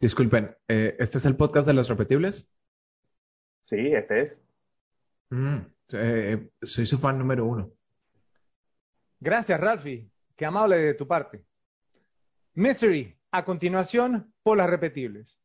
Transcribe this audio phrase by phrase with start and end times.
[0.00, 2.50] Disculpen, eh, ¿este es el podcast de los repetibles?
[3.62, 4.42] Sí, este es.
[5.30, 5.58] Mm,
[5.92, 7.72] eh, soy su fan número uno.
[9.20, 10.10] Gracias, Ralphie.
[10.36, 11.44] Qué amable de tu parte.
[12.54, 15.38] Mystery, a continuación, por las repetibles.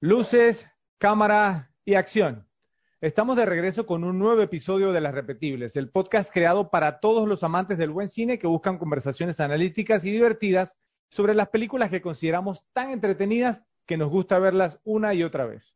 [0.00, 0.66] Luces,
[0.98, 2.46] cámara y acción.
[3.04, 7.28] Estamos de regreso con un nuevo episodio de Las Repetibles, el podcast creado para todos
[7.28, 10.78] los amantes del buen cine que buscan conversaciones analíticas y divertidas
[11.10, 15.74] sobre las películas que consideramos tan entretenidas que nos gusta verlas una y otra vez.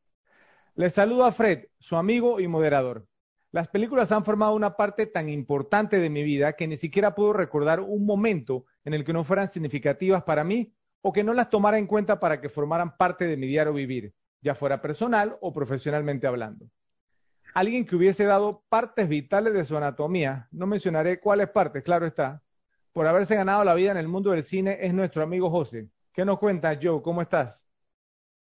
[0.74, 3.06] Les saludo a Fred, su amigo y moderador.
[3.52, 7.34] Las películas han formado una parte tan importante de mi vida que ni siquiera puedo
[7.34, 10.72] recordar un momento en el que no fueran significativas para mí
[11.02, 14.14] o que no las tomara en cuenta para que formaran parte de mi diario vivir,
[14.40, 16.70] ya fuera personal o profesionalmente hablando
[17.54, 22.42] alguien que hubiese dado partes vitales de su anatomía, no mencionaré cuáles partes, claro está,
[22.92, 25.88] por haberse ganado la vida en el mundo del cine, es nuestro amigo José.
[26.12, 27.02] ¿Qué nos cuentas, Joe?
[27.02, 27.64] ¿Cómo estás?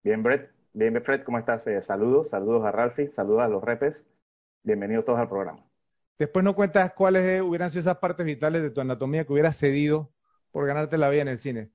[0.02, 0.50] Bien, Brett.
[0.72, 1.66] Bien, Fred, ¿cómo estás?
[1.66, 4.04] Eh, saludos, saludos a Ralphie, saludos a los repes.
[4.62, 5.64] Bienvenidos todos al programa.
[6.18, 10.12] Después nos cuentas cuáles hubieran sido esas partes vitales de tu anatomía que hubieras cedido
[10.52, 11.70] por ganarte la vida en el cine.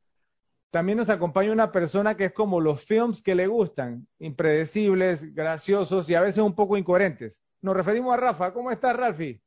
[0.72, 6.10] También nos acompaña una persona que es como los films que le gustan, impredecibles, graciosos
[6.10, 7.42] y a veces un poco incoherentes.
[7.62, 8.54] Nos referimos a Rafa.
[8.54, 9.42] ¿Cómo estás, Ralfi?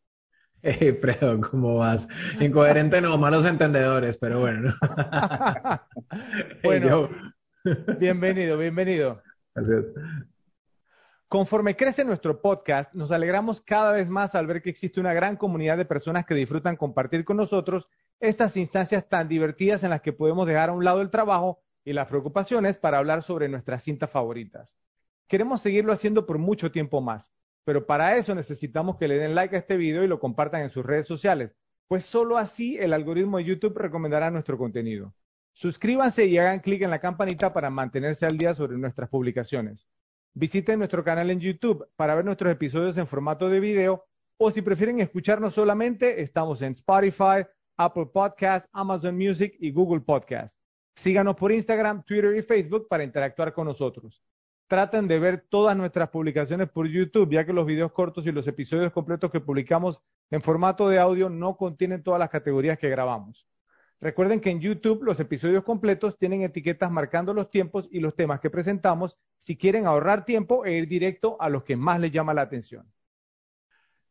[0.61, 2.07] Hey, Fredo, ¿cómo vas?
[2.41, 4.75] Incoherente no, malos entendedores, pero bueno.
[6.63, 7.09] bueno,
[7.99, 9.23] bienvenido, bienvenido.
[9.55, 9.87] Gracias.
[11.29, 15.37] Conforme crece nuestro podcast, nos alegramos cada vez más al ver que existe una gran
[15.37, 17.89] comunidad de personas que disfrutan compartir con nosotros
[18.21, 21.93] estas instancias tan divertidas en las que podemos dejar a un lado el trabajo y
[21.93, 24.77] las preocupaciones para hablar sobre nuestras cintas favoritas.
[25.29, 27.33] Queremos seguirlo haciendo por mucho tiempo más,
[27.65, 30.71] pero para eso necesitamos que le den like a este video y lo compartan en
[30.71, 31.55] sus redes sociales,
[31.89, 35.15] pues solo así el algoritmo de YouTube recomendará nuestro contenido.
[35.53, 39.87] Suscríbanse y hagan clic en la campanita para mantenerse al día sobre nuestras publicaciones.
[40.35, 44.05] Visiten nuestro canal en YouTube para ver nuestros episodios en formato de video
[44.37, 47.47] o si prefieren escucharnos solamente, estamos en Spotify,
[47.77, 50.59] Apple Podcasts, Amazon Music y Google Podcasts.
[50.95, 54.23] Síganos por Instagram, Twitter y Facebook para interactuar con nosotros.
[54.69, 58.47] Traten de ver todas nuestras publicaciones por YouTube, ya que los videos cortos y los
[58.47, 63.47] episodios completos que publicamos en formato de audio no contienen todas las categorías que grabamos.
[64.01, 68.41] Recuerden que en YouTube los episodios completos tienen etiquetas marcando los tiempos y los temas
[68.41, 72.35] que presentamos si quieren ahorrar tiempo e ir directo a los que más les llama
[72.35, 72.87] la atención.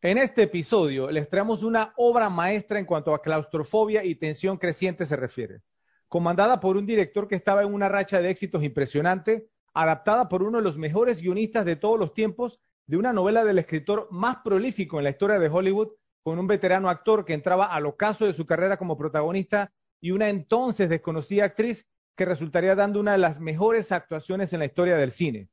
[0.04, 5.06] En este episodio les traemos una obra maestra en cuanto a claustrofobia y tensión creciente
[5.06, 5.62] se refiere,
[6.10, 10.58] comandada por un director que estaba en una racha de éxitos impresionante, adaptada por uno
[10.58, 14.98] de los mejores guionistas de todos los tiempos, de una novela del escritor más prolífico
[14.98, 18.46] en la historia de Hollywood, con un veterano actor que entraba al ocaso de su
[18.46, 19.72] carrera como protagonista
[20.02, 21.88] y una entonces desconocida actriz
[22.18, 25.48] que resultaría dando una de las mejores actuaciones en la historia del cine.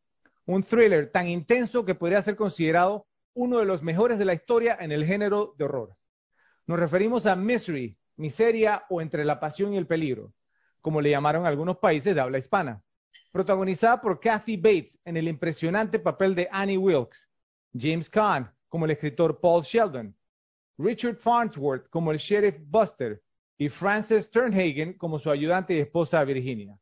[0.45, 4.77] Un thriller tan intenso que podría ser considerado uno de los mejores de la historia
[4.81, 5.97] en el género de horror.
[6.67, 10.33] Nos referimos a Misery, miseria o entre la pasión y el peligro,
[10.81, 12.83] como le llamaron algunos países de habla hispana.
[13.33, 17.29] Protagonizada por Kathy Bates en el impresionante papel de Annie Wilkes,
[17.73, 20.15] James Caan como el escritor Paul Sheldon,
[20.79, 23.23] Richard Farnsworth como el sheriff Buster
[23.59, 26.79] y Frances Sternhagen como su ayudante y esposa Virginia.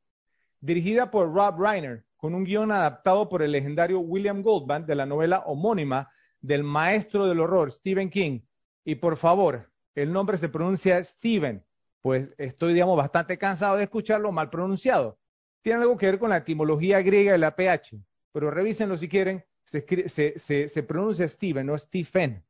[0.60, 5.06] Dirigida por Rob Reiner, con un guion adaptado por el legendario William Goldman de la
[5.06, 6.10] novela homónima
[6.40, 8.40] del maestro del horror, Stephen King.
[8.84, 11.64] Y por favor, el nombre se pronuncia Stephen,
[12.02, 15.18] pues estoy, digamos, bastante cansado de escucharlo mal pronunciado.
[15.62, 17.98] Tiene algo que ver con la etimología griega de la PH,
[18.32, 22.44] pero revísenlo si quieren, se, pronuncia Stephen, no Stephen.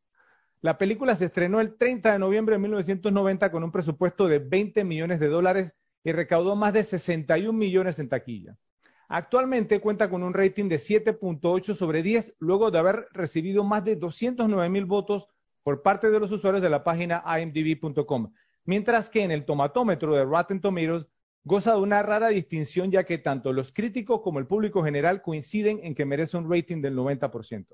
[0.60, 4.84] La película se estrenó el 30 de noviembre de 1990 con un presupuesto de 20
[4.84, 8.56] millones de dólares y recaudó más de 61 millones en taquilla.
[9.10, 13.96] Actualmente cuenta con un rating de 7.8 sobre 10 luego de haber recibido más de
[13.96, 15.28] 209 mil votos
[15.62, 18.32] por parte de los usuarios de la página imdb.com,
[18.64, 21.06] mientras que en el tomatómetro de Rotten Tomatoes
[21.42, 25.80] goza de una rara distinción ya que tanto los críticos como el público general coinciden
[25.82, 27.66] en que merece un rating del 90%.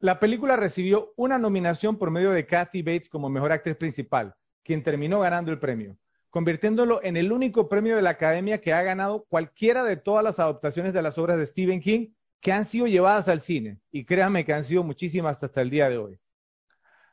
[0.00, 4.82] La película recibió una nominación por medio de Kathy Bates como mejor actriz principal, quien
[4.82, 5.96] terminó ganando el premio
[6.34, 10.40] convirtiéndolo en el único premio de la Academia que ha ganado cualquiera de todas las
[10.40, 12.08] adaptaciones de las obras de Stephen King
[12.40, 13.78] que han sido llevadas al cine.
[13.92, 16.18] Y créanme que han sido muchísimas hasta el día de hoy.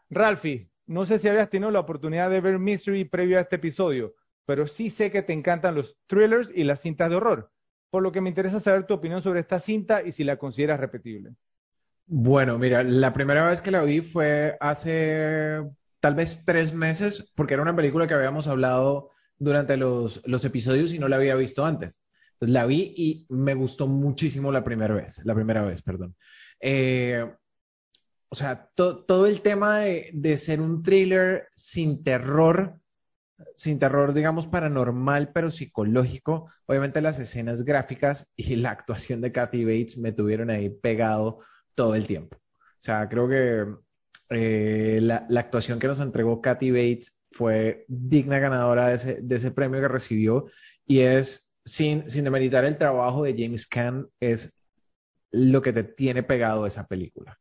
[0.09, 4.15] Ralphie, no sé si habías tenido la oportunidad de ver Mystery previo a este episodio,
[4.47, 7.51] pero sí sé que te encantan los thrillers y las cintas de horror,
[7.91, 10.79] por lo que me interesa saber tu opinión sobre esta cinta y si la consideras
[10.79, 11.35] repetible.
[12.07, 15.62] Bueno, mira, la primera vez que la vi fue hace
[16.01, 21.00] tal vez tres meses, porque era una película que habíamos hablado durante los, episodios y
[21.00, 22.03] no la había visto antes.
[22.39, 26.15] La vi y me gustó muchísimo la primera vez, la primera vez, perdón.
[26.59, 27.31] Eh,
[28.30, 32.80] o sea, todo el tema de, de, ser un thriller sin terror,
[33.56, 39.65] sin terror, digamos, paranormal, pero psicológico, obviamente las escenas gráficas y la actuación de Kathy
[39.65, 41.39] Bates me tuvieron ahí pegado
[41.75, 42.38] todo el tiempo.
[42.38, 43.65] O sea, creo que
[44.31, 49.51] eh, la, actuación que nos entregó Kathy Bates fue digna ganadora de ese, de ese
[49.51, 50.45] premio que recibió
[50.86, 54.57] y es, sin, sin demeritar el trabajo de James Caan, es
[55.31, 57.38] lo que te tiene pegado esa película.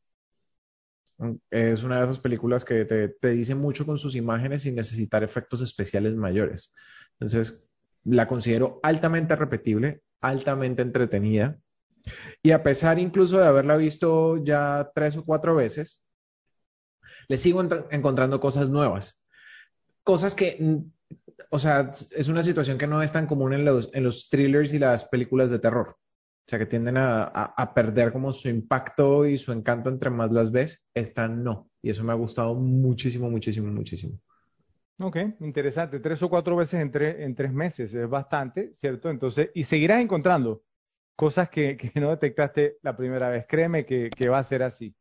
[1.51, 5.23] Es una de esas películas que te, te dice mucho con sus imágenes sin necesitar
[5.23, 6.73] efectos especiales mayores.
[7.13, 7.63] Entonces,
[8.05, 11.59] la considero altamente repetible, altamente entretenida.
[12.43, 16.03] Y a pesar incluso de haberla visto ya tres o cuatro veces,
[17.31, 17.63] le sigo
[17.93, 19.17] encontrando cosas nuevas.
[20.03, 20.81] Cosas que,
[21.51, 24.73] o sea, es una situación que no es tan común en los, en los thrillers
[24.73, 25.91] y las películas de terror.
[25.91, 30.33] O sea, que tienden a, a, perder como su impacto y su encanto entre más
[30.33, 31.71] las ves, esta no.
[31.81, 34.19] Y eso me ha gustado muchísimo, muchísimo, muchísimo.
[34.99, 36.01] Ok, interesante.
[36.01, 39.09] Tres o cuatro veces en, en tres meses es bastante, ¿cierto?
[39.09, 40.65] Entonces, y seguirás encontrando
[41.15, 43.47] cosas que, que no detectaste la primera vez.
[43.49, 44.97] Créeme que, que va a ser así.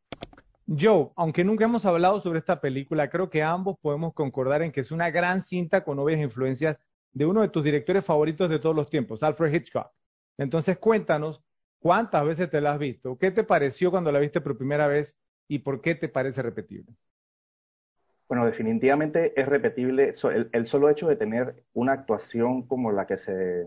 [0.78, 4.82] Joe, aunque nunca hemos hablado sobre esta película, creo que ambos podemos concordar en que
[4.82, 6.80] es una gran cinta con obvias influencias
[7.12, 9.90] de uno de tus directores favoritos de todos los tiempos, Alfred Hitchcock.
[10.38, 11.42] Entonces cuéntanos
[11.80, 15.16] cuántas veces te la has visto, qué te pareció cuando la viste por primera vez
[15.48, 16.94] y por qué te parece repetible.
[18.28, 20.14] Bueno, definitivamente es repetible
[20.52, 23.66] el, solo hecho de tener una actuación como la que se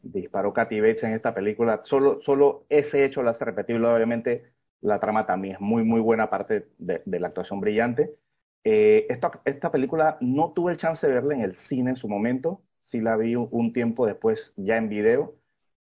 [0.00, 3.86] disparó Katy Bates en esta película, solo, solo ese hecho la hace repetible.
[3.86, 8.16] Obviamente la trama también es muy, muy buena, parte de, la actuación brillante.
[8.64, 12.62] Eh, esta, película no tuve el chance de verla en el cine en su momento,
[12.84, 15.40] sí la vi un tiempo después ya en video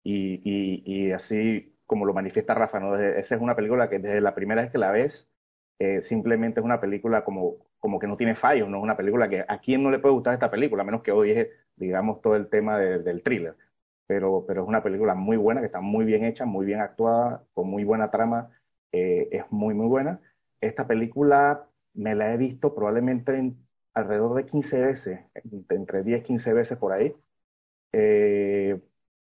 [0.07, 2.95] y, así como lo manifiesta Rafa, ¿no?
[2.97, 5.29] esa es una película que desde la primera vez que la ves,
[5.79, 9.29] eh, simplemente es una película como, como que no tiene fallos, no es una película
[9.29, 12.35] que a quién no le puede gustar esta película, a menos que odie, digamos, todo
[12.35, 13.55] el tema del thriller.
[14.07, 17.43] Pero, pero es una película muy buena, que está muy bien hecha, muy bien actuada,
[17.53, 18.49] con muy buena trama,
[18.91, 20.21] eh, es muy, muy buena.
[20.61, 23.53] Esta película me la he visto probablemente
[23.93, 25.19] alrededor de 15 veces,
[25.69, 27.15] entre 10, 15 veces por ahí.
[27.93, 28.79] Eh,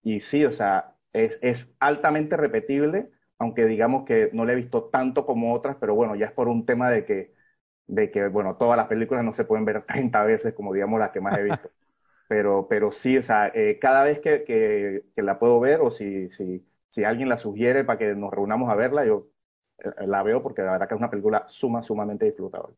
[0.03, 4.85] y sí, o sea, es, es altamente repetible, aunque digamos que no la he visto
[4.85, 7.33] tanto como otras, pero bueno, ya es por un tema de que,
[7.87, 11.11] de que bueno, todas las películas no se pueden ver 30 veces como digamos las
[11.11, 11.71] que más he visto.
[12.27, 15.91] Pero, pero sí, o sea, eh, cada vez que, que, que, la puedo ver o
[15.91, 19.27] si, si, si alguien la sugiere para que nos reunamos a verla, yo
[20.05, 22.75] la veo porque la verdad que es una película suma, sumamente disfrutable.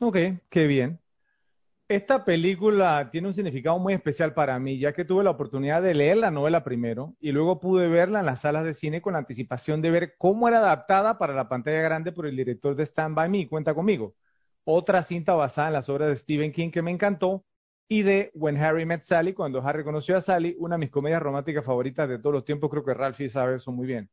[0.00, 0.16] Ok,
[0.50, 1.00] qué bien.
[1.88, 5.94] Esta película tiene un significado muy especial para mí, ya que tuve la oportunidad de
[5.94, 9.18] leer la novela primero y luego pude verla en las salas de cine con la
[9.20, 13.14] anticipación de ver cómo era adaptada para la pantalla grande por el director de Stand
[13.14, 14.14] By Me, Cuenta conmigo.
[14.64, 17.44] Otra cinta basada en las obras de Stephen King que me encantó
[17.86, 21.22] y de When Harry Met Sally, cuando Harry conoció a Sally, una de mis comedias
[21.22, 24.10] románticas favoritas de todos los tiempos, creo que Ralphie sabe eso muy bien.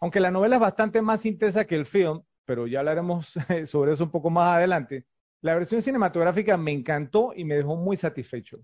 [0.00, 3.32] Aunque la novela es bastante más intensa que el film, pero ya hablaremos
[3.66, 5.06] sobre eso un poco más adelante,
[5.40, 8.58] la versión cinematográfica me encantó y me dejó muy satisfecho.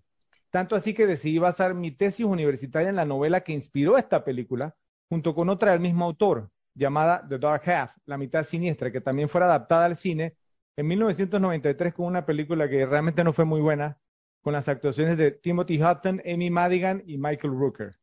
[0.51, 4.77] Tanto así que decidí basar mi tesis universitaria en la novela que inspiró esta película,
[5.09, 9.29] junto con otra del mismo autor, llamada The Dark Half, La mitad siniestra, que también
[9.29, 10.37] fue adaptada al cine
[10.77, 13.99] en 1993 con una película que realmente no fue muy buena,
[14.43, 17.97] con las actuaciones de Timothy Hutton, Amy Madigan y Michael Rooker.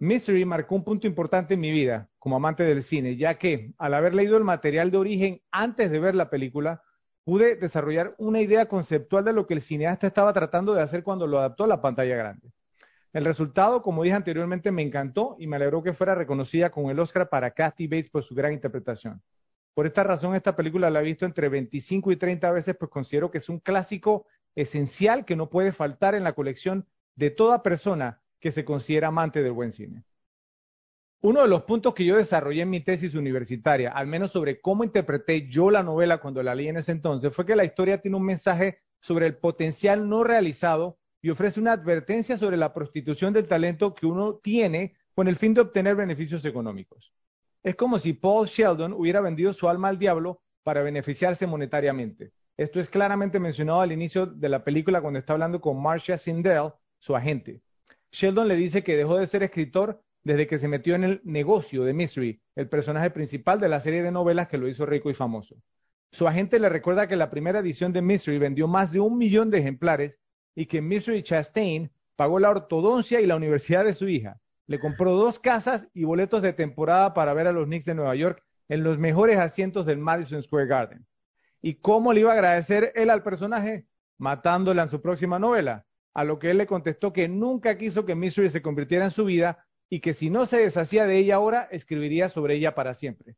[0.00, 3.92] Misery marcó un punto importante en mi vida como amante del cine, ya que al
[3.92, 6.82] haber leído el material de origen antes de ver la película,
[7.22, 11.26] pude desarrollar una idea conceptual de lo que el cineasta estaba tratando de hacer cuando
[11.26, 12.50] lo adaptó a la pantalla grande.
[13.12, 16.98] El resultado, como dije anteriormente, me encantó y me alegró que fuera reconocida con el
[16.98, 19.20] Oscar para Kathy Bates por su gran interpretación.
[19.74, 23.30] Por esta razón, esta película la he visto entre 25 y 30 veces, pues considero
[23.30, 28.22] que es un clásico esencial que no puede faltar en la colección de toda persona
[28.40, 30.04] que se considera amante del buen cine.
[31.22, 34.84] Uno de los puntos que yo desarrollé en mi tesis universitaria, al menos sobre cómo
[34.84, 38.16] interpreté yo la novela cuando la leí en ese entonces, fue que la historia tiene
[38.16, 43.48] un mensaje sobre el potencial no realizado y ofrece una advertencia sobre la prostitución del
[43.48, 47.12] talento que uno tiene con el fin de obtener beneficios económicos.
[47.62, 52.32] Es como si Paul Sheldon hubiera vendido su alma al diablo para beneficiarse monetariamente.
[52.56, 56.72] Esto es claramente mencionado al inicio de la película cuando está hablando con Marcia Sindel,
[56.98, 57.60] su agente.
[58.12, 61.84] Sheldon le dice que dejó de ser escritor desde que se metió en el negocio
[61.84, 65.14] de Mystery, el personaje principal de la serie de novelas que lo hizo rico y
[65.14, 65.56] famoso.
[66.12, 69.50] Su agente le recuerda que la primera edición de Mystery vendió más de un millón
[69.50, 70.18] de ejemplares
[70.54, 74.40] y que Mystery Chastain pagó la ortodoncia y la universidad de su hija.
[74.66, 78.14] Le compró dos casas y boletos de temporada para ver a los Knicks de Nueva
[78.14, 81.06] York en los mejores asientos del Madison Square Garden.
[81.62, 83.86] ¿Y cómo le iba a agradecer él al personaje?
[84.18, 85.86] Matándola en su próxima novela.
[86.14, 89.24] A lo que él le contestó que nunca quiso que Mystery se convirtiera en su
[89.24, 93.36] vida y que si no se deshacía de ella ahora, escribiría sobre ella para siempre.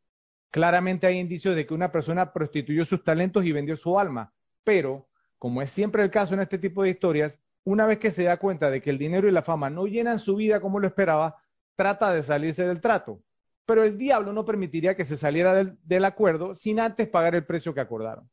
[0.50, 5.08] Claramente hay indicios de que una persona prostituyó sus talentos y vendió su alma, pero,
[5.38, 8.36] como es siempre el caso en este tipo de historias, una vez que se da
[8.36, 11.36] cuenta de que el dinero y la fama no llenan su vida como lo esperaba,
[11.76, 13.22] trata de salirse del trato.
[13.64, 17.72] Pero el diablo no permitiría que se saliera del, acuerdo sin antes pagar el precio
[17.72, 18.28] que acordaron.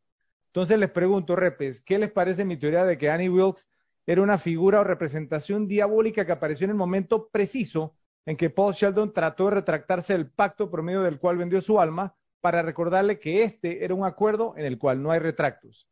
[0.47, 3.67] Entonces les pregunto, Repes, ¿qué les parece mi teoría de que Annie Wilkes
[4.09, 7.93] era una figura o representación diabólica que apareció en el momento preciso
[8.25, 11.79] en que Paul Sheldon trató de retractarse del pacto por medio del cual vendió su
[11.79, 15.87] alma para recordarle que este era un acuerdo en el cual no hay retractos?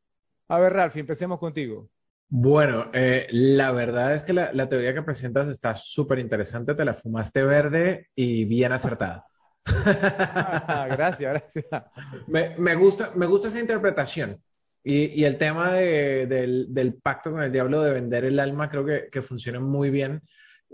[0.48, 1.92] A ver, Ralph, empecemos contigo.
[2.28, 6.96] Bueno, eh, la verdad es que la, teoría que presentas está súper interesante, te la
[6.96, 9.28] fumaste verde y bien acertada.
[9.68, 11.66] gracias, gracias.
[12.28, 14.42] Me, gusta, me gusta esa interpretación.
[14.90, 19.60] Y, el tema del, pacto con el diablo de vender el alma creo que, funciona
[19.60, 20.22] muy bien,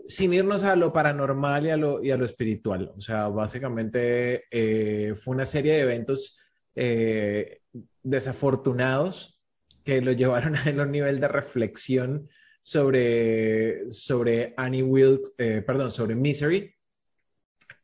[0.05, 2.91] sin irnos a lo paranormal y a lo, y a lo espiritual.
[2.96, 6.38] O sea, básicamente eh, fue una serie de eventos
[6.75, 7.62] eh,
[8.03, 9.39] desafortunados
[9.84, 12.29] que lo llevaron a un nivel de reflexión
[12.62, 16.72] sobre, sobre Annie Wilkes, eh, perdón, sobre Misery,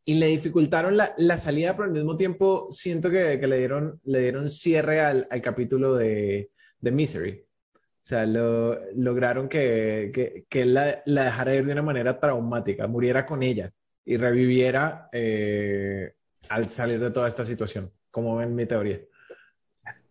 [0.06, 4.00] y le dificultaron la, la, salida, pero al mismo tiempo siento que, que le, dieron,
[4.06, 7.46] le dieron cierre al, al capítulo de, de, Misery.
[7.76, 12.20] O sea, lo, lograron que, que, que él la, la, dejara ir de una manera
[12.20, 13.72] traumática, muriera con ella
[14.04, 16.14] y reviviera eh,
[16.50, 19.00] al salir de toda esta situación, como ven mi teoría.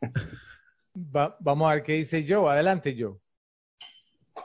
[0.95, 2.49] vamos a ver qué dice yo.
[2.49, 3.21] Adelante, yo.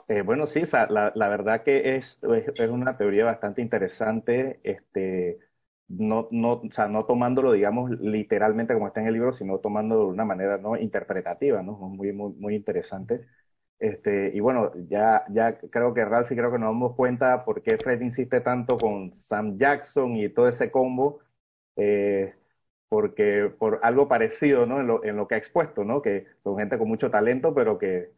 [0.08, 5.38] Eh, bueno, sí, la, la, verdad que es, es, una teoría bastante interesante, este,
[5.88, 10.02] no, no, o sea, no tomándolo, digamos, literalmente como está en el libro, sino tomándolo
[10.02, 11.72] de una manera no interpretativa, ¿no?
[11.78, 13.26] Muy, muy, muy interesante.
[13.78, 17.62] Este, y bueno, ya, ya creo que Ralph y creo que nos damos cuenta por
[17.62, 21.20] qué Fred insiste tanto con Sam Jackson y todo ese combo.
[21.76, 22.34] Eh,
[22.88, 24.80] porque por algo parecido, ¿no?
[24.80, 26.02] En lo, en lo que ha expuesto, ¿no?
[26.02, 28.12] Que son gente con mucho talento, pero que,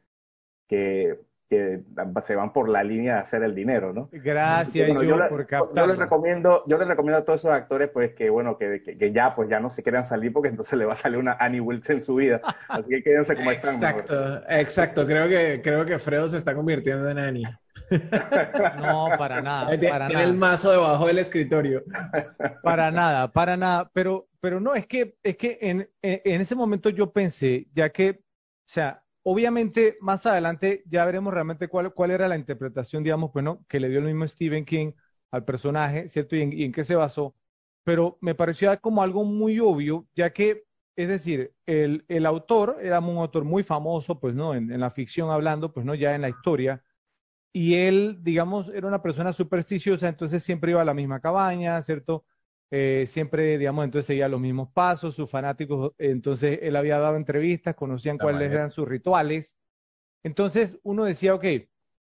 [0.68, 1.80] que, que
[2.26, 4.08] se van por la línea de hacer el dinero, ¿no?
[4.12, 8.30] Gracias, yo, por Yo les recomiendo, yo les recomiendo a todos esos actores, pues, que
[8.30, 10.96] bueno, que, que, ya, pues, ya no se quieran salir porque entonces le va a
[10.96, 12.40] salir una Annie Wilkes en su vida.
[12.68, 13.76] Así que quédense como están.
[13.76, 15.06] Exacto, exacto.
[15.06, 17.46] Creo que, creo que Fredo se está convirtiendo en Annie.
[18.80, 19.78] No, para nada.
[19.78, 21.84] Tiene, el mazo debajo del escritorio.
[22.62, 23.88] Para nada, para nada.
[23.92, 28.10] Pero, pero no, es que, es que en, en, ese momento yo pensé, ya que,
[28.10, 33.64] o sea, obviamente más adelante ya veremos realmente cuál, cuál era la interpretación, digamos, bueno,
[33.68, 34.92] que le dio el mismo Stephen King
[35.30, 36.36] al personaje, ¿cierto?
[36.36, 37.34] Y en, y en qué se basó.
[37.84, 40.64] Pero me pareció como algo muy obvio, ya que,
[40.96, 44.54] es decir, el, el autor era un autor muy famoso, pues, ¿no?
[44.54, 45.94] En la ficción hablando, pues, ¿no?
[45.94, 46.82] Ya en la historia
[47.52, 52.24] y él, digamos, era una persona supersticiosa, entonces siempre iba a la misma cabaña, ¿cierto?
[52.70, 57.76] Eh, siempre, digamos, entonces seguía los mismos pasos, sus fanáticos, entonces él había dado entrevistas,
[57.76, 59.56] conocían cuáles eran sus rituales.
[60.24, 61.44] Entonces uno decía, ok,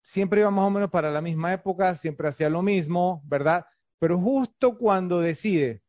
[0.02, 3.66] siempre iba más o menos para la misma época, siempre hacía lo mismo, ¿verdad?
[4.00, 5.84] Pero justo cuando decide,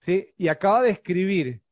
[0.00, 0.34] ¿sí?
[0.36, 1.62] Y acaba de escribir,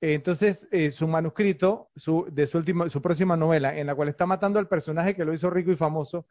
[0.00, 4.26] entonces eh, su manuscrito su, de su, última, su próxima novela, en la cual está
[4.26, 6.26] matando al personaje que lo hizo rico y famoso,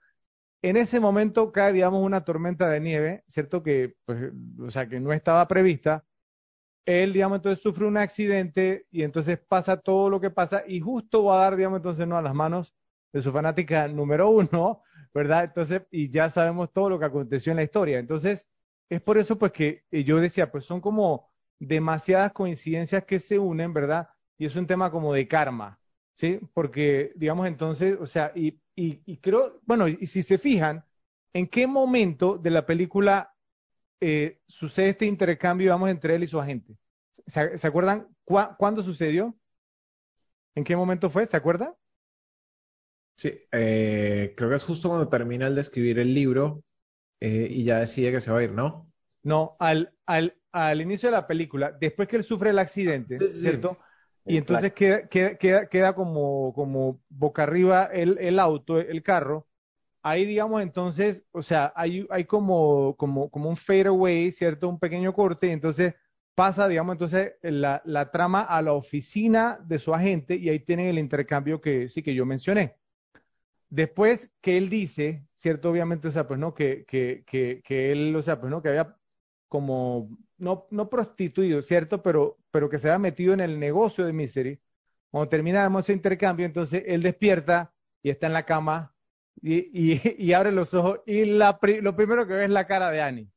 [0.61, 3.63] en ese momento cae, digamos, una tormenta de nieve, ¿cierto?
[3.63, 6.05] Que, pues, o sea, que no estaba prevista.
[6.85, 11.23] Él, digamos, entonces sufre un accidente y entonces pasa todo lo que pasa y justo
[11.25, 12.75] va a dar, digamos, entonces, no a las manos
[13.13, 15.45] de su fanática número uno, ¿verdad?
[15.45, 17.99] Entonces, y ya sabemos todo lo que aconteció en la historia.
[17.99, 18.45] Entonces,
[18.89, 23.73] es por eso, pues, que yo decía, pues son como demasiadas coincidencias que se unen,
[23.73, 24.09] ¿verdad?
[24.37, 25.79] Y es un tema como de karma,
[26.13, 26.39] ¿sí?
[26.53, 30.85] Porque, digamos, entonces, o sea, y y, creo, bueno, y si se fijan,
[31.33, 33.33] ¿en qué momento de la película
[33.99, 36.77] eh, sucede este intercambio, vamos, entre él y su agente?
[37.27, 39.37] ¿Se, acuerdan cuándo sucedió?
[40.55, 41.25] ¿En qué momento fue?
[41.25, 41.75] ¿Se acuerda?
[43.15, 46.63] Sí, eh, creo que es justo cuando termina el de escribir el libro
[47.19, 48.89] eh, y ya decide que se va a ir, ¿no?
[49.23, 53.77] No, al, al, al inicio de la película, después que él sufre el accidente, ¿cierto?
[54.25, 59.47] Y entonces queda, queda, queda, como, como boca arriba el, el auto, el carro.
[60.01, 64.69] Ahí, digamos, entonces, o sea, hay, hay como, como, como un fadeaway, ¿cierto?
[64.69, 65.95] Un pequeño corte, y entonces
[66.35, 70.87] pasa, digamos, entonces la, la, trama a la oficina de su agente y ahí tienen
[70.87, 72.77] el intercambio que sí que yo mencioné.
[73.69, 78.15] Después que él dice, cierto, obviamente, o sea, pues no, que, que, que, que él,
[78.15, 78.95] o sea, pues no, que había
[79.47, 82.01] como, no, no prostituido, ¿cierto?
[82.01, 84.59] Pero, pero que se había metido en el negocio de Misery.
[85.11, 88.95] Cuando terminamos ese intercambio, entonces él despierta y está en la cama
[89.41, 92.91] y, y, y abre los ojos y la, lo primero que ve es la cara
[92.91, 93.29] de Annie.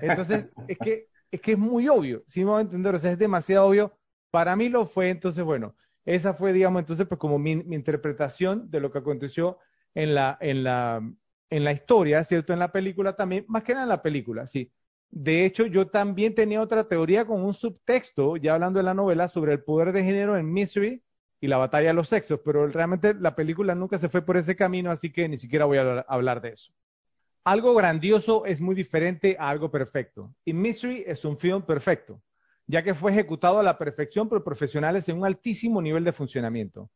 [0.00, 3.12] Entonces, es que, es que es muy obvio, si me voy a entender, o sea,
[3.12, 3.98] es demasiado obvio.
[4.30, 8.70] Para mí lo fue, entonces, bueno, esa fue, digamos, entonces, pues como mi, mi interpretación
[8.70, 9.58] de lo que aconteció
[9.94, 11.00] en la, en la,
[11.50, 12.52] en la historia, ¿cierto?
[12.52, 14.72] En la película también, más que nada en la película, sí.
[15.10, 19.28] De hecho, yo también tenía otra teoría con un subtexto, ya hablando de la novela,
[19.28, 21.02] sobre el poder de género en Misery
[21.40, 24.56] y la batalla de los sexos, pero realmente la película nunca se fue por ese
[24.56, 26.72] camino, así que ni siquiera voy a hablar de eso.
[27.44, 30.34] Algo grandioso es muy diferente a algo perfecto.
[30.44, 32.20] Y Misery es un film perfecto,
[32.66, 36.90] ya que fue ejecutado a la perfección por profesionales en un altísimo nivel de funcionamiento.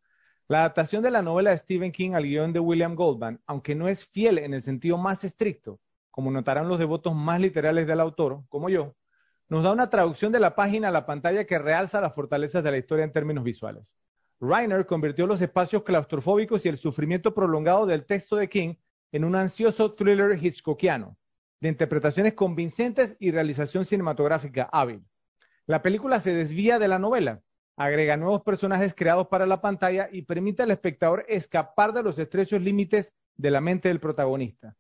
[0.49, 3.87] La adaptación de la novela de Stephen King al guion de William Goldman, aunque no
[3.87, 5.79] es fiel en el sentido más estricto,
[6.11, 8.95] como notarán los devotos más literales del autor, como yo,
[9.49, 12.71] nos da una traducción de la página a la pantalla que realza las fortalezas de
[12.71, 13.97] la historia en términos visuales.
[14.41, 18.75] Reiner convirtió los espacios claustrofóbicos y el sufrimiento prolongado del texto de King
[19.13, 21.17] en un ansioso thriller hitchcockiano,
[21.61, 25.05] de interpretaciones convincentes y realización cinematográfica hábil.
[25.67, 27.43] La película se desvía de la novela,
[27.77, 32.63] agrega nuevos personajes creados para la pantalla y permite al espectador escapar de los estrechos
[32.63, 34.77] límites de la mente del protagonista.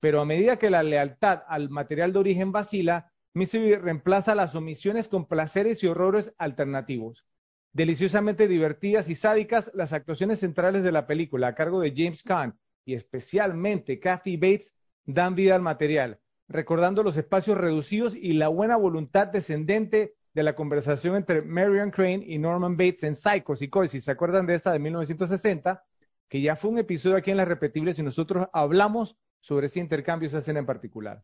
[0.00, 5.08] Pero a medida que la lealtad al material de origen vacila, Misery reemplaza las omisiones
[5.08, 7.24] con placeres y horrores alternativos.
[7.72, 12.56] Deliciosamente divertidas y sádicas, las actuaciones centrales de la película a cargo de James Caan
[12.84, 14.72] y especialmente Kathy Bates
[15.04, 20.54] dan vida al material, recordando los espacios reducidos y la buena voluntad descendente de la
[20.54, 24.78] conversación entre Marion Crane y Norman Bates en Psycho, si ¿se acuerdan de esa de
[24.78, 25.84] 1960?
[26.28, 30.26] Que ya fue un episodio aquí en Las Repetibles y nosotros hablamos sobre ese intercambio,
[30.26, 31.22] esa escena en particular.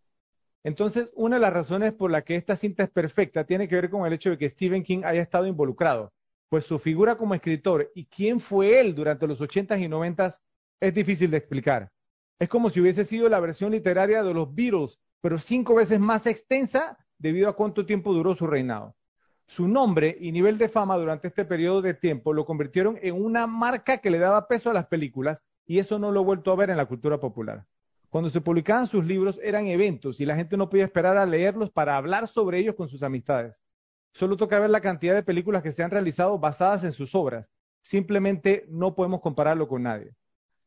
[0.63, 3.89] Entonces, una de las razones por la que esta cinta es perfecta tiene que ver
[3.89, 6.13] con el hecho de que Stephen King haya estado involucrado,
[6.51, 10.39] pues su figura como escritor y quién fue él durante los 80s y 90s
[10.81, 11.91] es difícil de explicar.
[12.39, 16.27] Es como si hubiese sido la versión literaria de los Beatles, pero cinco veces más
[16.27, 18.95] extensa debido a cuánto tiempo duró su reinado.
[19.47, 23.47] Su nombre y nivel de fama durante este periodo de tiempo lo convirtieron en una
[23.47, 26.57] marca que le daba peso a las películas y eso no lo he vuelto a
[26.57, 27.65] ver en la cultura popular.
[28.11, 31.71] Cuando se publicaban sus libros eran eventos y la gente no podía esperar a leerlos
[31.71, 33.63] para hablar sobre ellos con sus amistades.
[34.13, 37.49] Solo toca ver la cantidad de películas que se han realizado basadas en sus obras.
[37.83, 40.11] Simplemente no podemos compararlo con nadie.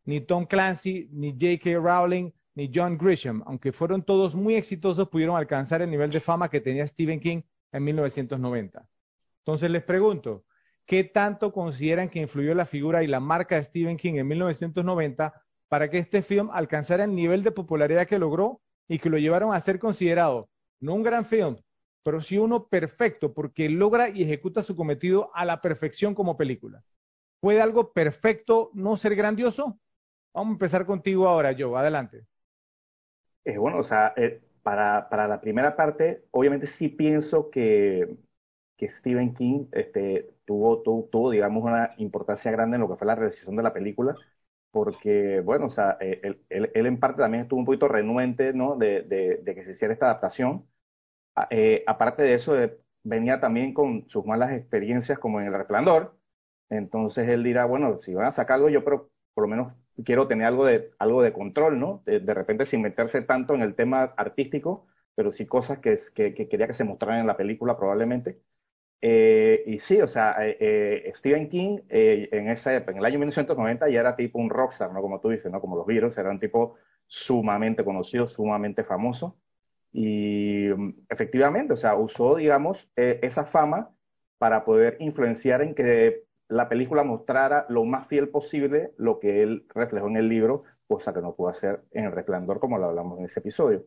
[0.06, 1.80] Ni Tom Clancy, ni J.K.
[1.80, 6.50] Rowling, ni John Grisham, aunque fueron todos muy exitosos, pudieron alcanzar el nivel de fama
[6.50, 7.42] que tenía Stephen King
[7.74, 8.88] en 1990.
[9.40, 10.46] Entonces les pregunto,
[10.86, 15.43] ¿qué tanto consideran que influyó la figura y la marca de Stephen King en 1990
[15.74, 19.56] para que este film alcanzara el nivel de popularidad que logró y que lo llevaron
[19.56, 20.48] a ser considerado
[20.80, 21.58] no un gran film,
[22.04, 26.84] pero sí uno perfecto porque logra y ejecuta su cometido a la perfección como película?
[27.40, 29.80] ¿Puede algo perfecto no ser grandioso?
[30.32, 31.76] Vamos a empezar contigo ahora, Joe.
[31.76, 32.22] Adelante.
[33.44, 38.16] Eh, bueno, o sea, eh, para, para la primera parte, obviamente sí pienso que,
[38.78, 43.16] que Stephen King este, tuvo, tuvo, digamos, una importancia grande en lo que fue la
[43.16, 44.16] realización de la película,
[44.74, 48.54] porque, bueno, o sea, eh, él, él, él en parte también estuvo un poquito renuente,
[48.54, 50.68] ¿no?, de, de, de que se hiciera esta adaptación.
[51.50, 56.18] Eh, aparte de eso, eh, venía también con sus malas experiencias como en El Resplandor,
[56.70, 59.74] entonces él dirá, bueno, si van a sacar algo, yo pero por lo menos
[60.06, 62.04] quiero tener algo de, algo de control, ¿no?
[62.06, 66.48] De, repente sin meterse tanto en el tema artístico, pero sí cosas que, que, que
[66.50, 68.42] quería que se mostraran en la película probablemente.
[69.06, 73.89] Eh, y sí, o sea, eh, eh Stephen King en, esa, en el año 1990
[73.89, 75.02] ya era tipo un rockstar, ¿no?
[75.02, 75.60] Como tú dices, ¿no?
[75.60, 76.76] Como los Beatles, era un tipo
[77.08, 79.38] sumamente conocido, sumamente famoso.
[79.92, 83.92] Y mm, efectivamente, o sea, usó, digamos, esa fama
[84.38, 89.66] para poder influenciar en que la película mostrara lo más fiel posible lo que él
[89.76, 93.20] reflejó en el libro, cosa que no pudo hacer en El Resplandor, como lo hablamos
[93.20, 93.84] en ese episodio.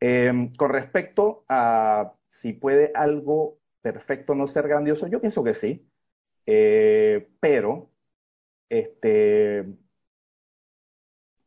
[0.00, 5.88] Em, con respecto a si puede algo perfecto no ser grandioso, yo pienso que sí,
[6.46, 7.90] eh, pero
[8.68, 9.66] este,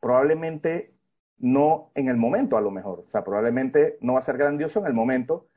[0.00, 0.94] probablemente
[1.38, 4.80] no en el momento a lo mejor, o sea, probablemente no va a ser grandioso
[4.80, 5.48] en el momento,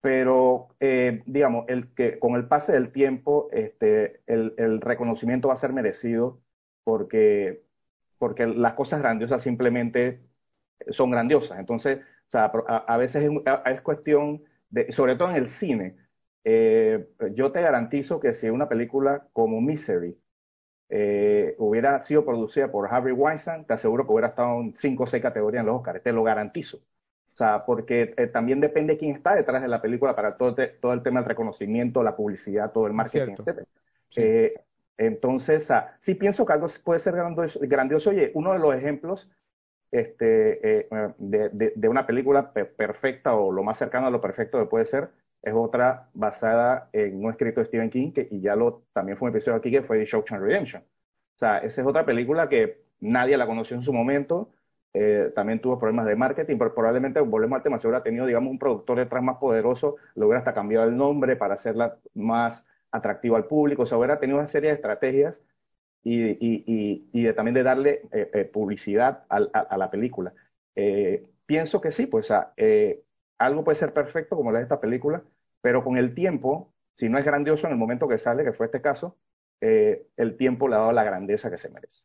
[0.00, 5.56] pero eh, digamos, el que con el pase del tiempo, este, el, reconocimiento va a
[5.58, 6.40] ser merecido
[6.84, 7.64] porque,
[8.18, 10.22] porque las cosas grandiosas simplemente
[10.90, 11.58] son grandiosas.
[11.60, 13.30] Entonces, o sea, a, a veces es,
[13.66, 15.96] es, cuestión de, sobre todo en el cine,
[16.44, 20.18] eh, yo te garantizo que si una película como Misery
[20.88, 25.06] eh, hubiera sido producida por Harvey Weinstein, te aseguro que hubiera estado en cinco o
[25.06, 26.78] seis categorías en los Oscars, te lo garantizo.
[27.32, 30.92] O sea, porque eh, también depende quién está detrás de la película para todo, todo
[30.92, 33.66] el tema del reconocimiento, la publicidad, todo el marketing, etc.
[34.98, 37.58] Entonces, ah, sí pienso que algo puede ser grandioso.
[37.62, 38.10] grandioso.
[38.10, 39.30] Oye, uno de los ejemplos
[39.90, 40.84] este,
[41.18, 45.10] de, de, una película perfecta o lo más cercano a lo perfecto que puede ser
[45.42, 49.28] es otra basada en un escrito de Stephen King, que, y ya lo, también fue
[49.28, 50.82] un episodio aquí, que fue The Shawshank Redemption.
[50.82, 54.50] O sea, esa es otra película que nadie la conoció en su momento,
[54.94, 58.50] eh, también tuvo problemas de marketing, pero probablemente, volvemos al tema, si hubiera tenido, digamos,
[58.50, 63.38] un productor detrás más poderoso, le hubiera hasta cambiado el nombre para hacerla más atractiva
[63.38, 65.34] al público, o sea, hubiera tenido una serie de estrategias
[66.04, 70.32] y, y, y, de, también de darle eh, eh, publicidad a, a, la película.
[71.46, 72.30] pienso que sí, pues
[73.38, 75.22] algo puede ser perfecto, como la de esta película,
[75.62, 78.66] pero con el tiempo, si no es grandioso en el momento que sale, que fue
[78.66, 79.16] este caso,
[79.60, 82.02] eh, el tiempo le ha dado la grandeza que se merece.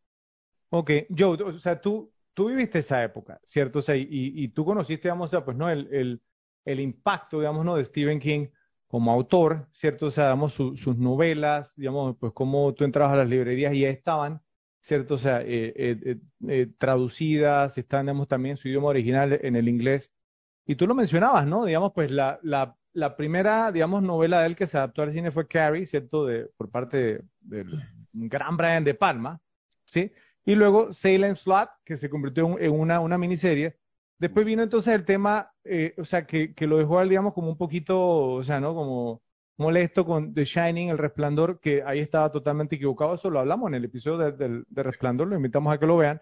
[0.69, 3.79] Ok, Joe, o sea, tú, tú viviste esa época, ¿cierto?
[3.79, 5.69] O sea, y, tú conociste, digamos, o pues, ¿no?
[5.69, 6.21] El, el,
[6.65, 7.75] el, impacto, digamos, ¿no?
[7.75, 8.47] De Stephen King
[8.87, 10.07] como autor, ¿cierto?
[10.07, 13.89] O sea, digamos, sus novelas, digamos, pues cómo tú entrabas a las librerías y ya
[13.89, 14.41] estaban,
[14.81, 15.15] ¿cierto?
[15.15, 20.13] O sea, eh, eh, traducidas, están, digamos, también su idioma original en el inglés.
[20.65, 21.65] Y tú lo mencionabas, ¿no?
[21.65, 25.31] Digamos, pues la, la, la primera, digamos, novela de él que se adaptó al cine
[25.31, 26.25] fue Carrie, ¿cierto?
[26.25, 29.39] De, por parte del gran Brian De Palma,
[29.85, 30.11] ¿sí?
[30.45, 33.77] Y luego Salem Slot, que se convirtió en una, una miniserie.
[34.17, 37.57] Después vino entonces el tema, eh, o sea, que, que lo dejó, digamos, como un
[37.57, 38.73] poquito, o sea, ¿no?
[38.73, 39.21] Como
[39.57, 43.15] molesto con The Shining, El Resplandor, que ahí estaba totalmente equivocado.
[43.15, 46.21] Eso lo hablamos en el episodio del de, Resplandor, lo invitamos a que lo vean.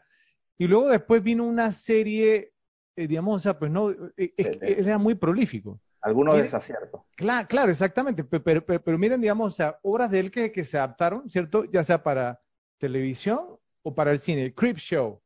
[0.58, 2.54] Y luego después vino una serie
[2.96, 5.82] eh, digamos, o sea, pues no, eh, era muy prolífico.
[6.06, 7.02] Algunos desaciertos.
[7.16, 8.24] Claro, claro, exactamente.
[8.24, 11.66] Pero, pero, miren, digamos, o sea, obras de él que, que se adaptaron, ¿cierto?
[11.66, 12.40] Ya sea para
[12.78, 14.54] televisión o para el cine.
[14.54, 15.20] Creep Show,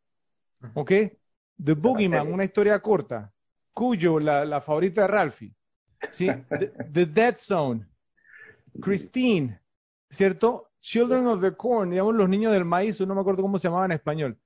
[0.76, 0.92] ¿ok?
[1.62, 3.30] The Boogeyman, una historia corta.
[3.74, 5.54] Cuyo, la, la favorita de Ralphie.
[6.12, 6.30] ¿Sí?
[6.94, 7.86] The, Dead Zone.
[8.82, 9.60] Christine,
[10.10, 10.70] ¿cierto?
[10.80, 13.84] Children of the Corn, digamos, los niños del maíz, no me acuerdo cómo se llamaba
[13.84, 14.39] en español.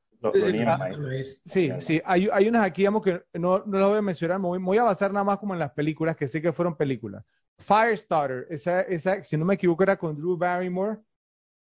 [1.46, 4.48] Sí, sí, hay, hay, unas aquí, digamos, que no, no las voy a mencionar, me
[4.48, 7.24] voy, a basar nada más como en las películas, que sé que fueron películas.
[7.60, 11.00] Firestarter, esa, esa, si no me equivoco, era con Drew Barrymore.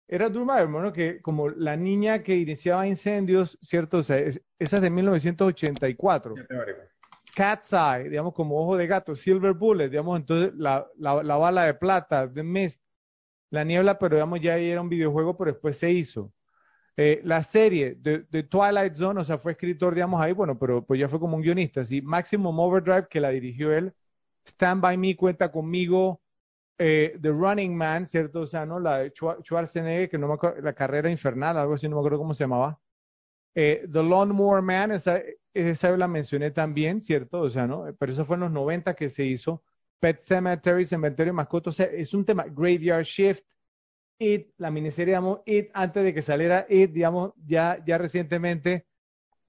[0.07, 0.93] Era Drew Barrymore, ¿no?
[0.93, 3.99] Que como la niña que iniciaba incendios, ¿cierto?
[3.99, 6.33] O sea, esa es de 1984.
[7.35, 9.15] Cat's Eye, digamos, como ojo de gato.
[9.15, 12.81] Silver Bullet, digamos, entonces la, la, la bala de plata, The Mist,
[13.51, 16.33] La Niebla, pero digamos, ya era un videojuego, pero después se hizo.
[16.99, 20.99] Eh, la serie de, Twilight Zone, o sea, fue escritor, digamos, ahí, bueno, pero pues
[20.99, 21.85] ya fue como un guionista.
[21.85, 23.93] Sí, Maximum Overdrive, que la dirigió él.
[24.45, 26.21] Stand By Me, cuenta conmigo.
[26.79, 28.41] Eh, The Running Man, ¿cierto?
[28.41, 28.79] O sea, ¿no?
[28.79, 32.19] La de Schwarzenegger, que no me acuerdo, la carrera infernal, algo así, no me acuerdo
[32.19, 32.79] cómo se llamaba.
[33.55, 35.21] Eh, The Lawnmower Man, esa,
[35.53, 37.41] esa la mencioné también, ¿cierto?
[37.41, 37.85] O sea, ¿no?
[37.99, 39.63] Pero eso fue en los 90 que se hizo.
[39.99, 42.45] Pet Cemetery, Cementerio de Mascotas, o sea, es un tema.
[42.45, 43.43] Graveyard Shift,
[44.19, 48.85] It, la miniserie, digamos, It, antes de que saliera It, digamos, ya, ya recientemente.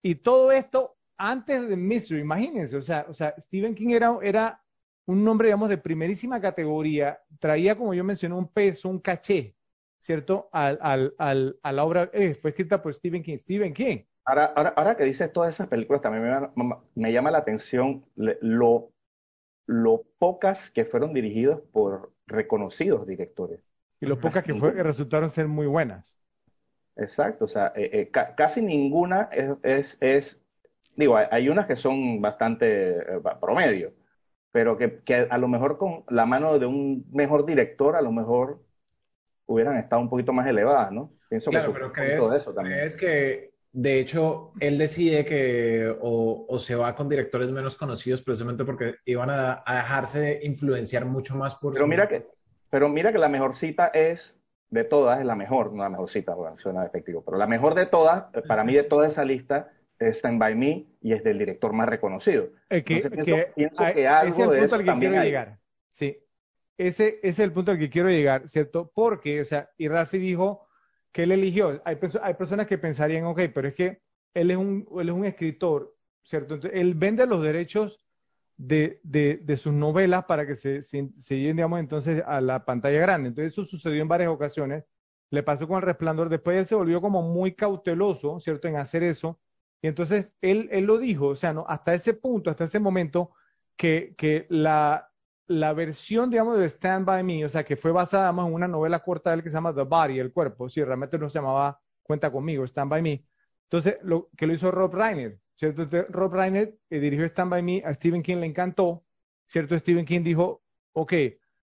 [0.02, 4.62] Y todo esto antes de Mystery, imagínense, o sea, o sea, Stephen King era, era
[5.07, 9.57] un nombre, digamos, de primerísima categoría, traía, como yo mencioné, un peso, un caché,
[10.00, 10.48] ¿cierto?
[10.52, 13.37] Al, al, al, a la obra, eh, fue escrita por Stephen King.
[13.38, 13.98] Stephen King.
[14.24, 18.92] Ahora, ahora, ahora que dices todas esas películas, también me, me llama la atención lo,
[19.66, 23.67] lo pocas que fueron dirigidas por reconocidos directores.
[24.00, 26.18] Y lo pocas que, fue, que resultaron ser muy buenas.
[26.96, 30.38] Exacto, o sea, eh, eh, casi ninguna es, es, es
[30.96, 33.92] digo, hay, unas que son bastante eh, promedio,
[34.50, 38.11] pero que, que, a lo mejor con la mano de un mejor director, a lo
[38.11, 38.61] mejor
[39.46, 41.12] hubieran estado un poquito más elevadas, ¿no?
[41.28, 42.78] Pienso claro, que pero crees, eso también.
[42.78, 48.22] ¿crees que, de hecho, él decide que o, o, se va con directores menos conocidos
[48.22, 51.74] precisamente porque iban a, a dejarse influenciar mucho más por...
[51.74, 52.26] Pero mira que
[52.70, 54.37] pero mira que la mejor cita es,
[54.70, 57.74] de todas, es la mejor, no la mejor cita, bueno, suena efectivo, pero la mejor
[57.74, 61.38] de todas, para mí de toda esa lista, es Stand By Me y es del
[61.38, 62.50] director más reconocido.
[62.68, 65.59] que, pienso, que, que algo ese es el punto al que quiero llegar.
[65.92, 66.18] Sí,
[66.76, 68.92] ese, ese, es el punto al que quiero llegar, ¿cierto?
[68.94, 70.68] Porque, o sea, y Ralphie dijo
[71.12, 74.00] que él eligió, hay, hay personas que pensarían, ok, pero es que
[74.35, 76.54] él es un, él es un escritor, ¿cierto?
[76.54, 77.98] Entonces, él vende los derechos
[78.59, 83.29] de, de, sus novelas para que se, se, lleguen, digamos, entonces a la pantalla grande.
[83.29, 84.85] Entonces eso sucedió en varias ocasiones.
[85.31, 86.29] Le pasó con El Resplandor.
[86.29, 89.40] Después él se volvió como muy cauteloso, ¿cierto?, en hacer eso.
[89.81, 91.64] Y entonces él, él lo dijo, o sea, ¿no?
[91.68, 93.33] hasta ese punto, hasta ese momento,
[93.77, 95.11] que, que la,
[95.47, 99.01] la versión, digamos, de Stand By Me, o sea, que fue basada en una novela
[99.01, 101.81] corta de él que se llama The Body, el cuerpo, si realmente no se llamaba
[102.03, 103.25] Cuenta conmigo, Stand By Me.
[103.64, 105.88] Entonces, lo que lo hizo Rob Reiner, ¿cierto?
[106.11, 109.05] Rob Reiner eh, dirigió Stand By Me, a Stephen King le encantó,
[109.47, 109.77] ¿cierto?
[109.79, 111.12] Stephen King dijo, ok,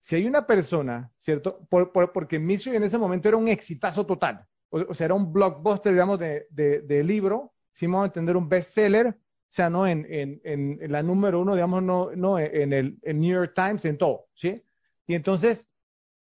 [0.00, 1.66] si hay una persona, ¿cierto?
[1.68, 6.18] porque Misery en ese momento era un exitazo total, o, sea, era un blockbuster, digamos,
[6.18, 9.14] de, de, libro, si vamos a entender un bestseller, o
[9.48, 13.52] sea, no en, en, en, la número uno, digamos, no, no en el New York
[13.54, 14.64] Times, en todo, ¿sí?
[15.06, 15.66] Y entonces,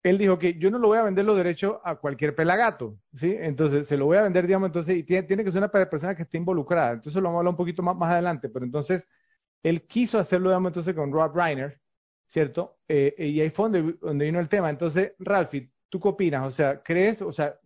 [0.03, 3.37] él dijo que yo no lo voy a vender los derechos a cualquier pelagato, ¿sí?
[3.39, 6.17] Entonces, se lo voy a vender, digamos, entonces, y tiene, tiene que ser una persona
[6.17, 6.93] que esté involucrada.
[6.93, 9.07] Entonces, lo vamos a hablar un poquito más, más adelante, pero entonces,
[9.63, 11.81] él quiso hacerlo, digamos, entonces con Rob Reiner,
[12.27, 12.79] ¿cierto?
[12.89, 14.71] Eh, y ahí fue donde, donde, vino el tema.
[14.71, 16.43] Entonces, Ralphie, ¿tú qué opinas?
[16.47, 17.23] O sea, ¿crees?
[17.23, 17.59] O sea,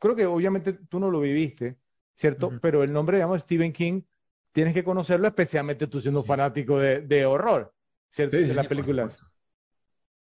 [0.00, 1.76] creo que obviamente tú no lo viviste,
[2.14, 2.52] ¿cierto?
[2.60, 4.02] Pero el nombre, digamos, Stephen King,
[4.52, 7.72] tienes que conocerlo, especialmente tú siendo fanático de, de horror,
[8.08, 8.36] ¿cierto?
[8.36, 9.08] de la película.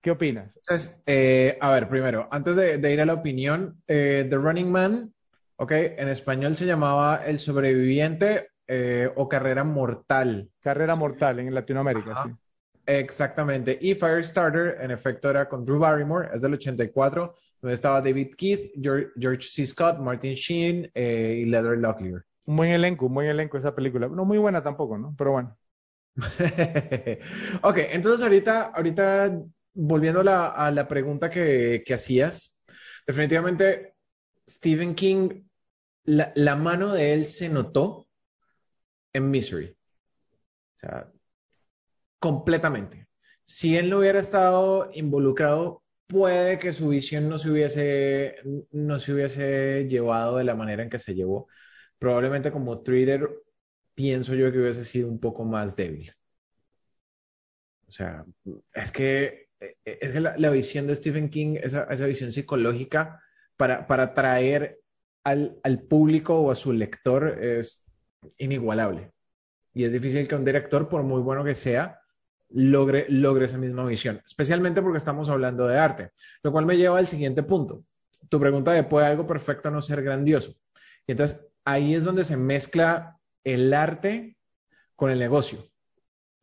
[0.00, 0.52] ¿Qué opinas?
[0.54, 5.12] Entonces, eh, a ver, primero, antes de, ir a la opinión, eh, The Running Man,
[5.56, 10.50] ok, en español se llamaba El Sobreviviente eh, o Carrera Mortal.
[10.60, 12.30] Carrera Mortal en Latinoamérica, sí.
[12.86, 13.76] Exactamente.
[13.80, 18.72] Y Firestarter, en efecto, era con Drew Barrymore, es del 84, donde estaba David Keith,
[18.80, 19.66] George, C.
[19.66, 22.24] Scott, Martin Sheen y Leather Locklear.
[22.46, 24.08] Un buen elenco, un buen elenco esa película.
[24.08, 25.14] No muy buena tampoco, ¿no?
[25.18, 25.58] Pero bueno.
[27.62, 29.42] ok, entonces ahorita, ahorita
[29.78, 32.52] volviendo a la, pregunta que, hacías,
[33.06, 33.94] definitivamente
[34.48, 35.44] Stephen King,
[36.04, 38.08] la, mano de él se notó
[39.12, 39.68] en Misery.
[39.70, 41.12] O sea,
[42.18, 43.06] completamente.
[43.44, 48.36] Si él no hubiera estado involucrado, puede que su visión no se hubiese,
[48.72, 51.48] no se hubiese llevado de la manera en que se llevó.
[51.98, 53.30] Probablemente como thriller,
[53.94, 56.12] pienso yo que hubiese sido un poco más débil.
[57.86, 58.24] O sea,
[58.74, 59.47] es que
[59.84, 63.20] es la, la, visión de Stephen King, esa, esa visión psicológica
[63.56, 64.78] para, para traer
[65.24, 67.84] al, público o a su lector es
[68.38, 69.12] inigualable.
[69.74, 72.00] Y es difícil que un director, por muy bueno que sea,
[72.50, 76.10] logre, logre esa misma visión, especialmente porque estamos hablando de arte,
[76.42, 77.84] lo cual me lleva al siguiente punto.
[78.28, 80.54] Tu pregunta de ¿puede algo perfecto no ser grandioso?
[81.06, 84.36] Y entonces ahí es donde se mezcla el arte
[84.96, 85.64] con el negocio,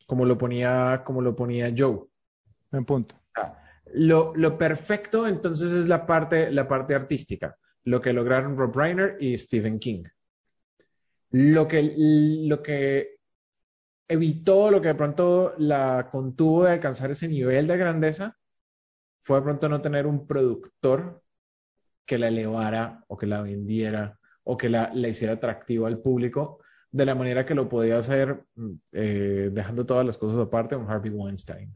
[0.06, 2.06] como lo ponía, como lo ponía Joe.
[2.72, 3.16] En punto.
[3.94, 9.18] Lo, lo, perfecto entonces es la parte, la parte artística, lo que lograron Rob Reiner
[9.20, 10.04] y Stephen King.
[11.32, 11.94] Lo que,
[12.48, 13.18] lo que
[14.08, 18.38] evitó, lo que de pronto la contuvo de alcanzar ese nivel de grandeza,
[19.22, 21.24] fue de pronto no tener un productor
[22.06, 26.60] que la elevara o que la vendiera o que la, hiciera atractiva al público
[26.92, 28.44] de la manera que lo podía hacer
[28.92, 31.76] eh, dejando todas las cosas aparte con Harvey Weinstein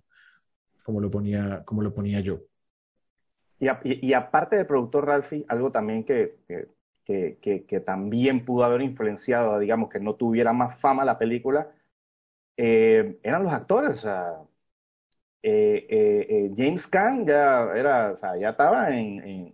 [0.89, 2.39] como lo ponía, lo ponía yo.
[3.59, 6.37] Y, aparte del productor Ralphie, algo también que,
[7.05, 11.69] que, también pudo haber influenciado, digamos, que no tuviera más fama la película,
[12.57, 14.03] eh, eran los actores.
[15.43, 19.53] Eh, eh, James Caan ya era, ya estaba en,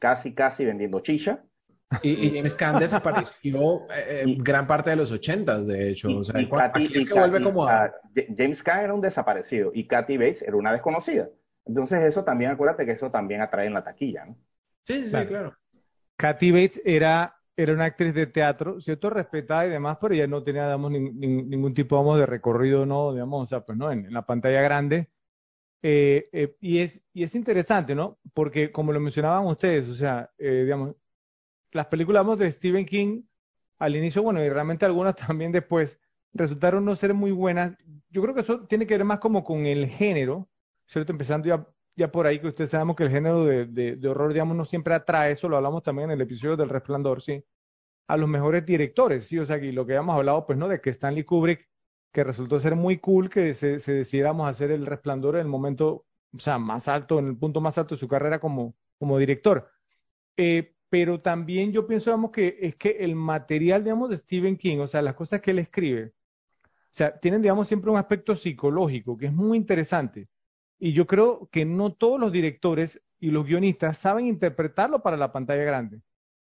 [0.00, 1.44] casi, casi vendiendo chicha.
[2.02, 6.18] Y, James Caan desapareció eh, eh, gran parte de los ochentas, de hecho.
[6.18, 7.92] O sea, aquí es que vuelve como a...
[8.36, 11.28] James Caan era un desaparecido y Kathy Bates era una desconocida.
[11.66, 14.36] Entonces eso también, acuérdate que eso también atrae en la taquilla, ¿no?
[14.84, 15.56] Sí, sí, claro.
[16.16, 20.42] Kathy Bates era, era una actriz de teatro, cierto, respetada y demás, pero ella no
[20.42, 23.12] tenía, digamos, ningún tipo, vamos, de recorrido, ¿no?
[23.12, 23.90] Digamos, o sea, pues, ¿no?
[23.90, 25.08] En, la pantalla grande.
[25.82, 28.18] Eh, y, es, y es interesante, ¿no?
[28.32, 30.94] Porque, como lo mencionaban ustedes, o sea, digamos,
[31.72, 33.22] las películas de Stephen King
[33.80, 35.98] al inicio, bueno, y realmente algunas también después,
[36.32, 37.76] resultaron no ser muy buenas.
[38.10, 40.48] Yo creo que eso tiene que ver más como con el género,
[40.86, 41.12] ¿cierto?
[41.12, 44.56] Empezando ya, ya por ahí, que ustedes sabemos que el género de, de, horror, digamos,
[44.56, 47.42] no siempre atrae, eso lo hablamos también en el episodio del Resplandor, ¿sí?
[48.08, 49.38] A los mejores directores, ¿sí?
[49.38, 50.68] O sea, y lo que habíamos hablado, pues, ¿no?
[50.68, 51.68] De que Stanley Kubrick,
[52.12, 56.06] que resultó ser muy cool que se, se decidiéramos hacer el Resplandor en el momento,
[56.34, 59.70] o sea, más alto, en el punto más alto de su carrera como, como director.
[60.36, 64.78] Eh, pero también yo pienso, digamos, que es que el material, digamos, de Stephen King,
[64.80, 66.12] o sea, las cosas que él escribe,
[66.90, 70.28] o sea, tienen, digamos, siempre un aspecto psicológico que es muy interesante.
[70.78, 75.32] Y yo creo que no todos los directores y los guionistas saben interpretarlo para la
[75.32, 76.00] pantalla grande.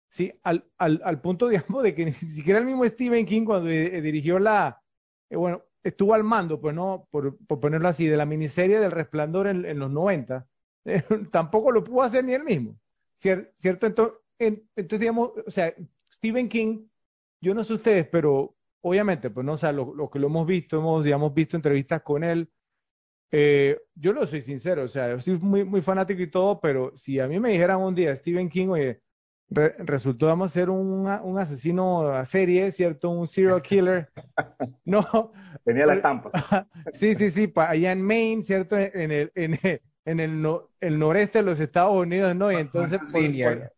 [0.09, 0.33] ¿Sí?
[0.43, 4.01] Al, al, al punto, digamos, de que ni siquiera el mismo Stephen King cuando eh,
[4.01, 4.81] dirigió la,
[5.29, 8.91] eh, bueno, estuvo al mando, pues no, por, por, ponerlo así, de la miniserie del
[8.91, 10.47] Resplandor en, los 90,
[11.31, 12.77] tampoco lo pudo hacer ni él mismo.
[13.15, 13.87] ¿Cierto?
[13.87, 15.73] Entonces, entonces, digamos, o sea,
[16.11, 16.87] Stephen King,
[17.41, 20.77] yo no sé ustedes, pero obviamente, pues no, o sea, lo, que lo hemos visto,
[20.77, 22.49] hemos, digamos, visto entrevistas con él,
[23.31, 26.95] Eh, yo lo soy sincero, o sea, yo soy muy, muy fanático y todo, pero
[26.95, 29.01] si a mí me dijeran un día Stephen King, oye,
[29.49, 33.09] resultó vamos a ser un, un asesino a serie, ¿cierto?
[33.09, 34.11] Un serial killer.
[34.85, 35.33] No.
[35.65, 36.31] Tenía la estampa.
[36.93, 38.77] sí, sí, sí, allá en Maine, ¿cierto?
[38.77, 42.49] En el, en el, en el, no, el noreste de los Estados Unidos, ¿no?
[42.51, 43.01] Y entonces,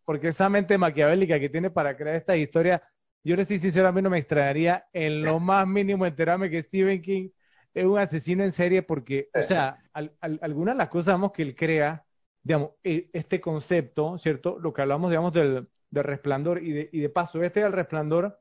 [0.06, 2.84] porque esa mente maquiavélica que tiene para crear esta historia,
[3.24, 6.62] yo le estoy sincero, a mí no me extrañaría en lo más mínimo enterarme que
[6.64, 7.30] Stephen King
[7.74, 9.80] es un asesino en serie porque, o sea,
[10.42, 12.06] algunas de las cosas vamos, que él crea,
[12.44, 14.60] digamos, e, este concepto, ¿cierto?
[14.60, 18.40] Lo que hablamos, digamos, del, del resplandor y de, y de paso, este del resplandor,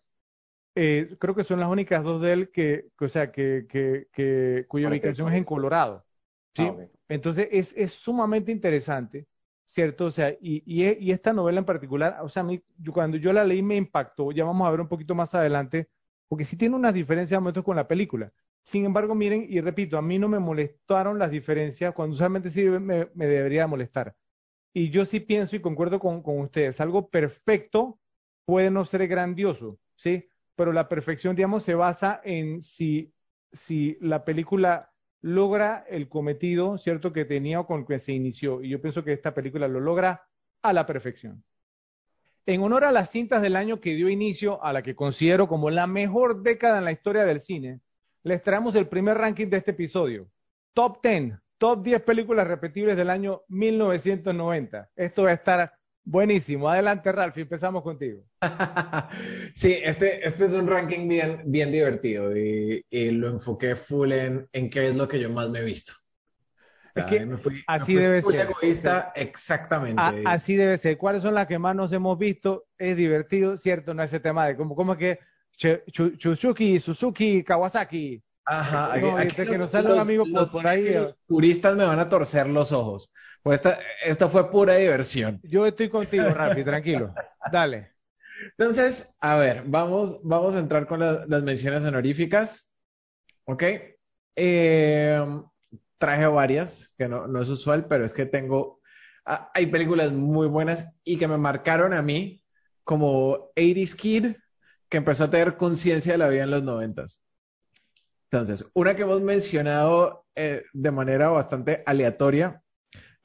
[0.76, 4.66] eh, creo que son las únicas dos de él que, o sea, que, que, que
[4.68, 6.07] cuya ubicación es en Colorado.
[6.54, 6.62] ¿Sí?
[6.62, 6.76] Ah,
[7.08, 9.26] Entonces es, es sumamente interesante,
[9.64, 10.06] ¿cierto?
[10.06, 13.16] O sea, y, y, y, esta novela en particular, o sea, a mí, yo, cuando
[13.16, 15.88] yo la leí me impactó, ya vamos a ver un poquito más adelante,
[16.28, 18.32] porque sí tiene unas diferencias momentos con la película.
[18.64, 22.64] Sin embargo, miren, y repito, a mí no me molestaron las diferencias cuando usualmente sí
[22.64, 24.14] me, debería molestar.
[24.74, 27.98] Y yo sí pienso y concuerdo con, con, ustedes, algo perfecto
[28.44, 30.28] puede no ser grandioso, ¿sí?
[30.56, 33.12] Pero la perfección, digamos, se basa en si,
[33.52, 38.62] si la película logra el cometido, ¿cierto?, que tenía o con que se inició.
[38.62, 40.26] Y yo pienso que esta película lo logra
[40.62, 41.44] a la perfección.
[42.46, 45.70] En honor a las cintas del año que dio inicio a la que considero como
[45.70, 47.80] la mejor década en la historia del cine,
[48.22, 50.30] les traemos el primer ranking de este episodio.
[50.72, 54.90] Top 10, top 10 películas repetibles del año 1990.
[54.96, 55.77] Esto va a estar
[56.08, 56.68] buenísimo.
[56.68, 58.22] Adelante, Ralph, empezamos contigo.
[59.54, 64.70] sí, este, este es un ranking bien, bien divertido y, lo enfoqué full en, en
[64.70, 65.92] qué es lo que yo más me he visto.
[67.66, 68.48] así debe ser.
[68.48, 70.02] egoísta, exactamente.
[70.24, 70.96] así debe ser.
[70.98, 72.64] ¿Cuáles son las que más nos hemos visto?
[72.76, 73.94] Es divertido, ¿cierto?
[73.94, 75.18] No ese tema de cómo, cómo que
[75.58, 78.22] Suzuki, Suzuki, Kawasaki.
[78.44, 80.94] Ajá, aquí, que nos sale un amigo por, ahí.
[80.94, 83.10] Los puristas me van a torcer los ojos.
[83.42, 85.40] Pues esta, esto fue pura diversión.
[85.42, 87.14] Yo estoy contigo, Rafi, tranquilo.
[87.52, 87.92] Dale.
[88.56, 92.72] Entonces, a ver, vamos, vamos a entrar con las menciones honoríficas.
[93.44, 93.62] ¿Ok?
[94.36, 95.26] Eh,
[95.98, 98.80] traje varias, que no, no es usual, pero es que tengo.
[99.24, 102.42] Ah, hay películas muy buenas y que me marcaron a mí
[102.84, 104.26] como 80s Kid
[104.88, 107.22] que empezó a tener conciencia de la vida en los noventas.
[108.30, 112.62] Entonces, una que hemos mencionado eh, de manera bastante aleatoria,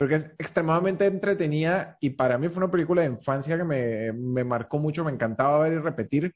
[0.03, 4.43] porque es extremadamente entretenida y para mí fue una película de infancia que me, me
[4.43, 6.35] marcó mucho, me encantaba ver y repetir,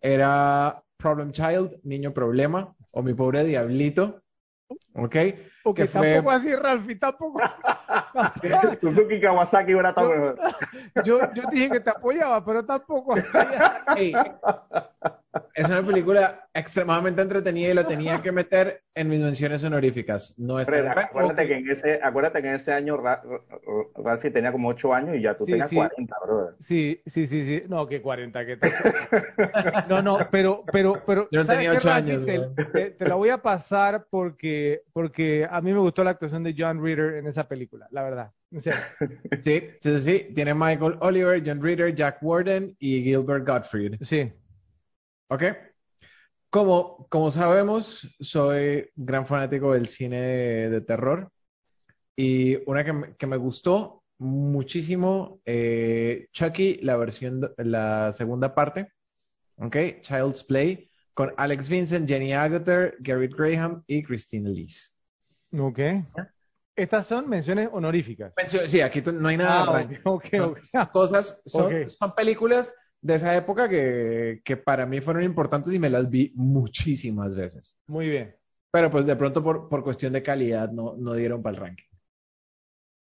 [0.00, 4.22] era Problem Child, Niño Problema, o Mi Pobre Diablito,
[4.94, 5.16] ¿ok?
[5.64, 7.40] Porque tampoco así, Ralfi, tampoco.
[8.80, 10.36] Suzuki Kawasaki hubiera estado
[11.04, 13.16] Yo, yo dije que te apoyaba, pero tampoco.
[15.54, 20.34] Es una película extremadamente entretenida y la tenía que meter en mis menciones honoríficas.
[20.36, 24.94] No es acuérdate, que en ese, acuérdate que en ese año Ralfi tenía como 8
[24.94, 26.54] años y ya tú tenías 40, brother.
[26.60, 27.62] Sí, sí, sí, sí.
[27.68, 28.58] No, que 40, que
[29.88, 31.28] No, no, pero, pero, pero.
[31.30, 32.26] Yo no tenía 8 años.
[32.26, 36.54] Te, te, la voy a pasar porque, porque a mí me gustó la actuación de
[36.56, 38.32] John Reader en esa película, la verdad.
[38.58, 38.70] Sí,
[39.80, 43.94] sí, sí, Tiene Michael Oliver, John Reader, Jack Warden y Gilbert Gottfried.
[44.02, 44.32] Sí.
[45.30, 45.44] ¿Ok?
[46.50, 50.20] Como, como sabemos, soy gran fanático del cine
[50.68, 51.30] de, terror.
[52.16, 58.88] Y una que me, que me gustó muchísimo, eh, Chucky, la versión, la segunda parte.
[59.56, 59.76] ¿Ok?
[60.02, 64.96] Child's Play con Alex Vincent, Jenny Agutter, Garrett Graham y Christine Lees.
[65.56, 65.78] Ok.
[66.74, 68.32] Estas son menciones honoríficas.
[68.66, 69.88] sí, aquí no hay nada.
[70.72, 75.78] Ah, Cosas, son, son, películas de esa época que, que, para mí fueron importantes y
[75.78, 77.78] me las vi muchísimas veces.
[77.86, 78.36] Muy bien.
[78.70, 81.84] Pero pues de pronto por, por cuestión de calidad no, no dieron para el ranking.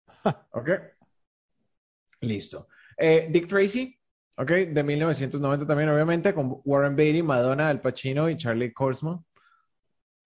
[0.51, 0.69] ok.
[2.21, 2.67] Listo.
[2.97, 3.97] Eh, Dick Tracy,
[4.35, 9.19] ok, de 1990 también obviamente, con Warren Beatty, Madonna, Al Pacino y Charlie Korsman.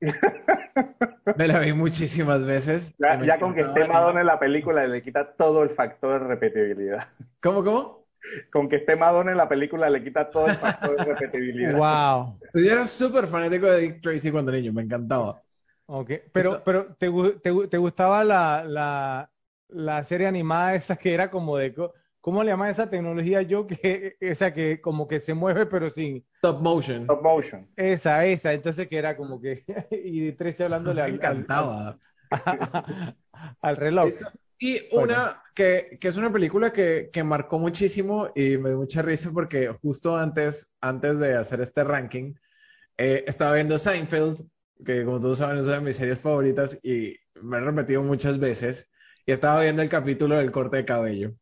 [1.38, 2.94] Me la vi muchísimas veces.
[2.98, 7.08] Ya, con que esté Madonna en la película le quita todo el factor de repetibilidad.
[7.42, 8.03] ¿Cómo, cómo?
[8.52, 11.78] Con que esté Madonna en la película le quita todo el factor de repetibilidad.
[11.78, 12.40] Wow.
[12.54, 15.42] Yo era súper fanático de Dick Tracy cuando niño, me encantaba.
[15.86, 17.12] Ok, pero, pero ¿te,
[17.42, 19.30] te, te gustaba la, la,
[19.68, 21.76] la, serie animada esa que era como de...
[22.22, 23.68] ¿Cómo le llaman esa tecnología yo?
[23.68, 26.26] Que, esa que como que se mueve pero sin...
[26.36, 27.02] Stop motion.
[27.02, 27.68] Stop motion.
[27.76, 28.54] Esa, esa.
[28.54, 29.66] Entonces que era como que...
[29.92, 31.16] y Tracy hablándole al...
[31.16, 31.98] encantaba.
[33.62, 34.10] Al, reloj.
[34.60, 39.02] Y una que, que, es una película que, que, marcó muchísimo y me dio mucha
[39.02, 42.34] risa porque justo antes, antes de hacer este ranking,
[42.98, 44.40] eh, estaba viendo Seinfeld,
[44.86, 48.40] que como todos saben es una de mis series favoritas y me he repetido muchas
[48.40, 48.88] veces.
[49.26, 51.34] Y estaba viendo el capítulo del corte de cabello.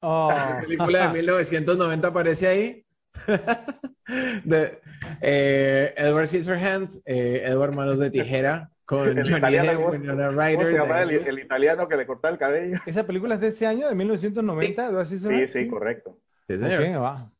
[0.00, 0.30] Oh.
[0.30, 2.84] La película de 1990 aparece ahí.
[4.44, 4.80] de
[5.20, 10.26] eh, Edward Scissorhands, eh, Edward Manos de Tijera, con El Johnny italiano, Depp, ¿cómo- Winona
[10.28, 10.66] ¿Cómo Ryder.
[10.66, 12.78] se llama el, el italiano que le corta el cabello?
[12.86, 14.86] ¿Esa película es de ese año, de 1990?
[14.86, 15.52] Eduardo Sí, Scissorhands?
[15.52, 16.18] sí, correcto.
[16.48, 16.82] Sí, señor.
[16.82, 17.30] Ok, va.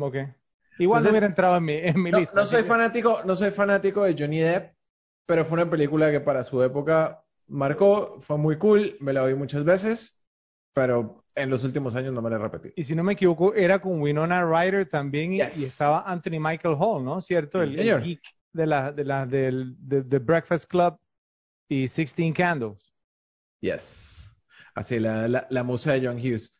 [0.00, 0.14] Ok.
[0.80, 2.32] Igual no Entonces, hubiera entrado en mi, en mi No, lista.
[2.34, 4.72] no soy fanático, no soy fanático de Johnny Depp,
[5.26, 9.34] pero fue una película que para su época marcó, fue muy cool, me la vi
[9.34, 10.20] muchas veces,
[10.74, 12.74] pero en los últimos años no me la he repetido.
[12.76, 15.56] Y si no me equivoco, era con Winona Ryder también y, Yes.
[15.56, 17.20] y estaba Anthony Michael Hall, ¿no?
[17.20, 17.62] ¿Cierto?
[17.64, 18.20] Sí, El, el geek
[18.52, 20.98] de la, de la, del de, de Breakfast Club
[21.68, 22.78] y Sixteen Candles.
[23.60, 23.82] Yes.
[24.74, 26.52] Así, la, la, la musa de John Hughes.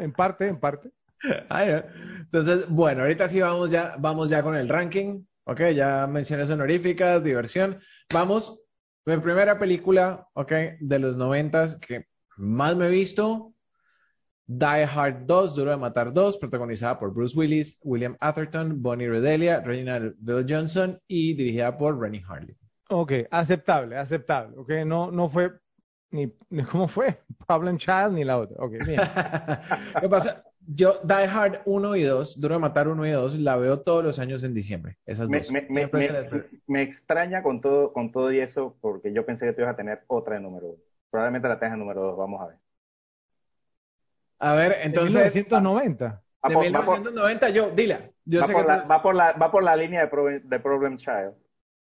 [0.00, 0.90] En parte, en parte.
[1.50, 5.24] Entonces, bueno, ahorita sí vamos ya, vamos ya con el ranking.
[5.44, 7.80] Ok, ya menciones honoríficas, diversión.
[8.12, 8.60] Vamos,
[9.04, 13.54] mi primera película, ok, de los noventas que más me he visto,
[14.48, 19.60] Die Hard 2, Duro de Matar 2, protagonizada por Bruce Willis, William Atherton, Bonnie Redelia,
[19.60, 22.56] Reginald Bill Johnson y dirigida por Rennie Harley.
[22.88, 24.56] Ok, aceptable, aceptable.
[24.58, 25.52] Ok, no, no fue
[26.10, 28.56] ni, ni cómo fue Problem Child ni la otra.
[28.64, 29.00] Ok, bien.
[30.00, 30.44] ¿Qué pasa?
[30.68, 34.04] Yo, Die Hard 1 y 2, Duro de Matar 1 y 2, la veo todos
[34.04, 34.98] los años en diciembre.
[35.06, 35.48] Esas Me, dos.
[35.50, 35.90] me, me,
[36.66, 39.76] me- extraña con todo, con todo y eso, porque yo pensé que tú ibas a
[39.76, 40.82] tener otra de número uno.
[41.10, 42.58] Probablemente la tengas en número dos, vamos a ver.
[44.38, 46.22] A ver, En entonces, 1990.
[46.44, 48.10] Va de por, va por- 1990, yo, dila.
[48.24, 50.10] Yo va sé por que la, tú- va por la, va por la línea de,
[50.10, 51.34] Probe- de Problem Child.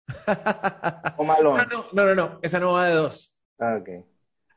[1.16, 1.64] O Malone.
[1.70, 3.34] no, no, no, no, no, esa no va de dos.
[3.58, 4.04] Ah, ok.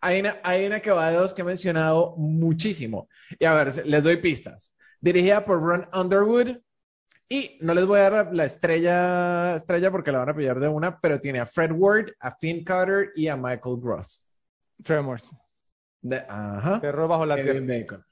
[0.01, 3.07] Hay una, hay una que va de dos que he mencionado muchísimo.
[3.39, 4.73] Y a ver, les doy pistas.
[4.99, 6.57] Dirigida por Ron Underwood.
[7.27, 10.67] Y no les voy a dar la estrella, estrella porque la van a pillar de
[10.67, 14.23] una, pero tiene a Fred Ward, a Finn Carter y a Michael Gross.
[14.83, 15.31] Tremors.
[16.05, 16.79] De- ajá.
[16.81, 17.81] Terror bajo la Kevin tierra.
[17.81, 18.05] Bacon.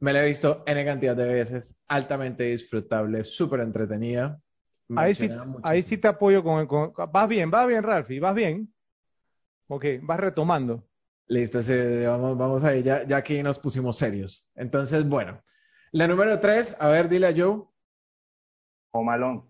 [0.00, 4.40] Me la he visto N cantidad de veces, altamente disfrutable, súper entretenida.
[4.96, 5.30] Ahí sí,
[5.62, 8.72] ahí sí te apoyo con, con- Vas bien, vas bien, Ralphie, vas bien.
[9.68, 10.84] Ok, vas retomando.
[11.26, 11.72] Listo, sí,
[12.06, 14.50] vamos, vamos ahí, ya, ya aquí nos pusimos serios.
[14.54, 15.42] Entonces, bueno,
[15.92, 17.62] la número tres, a ver, dile a Joe,
[18.92, 19.42] O Malone.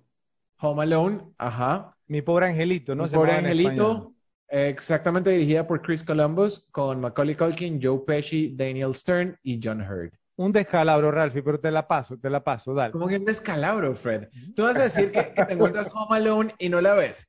[0.61, 1.97] Home Alone, ajá.
[2.09, 3.05] Mi pobre angelito, ¿no?
[3.05, 4.14] Mi Se pobre angelito.
[4.55, 10.13] Exactamente dirigida por Chris Columbus, con Macaulay Culkin, Joe Pesci, Daniel Stern y John Hurd.
[10.37, 12.93] Un descalabro, Ralphie, pero te la paso, te la paso, dale.
[12.93, 14.29] Como que un descalabro, Fred.
[14.57, 17.29] Tú vas a decir que, que te encuentras Home Alone y no la ves.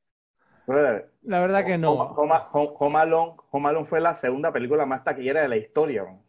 [0.65, 1.91] Brother, La verdad que no.
[1.93, 6.03] Home, Home- Home Alone, Home Alone fue la segunda película más taquillera de la historia.
[6.03, 6.19] man.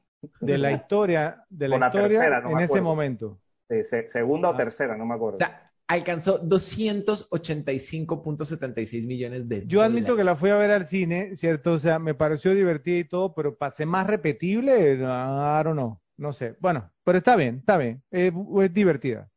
[0.41, 3.39] De la historia, de la historia tercera, no en ese momento.
[3.69, 4.53] Sí, se- segunda Ah.
[4.53, 5.37] o tercera, no me acuerdo.
[5.37, 11.35] O sea, alcanzó 285.76 millones de Yo admito que la fui a ver al cine,
[11.37, 11.73] ¿cierto?
[11.75, 16.01] O sea, me pareció divertida y todo, pero para ser más repetible, I don't know.
[16.17, 16.57] No sé.
[16.61, 18.03] Bueno, pero está bien, está bien.
[18.11, 18.33] Es,
[18.63, 19.29] es divertida.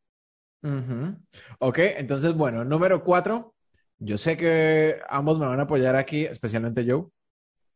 [0.64, 1.18] Ujú.
[1.60, 3.54] Ok, entonces, bueno, número cuatro.
[4.00, 7.08] Yo sé que ambos me van a apoyar aquí, especialmente Joe.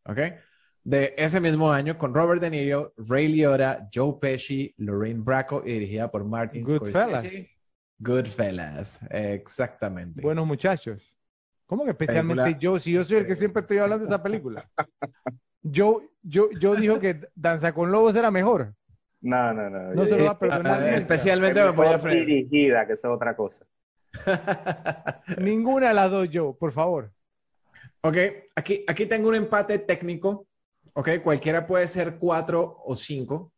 [0.06, 0.20] Ok.
[0.86, 5.72] De ese mismo año, con Robert De Niro, Ray Liotta, Joe Pesci, Lorraine Bracco y
[5.74, 7.26] dirigida por Martin Goodfellas.
[7.26, 7.53] Scorsese.
[8.04, 10.22] Goodfellas, exactamente.
[10.22, 11.02] Buenos muchachos.
[11.66, 12.80] ¿Cómo que especialmente Película- yo?
[12.80, 14.70] Si yo soy el que siempre estoy hablando de esa película.
[15.66, 18.74] Yo, yo, yo dijo que Danza con Lobos era mejor.
[19.22, 19.94] No, no, no.
[19.94, 22.16] No se lo va a perdonar Ah, especialmente Es me mejor Fred.
[22.16, 23.66] dirigida, que es otra cosa.
[25.38, 27.14] Ninguna de las dos yo, por favor.
[28.02, 28.18] Ok,
[28.58, 30.48] aquí, aquí tengo un empate técnico.
[30.96, 33.54] Ok, cualquiera puede ser cuatro o cinco.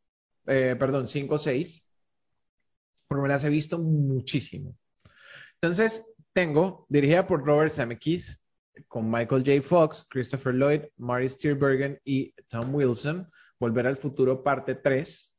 [0.46, 1.84] Eh, perdón, cinco o seis.
[3.08, 4.76] Pero me las he visto muchísimo.
[5.62, 8.42] Entonces, tengo, dirigida por Robert Zemeckis,
[8.88, 9.62] con Michael J.
[9.62, 13.30] Fox, Christopher Lloyd, Mary Steenburgen y Tom Wilson,
[13.60, 15.34] Volver al Futuro parte 3.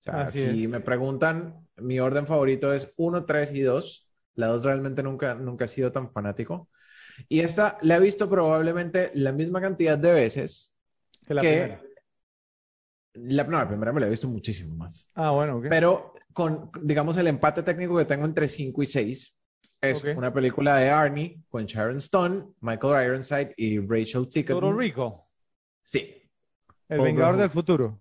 [0.00, 0.68] O sea, Así si es.
[0.68, 4.10] me preguntan, mi orden favorito es 1, 3 y 2.
[4.34, 6.68] La 2 realmente nunca, nunca he sido tan fanático.
[7.28, 10.74] Y esta la he visto probablemente la misma cantidad de veces
[11.26, 11.82] Que la que primera.
[13.14, 15.10] La, no, la primera me la he visto muchísimo más.
[15.14, 15.66] Ah, bueno, ok.
[15.68, 19.34] Pero con, digamos, el empate técnico que tengo entre 5 y 6
[19.80, 24.46] es una película de Arnie con Sharon Stone, Michael Ironside y Rachel Ticotin.
[24.60, 25.28] Toro Rico,
[25.82, 26.22] Sí,
[26.88, 27.40] el Paul Vengador Verhoeven.
[27.40, 28.00] del Futuro.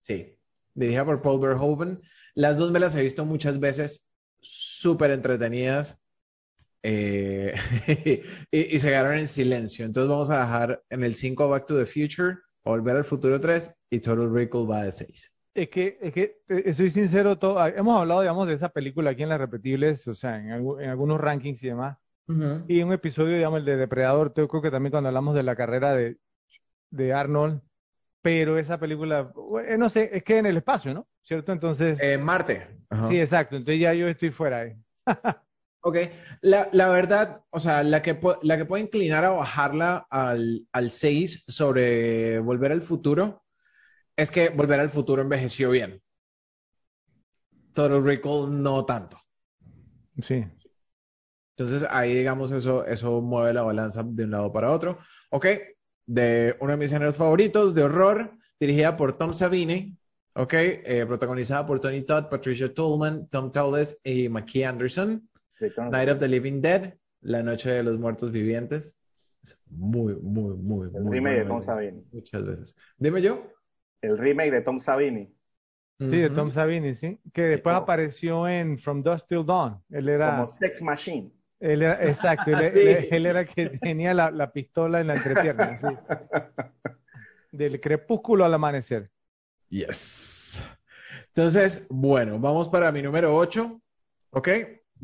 [0.00, 0.30] sí.
[0.76, 2.00] Dirigida por Paul Verhoeven.
[2.34, 4.06] Las dos me las he visto muchas veces,
[4.40, 5.96] súper entretenidas.
[6.82, 7.54] eh,
[8.50, 9.84] y, y se quedaron en silencio.
[9.84, 13.72] Entonces vamos a dejar en el 5 Back to the Future, Volver al Futuro 3
[13.90, 15.32] y Total Recall va de 6.
[15.54, 19.10] Es que, es que, eh, soy sincero, todo, ah, hemos hablado, digamos, de esa película
[19.10, 21.96] aquí en las repetibles, o sea, en, en algunos rankings y demás.
[22.66, 25.94] Y un episodio, digamos, el de Depredador, creo que también cuando hablamos de la carrera
[25.94, 26.16] de,
[26.90, 27.60] de Arnold,
[28.22, 29.30] pero esa película,
[29.68, 31.06] eh, no sé, es que en el espacio, ¿no?
[31.22, 31.52] ¿Cierto?
[31.52, 32.66] Entonces, Eh, Marte.
[33.10, 34.74] Sí, exacto, entonces ya yo estoy fuera ahí.
[35.86, 35.98] Ok,
[36.40, 40.90] la, la verdad, o sea, la que, la que puede inclinar a bajarla al, al
[40.90, 43.44] 6 sobre Volver al Futuro
[44.16, 46.00] es que Volver al Futuro envejeció bien.
[47.74, 49.20] Total Recall no tanto.
[50.22, 50.46] Sí.
[51.54, 54.98] Entonces ahí, digamos, eso, eso mueve la balanza de un lado para otro.
[55.30, 55.46] Ok,
[56.06, 59.98] de uno de mis géneros favoritos, de horror, dirigida por Tom Savini,
[60.34, 65.28] ok, eh, protagonizada por Tony Todd, Patricia Tallman, Tom Tallis y Mackie Anderson.
[65.90, 68.96] Night of the Living Dead, La Noche de los Muertos Vivientes.
[69.42, 72.04] Es muy, muy, muy, El muy remake de bueno, Tom Savini.
[72.12, 72.76] Muchas veces.
[72.96, 73.46] Dime yo.
[74.02, 75.34] El remake de Tom Savini.
[76.00, 76.30] Sí, de.
[76.30, 77.20] Tom Savini, sí.
[77.32, 79.80] Que después apareció en From Dusk Till Dawn.
[79.90, 81.30] Él era, Como Sex Machine.
[81.60, 82.80] él era, exacto, él, Sí.
[82.80, 85.86] él- él era el que tenía la, la pistola en la entrepierna, sí.
[87.52, 89.10] Del crepúsculo al amanecer.
[89.68, 90.60] Yes.
[91.28, 93.80] Entonces, bueno, vamos para mi número 8,
[94.30, 94.48] ¿ok?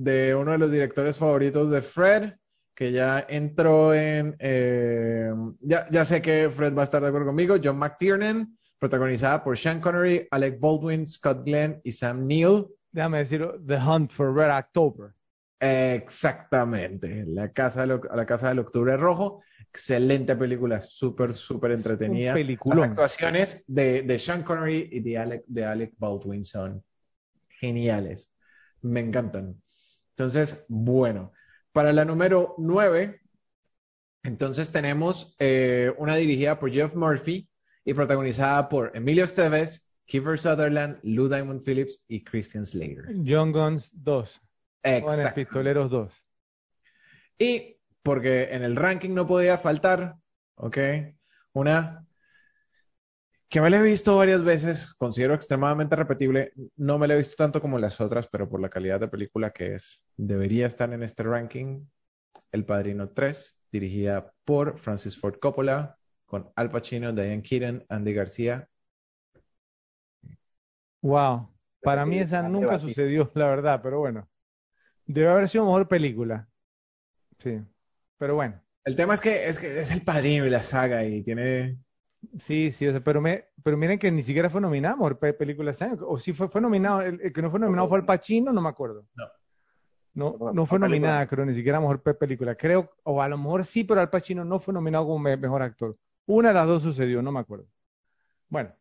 [0.03, 2.33] De uno de los directores favoritos de Fred,
[2.75, 4.35] que ya entró en...
[4.39, 5.31] eh,
[5.61, 9.59] ya, ya sé que Fred va a estar de acuerdo conmigo, John McTiernan, protagonizada por
[9.59, 12.67] Sean Connery, Alec Baldwin, Scott Glenn y Sam Neill.
[12.93, 15.11] Déjame decir, The Hunt for Red October.
[15.61, 22.33] Exactamente, La Casa del, Oc- La Casa del Octubre Rojo, excelente película, súper, súper entretenida.
[22.65, 26.83] Las actuaciones de, de Sean Connery y de Alec, de Alec Baldwin son
[27.61, 28.33] geniales,
[28.81, 29.61] me encantan.
[30.21, 31.33] Entonces, bueno,
[31.73, 33.23] para la número 9,
[34.23, 37.49] entonces tenemos eh, una dirigida por Jeff Murphy
[37.87, 43.15] y protagonizada por Emilio Estevez, Kiefer Sutherland, Lou Diamond Phillips y Christian Slater.
[43.27, 44.41] John Guns 2.
[44.83, 45.35] Jóvenes Exacto.
[45.37, 46.13] Pistoleros 2.
[47.39, 50.17] Y porque en el ranking no podía faltar,
[50.57, 50.77] ¿ok?
[51.55, 52.07] Una
[53.51, 56.53] que me la he visto varias veces, considero extremadamente repetible.
[56.77, 59.51] No me la he visto tanto como las otras, pero por la calidad de película
[59.51, 61.85] que es, debería estar en este ranking.
[62.53, 68.69] El Padrino 3, dirigida por Francis Ford Coppola, con Al Pacino, Diane Keaton, Andy García.
[71.03, 71.53] Wow.
[71.83, 74.29] Para mí esa nunca sucedió, la verdad, pero bueno.
[75.07, 76.49] Debe haber sido mejor película.
[77.41, 77.61] Sí.
[78.17, 78.63] Pero bueno.
[78.85, 81.79] El tema es que es, que es el Padrino y la saga y tiene...
[82.39, 85.71] Sí, sí, o sea, pero, me, pero miren que ni siquiera fue nominado pe- película
[85.71, 85.99] este año.
[86.07, 88.61] O sí fue, fue nominado, el, el que no fue nominado fue Al Pacino, no
[88.61, 89.07] me acuerdo.
[89.15, 89.25] No.
[90.13, 90.89] No, no fue película.
[90.89, 92.55] nominada, creo, ni siquiera mejor pe- película.
[92.57, 95.63] Creo, o a lo mejor sí, pero Al Pacino no fue nominado como me- mejor
[95.63, 95.97] actor.
[96.27, 97.67] Una de las dos sucedió, no me acuerdo.
[98.49, 98.75] Bueno,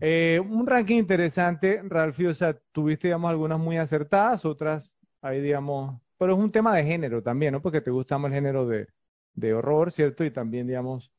[0.00, 6.00] eh, un ranking interesante, Ralphie, o sea, tuviste, digamos, algunas muy acertadas, otras ahí, digamos,
[6.18, 7.62] pero es un tema de género también, ¿no?
[7.62, 8.88] Porque te gusta más el género de,
[9.34, 10.24] de horror, ¿cierto?
[10.24, 11.12] Y también, digamos,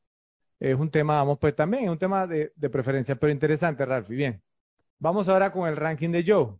[0.60, 4.16] es un tema, vamos, pues también es un tema de, preferencia, pero interesante, Ralphie.
[4.16, 4.42] Bien.
[4.98, 6.54] Vamos ahora con el ranking de Joe.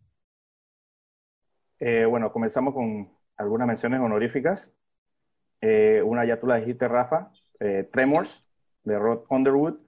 [1.79, 4.71] Eh, bueno, comenzamos con algunas menciones honoríficas.
[5.61, 7.31] Eh, una ya tú la dijiste, Rafa,
[7.61, 8.45] eh, Tremors,
[8.83, 9.79] de Rod Underwood,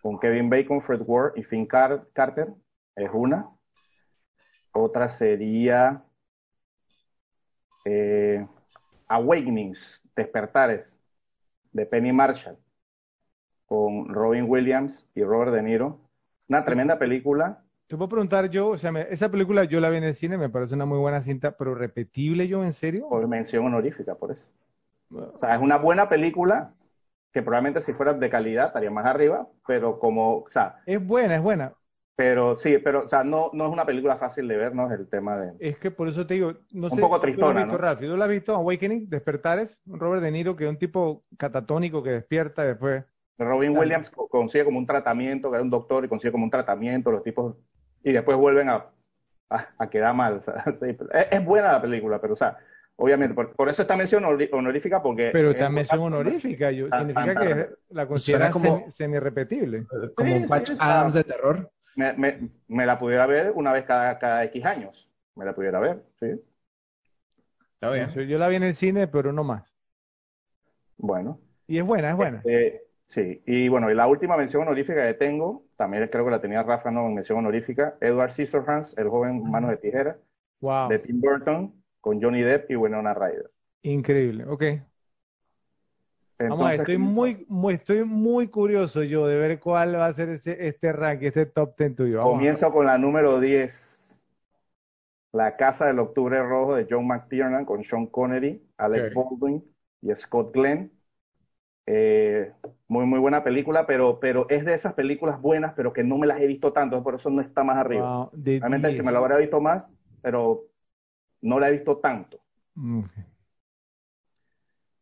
[0.00, 2.48] con Kevin Bacon, Fred Ward y Finn Car- Carter,
[2.94, 3.48] es una.
[4.72, 6.04] Otra sería
[7.84, 8.46] eh,
[9.08, 10.94] Awakenings, Despertares,
[11.72, 12.56] de Penny Marshall,
[13.66, 16.00] con Robin Williams y Robert De Niro.
[16.48, 17.62] Una tremenda película.
[17.86, 20.36] Te puedo preguntar yo, o sea, me- esa película yo la vi en el cine,
[20.36, 23.08] me parece una muy buena cinta, pero repetible yo, ¿en serio?
[23.08, 24.46] por mención honorífica, por eso.
[25.12, 26.74] O sea, es una buena película
[27.32, 31.36] que probablemente si fuera de calidad estaría más arriba, pero como, o sea, Es buena,
[31.36, 31.74] es buena.
[32.16, 34.92] pero sí, pero, o sea, no, no es una película fácil de ver, ¿no?
[34.92, 35.52] Es el tema de...
[35.58, 37.76] Es que por eso te digo, no Un sé poco si tú has tristona, visto,
[37.76, 37.78] ¿no?
[37.78, 38.54] Ralphie, ¿tú lo has visto?
[38.54, 43.04] Awakening, Despertares, Robert De Niro, que es un tipo catatónico que despierta y después.
[43.38, 43.80] Robin Claro.
[43.80, 47.10] Williams co- consigue como un tratamiento, que era un doctor y consigue como un tratamiento,
[47.10, 47.56] los tipos,
[48.02, 48.86] y después vuelven a,
[49.50, 50.34] a, a quedar mal.
[50.34, 52.56] o sea, sí, es, es buena la película, pero, o sea,
[52.96, 55.30] obviamente, por, por eso esta mención honorífica, porque...
[55.32, 59.86] Pero es también son buena- honoríficas, yo, significa que la consideras como- semi- semi-irrepetible.
[60.14, 61.70] Como Sí, un Patch sí, está- Adams de terror.
[61.96, 65.08] Me, me, me la pudiera ver una vez cada, cada X años.
[65.36, 66.40] Me la pudiera ver, sí.
[67.74, 68.08] Está bien.
[68.28, 69.64] Yo la vi en el cine, pero no más.
[70.96, 71.38] Bueno.
[71.66, 72.42] Y es buena, es buena.
[72.44, 76.40] Eh, sí, y bueno, y la última mención honorífica que tengo, también creo que la
[76.40, 80.18] tenía Rafa, no, en mención honorífica, Edward Scissorhands, el joven Manos de Tijera,
[80.60, 83.50] Wow, de Tim Burton, con Johnny Depp y Winona Ryder.
[83.82, 84.44] increíble.
[84.46, 84.62] Ok.
[86.48, 90.06] Vamos a ver, Entonces, estoy muy, muy, estoy muy curioso yo de ver cuál va
[90.06, 92.18] a ser ese, este ranking, este top 10 tuyo.
[92.18, 94.20] Vamos comienzo con la número 10.
[95.32, 99.14] La Casa del Octubre Rojo de John McTiernan con Sean Connery, Alec.
[99.14, 99.64] Baldwin
[100.02, 100.92] y Scott Glenn.
[101.86, 102.52] Eh,
[102.88, 106.26] muy, muy buena película, pero, pero es de esas películas buenas, pero que no me
[106.26, 108.16] las he visto tanto, por eso no está más arriba.
[108.16, 109.04] Wow, de Realmente que 10.
[109.04, 109.84] me lo habrá visto más,
[110.22, 110.62] pero
[111.42, 112.40] no la he visto tanto.
[112.74, 113.02] Mm.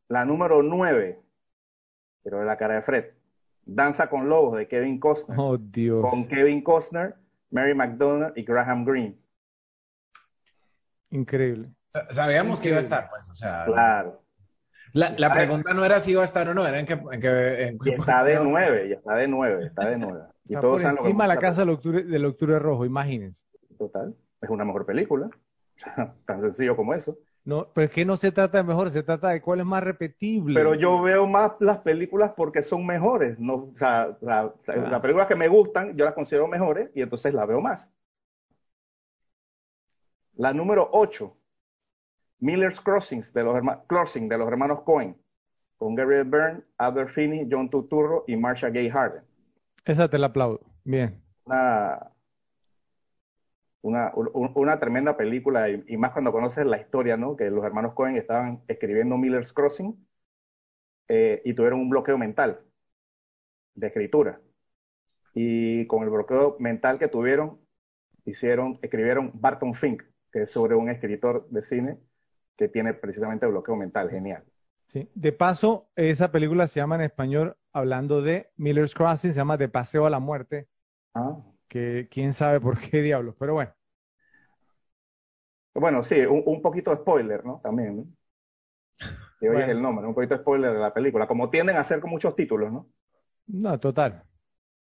[0.08, 1.20] La número 9,
[2.22, 3.04] pero de la cara de Fred.
[3.64, 5.38] Danza con Lobos de Kevin Costner.
[5.38, 6.04] Oh, Dios.
[6.10, 7.14] Con Kevin Costner,
[7.50, 9.16] Mary McDonald y Graham Greene.
[11.10, 11.70] Increíble.
[11.88, 14.21] Sa- Sabíamos que iba a estar, pues, o sea, Claro.
[14.92, 17.20] La, la pregunta no era si iba a estar o no, era en qué, en
[17.20, 18.50] qué está de puesto.
[18.50, 20.20] 9, y está de 9, está de 9.
[20.48, 23.44] Y Está todos por que encima la casa del octubre, del octubre rojo, imagínense.
[23.78, 24.14] Total.
[24.40, 25.30] Es una mejor película.
[26.26, 27.16] Tan sencillo como eso.
[27.44, 29.82] No, pero es que no se trata de mejor, se trata de cuál es más
[29.82, 30.54] repetible.
[30.54, 33.36] Pero yo veo más las películas porque son mejores.
[33.38, 37.34] No, o sea, la- las películas que me gustan, yo las considero mejores y entonces
[37.34, 37.90] las veo más.
[40.34, 41.36] La número 8,
[42.42, 45.16] Miller's Crossings de los, herma- Crossing de los hermanos Cohen,
[45.76, 49.22] con Gabriel Byrne, Albert Finney, John Turturro y Marsha Gay Harden.
[49.84, 50.60] Esa te la aplaudo.
[50.84, 51.22] Bien.
[51.44, 52.10] Una,
[53.82, 57.36] una, un- una tremenda película y, y más cuando conoces la historia, ¿no?
[57.36, 59.94] Que los hermanos Cohen estaban escribiendo Miller's Crossing
[61.08, 62.60] eh, y tuvieron un bloqueo mental
[63.74, 64.40] de escritura.
[65.34, 67.60] Y con el bloqueo mental que tuvieron,
[68.24, 71.98] hicieron, escribieron Barton Fink, que es sobre un escritor de cine
[72.62, 74.08] que tiene precisamente bloqueo mental.
[74.08, 74.44] Genial.
[74.86, 75.08] Sí.
[75.14, 79.68] De paso, esa película se llama en español, hablando de Miller's Crossing, se llama De
[79.68, 80.68] Paseo a la Muerte,
[81.14, 81.36] Ah.
[81.68, 83.72] que quién sabe por qué diablos, pero bueno.
[85.74, 87.60] Bueno, sí, un, un poquito de spoiler, ¿no?
[87.62, 88.02] También, ¿no?
[89.40, 89.72] Oyes Bueno.
[89.72, 92.36] el nombre, un poquito de spoiler de la película, como tienden a hacer con muchos
[92.36, 92.86] títulos, ¿no?
[93.48, 94.22] No, total.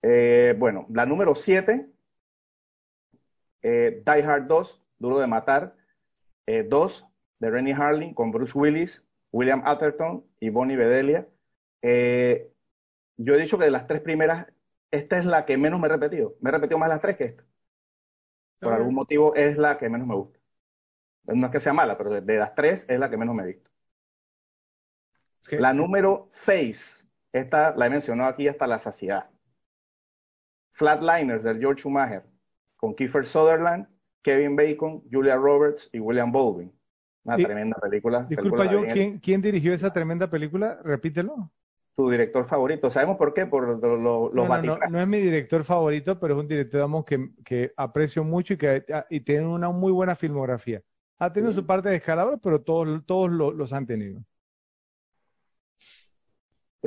[0.01, 1.87] Eh, bueno, la número 7,
[3.61, 5.75] Die Hard 2, Duro de Matar,
[6.47, 7.05] eh, 2,
[7.39, 11.27] de Rennie Harling con Bruce Willis, William Atherton y Bonnie Bedelia.
[11.81, 12.51] Eh,
[13.17, 14.47] yo he dicho que de las tres primeras,
[14.91, 16.35] esta es la que menos me he repetido.
[16.41, 17.43] Me he repetido más las tres que esta.
[18.59, 20.39] Por algún motivo es la que menos me gusta.
[21.25, 23.47] No es que sea mala, pero de, las tres es la que menos me he
[23.47, 23.69] visto.
[25.41, 29.29] Es que- La número 6, esta la he mencionado aquí hasta la saciedad.
[30.73, 32.23] Flatliners del George Schumacher,
[32.77, 33.87] con Kiefer Sutherland,
[34.21, 36.78] Kevin Bacon, Julia Roberts y William Baldwin.
[37.23, 38.25] Una tremenda película.
[38.29, 40.79] Disculpa, película yo, ¿quién, quién dirigió esa tremenda película?
[40.83, 41.51] Repítelo.
[41.95, 42.89] Tu director favorito.
[42.89, 43.45] ¿Sabemos por qué?
[43.45, 44.91] Por lo- lo- los No, no, no, Vaticanos.
[44.91, 48.57] no es mi director favorito, pero es un director digamos, que, que aprecio mucho y
[48.57, 50.81] que y tiene una muy buena filmografía.
[51.19, 51.57] Ha tenido Sí.
[51.59, 54.21] su parte de escalabro, pero todos, todos lo- los han tenido.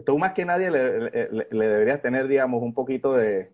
[0.06, 3.52] Tú más que nadie le, le- deberías tener, digamos, un poquito de,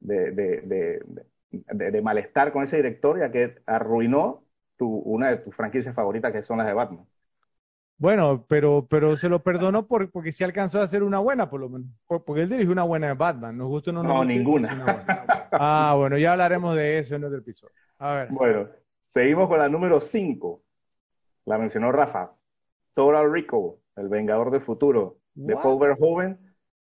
[0.00, 4.44] de- de- de malestar con ese director, ya que arruinó
[4.80, 7.04] tu, una de tus franquicias favoritas, que son las de Batman.
[7.98, 11.60] Bueno, pero, pero se lo perdono por, porque sí alcanzó a hacer una buena, por
[11.60, 11.86] lo menos.
[12.06, 13.58] Por- porque él dirigió una buena de Batman.
[13.58, 14.68] Nos gusta o no, No, ninguna.
[14.72, 15.48] hizo una buena.
[15.52, 17.74] Ah, bueno, ya hablaremos de eso en otro episodio.
[17.98, 18.28] A ver.
[18.30, 18.68] Bueno,
[19.08, 20.62] seguimos con la número 5.
[21.44, 22.32] La mencionó Rafa.
[22.94, 25.62] Total Recall, El Vengador del Futuro, de What?
[25.62, 26.38] Paul Verhoeven,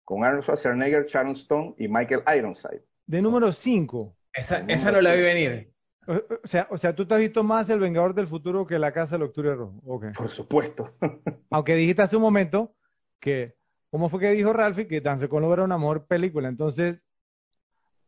[0.06, 2.84] con Arnold Schwarzenegger, Sharon Stone y Michael Ironside.
[3.08, 4.16] De número 5.
[4.32, 5.72] Esa, esa no la vi venir.
[6.08, 8.80] O, o sea, o sea, tú te has visto más El Vengador del Futuro que
[8.80, 9.82] La Casa del Octubre Rojo.
[9.86, 10.06] Ok.
[10.16, 10.96] Por supuesto.
[11.50, 12.76] Aunque dijiste hace un momento
[13.20, 13.56] que,
[13.92, 14.88] ¿cómo fue que dijo Ralphie?
[14.88, 16.50] Que Danse con Lobo era una mejor película.
[16.50, 17.04] Entonces,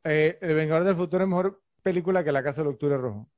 [0.04, 3.30] eh, El Vengador del Futuro es mejor película que La Casa del Octubre Rojo.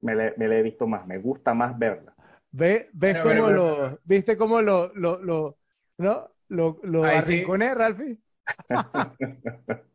[0.00, 2.14] Me la me he visto más, me gusta más verla.
[2.50, 5.58] Ve, ves Bueno, cómo bueno, lo, viste cómo lo, lo, lo,
[5.98, 6.28] ¿no?
[6.48, 8.18] Lo, lo Ralphie.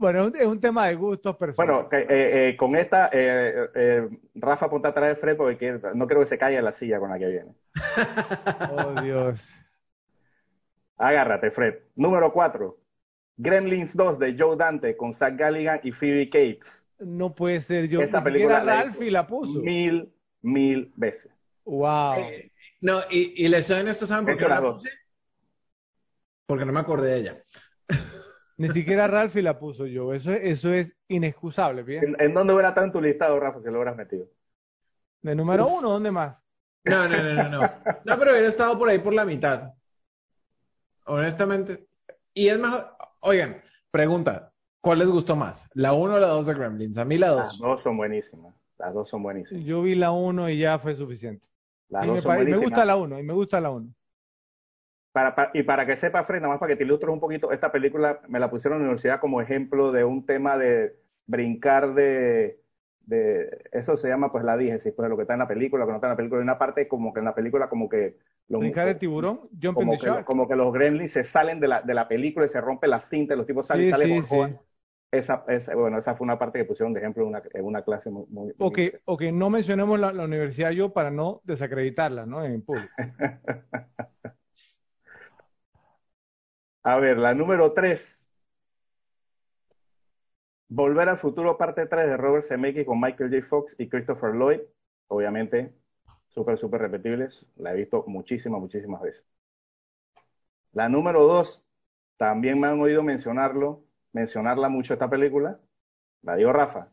[0.00, 1.86] Bueno, es un, es un tema de gustos personales.
[1.90, 6.06] Bueno, eh, eh, con esta, eh, eh, Rafa ponte atrás de Fred porque quiere- no
[6.06, 7.54] creo que se caiga la silla con la que viene.
[8.72, 9.46] Oh, Dios.
[10.96, 11.74] Agárrate, Fred.
[11.96, 12.78] Número 4.
[13.36, 16.86] Gremlins 2 de Joe Dante con Zach Galligan y Phoebe Cates.
[16.98, 18.00] No puede ser yo.
[18.00, 19.60] Esta Ni película la Ralphie puso.
[19.60, 21.30] Mil, mil veces.
[21.66, 22.20] Wow.
[22.20, 24.88] Eh, no, y, y les soy honesto, ¿saben por qué no la puse?
[26.46, 27.44] Porque no me acordé de ella.
[28.60, 30.12] Ni siquiera Ralphie la puso yo.
[30.12, 32.04] Eso, es- eso es inexcusable, ¿bien?
[32.04, 34.26] ¿En, en dónde hubiera tu listado, Rafa, si lo hubieras metido?
[35.22, 36.36] De número uno, ¿dónde más?
[36.84, 37.60] No, no, no, no, no.
[38.04, 39.72] No, pero hubiera estado por ahí por la mitad.
[41.06, 41.86] Honestamente.
[42.34, 42.86] Y es mejor.
[43.20, 44.52] Oigan, pregunta.
[44.82, 45.66] ¿Cuál les gustó más?
[45.74, 46.96] ¿La 1 o la 2 de Gremlins?
[46.98, 47.58] A mí la Las 2.
[47.58, 48.54] dos son buenísimas.
[48.78, 49.62] Las dos son buenísimas.
[49.64, 51.46] Yo vi la uno y ya fue suficiente.
[51.90, 52.70] Las Y dos me, son pare- me buenísimas.
[52.70, 53.94] gusta la uno, y me gusta la uno.
[55.12, 57.50] Para, pa- y para que sepa, Fred, nada más para que te ilustres un poquito,
[57.50, 60.94] esta película me la pusieron en la universidad como ejemplo de un tema de
[61.26, 62.60] brincar de,
[63.00, 65.86] de, eso se llama pues la diégesis, pues lo que está en la película, lo
[65.86, 66.40] que no está en la película.
[66.40, 68.18] Hay una parte como que en la película como que...
[68.48, 72.08] Los, de tiburón, como, que, como que los gremlins se salen de la, de la
[72.08, 74.40] película y se rompe la cinta y los tipos salen, salen sí,
[75.12, 77.82] esa, esa, bueno, esa fue una parte que pusieron de ejemplo en una, en una
[77.82, 78.26] clase muy...
[78.28, 82.44] muy ok, ok, no mencionemos la, la, universidad yo para no desacreditarla, ¿no?
[82.44, 82.92] En público.
[86.82, 88.26] A ver, la número 3.
[90.68, 93.46] Volver al futuro, parte 3 de Robert Zemeckis con Michael J.
[93.46, 94.60] Fox y Christopher Lloyd.
[95.08, 95.74] Obviamente,
[96.28, 97.46] súper, súper repetibles.
[97.56, 99.26] La he visto muchísimas, muchísimas veces.
[100.72, 101.62] La número 2.
[102.16, 105.60] También me han oído mencionarlo mencionarla mucho esta película,
[106.22, 106.88] la digo Rafa.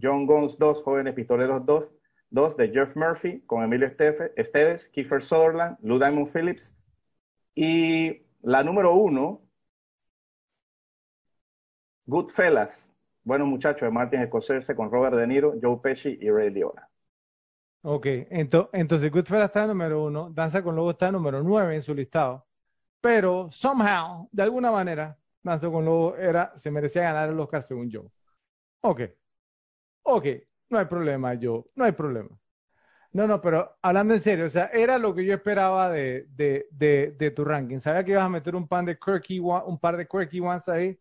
[0.00, 1.84] John Guns 2, Jóvenes Pistoleros 2,
[2.30, 6.74] 2 de Jeff Murphy con Emilio Esteves, Kiefer Sutherland, Lou Diamond Phillips.
[7.54, 9.40] Y la número 1,
[12.06, 12.92] Goodfellas,
[13.24, 16.88] Buenos Muchachos de Martin Scorsese con Robert De Niro, Joe Pesci y Ray Liotta.
[17.82, 21.94] Ok, entonces Goodfellas está en número 1, Danza con Lobo está número 9 en su
[21.94, 22.46] listado.
[23.00, 27.90] Pero, somehow, de alguna manera, Danza con Lobo era, se merecía ganar el Oscar según
[27.90, 28.04] yo.
[28.80, 29.00] Ok,
[30.02, 30.26] ok,
[30.70, 32.30] no hay problema, yo, no hay problema.
[33.12, 36.66] No, no, pero hablando en serio, o sea, era lo que yo esperaba de, de,
[36.70, 37.78] de, de tu ranking.
[37.78, 40.98] Sabía que ibas a meter un, pan de quirky, un par de quirky ones ahí,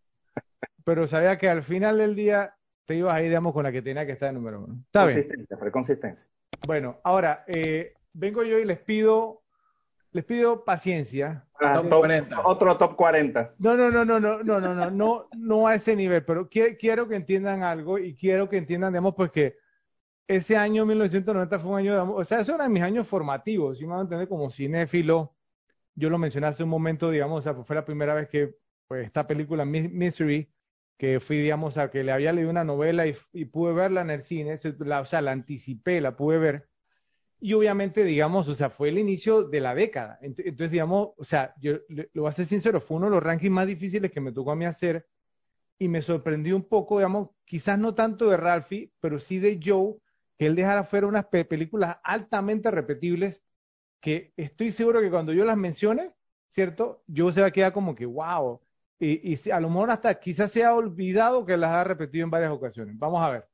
[0.83, 2.53] pero sabía que al final del día
[2.85, 4.75] te ibas ahí, digamos, con la que tenía que estar en número uno.
[4.85, 5.71] Está consistencia, bien.
[5.71, 6.27] consistencia.
[6.67, 9.41] Bueno, ahora, eh, vengo yo y les pido
[10.11, 11.45] les pido paciencia.
[11.59, 11.81] Ah,
[12.43, 13.53] otro top 40.
[13.59, 17.07] No, no, no, no, no, no, no, no, no, no a ese nivel, pero quiero
[17.07, 19.57] que entiendan algo y quiero que entiendan, digamos, pues que
[20.27, 23.91] ese año 1990 fue un año, o sea, eso era mis años formativos, si me
[23.91, 25.35] van a entender como cinéfilo.
[25.95, 28.55] Yo lo mencioné hace un momento, digamos, o sea, pues fue la primera vez que
[28.87, 30.49] pues, esta película Misery,
[30.97, 34.11] que fui, digamos, a que le había leído una novela y, y pude verla en
[34.11, 36.71] el cine, o sea, la anticipé, la pude ver
[37.43, 40.19] y obviamente, digamos, o sea, fue el inicio de la década.
[40.21, 41.79] Entonces, digamos, o sea, yo
[42.13, 44.51] lo voy a ser sincero, fue uno de los rankings más difíciles que me tocó
[44.51, 45.07] a mí hacer
[45.79, 49.95] y me sorprendió un poco, digamos, quizás no tanto de Ralphie, pero sí de Joe,
[50.41, 53.43] que él dejara fuera unas películas altamente repetibles
[53.99, 56.15] que estoy seguro que cuando yo las mencione,
[56.49, 57.03] ¿cierto?
[57.05, 58.59] Yo se va a quedar como que, wow.
[58.97, 62.31] Y, y a lo mejor hasta quizás se ha olvidado que las ha repetido en
[62.31, 62.97] varias ocasiones.
[62.97, 63.47] Vamos a ver.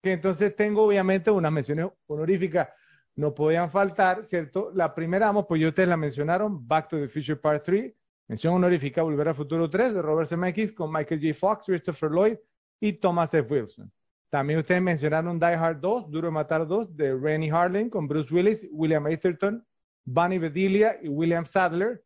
[0.00, 2.70] Que entonces tengo obviamente unas menciones honoríficas
[3.16, 4.70] no podían faltar, ¿cierto?
[4.74, 7.94] La primera, vamos, pues yo ustedes la mencionaron, Back to the Future Part 3,
[8.28, 11.38] mención honorífica Volver al Futuro 3 de Robert Zemeckis con Michael J.
[11.38, 12.38] Fox, Christopher Lloyd
[12.80, 13.46] y Thomas F.
[13.52, 13.92] Wilson.
[14.30, 18.32] También ustedes mencionaron Die Hard 2, Duro de Matar 2 de Rennie Harlan con Bruce
[18.32, 19.66] Willis, William Atherton,
[20.04, 22.02] Bunny Bedelia y William Sadler,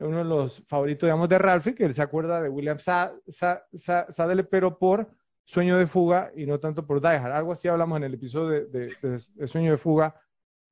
[0.00, 4.78] uno de los favoritos, digamos, de Ralphie, que él se acuerda de William Sadler, pero
[4.78, 5.08] por
[5.44, 7.32] Sueño de Fuga y no tanto por Die Hard.
[7.32, 10.14] Algo así hablamos en el episodio de Sueño de Fuga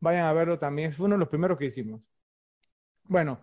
[0.01, 2.01] Vayan a verlo también, es uno de los primeros que hicimos.
[3.05, 3.41] Bueno,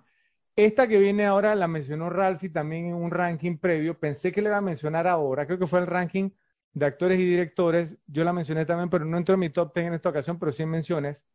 [0.55, 3.97] esta que viene ahora la mencionó Ralphie también en un ranking previo.
[3.97, 6.29] Pensé que le iba a mencionar ahora, creo que fue el ranking
[6.73, 7.95] de actores y directores.
[8.07, 10.51] Yo la mencioné también, pero no entró en mi top 10 en esta ocasión, pero
[10.51, 11.25] sí en menciones.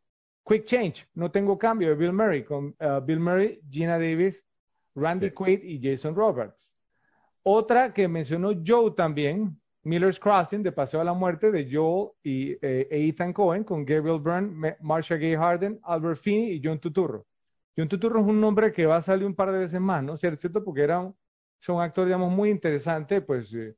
[0.45, 4.43] Quick Change, no tengo cambio de Bill Murray, con uh, Bill Murray, Gina Davis,
[4.95, 6.57] Randy Quaid y Jason Roberts.
[7.43, 12.53] Otra que mencionó Joe también, Miller's Crossing, de Paseo a la Muerte, de Joel y
[12.61, 17.27] eh, Ethan Cohen, con Gabriel Byrne, Marsha Gay Harden, Albert Finney y John Tuturro.
[17.77, 20.17] John Tuturro es un nombre que va a salir un par de veces más, ¿no?
[20.17, 20.65] ¿Cierto?
[20.65, 21.15] Porque era un,
[21.69, 23.77] un actor, digamos, muy interesante, pues, eh,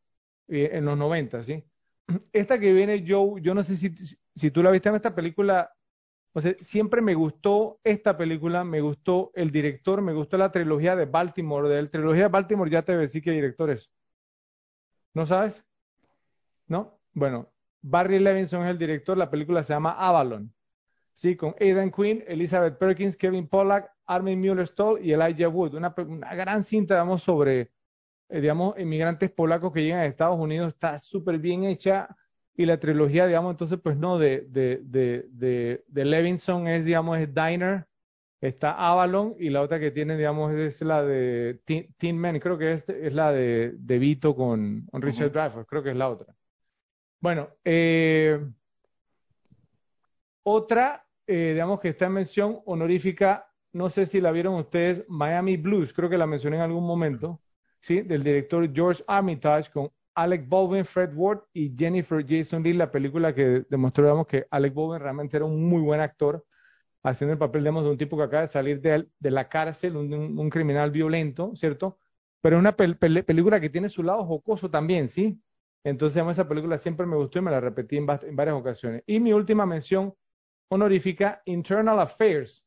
[0.51, 1.65] eh, en los 90, ¿sí?
[2.33, 3.95] Esta que viene, Joe, yo no sé si,
[4.35, 5.73] si tú la viste en esta película,
[6.33, 10.97] o sea, siempre me gustó esta película, me gustó el director, me gustó la trilogía
[10.97, 13.91] de Baltimore, de la trilogía de Baltimore ya te decir qué director es.
[15.15, 15.55] ¿No sabes?
[16.71, 17.01] ¿no?
[17.13, 17.51] Bueno,
[17.83, 20.55] Barry Levinson es el director, la película se llama Avalon,
[21.15, 21.37] ¿sí?
[21.37, 26.95] Con Aidan Quinn, Elizabeth Perkins, Kevin Pollack, Armin Mueller-Stoll y Elijah Wood, una, gran cinta,
[26.95, 27.73] digamos, sobre,
[28.31, 32.09] eh, digamos, inmigrantes polacos que llegan a Estados Unidos, está súper bien hecha.
[32.57, 37.33] Y la trilogía, digamos, entonces, pues no, de, de, de, de, Levinson es, digamos, es
[37.35, 37.87] Diner,
[38.41, 42.73] está Avalon y la otra que tiene, digamos, es la de Teen, Men, creo que
[42.73, 46.35] es, es la de, de Vito con, Richard Dreyfuss, creo que es la otra.
[47.21, 48.41] Bueno, eh,
[50.43, 55.57] otra, eh, digamos que está en mención honorífica, no sé si la vieron ustedes, Miami
[55.57, 57.41] Blues, creo que la mencioné en algún momento,
[57.89, 63.35] Del director George Armitage con Alec Baldwin, Fred Ward y Jennifer Jason Leigh, la película
[63.35, 66.45] que demostró, digamos, que Alec Baldwin realmente era un muy buen actor,
[67.03, 70.91] haciendo el papel, de un tipo que acaba de salir de, la cárcel, un, criminal
[70.91, 71.99] violento, ¿cierto?
[72.43, 75.41] Pero una película que tiene su lado jocoso también, ¿sí?
[75.85, 79.03] Entonces, esa película siempre me gustó y me la repetí en, varias ocasiones.
[79.07, 80.15] Y mi última mención
[80.69, 82.65] honorífica, Internal Affairs,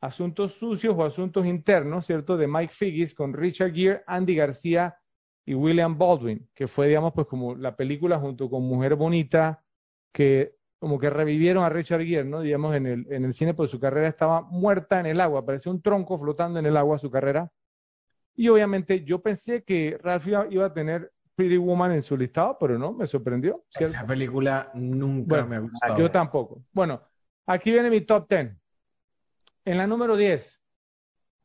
[0.00, 2.36] Asuntos Sucios o Asuntos Internos, ¿cierto?
[2.36, 4.98] De Mike Figgis con Richard Gere, Andy García
[5.44, 9.64] y William Baldwin, que fue, digamos, pues como la película junto con Mujer Bonita,
[10.12, 12.40] que como que revivieron a Richard Gere, ¿no?
[12.40, 15.72] Digamos, en el, en el cine, pues su carrera estaba muerta en el agua, parecía
[15.72, 17.50] un tronco flotando en el agua su carrera.
[18.34, 22.78] Y obviamente yo pensé que Ralph iba a tener Pretty Woman en su listado, pero
[22.78, 23.64] no, me sorprendió.
[23.78, 25.98] Esa película nunca me ha gustado.
[25.98, 26.62] Yo tampoco.
[26.72, 27.02] Bueno,
[27.46, 28.56] aquí viene mi top 10.
[29.66, 30.60] En la número 10,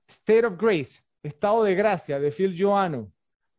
[0.08, 0.92] State of Grace,
[1.24, 3.12] Estado de Gracia, de Phil Joanno,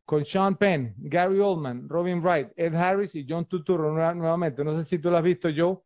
[0.05, 4.63] con Sean Penn, Gary Oldman, Robin Wright, Ed Harris y John Turturro nuevamente.
[4.63, 5.79] No sé si tú lo has visto, Joe.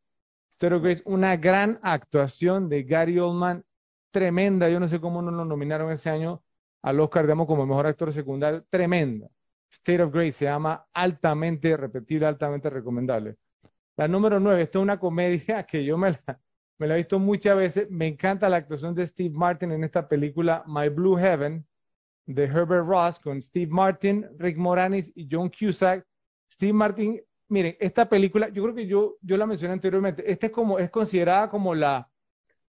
[0.52, 3.66] State of Grace, una gran actuación de Gary Oldman,
[4.12, 4.70] tremenda.
[4.70, 6.44] Yo no sé cómo no lo nominaron ese año
[6.84, 9.28] al Oscar, digamos, como mejor actor secundario, tremenda.
[9.72, 13.38] State of Grace se llama altamente repetible, altamente recomendable.
[13.96, 16.40] La número nueve, esta es una comedia que yo me la,
[16.78, 17.90] me la he visto muchas veces.
[17.90, 21.66] Me encanta la actuación de Steve Martin en esta película My Blue Heaven
[22.26, 26.06] de Herbert Ross con Steve Martin, Rick Moranis y John Cusack.
[26.52, 30.52] Steve Martin, miren, esta película, yo creo que yo, yo la mencioné anteriormente, esta es
[30.52, 32.10] como, es considerada como la,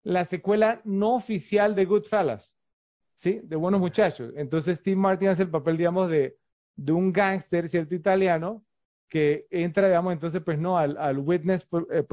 [0.04, 2.52] la secuela no oficial de Goodfellas.
[3.16, 3.40] ¿sí?
[3.44, 4.34] De buenos muchachos.
[4.36, 6.38] Entonces Steve Martin hace el papel, digamos, de,
[6.76, 7.96] de un gángster, ¿cierto?
[7.96, 8.64] Italiano,
[9.08, 12.04] que entra, digamos, entonces, pues no, al, al Witness eh,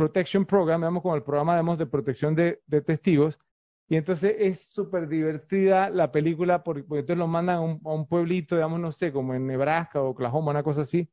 [0.00, 3.38] Protection Program, digamos, como el programa, digamos, de protección de, de testigos.
[3.86, 7.92] Y entonces es súper divertida la película porque, porque, entonces lo mandan a un, a
[7.92, 11.10] un, pueblito, digamos, no sé, como en Nebraska o Oklahoma, una cosa así.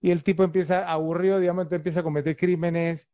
[0.00, 3.08] Y el tipo empieza aburrido, digamos, entonces empieza a cometer crímenes,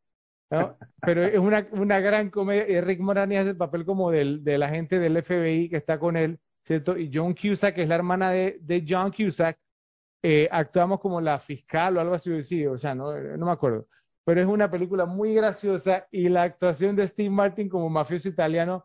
[1.01, 2.69] pero es una, una gran comedia.
[2.69, 6.19] Y Rick Moranis hace el papel como del, del agente del FBI que está con
[6.19, 6.99] él, ¿cierto?
[6.99, 9.59] Y John Cusack, que es la hermana de, de John Cusack,
[10.23, 13.89] eh, actuamos como la fiscal o algo así, sí, o sea, no, no me acuerdo.
[14.27, 18.85] Pero es una película muy graciosa y la actuación de Steve Martin como mafioso italiano,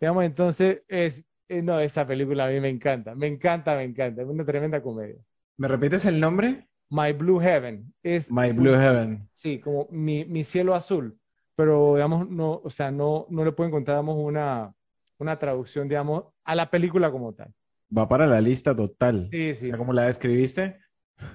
[0.00, 4.22] digamos, entonces es, eh, no, esa película a mí me encanta, me encanta, me encanta,
[4.22, 5.22] es una tremenda comedia.
[5.58, 6.66] ¿Me repites el nombre?
[6.90, 7.94] My Blue Heaven.
[8.02, 9.28] Es My Blue Heaven.
[9.34, 11.16] Sí, como mi, mi cielo azul.
[11.54, 14.74] Pero, digamos, no, o sea, no, no le puedo encontrar, una,
[15.18, 17.54] una traducción, digamos, a la película como tal.
[17.96, 19.28] Va para la lista total.
[19.30, 19.72] Sí, sí.
[19.72, 20.80] O ¿Cómo la describiste?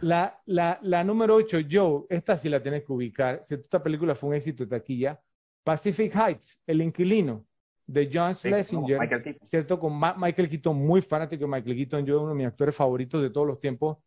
[0.02, 3.44] La, la, la número 8, Joe, esta sí la tienes que ubicar.
[3.44, 5.20] Si esta película fue un éxito de taquilla.
[5.64, 7.46] Pacific Heights, El Inquilino,
[7.88, 9.00] de John Schlesinger,
[9.46, 9.80] ¿cierto?
[9.80, 13.30] Con Michael Keaton, muy fanático de Michael Keaton, yo uno de mis actores favoritos de
[13.30, 13.98] todos los tiempos.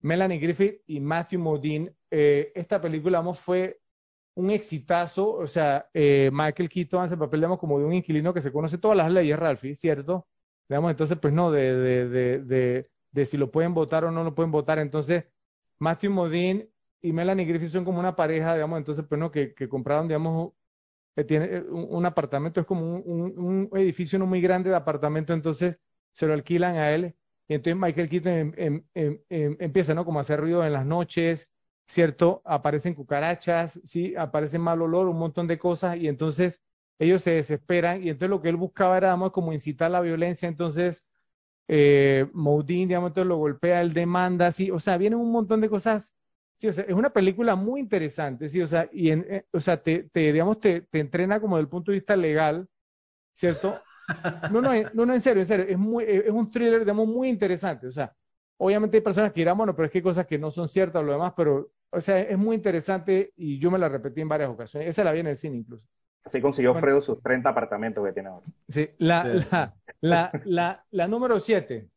[0.00, 1.92] Melanie Griffith y Matthew Modine.
[2.10, 3.80] Eh, esta película vamos, fue
[4.34, 8.32] un exitazo, o sea, eh, Michael Keaton hace el papel, digamos, como de un inquilino
[8.32, 10.28] que se conoce todas las leyes, Ralphie, ¿cierto?
[10.68, 14.24] Digamos, entonces, pues no, de, de, de, de, de si lo pueden votar o no
[14.24, 14.78] lo pueden votar.
[14.78, 15.24] Entonces,
[15.78, 16.68] Matthew Modine
[17.00, 20.52] y Melanie Griffith son como una pareja, digamos, entonces, pues no, que, compraron, digamos,
[21.16, 24.76] que tiene eh, un, apartamento, es como un, un, un, edificio no muy grande de
[24.76, 25.78] apartamento, entonces
[26.12, 27.14] se lo alquilan a él
[27.48, 30.04] y entonces Michael Keaton em, em, em, empieza, ¿no?
[30.04, 31.48] Como a hacer ruido en las noches,
[31.86, 32.42] ¿cierto?
[32.44, 34.14] Aparecen cucarachas, ¿sí?
[34.16, 36.60] Aparece mal olor, un montón de cosas, y entonces
[36.98, 40.46] ellos se desesperan, y entonces lo que él buscaba era, digamos, como incitar la violencia,
[40.48, 41.04] entonces
[41.68, 44.70] eh, Moudin, digamos, lo golpea, él demanda, ¿sí?
[44.70, 46.14] O sea, vienen un montón de cosas,
[46.56, 48.60] sí, o sea, es una película muy interesante, ¿sí?
[48.62, 51.68] O sea, y en, eh, o sea, te, digamos, te, te entrena como desde el
[51.70, 52.68] punto de vista legal,
[53.34, 53.82] ¿cierto?
[54.48, 57.86] No, no, no, en serio, en serio, es, muy, es un thriller, digamos, muy interesante.
[57.86, 58.14] O sea,
[58.56, 61.00] obviamente hay personas que dirán, bueno, pero es que hay cosas que no son ciertas
[61.02, 64.28] o lo demás, pero, o sea, es muy interesante y yo me la repetí en
[64.28, 64.88] varias ocasiones.
[64.88, 65.86] Esa la vi en el cine incluso.
[66.28, 68.46] Así consiguió Fredo sus 30 apartamentos que tiene ahora.
[68.68, 71.88] Sí, la, la, la, la, la número 7.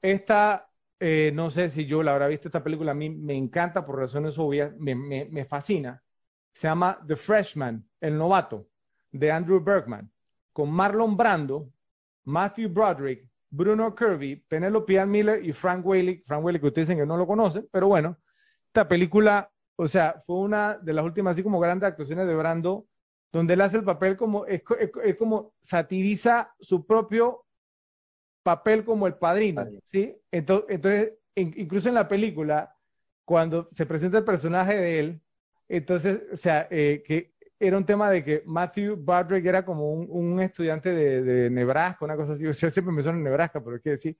[0.00, 0.68] Esta,
[0.98, 3.98] eh, no sé si yo la habrá visto esta película, a mí me encanta por
[3.98, 6.02] razones obvias, me, me, me fascina.
[6.52, 8.68] Se llama The Freshman, El Novato,
[9.12, 10.10] de Andrew Bergman
[10.54, 11.68] con Marlon Brando,
[12.24, 17.00] Matthew Broderick, Bruno Kirby, Penelope Ann Miller y Frank Whaley, Frank Whaley que ustedes dicen
[17.02, 18.16] que no lo conocen, pero bueno,
[18.68, 22.86] esta película, o sea, fue una de las últimas así como grandes actuaciones de Brando,
[23.34, 24.62] donde él hace el papel como, es,
[25.18, 27.44] como satiriza su propio
[28.44, 30.16] papel como el padrino, ¿sí?
[30.30, 32.76] Entonces, entonces incluso en la película,
[33.24, 35.20] cuando se presenta el personaje de él,
[35.66, 40.40] entonces, o sea, eh, que era un tema de que Matthew Broderick era como un,
[40.40, 42.42] estudiante de, Nebraska, una cosa así.
[42.44, 44.16] Yo siempre me suena en Nebraska, pero es que decir,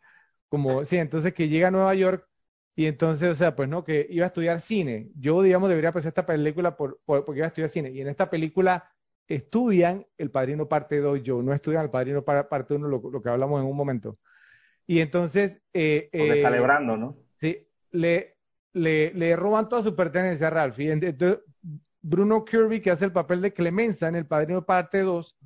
[0.49, 2.27] como, sí, entonces que llega a Nueva York
[2.75, 5.11] y entonces, o sea, pues no, que iba a estudiar cine.
[5.15, 7.91] Yo, digamos, debería pensar esta película por, porque iba a estudiar cine.
[7.93, 8.91] Y en esta película
[9.29, 13.61] estudian El Padrino Parte 2, yo no estudian El Padrino Parte 1, lo, que hablamos
[13.61, 14.19] en un momento.
[14.87, 15.63] Y entonces...
[15.73, 17.17] Eh, eh, celebrando, ¿no?
[17.41, 18.37] Sí, le,
[18.73, 20.79] le, le roban toda su pertenencia a Ralph.
[20.79, 21.41] Y entonces,
[22.03, 25.37] Bruno Kirby, que hace el papel de Clemenza en El Padrino Parte 2,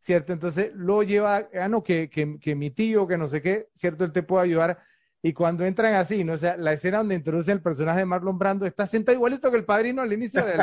[0.00, 0.32] ¿cierto?
[0.32, 4.04] Entonces lo lleva, ah, no, que, que, que, mi tío, que no sé qué, ¿cierto?
[4.04, 4.80] Él te puede ayudar.
[5.22, 6.34] Y cuando entran así, ¿no?
[6.34, 9.56] O sea, la escena donde introduce el personaje de Marlon Brando está sentado igualito que
[9.56, 10.56] el padrino al inicio de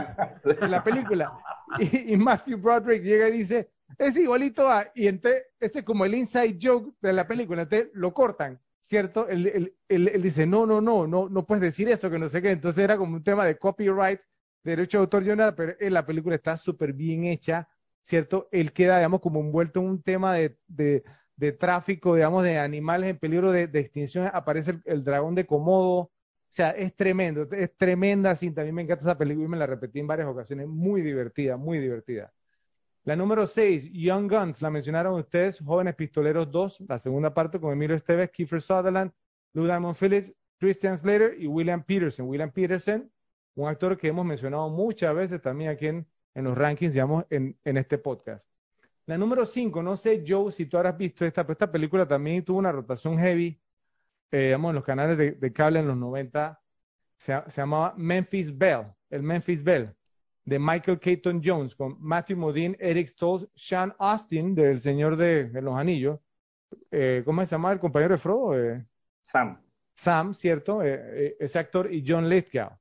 [0.68, 1.34] la, película.
[1.80, 6.16] Y, Matthew Broderick llega y dice, es igualito a, y entonces, este es como el
[6.16, 9.28] inside joke de la película, entonces lo cortan, ¿cierto?
[9.28, 9.74] Él,
[10.22, 12.52] dice, no, no, no, no, no puedes decir eso, que no sé qué.
[12.52, 14.22] Entonces era como un tema de copyright,
[14.64, 17.68] derecho de autor, yo nada, pero la película está súper bien hecha,
[18.04, 18.48] ¿cierto?
[18.54, 21.04] Él queda, digamos, como envuelto en un tema de, de,
[21.38, 24.30] de tráfico, digamos, de animales en peligro de, extinción.
[24.34, 26.00] Aparece el, dragón de Komodo.
[26.00, 26.12] O
[26.50, 28.62] sea, es tremendo, es tremenda cinta.
[28.62, 30.68] A mí me encanta esa película y me la repetí en varias ocasiones.
[30.68, 32.34] Muy divertida, muy divertida.
[33.04, 37.72] La número 6, Young Guns, la mencionaron ustedes, Jóvenes Pistoleros 2, la segunda parte con
[37.72, 39.12] Emilio Esteves, Kiefer Sutherland,
[39.54, 42.28] Lou Diamond Phillips, Christian Slater y William Peterson.
[42.28, 43.12] William Peterson,
[43.56, 47.58] un actor que hemos mencionado muchas veces también aquí en, en los rankings, digamos, en,
[47.64, 48.44] en este podcast.
[49.08, 52.44] La número 5, no sé, Joe, si tú habrás visto esta, pero esta película también
[52.44, 53.60] tuvo una rotación heavy,
[54.32, 56.60] eh, digamos, en los canales de, cable en los 90.
[57.18, 59.96] Se, llamaba Memphis Bell, el Memphis Bell,
[60.44, 65.76] de Michael Keaton Jones, con Matthew Modine, Eric Stoltz, Sean Austin, del Señor de, los
[65.76, 66.20] Anillos.
[66.90, 68.60] Eh, ¿Cómo se llama el compañero de Frodo?
[68.60, 68.86] Eh,
[69.22, 69.62] Sam.
[69.94, 70.82] Sam, ¿cierto?
[70.82, 72.72] ese actor, y John Lithgow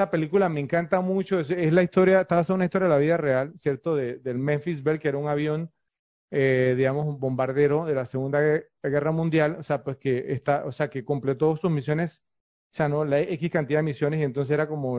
[0.00, 2.98] esta película me encanta mucho, es, la historia, está basada en una historia de la
[2.98, 3.96] vida real, ¿cierto?
[3.96, 5.70] del Memphis Bell, que era un avión,
[6.30, 8.40] eh, digamos, un bombardero de la Segunda
[8.82, 12.22] Guerra Mundial, o sea, pues que está, o sea, que completó sus misiones,
[12.72, 13.04] o sea, ¿no?
[13.04, 14.98] La X cantidad de misiones, y entonces era como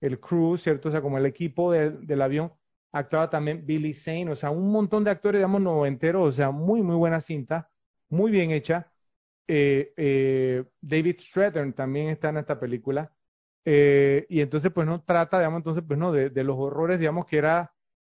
[0.00, 0.88] el, crew, ¿cierto?
[0.90, 2.52] O sea, como el equipo del, avión.
[2.92, 6.82] Actuaba también Billy Zane, o sea, un montón de actores, digamos, noventeros, o sea, muy,
[6.82, 7.70] muy buena cinta,
[8.10, 8.92] muy bien hecha.
[9.48, 13.12] Eh, eh, David Stratton también está en esta película.
[13.64, 17.38] Eh, y entonces, pues no trata, digamos, entonces, pues no, de, los horrores, digamos, que
[17.38, 17.72] era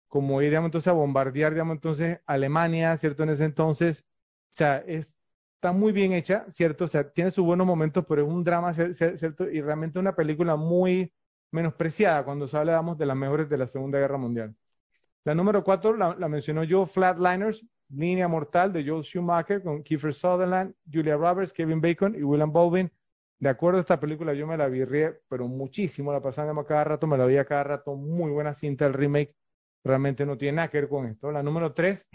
[0.08, 3.22] como ir, digamos, entonces a bombardear, digamos, entonces Alemania, ¿cierto?
[3.24, 4.04] En ese entonces,
[4.52, 5.18] o sea, es,
[5.56, 6.84] está muy bien hecha, ¿cierto?
[6.86, 9.50] O sea, tiene sus buenos momentos, pero es un drama, ¿cierto?
[9.50, 11.12] Y realmente una película muy
[11.50, 14.54] menospreciada cuando se habla, digamos, de las mejores de la Segunda Guerra Mundial.
[15.24, 20.14] La número cuatro la, la mencionó yo, Flatliners, Línea Mortal de Joel Schumacher con Kiefer
[20.14, 22.90] Sutherland, Julia Roberts, Kevin Bacon y William Baldwin
[23.42, 24.84] de acuerdo a esta película, yo me la vi,
[25.28, 28.92] pero muchísimo, la pasaba cada rato, me la veía cada rato, muy buena cinta, el
[28.92, 29.34] remake
[29.82, 31.32] realmente no tiene nada que ver con esto.
[31.32, 32.06] La número tres,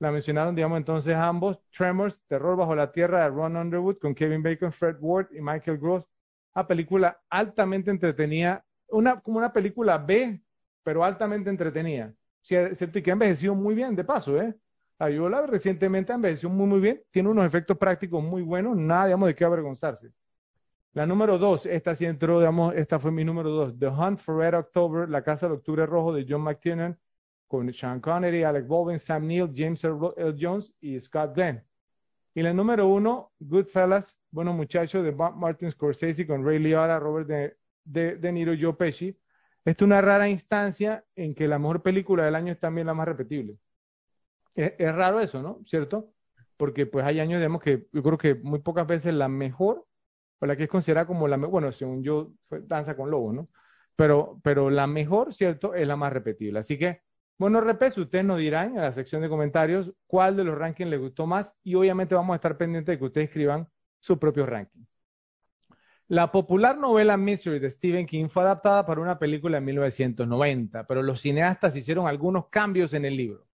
[0.00, 4.42] la mencionaron, digamos, entonces ambos, Tremors, Terror bajo la Tierra de Ron Underwood, con Kevin
[4.42, 6.04] Bacon, Fred Ward y Michael Gross,
[6.54, 10.42] una película altamente entretenida, una, como una película B,
[10.82, 12.12] pero altamente entretenida.
[12.42, 14.54] Cierto, y que ha envejecido muy bien, de paso, ¿eh?
[14.98, 19.34] La recientemente envejeció muy, muy bien, tiene unos efectos prácticos muy buenos, nada, digamos, de
[19.34, 20.12] qué avergonzarse.
[20.96, 23.78] La número dos, esta sí entró, digamos, esta fue mi número dos.
[23.78, 26.98] The Hunt for Red October, La Casa del Octubre Rojo de John McTiernan,
[27.46, 29.94] con Sean Connery, Alec Baldwin, Sam Neill, James L.
[30.40, 31.62] Jones y Scott Glenn.
[32.34, 38.16] Y la número uno, Goodfellas, Bueno Muchacho de Martin Scorsese con Ray Liotta, Robert De,
[38.16, 39.08] de, Niro y Joe Pesci.
[39.66, 42.94] Esta es una rara instancia en que la mejor película del año es también la
[42.94, 43.58] más repetible.
[44.54, 45.60] Es, es raro eso, ¿no?
[45.66, 46.14] ¿Cierto?
[46.56, 49.85] Porque pues hay años, digamos, que yo creo que muy pocas veces la mejor
[50.38, 53.46] o la que es considerada como la, bueno, según yo, Danza con Lobos, ¿no?
[53.96, 55.74] Pero, pero la mejor, ¿cierto?
[55.74, 56.58] Es la más repetible.
[56.58, 57.00] Así que,
[57.38, 61.00] bueno, repes, ustedes nos dirán en la sección de comentarios cuál de los rankings les
[61.00, 63.68] gustó más y obviamente vamos a estar pendientes de que ustedes escriban
[64.00, 64.84] su propio ranking.
[66.08, 71.02] La popular novela Mystery de Stephen King fue adaptada para una película en 1990, pero
[71.02, 73.46] los cineastas hicieron algunos cambios en el libro.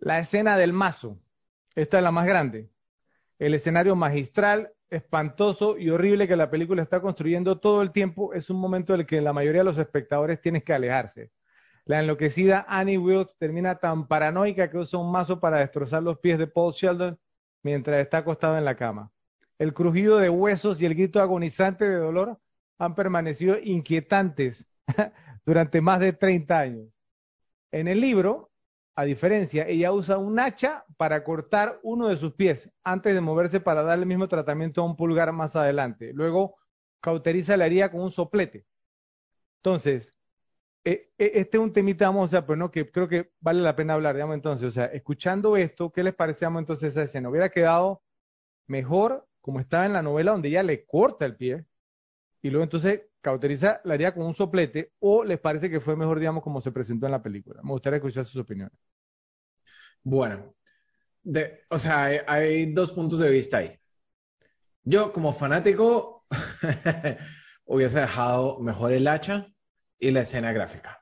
[0.00, 1.20] La escena del mazo,
[1.76, 2.70] esta es la más grande.
[3.38, 8.50] El escenario magistral espantoso y horrible que la película está construyendo todo el tiempo es
[8.50, 11.30] un momento en el que la mayoría de los espectadores tienen que alejarse.
[11.84, 16.38] La enloquecida Annie Wilkes termina tan paranoica que usa un mazo para destrozar los pies
[16.38, 17.18] de Paul Sheldon
[17.62, 19.10] mientras está acostado en la cama.
[19.58, 22.38] El crujido de huesos y el grito agonizante de dolor
[22.78, 24.66] han permanecido inquietantes
[25.46, 26.88] durante más de 30 años.
[27.72, 28.47] En el libro,
[28.98, 33.60] a diferencia, ella usa un hacha para cortar uno de sus pies antes de moverse
[33.60, 36.12] para darle el mismo tratamiento a un pulgar más adelante.
[36.12, 36.56] Luego
[37.00, 38.66] cauteriza la herida con un soplete.
[39.58, 40.12] Entonces,
[40.84, 43.76] e, e, este es un temita, vamos, a pues no, que creo que vale la
[43.76, 47.28] pena hablar, digamos, entonces, o sea, escuchando esto, ¿qué les parecía entonces esa escena?
[47.28, 48.02] ¿Hubiera quedado
[48.66, 51.64] mejor como estaba en la novela donde ella le corta el pie
[52.42, 56.18] y luego entonces cauteriza la herida con un soplete o les parece que fue mejor,
[56.18, 57.62] digamos, como se presentó en la película?
[57.62, 58.78] Me gustaría escuchar sus opiniones.
[60.02, 60.54] Bueno,
[61.68, 63.78] o sea, hay, dos puntos de vista ahí.
[64.84, 66.24] Yo, como fanático,
[67.66, 69.46] hubiese dejado mejor el hacha
[69.98, 70.98] y la escena gráfica.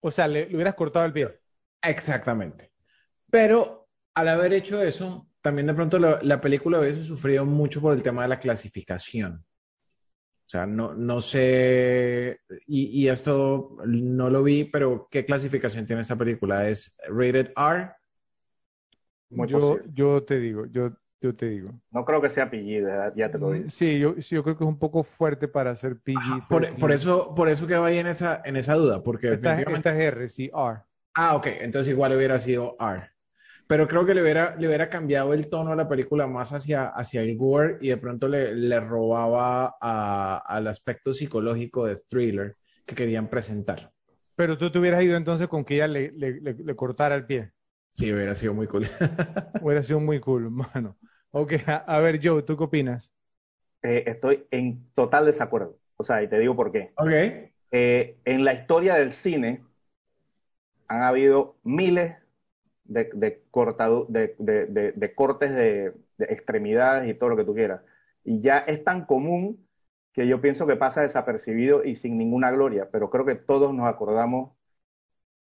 [0.00, 1.40] O sea, le, hubieras cortado el pie.
[1.82, 2.70] Exactamente.
[3.30, 8.02] Pero al haber hecho eso, también de pronto la, película hubiese sufrido mucho por el
[8.02, 9.44] tema de la clasificación.
[10.54, 12.38] O sea, no, no sé,
[12.68, 16.68] y, y, esto no lo vi, pero ¿qué clasificación tiene esta película?
[16.68, 17.90] ¿Es rated R?
[19.48, 21.72] yo, yo te digo, yo, yo te digo.
[21.90, 23.68] No creo que sea PG, ya te lo digo.
[23.70, 26.46] Sí, yo, yo creo que es un poco fuerte para ser PG.
[26.48, 29.84] por, por, eso, por eso que ahí en esa, en esa duda, porque esta, es
[29.84, 30.82] R, sí, R.
[31.14, 33.10] Ah, ok, entonces igual hubiera sido R.
[33.66, 36.86] Pero creo que le hubiera, le hubiera cambiado el tono a la película más hacia,
[36.86, 42.94] hacia el gore y de pronto le, le robaba al aspecto psicológico de thriller que
[42.94, 43.90] querían presentar.
[44.36, 47.52] Pero tú te hubieras ido entonces con que ella le, le, le cortara el pie.
[47.90, 48.88] Sí, hubiera sido muy cool.
[49.62, 50.96] hubiera sido muy cool, mano.
[51.30, 53.10] Ok, a, ver, Joe, ¿tú qué opinas?
[53.82, 55.78] Eh, estoy en total desacuerdo.
[55.96, 56.92] O sea, y te digo por qué.
[56.96, 57.10] Ok.
[57.70, 59.62] Eh, en la historia del cine
[60.88, 62.16] han habido miles
[62.84, 67.82] de, de, de, de cortes de, extremidades y todo lo que tú quieras.
[68.24, 69.66] Y ya es tan común
[70.12, 73.86] que yo pienso que pasa desapercibido y sin ninguna gloria, pero creo que todos nos
[73.86, 74.52] acordamos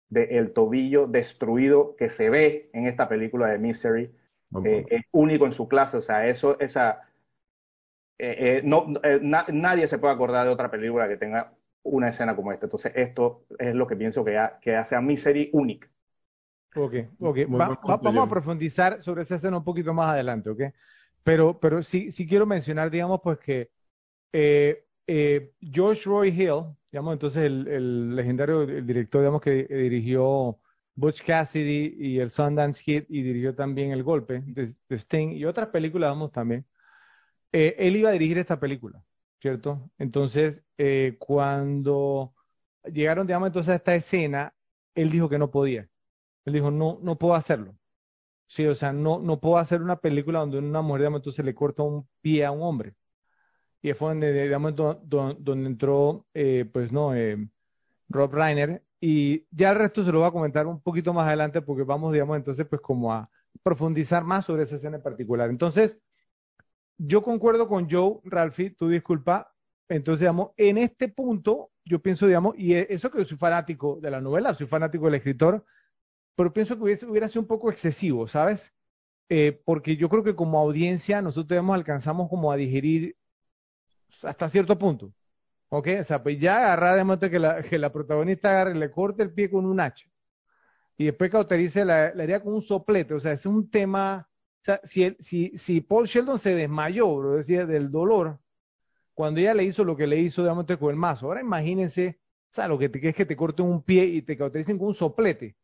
[0.09, 4.13] del tobillo destruido que se ve en esta película de Misery.
[4.65, 7.03] Eh, es único en su clase, o sea, eso, esa,
[8.19, 12.53] eh, eh, no, nadie se puede acordar de otra película que tenga una escena como
[12.53, 12.67] esta.
[12.67, 15.89] Entonces, esto es lo que pienso que, que hace a Misery única.
[16.77, 17.39] Ok, ok.
[17.49, 17.79] vamos
[18.17, 20.63] a profundizar sobre esa escena un poquito más adelante, ok.
[21.23, 23.71] Pero, pero sí, sí quiero mencionar, digamos, pues que
[24.33, 30.59] eh, George Roy Hill, digamos, entonces el, legendario director, digamos, que dirigió
[30.95, 35.69] Butch Cassidy y el Sundance Hit y dirigió también El Golpe de, Sting y otras
[35.69, 36.65] películas, vamos, también.
[37.53, 39.03] Eh, él iba a dirigir esta película,
[39.41, 39.91] ¿cierto?
[39.99, 42.35] Entonces, eh, cuando
[42.85, 44.55] llegaron, digamos, entonces a esta escena,
[44.95, 45.89] él dijo que no podía.
[46.45, 47.77] Él dijo, no, no puedo hacerlo.
[48.49, 51.55] Sí, o sea, no, no puedo hacer una película donde una mujer, digamos, entonces le
[51.55, 52.95] corta un pie a un hombre
[53.83, 57.49] y fue donde, digamos, donde, entró, eh, pues no, eh,
[58.09, 61.63] Rob Reiner, y ya el resto se lo voy a comentar un poquito más adelante
[61.63, 63.31] porque vamos, digamos, entonces, pues como a
[63.63, 65.49] profundizar más sobre esa escena en particular.
[65.49, 65.99] Entonces,
[66.99, 69.55] yo concuerdo con Joe, Ralphie, tú disculpa,
[69.89, 74.11] entonces, digamos, en este punto, yo pienso, digamos, y eso que yo soy fanático de
[74.11, 75.65] la novela, soy fanático del escritor,
[76.41, 78.73] pero pienso que hubiese, hubiera sido un poco excesivo, ¿sabes?
[79.29, 83.15] Eh, porque yo creo que como audiencia nosotros digamos, alcanzamos como a digerir
[84.23, 85.13] hasta cierto punto.
[85.69, 85.89] ¿Ok?
[86.01, 87.39] O sea, pues ya agarrar de modo que
[87.79, 90.07] la, protagonista agarre, le corte el pie con un hacha.
[90.97, 93.13] Y después cauterice la, herida con un soplete.
[93.13, 94.27] O sea, es un tema.
[94.63, 98.41] O sea, si, si, si Paul Sheldon se desmayó, bro, decía, del dolor,
[99.13, 101.27] cuando ella le hizo lo que le hizo, digamos, con el mazo.
[101.27, 102.19] Ahora imagínense,
[102.51, 104.89] o sea, lo que, te, es que te corten un pie y te cautericen con
[104.89, 105.57] un soplete.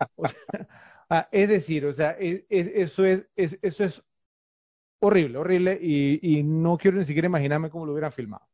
[1.12, 4.00] Ah, es decir, o sea, eso, es, eso es
[5.00, 8.46] horrible, horrible, y, no quiero ni siquiera imaginarme cómo lo hubiera filmado.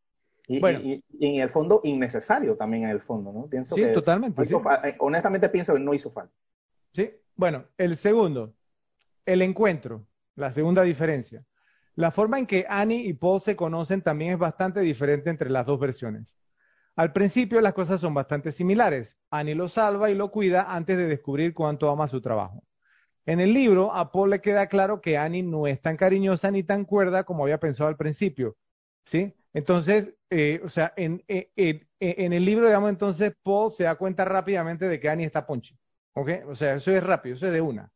[0.49, 0.81] Y, bueno.
[0.81, 3.47] y, en el fondo, innecesario también en el fondo, ¿no?
[3.47, 4.43] Pienso sí, totalmente.
[4.43, 6.33] Eh, honestamente pienso que no hizo falta.
[6.95, 8.55] Sí, bueno, el segundo,
[9.27, 11.45] el encuentro, la segunda diferencia.
[11.95, 15.67] La forma en que Annie y Paul se conocen también es bastante diferente entre las
[15.67, 16.39] dos versiones.
[16.97, 19.17] Al principio las cosas son bastante similares.
[19.31, 22.64] Annie lo salva y lo cuida antes de descubrir cuánto ama su trabajo.
[23.27, 26.63] En el libro, a Paul le queda claro que Annie no es tan cariñosa ni
[26.63, 28.57] tan cuerda como había pensado al principio,
[29.05, 29.35] ¿sí?
[29.53, 31.51] Entonces, eh, o sea, en, eh,
[32.01, 35.77] en, el libro, digamos, entonces Paul se da cuenta rápidamente de que Annie está ponche,
[36.14, 36.31] ¿ok?
[36.49, 37.91] O sea, eso es rápido, eso es de una.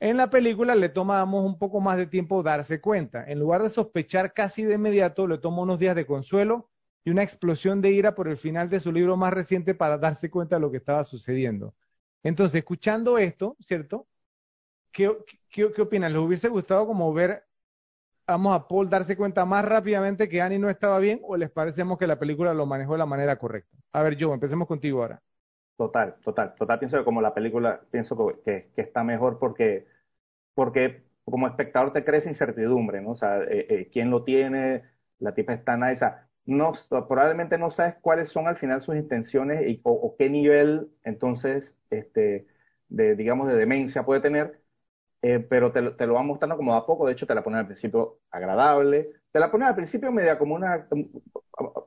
[0.00, 3.24] En la película le tomamos un poco más de tiempo darse cuenta.
[3.26, 6.70] En lugar de sospechar casi de inmediato, le toma unos días de consuelo
[7.04, 10.30] y una explosión de ira por el final de su libro más reciente para darse
[10.30, 11.74] cuenta de lo que estaba sucediendo.
[12.22, 14.08] Entonces, escuchando esto, ¿cierto?
[14.92, 15.10] ¿Qué,
[15.50, 16.12] qué, qué opinan?
[16.12, 17.44] ¿Les hubiese gustado como ver,
[18.26, 21.98] vamos a Paul darse cuenta más rápidamente que Annie no estaba bien o les parecemos
[21.98, 23.76] que la película lo manejó de la manera correcta?
[23.92, 25.22] A ver, Joe, empecemos contigo ahora.
[25.76, 26.78] Total, total, total.
[26.78, 29.86] Pienso que como la película, pienso que, que está mejor porque,
[30.54, 33.12] porque como espectador te crees incertidumbre, ¿no?
[33.12, 34.84] O sea, eh, eh, ¿quién lo tiene?
[35.18, 36.06] La tipa está nice.
[36.46, 36.72] No,
[37.08, 41.74] probablemente no sabes cuáles son al final sus intenciones y, o, o, qué nivel, entonces,
[41.90, 42.46] este,
[42.88, 44.64] de, digamos, de demencia puede tener
[45.22, 47.60] eh, pero te, te, lo va mostrando como a poco, de hecho te la ponen
[47.60, 50.86] al principio agradable, te la ponen al principio media como una,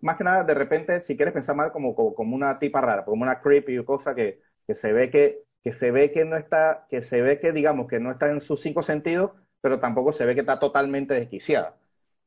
[0.01, 3.21] más que nada de repente, si quieres pensar mal, como, como, una tipa rara, como
[3.23, 7.03] una creepy cosa que, que se ve que, que se ve que no está, que
[7.03, 9.31] se ve que digamos que no está en sus cinco sentidos,
[9.61, 11.77] pero tampoco se ve que está totalmente desquiciada.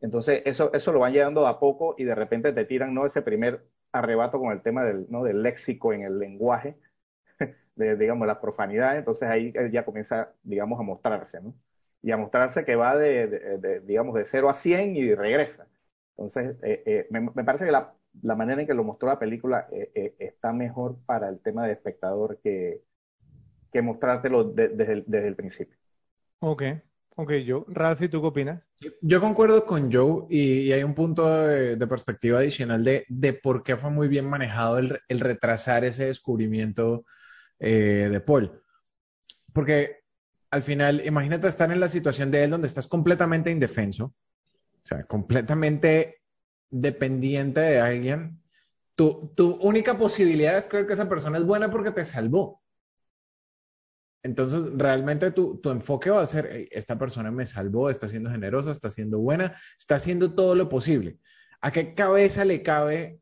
[0.00, 3.06] Entonces, eso, eso lo van llevando a poco y de repente te tiran, ¿no?
[3.06, 5.24] Ese primer arrebato con el tema del, ¿no?
[5.24, 6.76] del léxico en el lenguaje,
[7.76, 8.98] de, digamos, las profanidades.
[9.00, 11.54] Entonces ahí ya comienza, digamos, a mostrarse, ¿no?
[12.02, 13.26] Y a mostrarse que va de,
[13.58, 15.66] de digamos, de 0 a 100 y regresa.
[16.12, 19.68] Entonces, eh, eh, me, parece que la, la, manera en que lo mostró la película
[19.70, 22.82] eh, está mejor para el tema de espectador que,
[23.72, 25.76] que mostrártelo desde, desde el principio.
[26.40, 26.62] Ok.
[27.16, 27.64] Ok, Joe.
[27.68, 28.62] Ralph, ¿tú qué opinas?
[29.02, 33.90] Yo concuerdo con Joe y, hay un punto de, perspectiva adicional de, por qué fue
[33.90, 37.04] muy bien manejado el, el retrasar ese descubrimiento
[37.58, 38.62] eh, de Paul.
[39.52, 40.00] Porque
[40.50, 45.04] al final, imagínate estar en la situación de él donde estás completamente indefenso, o sea,
[45.04, 46.22] completamente
[46.70, 48.40] dependiente de alguien.
[48.94, 52.59] Tu, tu única posibilidad es creer que esa persona es buena porque te salvó.
[54.22, 58.72] Entonces, realmente tu, tu, enfoque va a ser, esta persona me salvó, está siendo generosa,
[58.72, 61.18] está siendo buena, está haciendo todo lo posible.
[61.60, 63.20] ¿A qué cabeza le cabe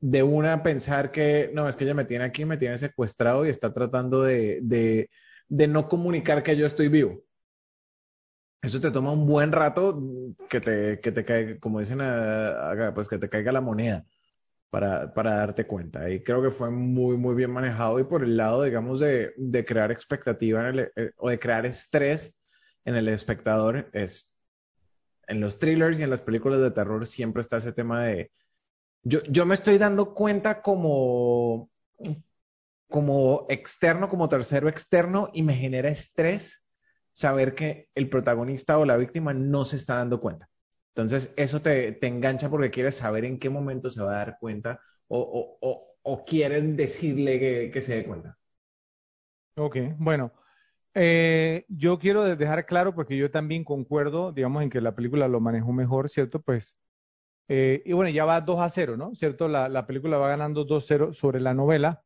[0.00, 3.50] de una pensar que, no, es que ella me tiene aquí, me tiene secuestrado y
[3.50, 5.10] está tratando de, de,
[5.48, 7.22] de no comunicar que yo estoy vivo?
[8.62, 10.02] Eso te toma un buen rato
[10.50, 11.98] que te, que te caiga, como dicen,
[12.94, 14.04] pues que te caiga la moneda
[14.70, 16.08] para, para darte cuenta.
[16.10, 19.64] Y creo que fue muy, muy bien manejado y por el lado, digamos, de, de
[19.64, 22.36] crear expectativa en el, eh, o de crear estrés
[22.84, 24.34] en el espectador, es
[25.26, 28.30] en los thrillers y en las películas de terror siempre está ese tema de...
[29.02, 31.70] Yo, yo me estoy dando cuenta como,
[32.88, 36.62] como externo, como tercero externo, y me genera estrés
[37.12, 40.49] saber que el protagonista o la víctima no se está dando cuenta.
[40.94, 44.38] Entonces, eso te, te, engancha porque quieres saber en qué momento se va a dar
[44.40, 48.36] cuenta o, o, o, o quieres decirle que, que, se dé cuenta.
[49.56, 50.32] Ok, bueno,
[50.94, 55.40] eh, yo quiero dejar claro, porque yo también concuerdo, digamos, en que la película lo
[55.40, 56.40] manejó mejor, ¿cierto?
[56.42, 56.76] Pues,
[57.48, 59.14] eh, y bueno, ya va 2 a 0, ¿no?
[59.14, 59.48] ¿Cierto?
[59.48, 62.02] La, la película va ganando 2-0 sobre la novela.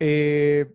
[0.00, 0.72] Eh,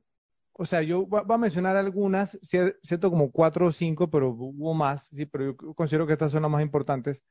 [0.61, 5.07] o sea, yo voy a mencionar algunas, cierto, como cuatro o cinco, pero hubo más,
[5.07, 7.23] sí, pero yo considero que estas son las más importantes.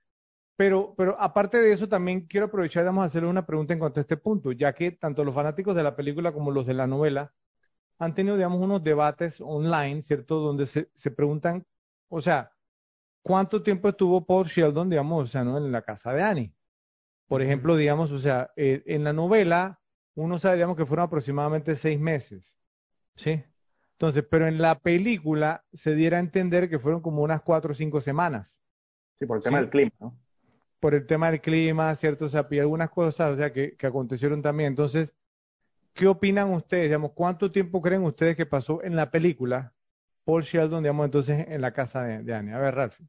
[0.57, 4.01] Pero, pero aparte de eso, también quiero aprovechar, vamos a hacerle una pregunta en cuanto
[4.01, 6.89] a este punto, ya que tanto los fanáticos de la película como los de la
[6.89, 7.33] novela
[7.99, 10.41] han tenido, digamos, unos debates online, ¿cierto?
[10.41, 11.65] Donde se, se preguntan,
[12.09, 12.53] o sea,
[13.23, 15.59] ¿cuánto tiempo estuvo Paul Sheldon, digamos, o sea, ¿no?
[15.59, 16.55] en la casa de Annie?
[17.29, 19.81] Por ejemplo, digamos, o sea, eh, en la novela,
[20.17, 22.57] uno sabe, digamos, que fueron aproximadamente seis meses.
[23.17, 23.43] Sí.
[23.93, 27.75] Entonces, pero en la película se diera a entender que fueron como unas cuatro o
[27.75, 28.59] cinco semanas.
[29.19, 30.19] Sí, por el tema del clima, ¿no?
[30.81, 32.25] Por el tema del clima, ¿cierto?
[32.25, 34.69] O sea, y algunas cosas, o sea, que, que acontecieron también.
[34.69, 35.15] Entonces,
[35.93, 36.85] ¿qué opinan ustedes?
[36.85, 39.75] Digamos, ¿cuánto tiempo creen ustedes que pasó en la película
[40.25, 42.55] Paul Sheldon, digamos, entonces en la casa de, de Annie?
[42.55, 42.99] A ver, Ralph.
[43.01, 43.07] O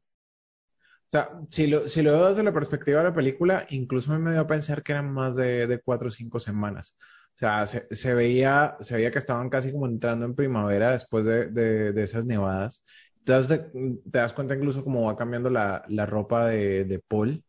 [1.12, 4.40] sea, si lo, si lo veo desde la perspectiva de la película, incluso me dio
[4.40, 6.96] a pensar que eran más de, de cuatro o cinco semanas.
[7.34, 11.92] O sea, se, veía, se veía que estaban casi como entrando en primavera después de,
[11.96, 12.84] esas nevadas.
[13.18, 17.42] Entonces te, das cuenta incluso cómo va cambiando la, ropa de, Paul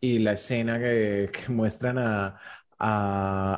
[0.00, 2.40] y la escena que, muestran a,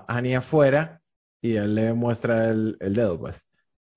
[0.09, 1.01] Annie afuera
[1.41, 3.45] y él le muestra el, dedo, pues.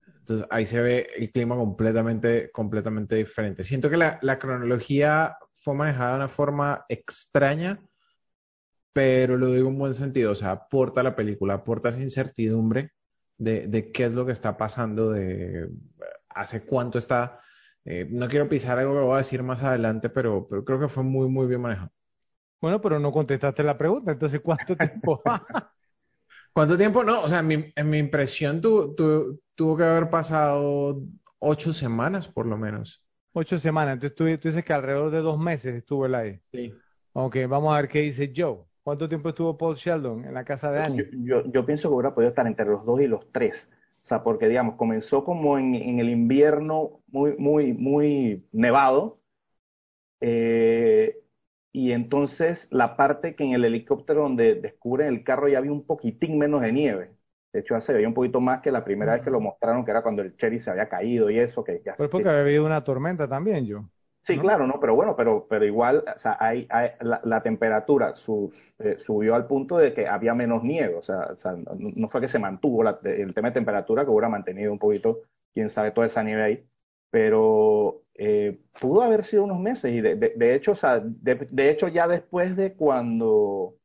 [0.06, 3.64] Entonces ahí se ve el clima completamente, completamente diferente.
[3.64, 7.80] Siento que la cronología fue manejada de una forma extraña,
[8.92, 12.92] pero lo digo en buen sentido, o sea, aporta la película, aporta esa incertidumbre
[13.38, 15.68] de, de qué es lo que está pasando, de
[16.28, 17.40] hace cuánto está.
[17.84, 20.88] Eh, no quiero pisar algo que voy a decir más adelante, pero, pero creo que
[20.88, 21.90] fue muy, muy bien manejado.
[22.60, 25.22] Bueno, pero no contestaste la pregunta, entonces, ¿cuánto tiempo?
[26.52, 27.04] ¿Cuánto tiempo?
[27.04, 31.00] No, o sea, mi, en mi impresión tu, tu, tuvo que haber pasado
[31.38, 33.04] ocho semanas, por lo menos.
[33.32, 36.40] Ocho semanas, entonces tú, tú dices que alrededor de dos meses estuvo él ahí.
[36.52, 36.82] Sí.
[37.12, 38.64] Ok, vamos a ver qué dice Joe.
[38.82, 41.08] ¿Cuánto tiempo estuvo Paul Sheldon en la casa de Annie?
[41.12, 43.68] Yo, yo, yo, pienso que hubiera podido estar entre los dos y los tres.
[44.02, 49.20] O sea, porque, digamos, comenzó como en, en el invierno muy, muy, muy nevado.
[50.20, 51.16] Eh,
[51.72, 55.86] y entonces la parte que en el helicóptero donde descubren el carro ya había un
[55.86, 57.10] poquitín menos de nieve.
[57.52, 59.84] De hecho, ya se veía un poquito más que la primera vez que lo mostraron,
[59.84, 61.64] que era cuando el Cherry se había caído y eso.
[61.64, 63.84] que ya Pero porque había habido una tormenta también, yo.
[64.22, 64.42] Sí, ¿no?
[64.42, 68.52] claro, no, pero bueno, pero, pero igual, o sea, hay, hay la, la, temperatura su,
[68.78, 72.08] eh, subió al punto de que había menos nieve, o sea, o sea no, no,
[72.08, 75.20] fue que se mantuvo la, el tema de temperatura, que hubiera mantenido un poquito,
[75.54, 76.66] quién sabe, toda esa nieve ahí,
[77.10, 81.48] pero eh, pudo haber sido unos meses, y de, de, de hecho, o sea, de,
[81.50, 83.76] de, hecho ya después de cuando,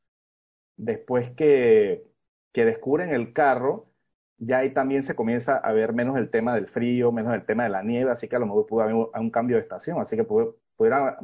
[0.78, 2.04] después que,
[2.54, 3.88] que descubren el carro,
[4.38, 7.64] ya ahí también se comienza a ver menos el tema del frío, menos el tema
[7.64, 10.16] de la nieve, así que a lo mejor pudo haber un cambio de estación, así
[10.16, 11.20] que pudiera,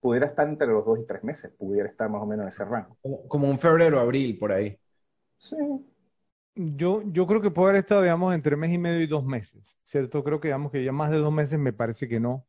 [0.00, 2.64] pudiera estar entre los dos y tres meses, pudiera estar más o menos en ese
[2.64, 2.98] rango.
[3.02, 4.78] Como, como un febrero, abril, por ahí.
[5.38, 5.56] Sí,
[6.56, 9.76] Yo, yo creo que puede haber estado, digamos, entre mes y medio y dos meses,
[9.82, 10.22] ¿cierto?
[10.22, 12.46] Creo que, digamos, que ya más de dos meses me parece que no.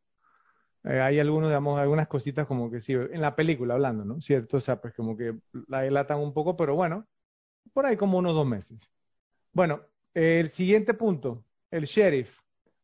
[0.84, 4.20] Eh, hay algunos, digamos, algunas cositas como que sí, en la película hablando, ¿no?
[4.20, 4.58] ¿Cierto?
[4.58, 5.36] O sea, pues como que
[5.68, 7.06] la delatan un poco, pero bueno,
[7.74, 8.90] por ahí como unos dos meses.
[9.52, 9.82] Bueno,
[10.16, 12.30] el siguiente punto, el sheriff.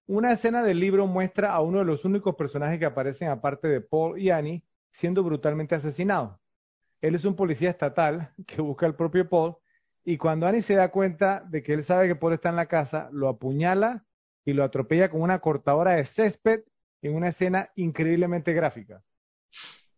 [0.06, 3.80] Una escena del libro muestra a uno de los únicos personajes que aparecen aparte de
[3.80, 6.38] Paul y Annie siendo brutalmente asesinado.
[7.00, 9.56] Él es un policía estatal que busca al propio Paul
[10.04, 12.66] y cuando Annie se da cuenta de que él sabe que Paul está en la
[12.66, 14.04] casa, lo apuñala
[14.44, 16.64] y lo atropella con una cortadora de césped
[17.00, 19.02] en una escena increíblemente gráfica.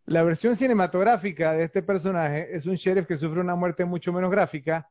[0.07, 4.31] La versión cinematográfica de este personaje es un sheriff que sufre una muerte mucho menos
[4.31, 4.89] gráfica,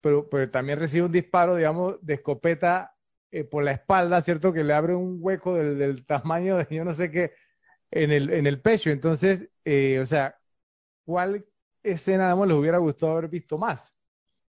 [0.00, 2.94] pero, pero también recibe un disparo, digamos, de escopeta
[3.30, 4.52] eh, por la espalda, ¿cierto?
[4.52, 7.32] Que le abre un hueco del, del tamaño de yo no sé qué
[7.90, 8.90] en el, en el pecho.
[8.90, 10.38] Entonces, eh, o sea,
[11.04, 11.44] ¿cuál
[11.82, 13.92] escena, digamos, les hubiera gustado haber visto más?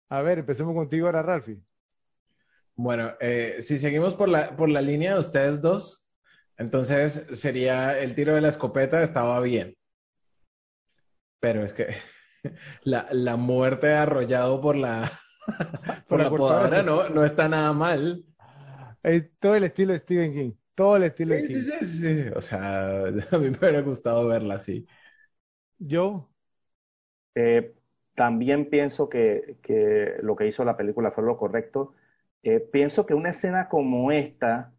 [0.08, 1.60] A ver, empecemos contigo ahora, Ralphie.
[2.76, 6.08] Bueno, eh, si seguimos por la, por la línea de ustedes dos,
[6.56, 9.76] entonces sería el tiro de la escopeta estaba bien.
[11.40, 11.96] Pero es que
[12.84, 15.18] la, la muerte arrollado por la,
[16.08, 18.24] por Por la podadora no, no está nada mal.
[19.04, 21.66] Eh, todo el estilo de Stephen King, todo el estilo de Sí, King.
[21.66, 21.86] sí, sí,
[22.24, 22.30] sí.
[22.36, 24.86] O sea, a mí me hubiera gustado verla así.
[25.78, 26.30] Yo,
[27.34, 27.74] Eh,
[28.14, 31.94] también pienso que, que lo que hizo la película fue lo correcto.
[32.42, 34.74] Eh, pienso que una escena como esta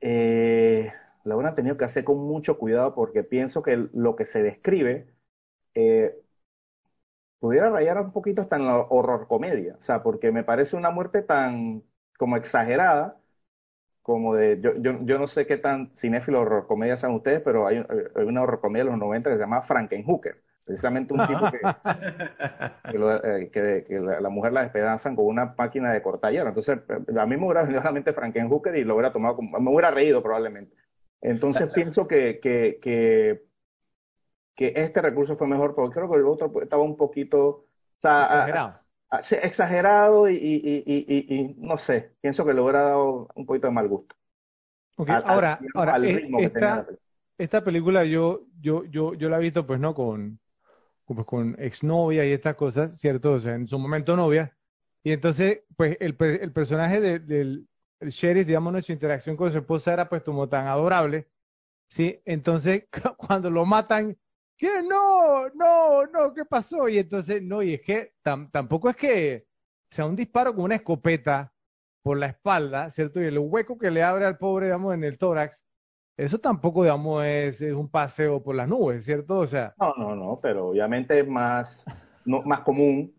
[0.00, 0.92] eh,
[1.24, 5.08] la hubieran tenido que hacer con mucho cuidado porque pienso que lo que se describe
[5.74, 6.16] eh,
[7.38, 9.76] pudiera rayar un poquito hasta en la horror comedia.
[9.80, 11.82] O sea, porque me parece una muerte tan
[12.18, 13.20] como exagerada,
[14.02, 17.66] como de, yo, yo, yo no sé qué tan cinéfilo horror comedia sean ustedes, pero
[17.66, 20.42] hay, hay una horror comedia de los 90 que se llama Frankenhooker.
[20.64, 21.58] Precisamente un tipo que,
[22.88, 26.32] que, lo- eh, que- que la, la mujer la despedazan con una máquina de cortar
[26.32, 26.48] hierro.
[26.50, 26.78] Entonces,
[27.18, 29.70] a mí me hubiera venido a la mente Frankenhooker y lo hubiera tomado como, me
[29.70, 30.76] hubiera reído probablemente.
[31.20, 33.42] Entonces pienso que, que, que,
[34.56, 37.66] que este recurso fue mejor, porque creo que el otro estaba un poquito, o
[38.02, 38.80] sea, a- exagerado.
[39.10, 43.68] a- sí, exagerado y, y, y, no sé, pienso que le hubiera dado un poquito
[43.68, 44.16] de mal gusto.
[45.06, 47.08] Al, ahora, al eh, ritmo que tenía la esta, película.
[47.38, 49.94] esta película yo, yo, yo, yo la he visto, pues, ¿no?
[49.94, 50.40] Con,
[51.06, 53.32] pues, con exnovia y estas cosas, ¿cierto?
[53.34, 54.56] O sea, en su momento novia.
[55.04, 57.68] Y entonces, pues, el, el personaje de- del
[58.00, 58.82] el sheriff, digamos, ¿no?
[58.82, 61.28] su interacción con su esposa era, pues, como tan adorable,
[61.88, 62.20] ¿sí?
[62.24, 62.86] Entonces,
[63.18, 64.16] cuando lo matan,
[64.56, 64.82] ¿qué?
[64.82, 66.88] No, no, no, ¿qué pasó?
[66.88, 69.46] Y entonces, no, y es que tam- tampoco es que
[69.90, 71.52] sea un disparo con una escopeta
[72.02, 73.20] por la espalda, ¿cierto?
[73.20, 75.64] Y el hueco que le abre al pobre, digamos, en el tórax,
[76.16, 79.38] eso tampoco, digamos, es, es un paseo por las nubes, ¿cierto?
[79.38, 81.84] O sea, No, no, no, pero obviamente es más,
[82.24, 83.14] no, más común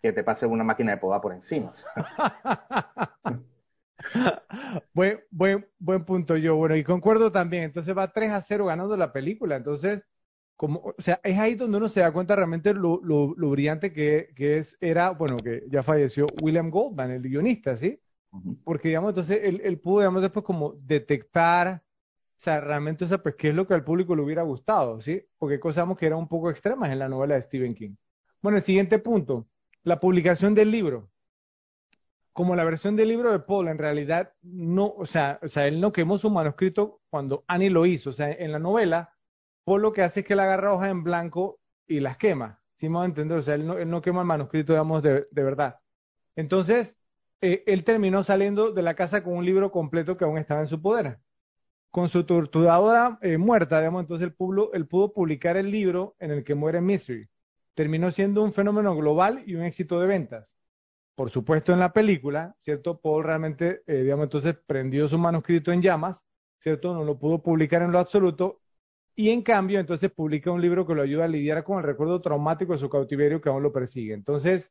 [0.00, 1.72] que te pase una máquina de podar por encima.
[4.94, 6.56] buen, buen, buen punto yo.
[6.56, 7.64] Bueno, y concuerdo también.
[7.64, 9.56] Entonces va 3 a 0 ganando la película.
[9.56, 10.02] Entonces,
[10.56, 13.92] como, o sea, es ahí donde uno se da cuenta realmente lo, lo, lo brillante
[13.92, 18.00] que, que es, era, bueno, que ya falleció William Goldman, el guionista, ¿sí?
[18.64, 21.82] Porque, digamos, entonces él, él pudo, digamos, después como detectar,
[22.36, 25.00] o sea, realmente, o sea, pues, qué es lo que al público le hubiera gustado,
[25.00, 25.22] ¿sí?
[25.38, 27.94] Porque cosas que eran un poco extremas en la novela de Stephen King.
[28.42, 29.46] Bueno, el siguiente punto,
[29.82, 31.10] la publicación del libro.
[32.32, 35.80] Como la versión del libro de Paul, en realidad, no, o sea, o sea, él
[35.80, 38.10] no quemó su manuscrito cuando Annie lo hizo.
[38.10, 39.15] O sea, en la novela,
[39.66, 42.60] Paul lo que hace es que él agarra hojas en blanco y las quema.
[42.76, 43.38] ¿Sí me entender?
[43.38, 45.80] O sea, él no, él no quema el manuscrito, digamos, de, verdad.
[46.36, 46.94] Entonces,
[47.40, 50.68] eh, él terminó saliendo de la casa con un libro completo que aún estaba en
[50.68, 51.18] su poder.
[51.90, 56.30] Con su torturadora eh, muerta, digamos, entonces él pudo, él pudo publicar el libro en
[56.30, 57.28] el que muere Mystery.
[57.74, 60.56] Terminó siendo un fenómeno global y un éxito de ventas.
[61.16, 63.00] Por supuesto, en la película, ¿cierto?
[63.00, 66.24] Paul realmente, eh, digamos, entonces prendió su manuscrito en llamas,
[66.60, 66.94] ¿cierto?
[66.94, 68.60] No lo pudo publicar en lo absoluto.
[69.18, 72.20] Y en cambio, entonces publica un libro que lo ayuda a lidiar con el recuerdo
[72.20, 74.12] traumático de su cautiverio que aún lo persigue.
[74.12, 74.70] Entonces,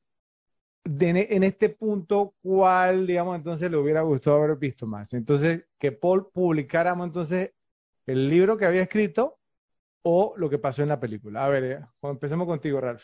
[0.86, 5.14] en este punto, ¿cuál, digamos, entonces le hubiera gustado haber visto más?
[5.14, 7.54] Entonces, que Paul publicara, entonces,
[8.06, 9.40] el libro que había escrito
[10.04, 11.44] o lo que pasó en la película.
[11.44, 13.04] A ver, eh, empecemos contigo, Ralph.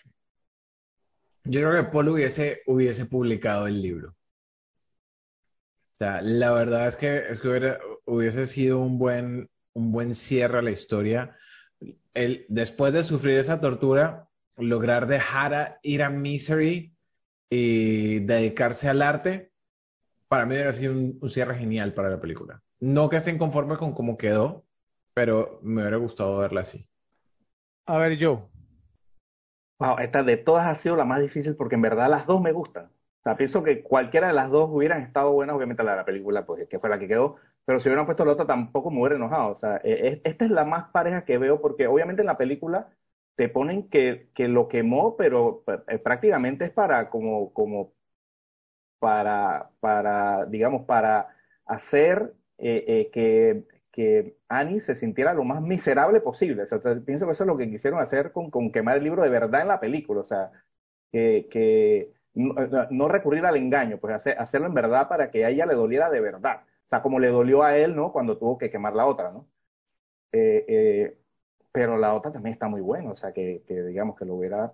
[1.43, 4.09] Yo creo que Paul hubiese, hubiese publicado el libro.
[4.09, 10.60] O sea, la verdad es que, es que hubiese sido un buen, un buen cierre
[10.60, 11.38] a la historia.
[12.14, 14.27] El, después de sufrir esa tortura,
[14.57, 16.95] lograr dejar a, ir a Misery
[17.49, 19.52] y dedicarse al arte,
[20.27, 22.61] para mí hubiera sido un, un cierre genial para la película.
[22.80, 24.65] No que estén conforme con cómo quedó,
[25.14, 26.88] pero me hubiera gustado verla así.
[27.85, 28.49] A ver, yo.
[29.80, 32.52] Wow, esta de todas ha sido la más difícil porque en verdad las dos me
[32.52, 32.85] gustan.
[32.85, 36.06] O sea, pienso que cualquiera de las dos hubieran estado buenas, obviamente la de la
[36.06, 39.00] película, pues que fue la que quedó, pero si hubieran puesto la otra tampoco me
[39.00, 39.52] hubiera enojado.
[39.56, 42.38] O sea, e, e, esta es la más pareja que veo porque obviamente en la
[42.38, 42.90] película
[43.36, 47.94] te ponen que, que lo quemó, pero eh, prácticamente es para como, como
[49.00, 51.36] para, para, digamos, para
[51.66, 56.64] hacer eh, eh, que, que Annie se sintiera lo más miserable posible.
[56.64, 59.24] O sea, pienso que eso es lo que quisieron hacer con, con quemar el libro
[59.24, 60.22] de verdad en la película.
[60.22, 60.52] O sea,
[61.12, 65.76] que, que no, recurrir al engaño, pues hacerlo en verdad para que a ella le
[65.76, 66.62] doliera de verdad.
[66.91, 68.11] O sea, como le dolió a él, ¿no?
[68.11, 69.47] Cuando tuvo que quemar la otra, ¿no?
[70.34, 71.18] Eh, eh,
[71.72, 74.73] pero la otra también está muy buena, o sea, que, que digamos que lo hubiera...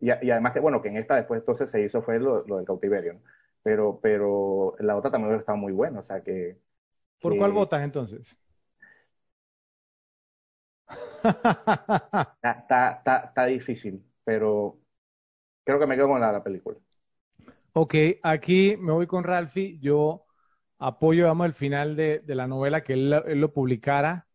[0.00, 2.64] Y, y, además que, bueno, que en esta después entonces se hizo fue lo, del
[2.64, 3.20] cautiverio, ¿no?
[3.62, 6.56] Pero, pero la otra también hubiera estado muy buena, o sea, que...
[7.20, 8.34] ¿Por cuál votas entonces?
[11.22, 14.78] está, está, está, difícil, pero
[15.64, 16.78] creo que me quedo con la, la película.
[17.74, 19.78] Ok, aquí me voy con Ralphie.
[19.80, 20.27] Yo
[20.78, 24.26] apoyo, digamos, el final de, la novela que él, lo publicara.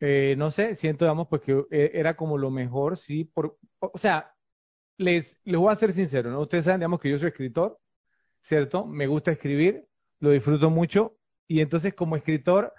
[0.00, 3.24] Eh, no sé, siento, digamos, pues que eh, era como lo mejor, sí.
[3.24, 4.34] Por, o sea,
[4.96, 6.40] les, les voy a ser sincero, ¿no?
[6.40, 7.78] Ustedes saben, digamos, que yo soy escritor,
[8.42, 8.86] ¿cierto?
[8.86, 9.86] Me gusta escribir,
[10.20, 11.16] lo disfruto mucho.
[11.48, 12.72] Y entonces, como escritor,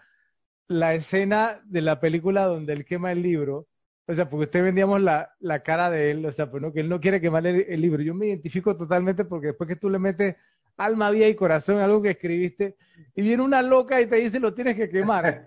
[0.67, 3.67] la escena de la película donde él quema el libro,
[4.07, 6.79] o sea, porque usted vendíamos la, la cara de él, o sea, pues no, que
[6.79, 8.01] él no quiere quemar el, libro.
[8.01, 10.35] Yo me identifico totalmente porque después que tú le metes
[10.79, 12.75] alma, vida y corazón algo que escribiste
[13.15, 15.43] y viene una loca y te dice lo tienes que quemar,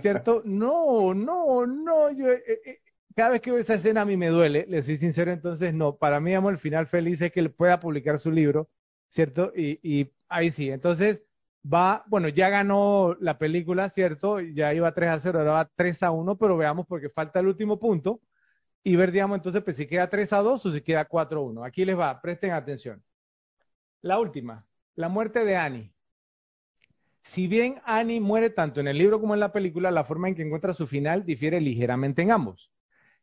[0.00, 0.42] ¿cierto?
[0.44, 2.28] No, no, no, yo...
[2.28, 2.80] Eh, eh,
[3.16, 5.96] cada vez que veo esa escena a mí me duele, le soy sincero, entonces no,
[5.96, 8.68] para mí, amo el final feliz es que él pueda publicar su libro,
[9.08, 9.52] ¿cierto?
[9.54, 11.22] Y, y ahí sí, entonces
[11.64, 14.40] va, bueno, ya ganó la película, ¿cierto?
[14.40, 17.46] Ya iba 3 a 0, ahora va 3 a 1, pero veamos porque falta el
[17.46, 18.20] último punto
[18.82, 21.42] y ver, digamos, entonces, pues si queda 3 a 2 o si queda 4 a
[21.42, 21.64] 1.
[21.64, 23.02] Aquí les va, presten atención.
[24.04, 24.66] La última,
[24.96, 25.90] la muerte de Annie.
[27.22, 30.34] Si bien Annie muere tanto en el libro como en la película, la forma en
[30.34, 32.70] que encuentra su final difiere ligeramente en ambos.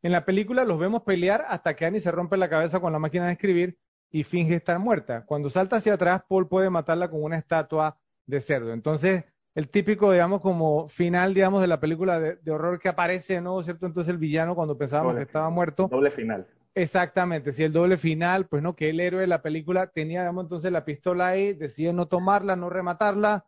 [0.02, 2.98] En la película los vemos pelear hasta que Annie se rompe la cabeza con la
[2.98, 3.78] máquina de escribir
[4.10, 5.24] y finge estar muerta.
[5.28, 8.74] Cuando salta hacia atrás, Paul puede matarla con una estatua de cerdo.
[8.74, 13.62] Entonces, el típico, digamos, como final, digamos, de la película de, horror que aparece, ¿no?
[13.62, 13.86] ¿Cierto?
[13.86, 15.88] Entonces el villano cuando pensábamos que estaba muerto.
[15.92, 16.48] Doble final.
[16.74, 20.46] Exactamente, si el doble final, pues no, que el héroe de la película tenía, digamos,
[20.46, 23.46] entonces la pistola ahí, decide no tomarla, no rematarla,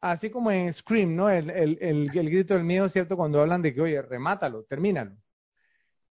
[0.00, 1.30] así como en Scream, ¿no?
[1.30, 3.16] El, el, el, el grito del miedo, ¿cierto?
[3.16, 5.16] Cuando hablan de que, oye, remátalo, termínalo.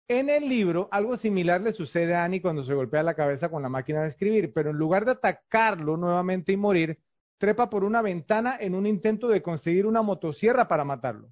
[0.08, 3.62] En el libro, algo similar le sucede a Annie cuando se golpea la cabeza con
[3.62, 6.98] la máquina de escribir, pero en lugar de atacarlo nuevamente y morir,
[7.38, 11.28] trepa por una ventana en un intento de conseguir una motosierra para matarlo.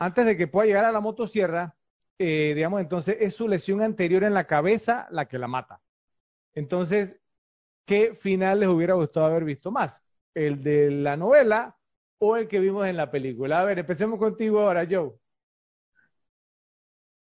[0.00, 1.76] Antes de que pueda llegar a la motosierra,
[2.18, 5.80] eh, digamos, entonces es su lesión anterior en la cabeza la que la mata.
[6.54, 7.20] Entonces,
[7.86, 10.00] ¿qué final les hubiera gustado haber visto más?
[10.34, 11.76] ¿El de la novela
[12.18, 13.60] o el que vimos en la película?
[13.60, 15.12] A ver, empecemos contigo ahora, Joe.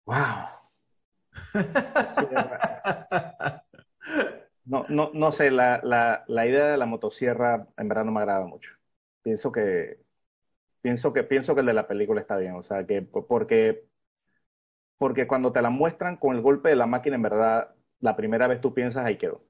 [0.06, 0.50] Wow.
[4.66, 8.20] No, no, no sé, la, la, la idea de la motosierra en verdad no me
[8.22, 8.72] agrada mucho.
[9.22, 10.00] Pienso que,
[10.82, 13.86] pienso que, pienso que el de la película está bien, o sea, que porque,
[14.98, 18.48] porque cuando te la muestran con el golpe de la máquina, en verdad, la primera
[18.48, 19.44] vez tú piensas, ahí quedó.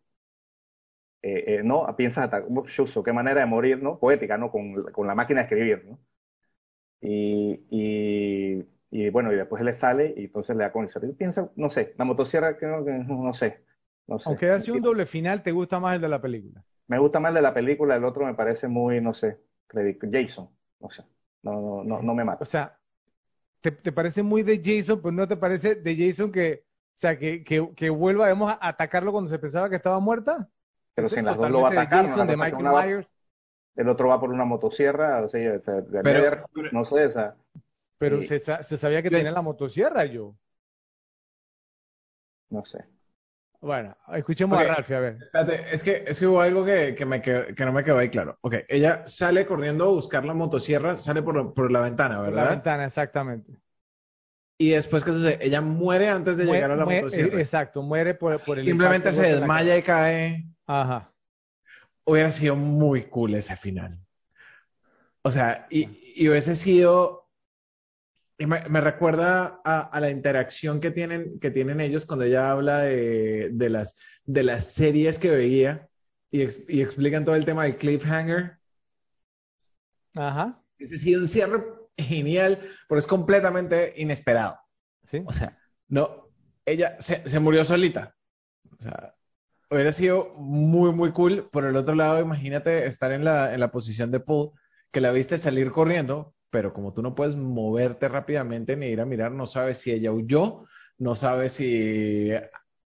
[1.22, 3.99] Eh, eh, no, piensas hasta, chuso, qué manera de morir, ¿no?
[3.99, 4.51] Poética, ¿no?
[4.51, 5.99] Con, con la máquina de escribir, ¿no?
[7.01, 11.13] Y, y, y, bueno, y después le sale y entonces le da con el cerro.
[11.15, 13.65] Piensa, no sé, la motosierra, que no, no sé,
[14.07, 16.63] aunque sido un doble final, ¿te gusta más el de la película?
[16.88, 19.39] Me gusta más el de la película, el otro me parece muy, no sé,
[19.69, 20.49] Jason,
[20.80, 21.03] no sé,
[21.41, 22.43] no, no, no, me mata.
[22.43, 22.77] O sea,
[23.61, 26.64] ¿te, parece muy de Jason, pues no te parece de Jason que,
[26.95, 30.49] o sea, que, que, que vuelva, a atacarlo cuando se pensaba que estaba muerta?
[30.94, 32.06] Pero si en las dos lo va a atacar,
[33.76, 37.36] el otro va por una motosierra, o sea, de pero, no sé, esa.
[37.98, 40.36] Pero se, se, sabía que tenía la motosierra, yo.
[42.49, 42.86] No sé.
[43.61, 45.18] Bueno, escuchemos a Ralph, a ver.
[45.72, 48.38] es que, es que hubo algo que, que, me que no me quedó ahí claro.
[48.41, 52.34] Ok, ella sale corriendo a buscar la motosierra, sale por, por la ventana, ¿verdad?
[52.34, 53.53] Por la ventana, exactamente.
[54.57, 55.38] Y después, ¿qué sucede?
[55.41, 57.40] Ella muere antes de llegar a la motosierra.
[57.40, 60.45] Exacto, muere por, por el Simplemente se desmaya y cae.
[60.65, 61.11] Ajá.
[62.06, 63.99] Hubiera sido muy cool ese final.
[65.23, 67.24] O sea, y, y hubiese sido
[68.37, 73.49] y me, recuerda a, la interacción que tienen, que tienen ellos cuando ella habla de,
[73.53, 73.95] de las,
[74.25, 75.87] de las series que veía
[76.31, 78.57] y, y, explican todo el tema del cliffhanger.
[80.15, 80.61] Ajá.
[80.77, 81.63] Ese sí un cierre
[81.97, 82.59] genial,
[82.89, 84.59] pero es completamente inesperado.
[85.05, 85.23] ¿Sí?
[85.25, 85.57] O sea,
[85.87, 86.29] no,
[86.65, 88.15] ella se, se murió solita.
[88.77, 89.15] O sea,
[89.69, 91.49] hubiera sido muy, muy cool.
[91.51, 94.51] Por el otro lado, imagínate estar en la, en la posición de Paul,
[94.91, 99.05] que la viste salir corriendo, pero como tú no puedes moverte rápidamente ni ir a
[99.05, 100.65] mirar, no sabes si ella huyó,
[100.97, 102.30] no sabes si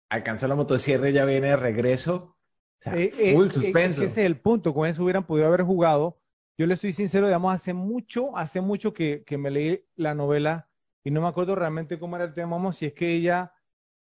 [0.09, 2.15] alcanzó la motosierra y ya viene de regreso.
[2.15, 4.03] O sea, Eh, eh, full eh, suspenso.
[4.05, 6.21] ese es el punto, con eso hubieran podido haber jugado.
[6.57, 10.69] Yo le estoy sincero, digamos, hace mucho, hace mucho que, que me leí la novela
[11.03, 13.53] y no me acuerdo realmente cómo era el tema, vamos, si es que ella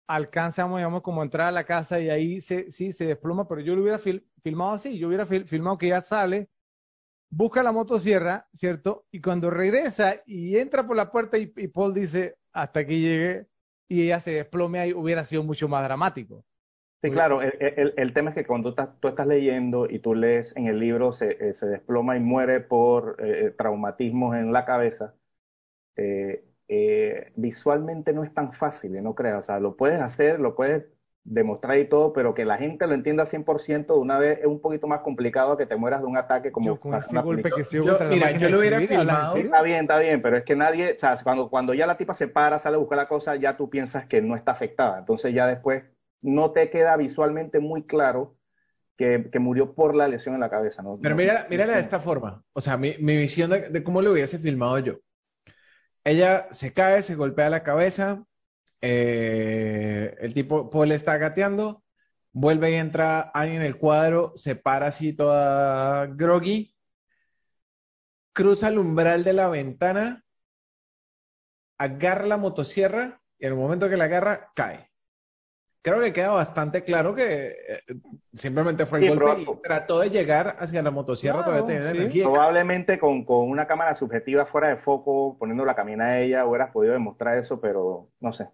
[0.07, 3.47] alcanza, vamos, digamos, como a entrar a la casa y ahí se, sí, se desploma,
[3.47, 6.49] pero yo lo hubiera fil- filmado así, yo hubiera fil- filmado que ella sale,
[7.35, 9.05] busca la motosierra, ¿cierto?
[9.11, 13.47] Y cuando regresa y entra por la puerta y, y Paul dice, hasta aquí llegué,
[13.88, 16.45] y ella se desplome ahí, hubiera sido mucho más dramático.
[17.01, 19.99] Sí, claro, el, el- el tema es que cuando tú estás, tú estás leyendo y
[19.99, 24.53] tú lees en el libro, se, eh, se desploma y muere por eh, traumatismos en
[24.53, 25.14] la cabeza,
[25.97, 30.55] eh, eh, visualmente no es tan fácil, no creas, o sea, lo puedes hacer, lo
[30.55, 30.85] puedes
[31.25, 34.59] demostrar y todo, pero que la gente lo entienda 100% de una vez es un
[34.61, 37.63] poquito más complicado que te mueras de un ataque como Yo con ese golpe que
[37.63, 39.45] se Yo- mira, yo lo hubiera escribir, ¿hablas en filmado.
[39.45, 42.13] Está bien, está bien, pero es que nadie, o sea, cuando, cuando ya la tipa
[42.13, 44.99] se para, sale a buscar la cosa, ya tú piensas que no está afectada.
[44.99, 45.83] Entonces ya después
[46.21, 48.35] no te queda visualmente muy claro
[48.97, 50.99] que, que murió por la lesión en la cabeza, ¿no?
[51.01, 52.43] Pero mira, mírala de esta forma.
[52.53, 54.93] O sea, mi, mi visión de, de cómo lo hubiese filmado yo.
[56.03, 58.23] Ella se cae, se golpea la cabeza.
[58.85, 61.84] Eh, el tipo, Paul está gateando.
[62.34, 64.34] Vuelve y entra Annie en el cuadro.
[64.35, 66.76] Se para así toda groggy.
[68.34, 70.23] Cruza el umbral de la ventana.
[71.77, 73.22] Agarra la motosierra.
[73.39, 74.89] Y en el momento que la agarra, cae.
[75.81, 77.81] Creo que queda bastante claro que eh,
[78.34, 81.91] simplemente fue el Sí, golpe y trató de llegar hacia la motosierra, Claro, todavía tenía
[81.91, 81.97] sí.
[81.97, 82.23] energía.
[82.23, 86.72] Probablemente con, con una cámara subjetiva fuera de foco, poniendo la camina a ella, hubieras
[86.72, 88.47] podido demostrar eso, pero no sé.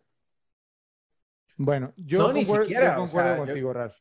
[1.60, 3.95] Bueno, yo No, ni concuerdo, siquiera, yo o concuerdo yo- contigo, Ralph.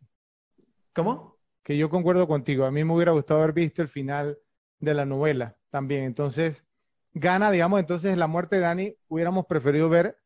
[0.95, 1.37] ¿Cómo?
[1.65, 2.65] Que yo concuerdo contigo.
[2.65, 4.39] A mí me hubiera gustado haber visto el final
[4.79, 6.05] de la novela también.
[6.05, 6.65] Entonces,
[7.13, 10.17] gana, digamos, entonces la muerte de Dani, hubiéramos preferido ver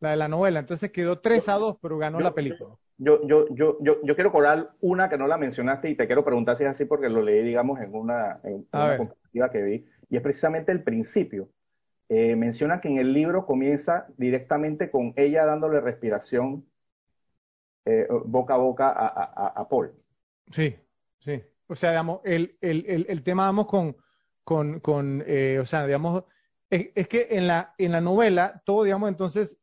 [0.00, 0.58] la de la novela.
[0.60, 2.74] Entonces quedó 3 a 2, pero ganó yo- la película.
[2.96, 6.24] Yo, yo, yo, yo, yo quiero cobrar una que no la mencionaste y te quiero
[6.24, 9.86] preguntar si es así porque lo leí, digamos, en una, en una comparativa que vi,
[10.10, 11.50] y es precisamente el principio.
[12.10, 16.66] Eh, menciona que en el libro comienza directamente con ella dándole respiración
[17.84, 19.92] eh, boca a boca a, a, a- a Paul.
[20.52, 20.76] Sí,
[21.20, 21.42] sí.
[21.68, 23.96] O sea, digamos, el, el, el, el tema, vamos, con,
[24.44, 26.24] con, con eh, o sea, digamos,
[26.68, 29.56] es, es que en la, en la novela, todo, digamos, entonces,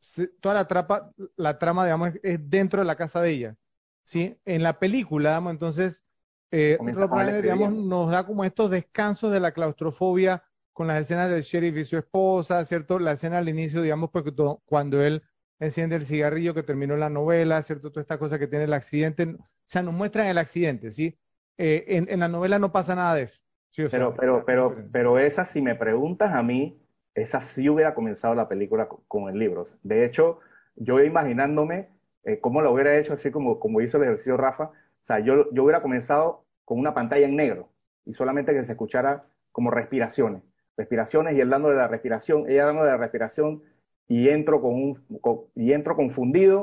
[0.00, 3.56] se- toda la, trapa, la trama, digamos, es, es dentro de la casa de ella,
[4.04, 4.38] ¿sí?
[4.44, 6.04] En la película, digamos, entonces,
[6.50, 11.30] eh, Rob Reiner, digamos, nos da como estos descansos de la claustrofobia con las escenas
[11.30, 12.98] del sheriff y su esposa, ¿cierto?
[12.98, 14.32] La escena al inicio, digamos, porque
[14.66, 15.22] cuando él
[15.60, 17.90] enciende el cigarrillo que terminó la novela, ¿cierto?
[17.90, 21.18] Toda esta cosa que tiene el accidente, o sea, nos muestran el accidente, ¿sí?
[21.58, 23.40] Eh, en, en la novela no pasa nada de eso.
[23.70, 24.92] Sí, o sea, Pero, pero, pero, diferente.
[24.92, 26.78] pero esa, si me preguntas a mí,
[27.14, 29.68] esa sí hubiera comenzado la película con, con el libro.
[29.82, 30.40] De hecho,
[30.76, 31.88] yo imaginándome
[32.24, 35.50] eh, cómo lo hubiera hecho, así como, como hizo el ejercicio Rafa, o sea, yo,
[35.52, 37.72] yo hubiera comenzado con una pantalla en negro
[38.04, 40.42] y solamente que se escuchara como respiraciones,
[40.76, 43.62] respiraciones y él dándole la respiración, ella dándole la respiración
[44.08, 46.60] y entro con un, con- y entro confundido,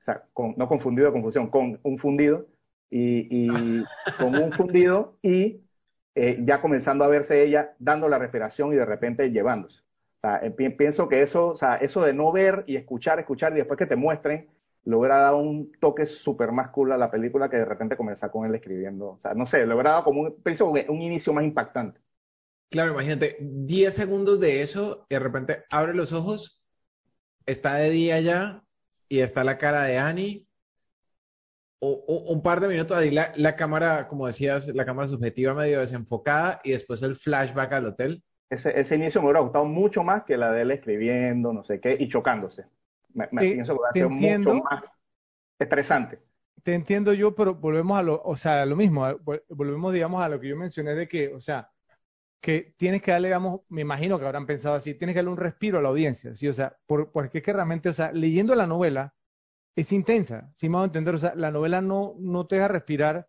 [0.00, 2.46] o sea, con- no confundido de confusión, con un fundido
[2.90, 3.28] y,
[3.82, 5.62] y con un fundido y
[6.14, 9.80] eh, ya comenzando a verse ella dando la respiración y de repente llevándose.
[10.18, 13.18] O sea, eh, pi- pienso que eso, o sea, eso de no ver y escuchar,
[13.20, 14.48] escuchar y después que te muestren,
[14.84, 18.30] le hubiera dado un toque súper más cool a la película que de repente comenzar
[18.30, 19.10] con él escribiendo.
[19.12, 22.00] O sea, no sé, le hubiera dado como un, pienso un inicio más impactante.
[22.70, 26.59] Claro, imagínate, 10 segundos de eso y de repente abre los ojos,
[27.46, 28.64] está de día ya
[29.08, 30.46] y está la cara de Annie.
[31.82, 35.54] O, o- un par de minutos ahí la, la cámara, como decías, la cámara subjetiva
[35.54, 38.22] medio desenfocada y después el flashback al hotel.
[38.50, 41.80] Ese, ese inicio me hubiera gustado mucho más que la de él escribiendo, no sé
[41.80, 42.66] qué, y chocándose.
[43.14, 44.84] Me, me Te- pienso que mucho más
[45.58, 46.20] estresante.
[46.62, 49.06] Te entiendo yo, pero volvemos a lo, o sea, a lo mismo,
[49.48, 51.70] volvemos, digamos, a lo que yo mencioné de que, o sea,
[52.40, 55.36] que tienes que darle, digamos, me imagino que habrán pensado así, tienes que darle un
[55.38, 56.48] respiro a la audiencia, ¿sí?
[56.48, 59.14] O sea, por- porque es que realmente, o sea, leyendo la novela
[59.76, 63.28] es intensa, si me hago entender, o sea, la novela no, no te deja respirar,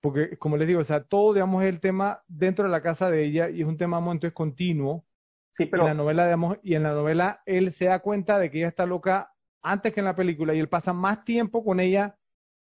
[0.00, 3.10] porque, como les digo, o sea, todo, digamos, es el tema dentro de la casa
[3.10, 5.06] de ella y es un tema, digamos, entonces continuo,
[5.52, 8.50] Sí, en pero la novela, digamos, y en la novela él se da cuenta de
[8.50, 9.32] que ella está loca
[9.62, 12.18] antes que en la película y él pasa más tiempo con ella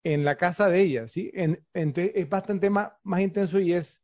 [0.04, 1.32] en la casa de ella, ¿sí?
[1.34, 4.02] En, entonces es bastante más, más intenso y es,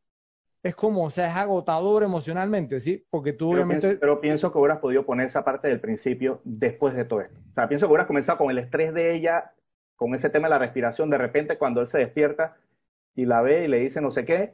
[0.63, 3.05] es como, o sea, es agotador emocionalmente, ¿sí?
[3.09, 3.87] Porque tú pero obviamente...
[3.87, 7.39] Pienso, pero pienso que hubieras podido poner esa parte del principio después de todo esto.
[7.51, 9.51] O sea, pienso que hubieras comenzado con el estrés de ella,
[9.95, 12.57] con ese tema de la respiración, de repente cuando él se despierta
[13.15, 14.53] y la ve y le dice no sé qué,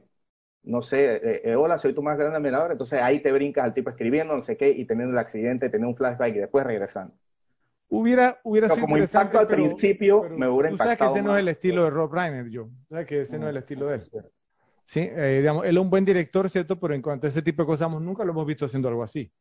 [0.63, 3.73] no sé, eh, eh, hola, soy tu más grande admirador, entonces ahí te brincas al
[3.73, 7.13] tipo escribiendo, no sé qué, y teniendo el accidente, teniendo un flashback y después regresando.
[7.89, 11.03] Hubiera, hubiera Pero sido como impacto al pero- principio pero me hubiera tú sabes que
[11.03, 12.69] impactado ese no es el estilo de Rob Reiner, yo.
[12.89, 14.03] Sabes que ese no es el estilo de él.
[14.85, 16.79] Sí, eh, digamos, él es un buen director, ¿cierto?
[16.79, 19.31] Pero en cuanto a ese tipo de cosas, nunca lo hemos visto haciendo algo así.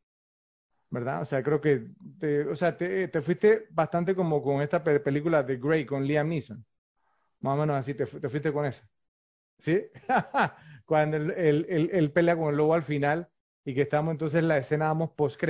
[0.90, 1.23] ¿Verdad?
[1.23, 1.86] O sea, creo que
[2.20, 6.05] te, o sea, te, te fuiste bastante como con esta pe- película de Grey con
[6.06, 6.64] Liam Neeson.
[7.40, 8.89] Más o menos así, te, fu- te fuiste con esa.
[9.60, 9.81] ¿Sí?
[10.86, 11.32] Cuando él,
[11.93, 13.28] él- pelea con el lobo al final
[13.64, 15.40] y que estamos entonces en la escena, vamos, post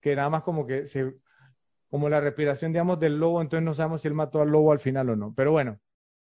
[0.00, 1.14] que nada más como que se,
[1.90, 4.80] como la respiración, digamos, del lobo, entonces no sabemos si él mató al lobo al
[4.80, 5.34] final o no.
[5.36, 5.80] Pero bueno,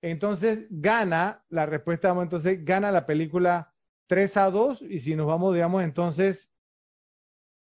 [0.03, 3.73] entonces gana, la respuesta, vamos, entonces gana la película
[4.07, 6.49] 3 a 2 y si nos vamos, digamos, entonces,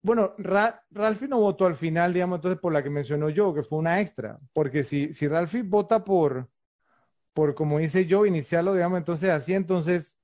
[0.02, 3.64] bueno, Ra Ralphie no votó al final, digamos, entonces por la que mencionó yo, que
[3.64, 6.48] fue una extra, porque si, si Ralphie vota por,
[7.34, 10.16] por, como dice yo, iniciarlo, digamos, entonces así, entonces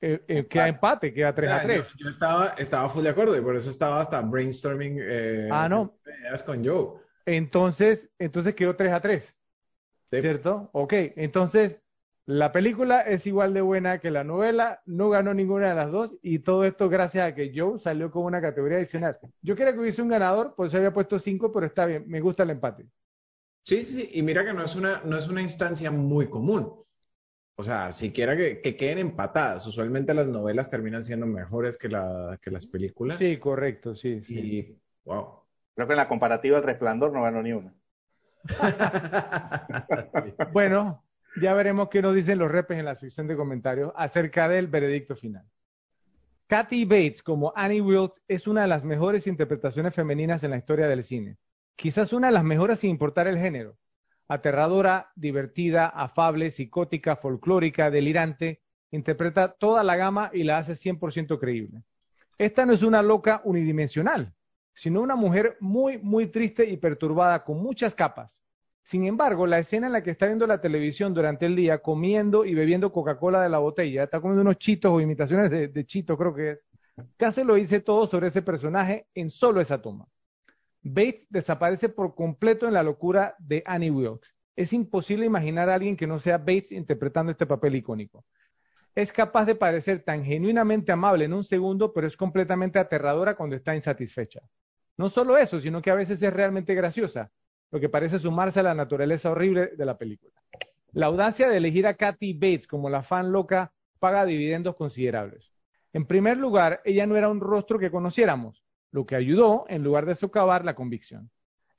[0.00, 1.88] eh, eh, queda empate, queda 3 a Ah, 3.
[1.88, 5.68] Yo, yo estaba, estaba full de acuerdo y por eso estaba hasta brainstorming eh, Ah,
[5.68, 5.94] no.
[6.06, 7.00] ideas con Joe.
[7.26, 9.34] Entonces, entonces quedó 3 a 3.
[10.10, 10.20] Sí.
[10.20, 10.70] ¿Cierto?
[10.72, 11.78] Ok, entonces
[12.26, 16.14] la película es igual de buena que la novela, no ganó ninguna de las dos
[16.22, 19.18] y todo esto gracias a que Joe salió con una categoría adicional.
[19.42, 22.20] Yo quería que hubiese un ganador, por eso había puesto 5, pero está bien, me
[22.20, 22.86] gusta el empate.
[23.64, 26.84] Sí, sí, sí, y mira que no es una, no es una instancia muy común.
[27.56, 29.66] O sea, siquiera que, que queden empatadas.
[29.66, 33.18] Usualmente las novelas terminan siendo mejores que, la, que las películas.
[33.18, 34.38] Sí, correcto, sí, sí.
[34.38, 35.40] Y, wow.
[35.74, 37.72] Creo que en la comparativa El Resplandor no ganó ni una.
[40.52, 41.04] Bueno,
[41.40, 45.16] ya veremos qué nos dicen los repes en la sección de comentarios acerca del veredicto
[45.16, 45.44] final.
[46.46, 50.88] Kathy Bates como Annie Wilkes es una de las mejores interpretaciones femeninas en la historia
[50.88, 51.38] del cine.
[51.74, 53.76] Quizás una de las mejores sin importar el género.
[54.28, 61.82] Aterradora, divertida, afable, psicótica, folclórica, delirante, interpreta toda la gama y la hace 100% creíble.
[62.38, 64.34] Esta no es una loca unidimensional,
[64.74, 68.40] sino una mujer muy, muy triste y perturbada con muchas capas.
[68.82, 72.44] Sin embargo, la escena en la que está viendo la televisión durante el día, comiendo
[72.44, 76.18] y bebiendo Coca-Cola de la botella, está comiendo unos chitos o imitaciones de, de chitos,
[76.18, 76.66] creo que es,
[77.16, 80.06] casi lo dice todo sobre ese personaje en solo esa toma.
[80.82, 84.34] Bates desaparece por completo en la locura de Annie Wilkes.
[84.54, 88.24] Es imposible imaginar a alguien que no sea Bates interpretando este papel icónico.
[88.94, 93.56] Es capaz de parecer tan genuinamente amable en un segundo, pero es completamente aterradora cuando
[93.56, 94.40] está insatisfecha.
[94.96, 97.30] No solo eso, sino que a veces es realmente graciosa,
[97.70, 100.32] lo que parece sumarse a la naturaleza horrible de la película.
[100.92, 105.52] La audacia de elegir a Kathy Bates como la fan loca paga dividendos considerables.
[105.92, 108.62] En primer lugar, ella no era un rostro que conociéramos,
[108.92, 111.30] lo que ayudó en lugar de socavar la convicción.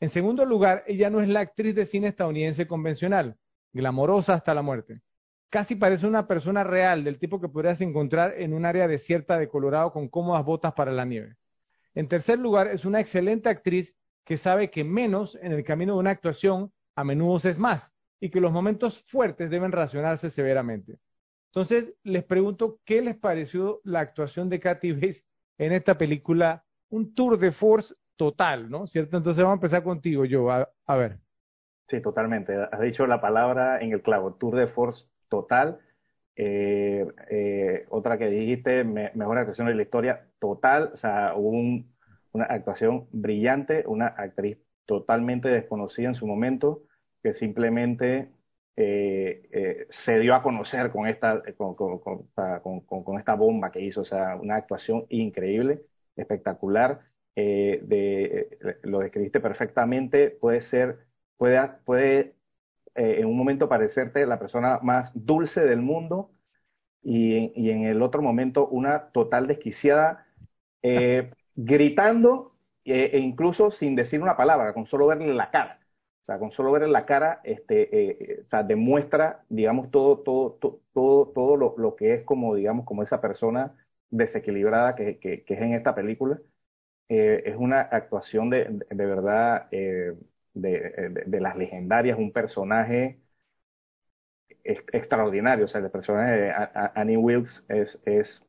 [0.01, 3.37] En segundo lugar, ella no es la actriz de cine estadounidense convencional,
[3.71, 4.99] glamorosa hasta la muerte.
[5.49, 9.47] Casi parece una persona real, del tipo que podrías encontrar en un área desierta de
[9.47, 11.37] Colorado con cómodas botas para la nieve.
[11.95, 13.95] En tercer lugar, es una excelente actriz
[14.25, 18.29] que sabe que menos en el camino de una actuación a menudo es más y
[18.29, 20.97] que los momentos fuertes deben racionarse severamente.
[21.53, 25.23] Entonces, les pregunto, ¿qué les pareció la actuación de Kathy Bates
[25.57, 26.65] en esta película?
[26.89, 28.87] Un tour de force total, ¿no?
[28.87, 29.17] ¿Cierto?
[29.17, 30.51] Entonces vamos a empezar contigo, yo.
[30.51, 31.19] A, a ver.
[31.87, 32.55] Sí, totalmente.
[32.71, 35.79] Has dicho la palabra en el clavo, tour de force total.
[36.35, 40.91] Eh, eh, otra que dijiste, me, mejor actuación de la historia, total.
[40.93, 41.95] O sea, hubo un,
[42.31, 46.83] una actuación brillante, una actriz totalmente desconocida en su momento,
[47.23, 48.29] que simplemente
[48.77, 53.81] eh, eh, se dio a conocer con esta, con, con, con, con, esta bomba que
[53.81, 54.01] hizo.
[54.01, 55.83] O sea, una actuación increíble,
[56.15, 57.01] espectacular.
[57.35, 60.29] Eh, de, lo describiste perfectamente.
[60.31, 60.99] Puede ser,
[61.37, 62.35] puede, puede
[62.95, 66.31] eh, en un momento parecerte la persona más dulce del mundo
[67.03, 70.27] y, y en el otro momento una total desquiciada,
[70.83, 72.55] eh, gritando
[72.85, 75.79] eh, e incluso sin decir una palabra, con solo verle la cara.
[76.23, 80.81] O sea, con solo verle la cara, este, o sea, demuestra, digamos, todo, todo, todo,
[80.93, 83.75] todo, todo lo, lo, que es como, digamos, como esa persona
[84.09, 86.39] desequilibrada que, que, que es en esta película.
[87.07, 89.67] es una actuación de, de, de verdad
[90.55, 93.19] de, de, de, las legendarias, un personaje
[94.63, 95.65] extraordinario.
[95.65, 96.53] O sea, el personaje de
[96.95, 98.41] Annie Wilkes es, es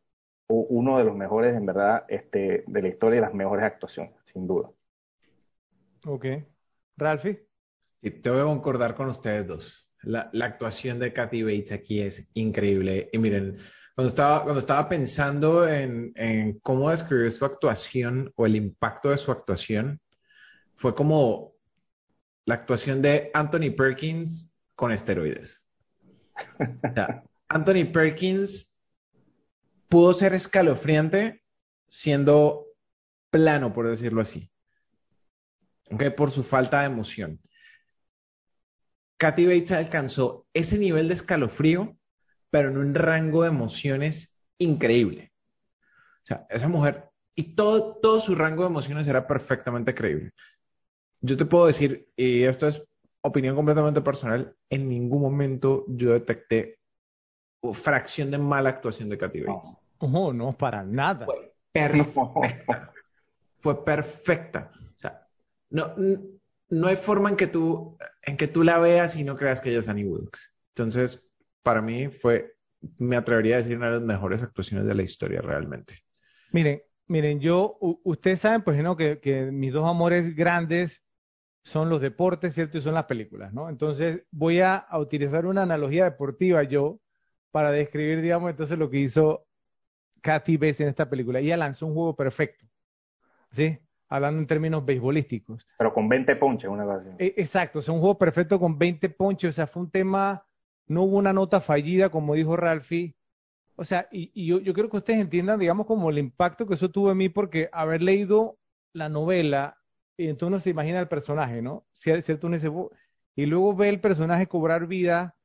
[0.49, 4.47] uno de los mejores, en verdad, este, de la historia y las mejores actuaciones, sin
[4.47, 4.71] duda.
[6.05, 6.27] Ok.
[6.97, 7.47] Ralphie.
[7.97, 9.91] Sí, te voy a concordar con ustedes dos.
[10.03, 13.09] La, la actuación de Kathy Bates aquí es increíble.
[13.13, 13.59] Y miren,
[13.95, 19.17] cuando estaba, cuando estaba pensando en, en cómo describir su actuación o el impacto de
[19.17, 20.01] su actuación,
[20.75, 21.56] fue como
[22.47, 25.65] la actuación de Anthony Perkins con esteroides.
[26.89, 28.75] O sea, Anthony Perkins
[29.89, 31.43] pudo ser escalofriante
[31.89, 32.67] siendo
[33.31, 34.51] plano, por decirlo así.
[35.91, 37.41] Okay, por su falta de emoción.
[39.19, 41.97] Kathy Bates alcanzó ese nivel de escalofrío,
[42.51, 45.33] pero en un rango de emociones increíble.
[46.23, 50.33] O sea, esa mujer, y todo, todo su rango de emociones era perfectamente creíble.
[51.27, 52.81] Yo te puedo decir, y esto es
[53.21, 56.79] opinión completamente personal, en ningún momento yo detecté
[57.75, 59.77] fracción de mala actuación de Kathy Bates.
[60.01, 61.27] No, no, para nada.
[61.27, 62.93] Fue perfecta.
[63.59, 64.71] Fue perfecta.
[64.97, 65.27] O sea,
[65.71, 65.95] no,
[66.69, 69.71] no hay forma en que tú, en que tú la veas y no creas que
[69.71, 70.55] ella es Annie Wilkes.
[70.77, 71.27] Entonces,
[71.65, 72.55] para mí fue,
[72.99, 75.95] me atrevería a decir, una de las mejores actuaciones de la historia realmente.
[76.53, 78.97] Miren, miren, yo, ustedes saben, pues, ¿no?
[78.97, 81.03] Que, que mis dos amores grandes
[81.67, 82.79] son los deportes, ¿cierto?
[82.79, 83.69] Y son las películas, ¿no?
[83.69, 87.01] Entonces, voy a, a utilizar una analogía deportiva yo
[87.51, 89.47] para describir, digamos, entonces lo que hizo
[90.23, 91.41] Kathy Bates en esta película.
[91.41, 92.67] Ella lanzó un juego perfecto,
[93.51, 93.81] ¿sí?
[94.09, 95.67] hablando en términos beisbolísticos.
[95.77, 97.11] Pero con 20 ponches, una base.
[97.19, 100.47] E, exacto, es un juego perfecto con 20 ponches, o sea, fue un tema,
[100.87, 103.17] no hubo una nota fallida, como dijo Ralphie.
[103.75, 106.75] O sea, y, y yo, yo quiero que ustedes entiendan, digamos, como el impacto que
[106.75, 108.57] eso tuvo en mí, porque haber leído
[108.93, 109.76] la novela,
[110.17, 111.87] y entonces uno se imagina el personaje, ¿no?
[111.93, 112.47] ¿Cierto?
[112.47, 112.71] Uno dice,
[113.35, 115.37] y luego ve el personaje cobrar vida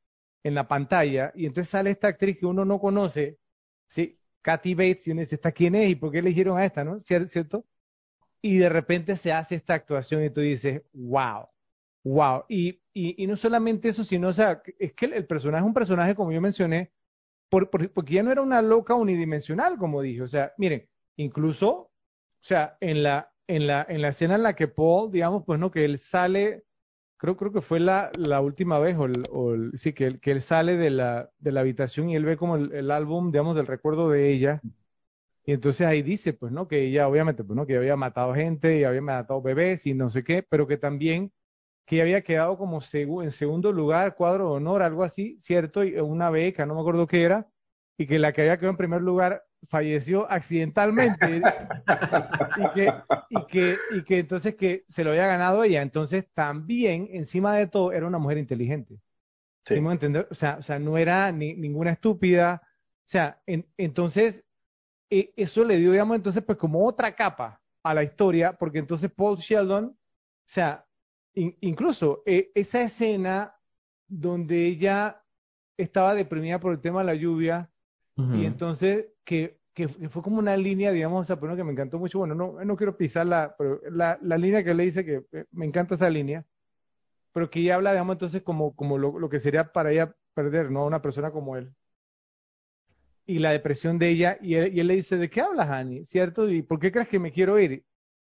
[0.42, 3.38] en la pantalla, y entonces sale esta actriz que uno no conoce,
[3.88, 4.18] ¿sí?
[4.42, 5.90] Kathy Bates, y uno dice, ¿esta quién es?
[5.90, 6.98] ¿Y por qué eligieron a esta, no?
[7.00, 7.64] ¿Cierto?
[8.42, 11.48] y de repente se hace esta actuación y tú dices, wow,
[12.02, 12.44] wow.
[12.48, 16.16] Y, y, no solamente eso, sino, o sea, es que el, personaje es un personaje,
[16.16, 16.92] como yo mencioné,
[17.48, 20.22] por, porque ya no era una loca unidimensional, como dije.
[20.22, 21.90] O sea, miren, incluso, o
[22.40, 25.70] sea, en la, en la, en la escena en la que Paul, digamos, pues no,
[25.70, 26.64] que él sale,
[27.18, 30.76] creo, creo que fue la, la última vez, o, o sí, que, que él sale
[30.76, 34.10] de la, de la habitación y él ve como el, el álbum, digamos, del recuerdo
[34.10, 34.62] de ella
[35.44, 36.68] y entonces ahí dice, pues, ¿no?
[36.68, 37.66] Que ella, obviamente, pues, ¿no?
[37.66, 41.32] Que había matado gente y había matado bebés y no sé qué, pero que también
[41.86, 42.80] que había quedado como
[43.22, 45.84] en segundo lugar, cuadro de honor, algo así, ¿cierto?
[45.84, 47.48] Y una beca, no me acuerdo qué era,
[47.98, 51.40] y que la que había quedado en primer lugar falleció accidentalmente
[52.56, 52.92] y, que,
[53.30, 55.82] y, que, y que entonces que se lo había ganado ella.
[55.82, 59.00] Entonces también, encima de todo, era una mujer inteligente.
[59.64, 59.74] Sí.
[59.74, 60.26] ¿Sí entender?
[60.30, 62.62] O sea, o sea, no era ni, ninguna estúpida.
[62.64, 64.44] O sea, en, entonces
[65.10, 69.10] e, eso le dio, digamos, entonces, pues como otra capa a la historia, porque entonces
[69.10, 69.96] Paul Sheldon, o
[70.46, 70.86] sea,
[71.34, 73.54] incluso e, esa escena
[74.08, 75.22] donde ella
[75.76, 77.71] estaba deprimida por el tema de la lluvia,
[78.16, 82.18] y entonces que, que, fue como una línea, digamos, o sea, que me encantó mucho,
[82.18, 85.64] bueno, no, no quiero pisarla, pero la, la línea que le dice que eh, me
[85.64, 86.44] encanta esa línea,
[87.32, 90.70] pero que ella habla, digamos, entonces como, como lo, lo que sería para ella perder,
[90.70, 90.86] ¿no?
[90.86, 91.74] Una persona como él
[93.26, 96.04] y la depresión de ella, y él, le dice, ¿de qué hablas, Annie?
[96.04, 96.48] ¿Cierto?
[96.48, 97.84] ¿Y por qué crees que me quiero ir?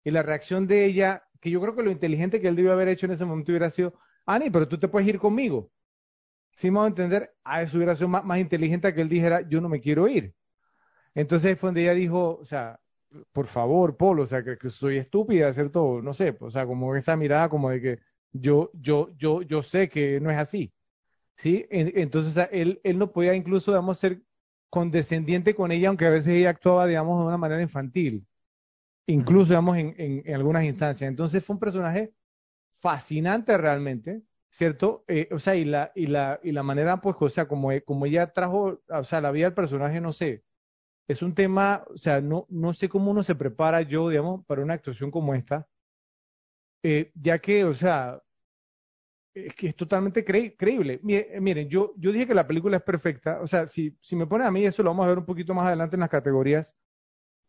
[0.04, 2.88] Y la reacción de ella, que yo creo que lo inteligente que él debió haber
[2.90, 3.94] hecho en ese momento hubiera sido,
[4.26, 5.72] Annie, pero tú te puedes ir conmigo.
[6.56, 9.62] Si me a entender, a eso hubiera sido más, más, inteligente que él dijera, yo
[9.62, 10.34] no me quiero ir.
[11.16, 12.80] Entonces fue donde ella dijo, o sea,
[13.32, 16.02] por favor, Polo, o sea, que, soy estúpida, ¿cierto?
[16.02, 18.00] No sé, o sea, como esa mirada como de que
[18.34, 20.74] yo, yo, yo, yo sé que no es así.
[21.38, 21.66] ¿Sí?
[21.72, 24.22] Entonces, o sea, él, él no podía incluso, digamos, ser
[24.70, 28.28] condescendiente con ella, aunque a veces ella actuaba, digamos, de una manera infantil,
[29.08, 31.10] incluso, digamos, en, en, algunas instancias.
[31.10, 32.14] Entonces fue un personaje
[32.80, 35.04] fascinante realmente, ¿cierto?
[35.08, 38.06] Eh, o sea, y la, y la, y la manera, pues, o sea, como, como
[38.06, 40.44] ella trajo, o sea, la vida del personaje, no sé,
[41.08, 44.64] es un tema, o sea, no, no sé cómo uno se prepara yo, digamos, para
[44.64, 45.68] una actuación como esta,
[46.84, 48.22] eh, ya que, o sea,
[49.34, 51.00] es que es totalmente creíble.
[51.08, 53.40] Eh, miren, yo, yo dije que la película es perfecta.
[53.42, 55.54] O sea, si, si me ponen a mí, eso lo vamos a ver un poquito
[55.54, 56.76] más adelante en las categorías.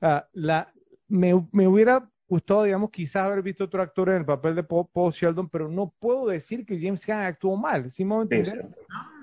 [0.00, 0.72] Uh, la,
[1.08, 5.12] me, me, hubiera gustado, digamos, quizás haber visto otro actor en el papel de Paul,
[5.12, 7.90] Sheldon, pero no puedo decir que James Caan actuó mal.
[7.90, 8.24] ¿Sí me?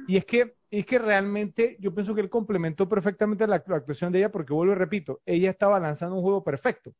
[0.07, 4.11] Y es que, es que realmente yo pienso que él complementó perfectamente la, la actuación
[4.11, 6.93] de ella, porque vuelvo y repito, ella estaba lanzando un juego perfecto.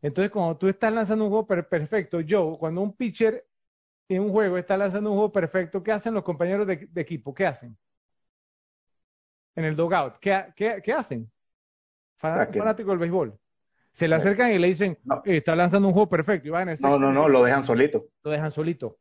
[0.00, 3.44] Entonces, cuando tú estás lanzando un juego perfecto, yo, cuando un pitcher
[4.08, 7.34] en un juego está lanzando un juego perfecto, ¿qué hacen los compañeros de, equipo?
[7.34, 7.76] ¿Qué hacen?
[9.56, 11.28] En el dogout, ¿qué, qué, qué hacen?
[12.16, 13.36] Fanático del béisbol.
[13.96, 16.46] Se le acercan y le dicen, eh, está lanzando un juego perfecto.
[16.46, 18.04] Y van a no, no, no, lo dejan solito.
[18.22, 18.88] Lo dejan solito.
[18.88, 18.98] O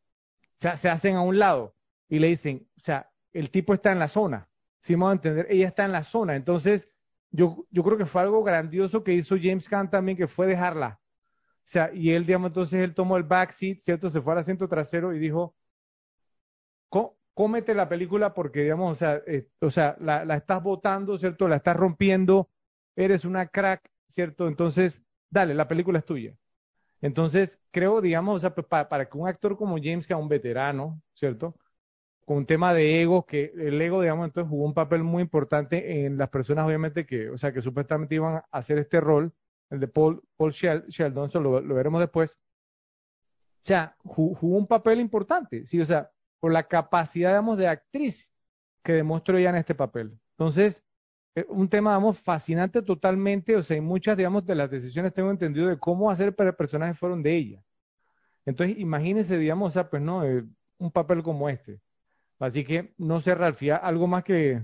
[0.55, 1.76] sea, se hacen a un lado
[2.07, 4.47] y le dicen, o sea, el tipo está en la zona.
[4.80, 6.38] si vamos a entender, ella está en la zona.
[6.38, 6.88] Entonces,
[7.30, 11.01] yo, yo creo que fue algo grandioso que hizo James Caan también, que fue dejarla.
[11.01, 14.09] O sea, y él, digamos, entonces él tomó el backseat, ¿cierto?
[14.09, 15.57] Se fue al asiento trasero y dijo,
[17.34, 21.49] cómete la película porque, digamos, o sea, eh, o sea la, la, estás botando, ¿cierto?
[21.49, 22.49] La estás rompiendo,
[22.95, 24.48] eres una crack, ¿cierto?
[24.48, 26.36] Entonces, dale, la película es tuya.
[27.02, 30.30] Entonces, creo, digamos, o sea, para, para que un actor como James, que es un
[30.30, 31.56] veterano, ¿cierto?
[32.26, 36.06] Con un tema de ego, que el ego, digamos, entonces jugó un papel muy importante
[36.06, 39.34] en las personas, obviamente, que, o sea, que supuestamente iban a hacer este rol,
[39.70, 42.38] el de Paul, Paul Sheldon, eso lo, veremos después.
[43.62, 48.30] O sea, jugó un papel importante, sí, o sea, por la capacidad, digamos, de actriz
[48.84, 50.18] que demostró ella en este papel.
[50.38, 50.85] Entonces,
[51.49, 55.68] un tema, digamos, fascinante totalmente, o sea, hay muchas, digamos, de las decisiones tengo entendido
[55.68, 57.64] de cómo hacer para el personaje fueron de ella.
[58.45, 60.45] Entonces, imagínense, digamos, o sea, pues no, eh,
[60.78, 61.82] un papel como este.
[62.40, 64.62] Así que, no sé, Ralfía, ¿algo más que,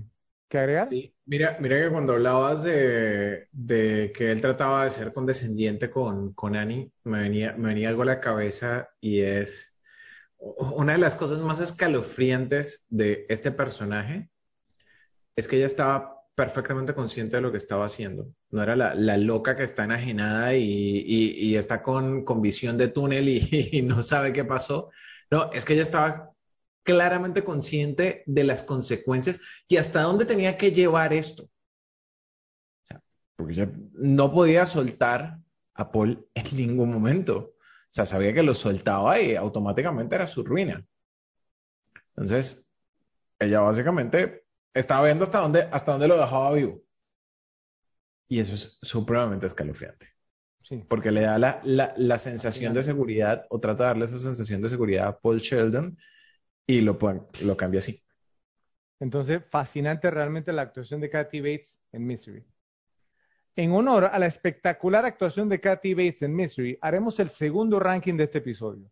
[0.48, 0.88] que agregar?
[0.88, 6.32] Sí, mira, mira que cuando hablabas de, de que él trataba de ser condescendiente con,
[6.34, 9.72] con Annie, me venía, me venía algo a la cabeza y es
[10.42, 14.28] una de las cosas más escalofriantes de este personaje
[15.36, 18.26] es que ella estaba perfectamente consciente de lo que estaba haciendo.
[18.50, 23.28] No era la, loca que está enajenada y, está con, visión de túnel
[23.72, 24.90] y, no sabe qué pasó.
[25.30, 26.30] No, es que ella estaba
[26.82, 31.48] claramente consciente de las consecuencias y hasta dónde tenía que llevar esto.
[33.36, 35.38] porque ella no podía soltar
[35.74, 37.54] a Paul en ningún momento.
[37.92, 40.84] O sea, sabía que lo soltaba y automáticamente era su ruina.
[42.14, 42.66] Entonces,
[43.38, 44.41] ella básicamente
[44.74, 46.82] estaba viendo hasta dónde, hasta dónde lo dejaba vivo.
[48.28, 50.08] Y eso es supremamente escalofriante.
[50.62, 50.84] Sí.
[50.88, 54.70] Porque le da la, la, sensación de seguridad o trata de darle esa sensación de
[54.70, 55.98] seguridad a Paul Sheldon
[56.66, 56.98] y lo,
[57.42, 58.02] lo cambia así.
[59.00, 62.44] Entonces, fascinante realmente la actuación de Kathy Bates en Mystery.
[63.56, 68.16] En honor a la espectacular actuación de Kathy Bates en Mystery, haremos el segundo ranking
[68.16, 68.90] de este episodio.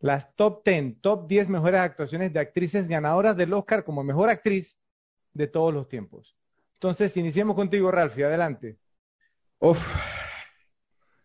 [0.00, 4.79] Las top 10, top 10 mejores actuaciones de actrices ganadoras del Oscar como mejor actriz
[5.40, 6.36] de todos los tiempos.
[6.74, 8.78] Entonces, iniciemos contigo, Ralphie, adelante.
[9.58, 9.78] Uf,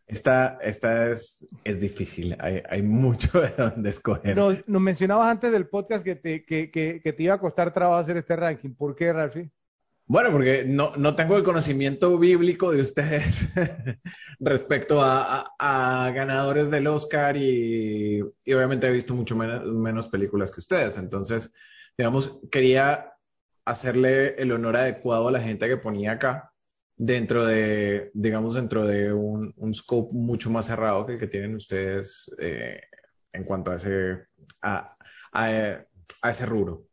[0.08, 4.36] esta, esta es, es difícil, hay, hay mucho de donde escoger.
[4.36, 8.02] Nos, mencionabas antes del podcast que te, que, que, que te iba a costar trabajo
[8.02, 8.76] hacer este ranking.
[8.76, 9.50] ¿Por qué, Ralphie?
[10.08, 13.26] Bueno, porque no, no tengo el conocimiento bíblico de ustedes
[14.40, 20.52] respecto a, a, ganadores del Oscar y, y, obviamente he visto mucho menos, menos películas
[20.52, 20.96] que ustedes.
[20.98, 21.52] Entonces,
[21.98, 23.15] digamos, quería
[23.66, 26.52] hacerle el honor adecuado a la gente que ponía acá
[26.96, 31.56] dentro de, digamos, dentro de un, un scope mucho más cerrado que el que tienen
[31.56, 32.80] ustedes eh,
[33.34, 34.28] en cuanto a ese,
[34.62, 34.96] a,
[35.34, 35.46] a,
[36.22, 36.84] a ese rubro.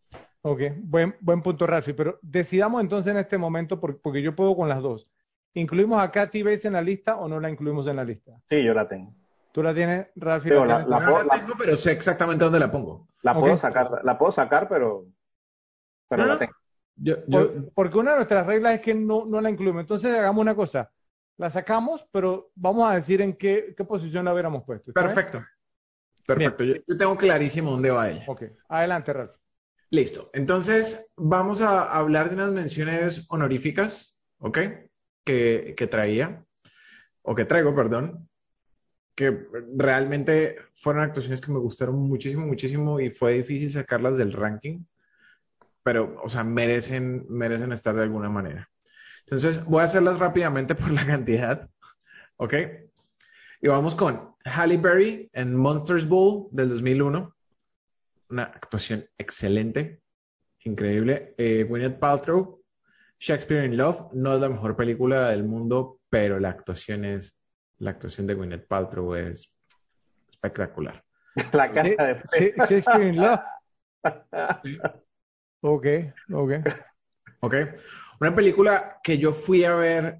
[0.42, 1.92] Ok, buen, buen punto, Ralfi.
[1.92, 5.08] Pero decidamos entonces en este momento, porque yo puedo con las dos.
[5.54, 8.32] ¿Incluimos a Katy Bates en la lista o no la incluimos en la lista?
[8.48, 9.14] Sí, yo la tengo.
[9.52, 13.06] ¿Tú la tienes, la, la, no la tengo, pero sé exactamente dónde la pongo.
[13.20, 15.04] La puedo sacar, la puedo sacar, pero,
[16.08, 16.52] pero la tengo.
[17.02, 17.16] Yo,
[17.74, 19.80] porque una de nuestras reglas es que no, no la incluimos.
[19.80, 20.90] Entonces hagamos una cosa.
[21.36, 24.92] La sacamos, pero vamos a decir en qué, qué posición la hubiéramos puesto.
[24.92, 25.44] Perfecto.
[26.24, 26.62] Perfecto.
[26.62, 28.24] Yo, yo, tengo clarísimo dónde va ella.
[28.28, 28.44] Ok.
[28.68, 29.32] Adelante, Ralph.
[29.90, 30.30] Listo.
[30.32, 34.58] Entonces, vamos a hablar de unas menciones honoríficas, ¿ok?
[35.24, 36.44] Que, que traía,
[37.22, 38.28] o que traigo, perdón,
[39.14, 39.46] que
[39.76, 44.84] realmente fueron actuaciones que me gustaron muchísimo, muchísimo y fue difícil sacarlas del ranking,
[45.82, 48.68] pero, o sea, merecen, merecen estar de alguna manera.
[49.24, 51.68] Entonces, voy a hacerlas rápidamente por la cantidad,
[52.36, 52.54] ¿ok?
[53.60, 57.34] Y vamos con Halle Berry en Monsters Ball del 2001
[58.32, 60.00] una actuación excelente,
[60.64, 61.34] increíble.
[61.36, 62.62] Eh, Gwyneth Paltrow,
[63.20, 67.38] Shakespeare in Love, no es la mejor película del mundo, pero la actuación es,
[67.78, 69.54] la actuación de Gwyneth Paltrow es
[70.28, 71.04] espectacular.
[71.52, 72.22] La cara de
[72.56, 73.40] Shakespeare in Love.
[75.62, 75.86] Ok,
[76.32, 76.52] ok.
[77.40, 77.54] Ok.
[78.20, 80.18] Una película que yo fui a ver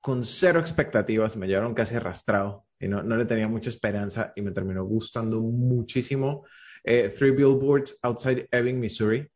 [0.00, 4.42] con cero expectativas, me llevaron casi arrastrado y no, no le tenía mucha esperanza y
[4.42, 6.46] me terminó gustando muchísimo.
[6.84, 9.28] Eh, Three Billboards Outside Ebbing, Missouri.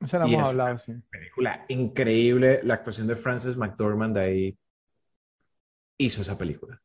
[0.00, 0.92] Esa la hemos hablado, sí.
[1.10, 2.60] Película increíble.
[2.62, 4.56] La actuación de Frances McDormand ahí
[5.98, 6.80] hizo esa película.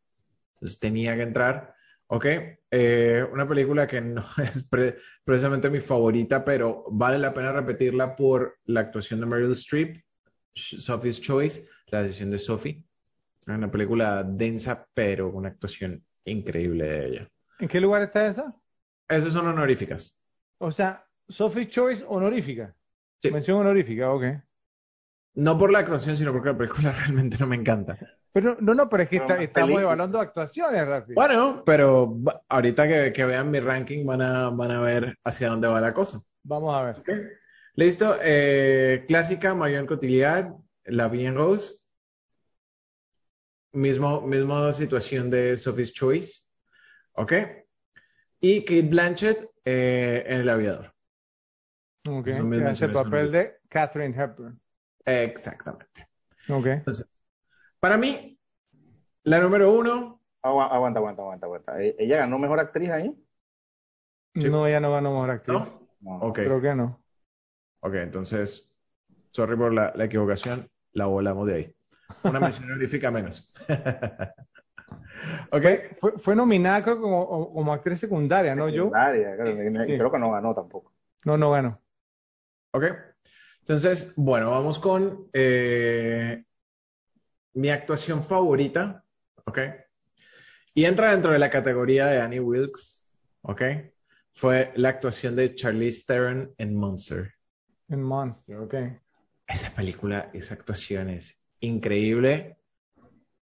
[0.56, 1.76] Entonces tenía que entrar.
[2.14, 2.26] Ok,
[2.72, 4.68] eh, una película que no es
[5.24, 10.04] precisamente mi favorita, pero vale la pena repetirla por la actuación de Meryl Streep,
[10.54, 12.84] Sophie's Choice, la decisión de Sophie.
[13.48, 17.30] Una película densa, pero una actuación increíble de ella.
[17.60, 18.56] ¿En qué lugar está esa?
[19.08, 20.22] Esas son honoríficas.
[20.58, 22.76] O sea, Sophie Choice honorífica.
[23.22, 23.32] Sí.
[23.32, 24.24] Mención honorífica, ok.
[25.36, 27.98] No por la actuación, sino porque la película realmente no me encanta.
[28.34, 29.84] Pero no, no, pero es que Pero está- más estamos película.
[29.84, 31.14] evaluando actuaciones, Rafi.
[31.14, 32.16] Bueno, pero
[32.48, 35.94] ahorita que, que vean mi ranking van a, van a ver hacia dónde va la
[35.94, 36.22] cosa.
[36.44, 37.38] Vamos a ver.
[37.76, 38.18] Listo.
[38.22, 40.54] Eh, clásica, Marion Cotillard,
[40.86, 41.74] La Vie en Rose.
[43.74, 46.44] Mismo, misma situación de Sophie's Choice.
[47.14, 47.34] ¿Ok?
[48.42, 50.94] Y Kate Blanchett eh, en El Aviador.
[52.08, 52.28] Ok,
[52.66, 54.60] hace el papel de Catherine Hepburn.
[55.06, 56.08] Exactamente.
[56.50, 56.66] Ok.
[56.66, 57.06] Entonces,
[57.82, 58.40] para mí,
[59.24, 61.82] la número uno, Agua- Aguanta, aguanta, aguanta, aguanta.
[61.84, 63.14] ¿E- ¿Ella ganó mejor actriz ahí?
[64.36, 64.50] Sí.
[64.50, 65.60] No, ella no ganó mejor actriz.
[65.60, 65.88] ¿no?
[66.00, 66.16] No.
[66.28, 66.36] Ok.
[66.36, 67.04] Creo que no.
[67.82, 68.72] Ok, entonces,
[69.32, 71.76] sorry por la, la equivocación, la volamos de ahí.
[72.24, 73.54] Una mención honorífica menos.
[75.52, 75.66] ok,
[76.00, 78.70] Fue, fue nominada, creo, como, como actriz secundaria, ¿no?
[78.70, 78.86] Yo.
[78.86, 79.98] Secundaria, creo, que- Sí.
[79.98, 80.94] creo que no ganó tampoco.
[81.26, 81.80] No, no ganó.
[82.74, 82.84] ok.
[83.60, 86.44] Entonces, bueno, vamos con eh,
[87.54, 89.04] mi actuación favorita,
[89.46, 89.60] ok.
[90.74, 93.10] Y entra dentro de la categoría de Annie Wilkes,
[93.42, 93.62] ok.
[94.34, 97.34] Fue la actuación de Charlize Theron en Monster.
[97.90, 98.76] En Monster, ok.
[99.48, 102.58] Esa película, esa actuación es increíble,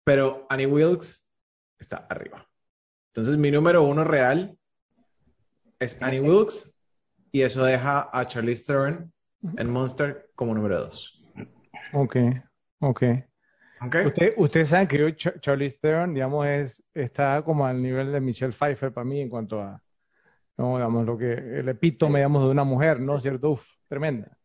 [0.03, 1.25] pero Annie Wilkes
[1.77, 2.47] está arriba.
[3.13, 4.57] Entonces, mi número uno real
[5.79, 6.73] es Annie Wilkes
[7.31, 9.13] y eso deja a Charlize Theron
[9.57, 11.23] en Monster como número dos.
[11.93, 12.15] Ok,
[12.79, 13.03] ok.
[13.81, 13.95] ¿Ok?
[13.97, 18.21] Usted, ustedes saben que yo, Ch- Charlize Theron, digamos, es, está como al nivel de
[18.21, 19.81] Michelle Pfeiffer para mí en cuanto a,
[20.57, 23.19] no, digamos, lo que, el epítome, digamos, de una mujer, ¿no?
[23.19, 23.51] ¿Cierto?
[23.51, 24.37] Uf, tremenda.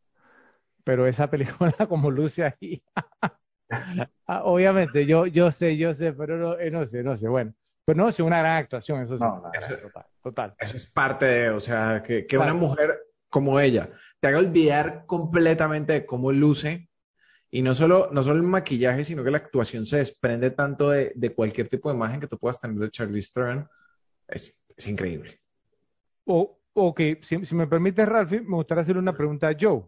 [0.84, 2.82] Pero esa película como luce ahí,
[4.26, 7.54] ah, obviamente, yo, yo sé, yo sé, pero no, eh, no sé, no sé, bueno.
[7.84, 9.24] Pero no, es una gran actuación, eso sí.
[9.24, 10.56] No, Eso- Total, total.
[10.58, 12.52] Eso es parte de, o sea, que, que Claro.
[12.52, 12.98] una mujer
[13.28, 13.90] como ella
[14.20, 16.88] te haga olvidar completamente de cómo luce.
[17.54, 21.12] Y no solo, no solo el maquillaje, sino que la actuación se desprende tanto de,
[21.14, 23.68] de cualquier tipo de imagen que tú puedas tener de Charlize Theron.
[24.26, 25.38] Es, es increíble.
[26.24, 29.84] O, ok, si, si me permite, Ralphie, me gustaría hacerle una pregunta a Joe.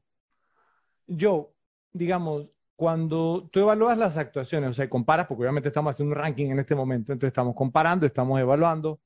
[1.09, 1.48] Joe,
[1.93, 6.51] digamos, cuando tú evalúas las actuaciones, o sea, comparas, porque obviamente estamos haciendo un ranking
[6.51, 9.01] en este momento, entonces estamos comparando, estamos evaluando.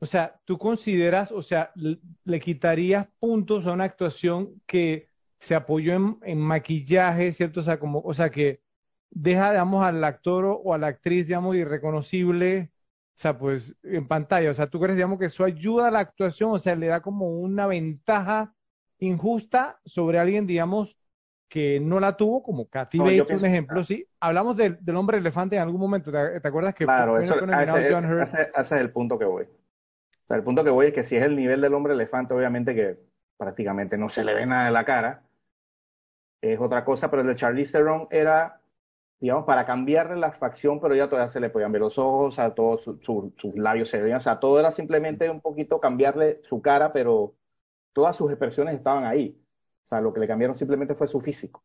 [0.00, 5.09] O sea, tú consideras, o sea, le quitarías puntos a una actuación que
[5.40, 7.60] se apoyó en, en maquillaje, ¿cierto?
[7.60, 8.62] O sea, como, o sea, que
[9.10, 12.72] deja, digamos, al actor o, a la actriz, digamos, irreconocible,
[13.18, 14.50] o sea, pues en pantalla.
[14.50, 16.52] O sea, ¿tú crees, digamos, que eso ayuda a la actuación?
[16.52, 18.54] O sea, le da como una ventaja
[18.98, 20.96] injusta sobre alguien, digamos,
[21.48, 24.06] que no la tuvo, como Kathy No, Bates, un ejemplo, sí.
[24.20, 26.12] Hablamos del, del hombre elefante en algún momento.
[26.12, 28.34] ¿Te, te acuerdas que Claro, eso, a ese, John Hurt?
[28.34, 29.44] ese- ese es el punto que voy.
[29.44, 29.48] O
[30.28, 32.74] sea, el punto que voy es que si es el nivel del hombre elefante, obviamente
[32.74, 32.98] que
[33.38, 35.24] prácticamente no se le ve nada de la cara,
[36.42, 38.60] es otra cosa, pero el de Charlize Theron era,
[39.20, 42.32] digamos, para cambiarle la facción, pero ya todavía se le podían ver los ojos, o
[42.36, 45.80] sea, todos su- su- sus labios se veían, o sea, todo era simplemente un poquito
[45.80, 47.36] cambiarle su cara, pero
[47.92, 49.38] todas sus expresiones estaban ahí.
[49.84, 51.64] O sea, lo que le cambiaron simplemente fue su físico.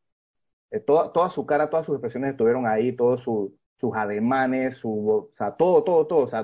[0.72, 5.10] Eh, toda, toda su cara, todas sus expresiones estuvieron ahí, todos su- sus ademanes, su,
[5.10, 6.20] o sea, todo, todo, todo.
[6.20, 6.44] O sea,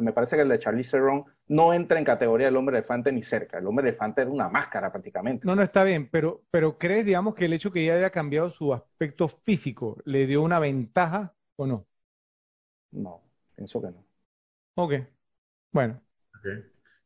[0.00, 3.22] me- parece que el de Charlize Theron no entra en categoría del hombre elefante ni
[3.22, 3.58] cerca.
[3.58, 5.46] El hombre elefante era una máscara prácticamente.
[5.46, 8.50] No, no está bien, pero, pero ¿crees, digamos, que el hecho que ella haya cambiado
[8.50, 11.86] su aspecto físico le dio una ventaja o no?
[12.92, 13.22] No,
[13.56, 14.04] pienso que no.
[14.76, 14.92] Ok,
[15.72, 16.02] bueno,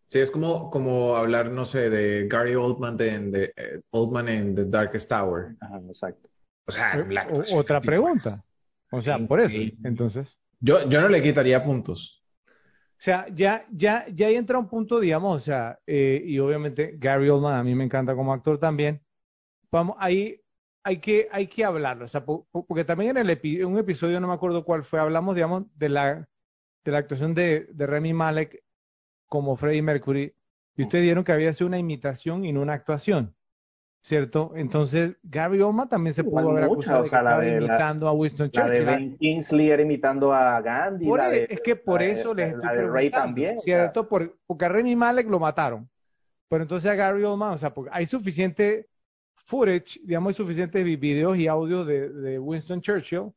[0.06, 4.54] Sí, es como, como hablar, no sé, de Gary Oldman en The, eh, Oldman en
[4.54, 5.56] The Darkest Tower.
[5.60, 6.28] Ajá, exacto.
[6.66, 8.44] O sea, la o- actuación otra pregunta.
[8.93, 9.55] O sea, por eso,
[9.85, 10.39] entonces.
[10.60, 12.23] Yo, yo no le quitaría puntos.
[12.98, 16.94] O sea, ya, ya, ya ahí entra un punto, digamos, o sea, eh, y obviamente
[16.98, 19.02] Gary Oldman a mí me encanta como actor también.
[19.73, 20.40] Vamos, ahí
[20.85, 23.66] hay que, hay que hablarlo, o sea, po- po- porque también en el epi- en
[23.66, 26.28] un episodio, no me acuerdo cuál fue, hablamos, digamos, de la,
[26.85, 28.62] de la actuación de, de Remy Malek
[29.28, 30.35] como Freddie Mercury,
[30.77, 33.35] y ustedes dieron que había sido una imitación y no una actuación,
[34.02, 34.52] ¿cierto?
[34.56, 38.08] Entonces, Gary Oldman también se pudo haber acusado o de sea, la de la- imitando
[38.08, 38.86] a Winston La de Churchill.
[38.86, 41.06] Ben Kingsley era imitando a Gandhi.
[41.06, 43.10] Por la e- de, es que por la de- eso les estoy la de Ray
[43.10, 43.58] también.
[43.58, 44.08] o sea, ¿cierto?
[44.08, 45.88] Por- porque a Remy Malek lo mataron.
[46.48, 48.88] Pero entonces a Gary Oldman, o sea, porque hay suficiente
[49.36, 53.30] footage, digamos, hay suficientes vi- videos y audios de, de Winston Churchill,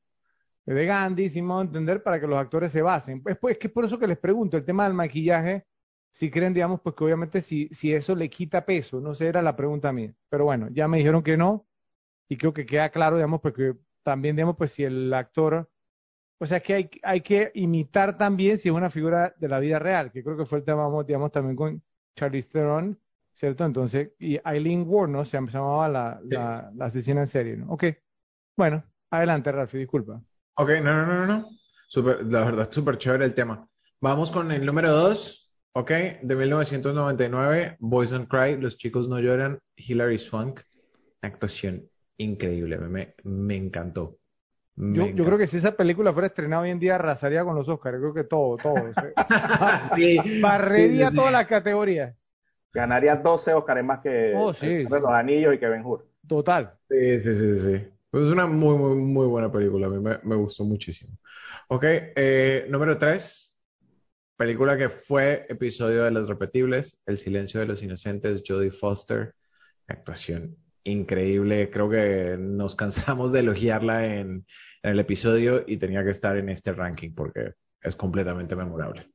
[0.66, 3.22] de Gandhi, si me a entender, para que los actores se basen.
[3.22, 5.66] Pues, pues es que por eso que les pregunto, el tema del maquillaje,
[6.16, 9.44] si creen, digamos, pues que obviamente si, si eso le quita peso, no sé, era
[9.44, 10.16] la pregunta mía.
[10.30, 11.68] Pero bueno, ya me dijeron que no,
[12.30, 15.70] y creo que queda claro, digamos, porque también, digamos, pues si el actor
[16.40, 19.80] o sea que hay, hay que imitar también si es una figura de la vida
[19.80, 21.84] real, que creo que fue el tema, digamos, también con
[22.16, 23.00] Charlize Theron,
[23.34, 23.66] ¿cierto?
[23.66, 25.26] Entonces, y Eileen Ward, ¿no?
[25.26, 27.72] Se llamaba la, la, la asesina en serie, ¿no?
[27.72, 27.86] Ok,
[28.58, 30.22] Bueno, adelante, Rafi, disculpa.
[30.56, 31.50] Ok, no, no, no, no.
[31.88, 33.68] Super, la verdad, súper chévere el tema.
[34.02, 35.45] Vamos con el número dos,
[35.76, 35.92] ok,
[36.22, 40.62] de 1999, Boys Don't Cry, Los chicos no lloran, Hilary Swank,
[41.22, 44.18] actuación increíble, me, me encantó.
[44.78, 47.68] Yo, yo, creo que si esa película fuera estrenada hoy en día, arrasaría con los
[47.70, 47.98] Oscars.
[47.98, 48.76] Creo que todo, todo.
[49.96, 52.14] sí, Barrería todas las categorías.
[52.74, 56.06] Ganaría 12 Oscars más que oh, sí, Los Anillos y que Ben Hur.
[56.28, 56.74] Total.
[56.90, 57.74] Sí, sí, sí, sí.
[58.12, 59.88] Es una muy, muy, muy buena película.
[59.88, 61.18] A mí me, me gustó muchísimo.
[61.70, 63.55] Ok, eh, número 3.
[64.38, 69.34] Película que fue episodio de Los Repetibles, El silencio de los inocentes, Jodie Foster.
[69.88, 71.70] Actuación increíble.
[71.70, 74.46] Creo que nos cansamos de elogiarla en,
[74.84, 79.12] en, el episodio y tenía que estar en este ranking porque es completamente memorable.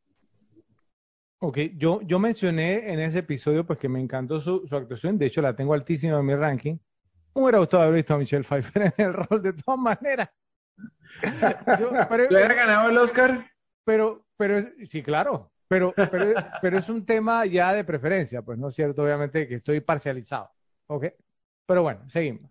[1.42, 5.26] Ok, yo, yo mencioné en ese episodio pues que me encantó su, su actuación, de
[5.26, 6.76] hecho la tengo altísima en mi ranking.
[7.34, 10.28] Me hubiera gustado haber visto a Michelle Pfeiffer en el rol de todas maneras.
[11.80, 13.50] Yo, pero, ¿Le ganado el Oscar?
[13.84, 18.68] Pero, pero, sí, claro, pero, pero, pero es un tema ya de preferencia, pues no
[18.68, 20.48] es cierto, obviamente, que estoy parcializado.
[20.86, 21.08] ¿Ok?
[21.66, 22.50] Pero bueno, seguimos.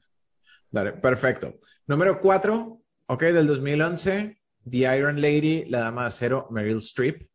[0.70, 1.56] Dale, perfecto.
[1.88, 4.38] Número cuatro, ok, del 2011,
[4.70, 7.28] The Iron Lady, La Dama de Acero, Meryl Streep.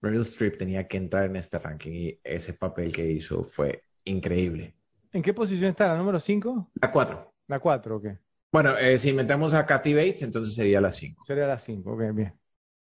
[0.00, 4.74] Meryl Streep tenía que entrar en este ranking y ese papel que hizo fue increíble.
[5.12, 5.88] ¿En qué posición está?
[5.88, 6.70] ¿La número 5?
[6.80, 7.34] La 4.
[7.48, 8.06] La 4, ok.
[8.50, 11.24] Bueno, eh, si metemos a Kathy Bates, entonces sería la 5.
[11.26, 12.32] Sería la 5, ok, bien.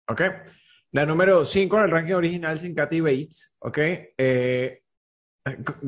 [0.09, 0.21] Ok.
[0.93, 3.79] La número 5 en el ranking original sin Kathy Bates, ok.
[3.79, 4.83] Eh,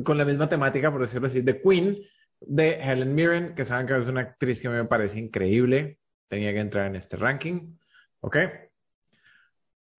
[0.03, 1.97] con la misma temática, por decirlo así, de Queen,
[2.41, 5.99] de Helen Mirren, que saben que es una actriz que me parece increíble.
[6.27, 7.77] Tenía que entrar en este ranking,
[8.21, 8.37] ok.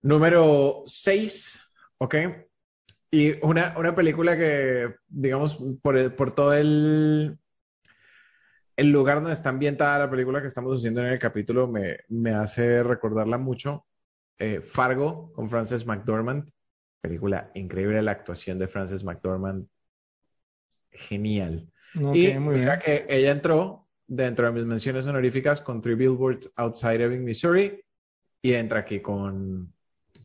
[0.02, 1.58] Número 6,
[1.98, 2.14] ¿ok?
[3.10, 7.36] Y una, una película que, digamos, por, el, por todo el,
[8.76, 12.32] el lugar donde está ambientada la película que estamos haciendo en el capítulo me, me
[12.32, 13.84] hace recordarla mucho.
[14.40, 16.50] Eh, Fargo con Frances McDormand.
[17.02, 19.68] Película increíble, la actuación de Frances McDormand.
[20.90, 21.70] Genial.
[21.94, 23.06] Okay, y muy mira bien.
[23.06, 27.84] que ella entró dentro de mis menciones honoríficas con Three Billboards Outside Ebbing, Missouri.
[28.40, 29.74] Y entra aquí con,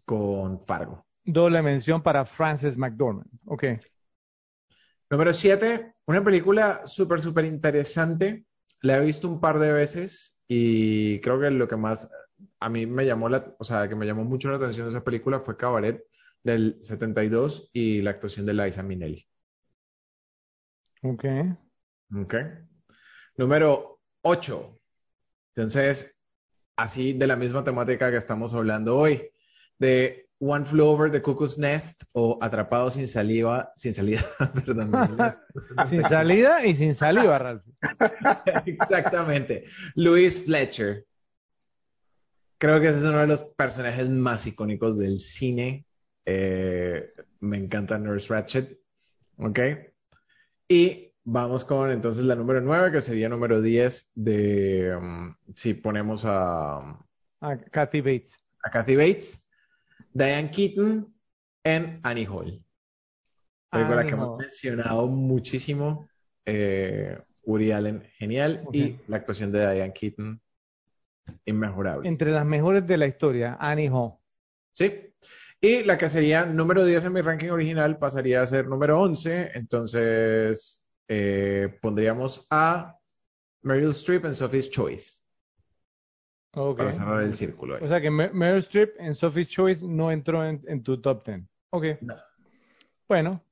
[0.05, 1.05] con Fargo.
[1.25, 3.29] Doble mención para Frances McDormand.
[3.45, 3.65] Ok.
[5.09, 8.45] Número 7, una película súper, súper interesante.
[8.81, 12.09] La he visto un par de veces y creo que lo que más
[12.59, 15.03] a mí me llamó la, o sea, que me llamó mucho la atención de esa
[15.03, 16.03] película fue Cabaret
[16.43, 19.25] del 72 y la actuación de Liza Minnelli.
[21.03, 21.25] Ok.
[22.15, 22.35] Ok.
[23.37, 24.79] Número 8.
[25.55, 26.15] Entonces,
[26.75, 29.29] así de la misma temática que estamos hablando hoy,
[29.79, 34.25] de One Flew Over the Cuckoo's Nest o Atrapado sin saliva, sin salida,
[34.65, 34.91] perdón.
[35.89, 37.63] sin salida y sin saliva, Ralph.
[38.65, 39.65] Exactamente.
[39.95, 41.05] Louis Fletcher.
[42.65, 45.85] Creo que ese es uno de los personajes más icónicos del cine.
[46.25, 47.11] Eh,
[47.41, 48.79] me encanta Nurse Ratchet.
[49.37, 49.59] ¿Ok?
[50.67, 56.23] Y vamos con entonces la número 9, que sería número 10 de, um, si ponemos
[56.25, 57.05] a...
[57.41, 58.35] A Kathy Bates.
[58.63, 59.39] A Kathy Bates.
[60.11, 61.13] Diane Keaton
[61.63, 62.65] en Annie Hall.
[63.69, 66.09] Película Annie que hemos mencionado muchísimo.
[66.47, 68.63] Eh, Woody Allen, genial.
[68.73, 70.41] Y la actuación de Diane Keaton,
[71.45, 72.07] inmejorable.
[72.07, 74.13] Entre las mejores de la historia, Annie Hall.
[74.73, 75.13] ¿Sí?
[75.61, 79.51] Y la que sería número 10 en mi ranking original pasaría a ser número 11.
[79.55, 82.97] Entonces eh, pondríamos a
[83.61, 85.19] Meryl Streep en Sophie's Choice.
[86.53, 86.77] Ok.
[86.77, 87.75] Para cerrar el círculo.
[87.75, 87.83] ahí.
[87.83, 91.25] O sea que Mer- Meryl Streep en Sophie's Choice no entró en, en tu top
[91.25, 91.41] 10.
[91.71, 91.85] Ok.
[92.01, 92.15] No.
[93.07, 93.43] Bueno,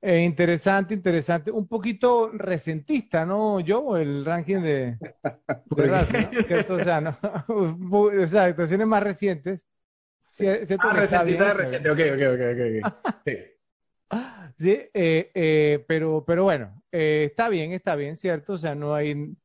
[0.00, 1.50] eh, interesante, interesante.
[1.50, 3.96] Un poquito resentista, ¿no, yo?
[3.96, 4.98] El ranking de,
[5.68, 5.88] ¿Por de?
[5.88, 6.38] Ralph, ¿no?
[6.46, 7.18] Cierto, o sea, ¿no?
[7.48, 9.64] o sea, actuaciones más recientes.
[10.22, 11.90] Cier- cierto Ah, resentista reciente.
[11.90, 12.92] Ok, ok, ok, ok.
[13.26, 13.32] Sí.
[14.58, 18.54] Sí, eh, eh, pero, pero bueno, eh, está bien, está bien, ¿cierto?
[18.54, 19.36] O sea, no hay,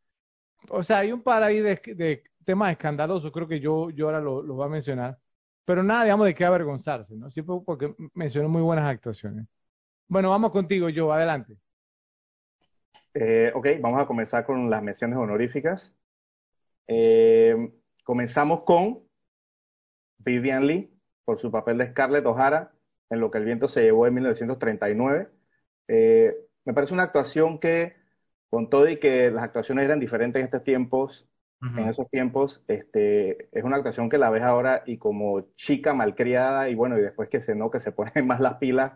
[0.70, 4.22] o sea, hay un par ahí de, de temas escandalosos, creo que yo, yo ahora
[4.22, 5.20] lo, lo voy a mencionar,
[5.66, 7.30] pero nada, digamos, de qué avergonzarse, ¿no?
[7.46, 9.48] Por- porque mencionó muy buenas actuaciones.
[10.08, 11.56] Bueno, vamos contigo, yo, adelante.
[13.14, 15.94] Eh, ok, vamos a comenzar con las menciones honoríficas.
[16.88, 17.72] Eh,
[18.04, 19.04] comenzamos con
[20.18, 20.92] Vivian Lee
[21.26, 22.72] por su papel de Scarlett O'Hara
[23.10, 25.30] en Lo que el viento se llevó en 1939.
[25.88, 26.34] Eh,
[26.66, 27.96] me parece una actuación que,
[28.50, 31.28] con todo y que las actuaciones eran diferentes en estos tiempos,
[31.62, 36.70] en esos tiempos, este, es una actuación que la ves ahora y como chica malcriada
[36.70, 38.94] y bueno, y después que se no, que se ponen más las pilas,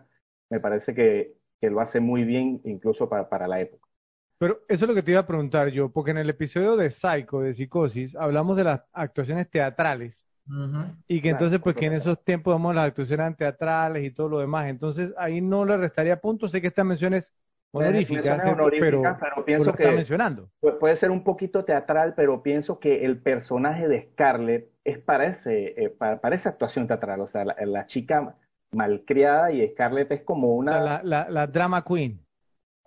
[0.50, 3.86] me parece que, que lo hace muy bien incluso para, para la época.
[4.38, 6.90] Pero eso es lo que te iba a preguntar yo, porque en el episodio de
[6.90, 10.26] Psycho, de Psicosis, hablamos de las actuaciones teatrales.
[11.08, 14.38] Y que entonces, pues que en esos tiempos vemos las actuaciones teatrales y todo lo
[14.38, 14.68] demás.
[14.68, 16.52] Entonces, ahí no le restaría puntos.
[16.52, 17.32] Sé que esta mención es
[17.72, 19.02] honorífica, pero,
[19.44, 20.48] pienso que mencionando.
[20.60, 25.74] puede ser un poquito teatral, pero pienso que el personaje de Scarlett es para, ese,
[25.76, 27.20] eh, para, esa actuación teatral.
[27.22, 28.36] O sea, la, chica
[28.76, 31.02] malcriada y Scarlett es como una...
[31.02, 32.24] la, drama queen.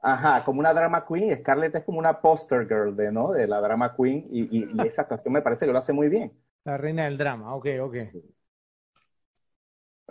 [0.02, 1.36] Ajá, como una drama queen.
[1.38, 3.32] Scarlett es como una poster girl de, ¿no?
[3.32, 6.32] de la drama queen y, y esa actuación me parece que lo hace muy bien.
[6.64, 7.96] La reina del drama, ok, ok.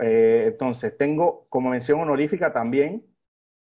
[0.01, 3.05] Eh, entonces, tengo como mención honorífica también,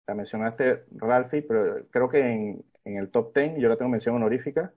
[0.07, 4.73] la mencionaste Ralphie, pero creo que en, el top 10 yo la tengo mención honorífica,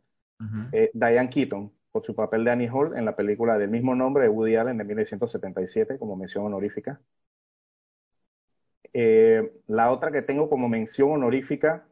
[0.71, 4.23] eh, Diane Keaton, por su papel de Annie Hall en la película del mismo nombre
[4.23, 7.01] de Woody Allen de 1977, como mención honorífica.
[8.93, 11.87] Eh, la otra que tengo como mención honorífica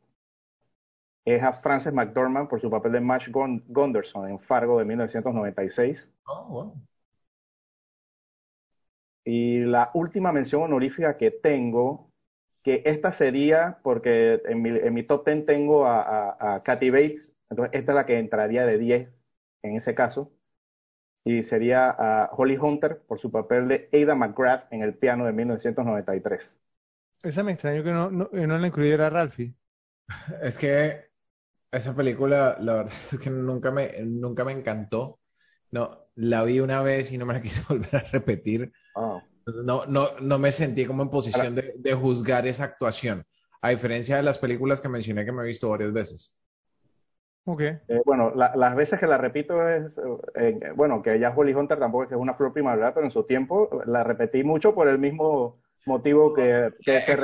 [1.26, 6.08] es a Frances McDormand por su papel de Marsh Gunderson en Fargo de 1996.
[9.24, 12.12] Y la última mención honorífica que tengo,
[12.64, 17.32] que esta sería, porque en mi, en mi top 10 tengo a, a, Kathy Bates,
[17.50, 19.15] entonces esta es la que entraría de 10
[19.66, 20.32] en ese caso,
[21.24, 25.34] y sería a Holly Hunter por su papel de Ada McGrath en el piano de
[25.34, 26.58] 1993.
[27.24, 29.56] Esa me extraño que no, no, no la incluyera Ralphie.
[30.42, 31.06] Es que
[31.72, 35.20] esa película, la verdad es que nunca me, nunca me encantó.
[35.72, 38.72] No, la vi una vez y no me la quise volver a repetir.
[38.96, 39.22] Ah.
[39.64, 43.26] No, no, no me sentí como en posición de, juzgar esa actuación,
[43.62, 46.34] a diferencia de las películas que mencioné que me he visto varias veces.
[47.46, 47.62] Ok.
[47.62, 49.92] Eh, bueno, las veces que la repito es,
[50.36, 53.12] eh, bueno, que ya Holly Hunter tampoco es que es una flor primavera, pero en
[53.12, 57.16] su tiempo la repetí mucho por el mismo motivo que, que, se,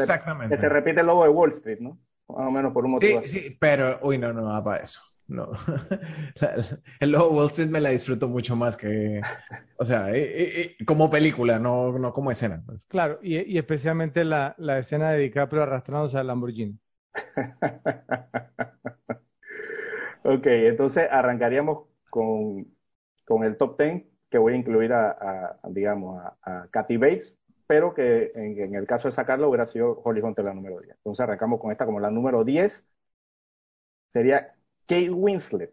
[0.50, 1.98] que se repite el logo de Wall Street, ¿no?
[2.36, 3.22] más o menos por un motivo.
[3.24, 5.02] Sí, sí, pero, uy, no, no va para eso.
[5.28, 5.52] No.
[7.00, 9.22] el lobo Wall Street me la disfruto mucho más que,
[9.78, 12.62] o sea, eh, eh, eh, como película, no, no como escena.
[12.66, 12.86] Pues.
[12.88, 16.78] Claro, y, y especialmente la, la, escena de DiCaprio arrastrándose al Lamborghini.
[20.24, 22.68] ok, entonces arrancaríamos con,
[23.26, 25.12] con el top 10 que voy a incluir a,
[25.62, 27.38] a digamos, a, a Kathy Bates,
[27.68, 30.94] pero que en, el caso de sacarlo hubiera sido Holly Hunter la número 10.
[30.98, 32.86] Entonces arrancamos con esta como la número 10.
[34.10, 34.56] Sería
[34.88, 35.72] Kate Winslet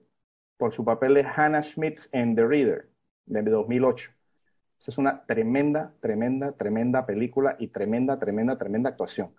[0.56, 2.88] por su papel de Hannah Schmitz en The Reader
[3.26, 4.10] de 2008.
[4.80, 9.34] Esa es una tremenda, tremenda, tremenda película y tremenda, tremenda, tremenda actuación.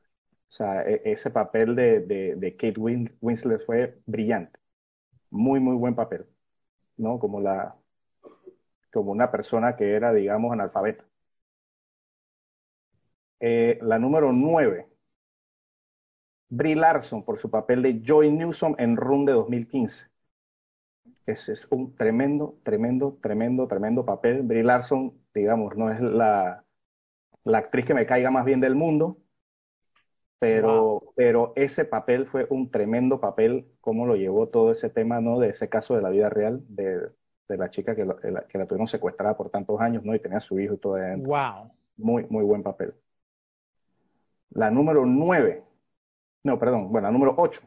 [0.50, 2.80] O sea, e, ese papel de, de, Kate
[3.22, 4.60] Winslet fue brillante.
[5.32, 6.26] Muy, muy buen papel.
[6.98, 7.20] ¿No?
[7.20, 7.76] Como la,
[8.92, 11.04] como una persona que era, digamos, analfabeta.
[13.42, 14.88] Eh, la número 9,
[16.50, 20.06] Brie Larson por su papel de Joy Newsom en Room de 2015.
[21.26, 24.42] Ese es un tremendo, tremendo, tremendo, tremendo papel.
[24.44, 26.66] Brie Larson, digamos, no es la,
[27.46, 29.18] la actriz que me caiga más bien del mundo,
[30.40, 35.40] pero, pero ese papel fue un tremendo papel, cómo lo llevó todo ese tema, ¿no?
[35.40, 37.10] De ese caso de la vida real, de,
[37.50, 38.16] de la chica que, la,
[38.48, 40.16] que la tuvieron secuestrada por tantos años, ¿no?
[40.16, 41.30] Y tenía a su hijo y todo adentro.
[41.30, 41.72] Wow.
[41.98, 42.94] Muy, muy buen papel.
[44.52, 45.64] La número 9,
[46.44, 47.62] no, perdón, bueno, la número 8.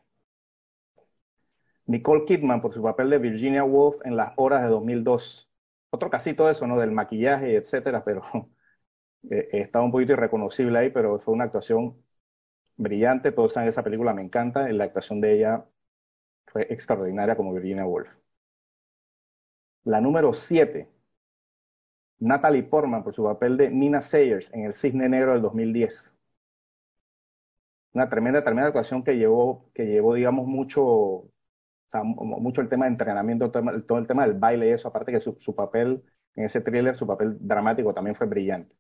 [1.86, 5.50] Nicole Kidman por su papel de Virginia Woolf en Las Horas de 2002.
[5.90, 6.78] Otro casito de eso, ¿no?
[6.78, 8.22] Del maquillaje, etcétera, pero
[9.30, 11.96] eh, estaba un poquito irreconocible ahí, pero fue una actuación
[12.82, 13.32] brillante.
[13.32, 14.68] Todos saben esa película, me encanta.
[14.72, 15.64] La actuación de ella
[16.46, 18.08] fue extraordinaria como Virginia Woolf.
[19.84, 20.88] La número 7.
[22.20, 26.12] Natalie Portman por su papel de Nina Sayers en El Cisne Negro del 2010
[27.92, 31.24] una tremenda, tremenda actuación que llevó, que llevó, digamos, mucho,
[32.02, 35.36] mucho el tema de entrenamiento, todo el, tema del baile y eso, aparte que su,
[35.40, 36.02] su papel
[36.34, 38.74] en ese thriller, su papel dramático también fue brillante.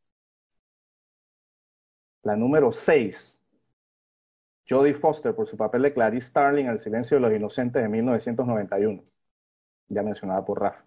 [2.24, 3.38] La número 6,
[4.68, 7.88] Jodie Foster por su papel de Clarice Starling en El silencio de los inocentes de
[7.88, 9.02] 1991,
[9.88, 10.84] ya mencionada por Rafa.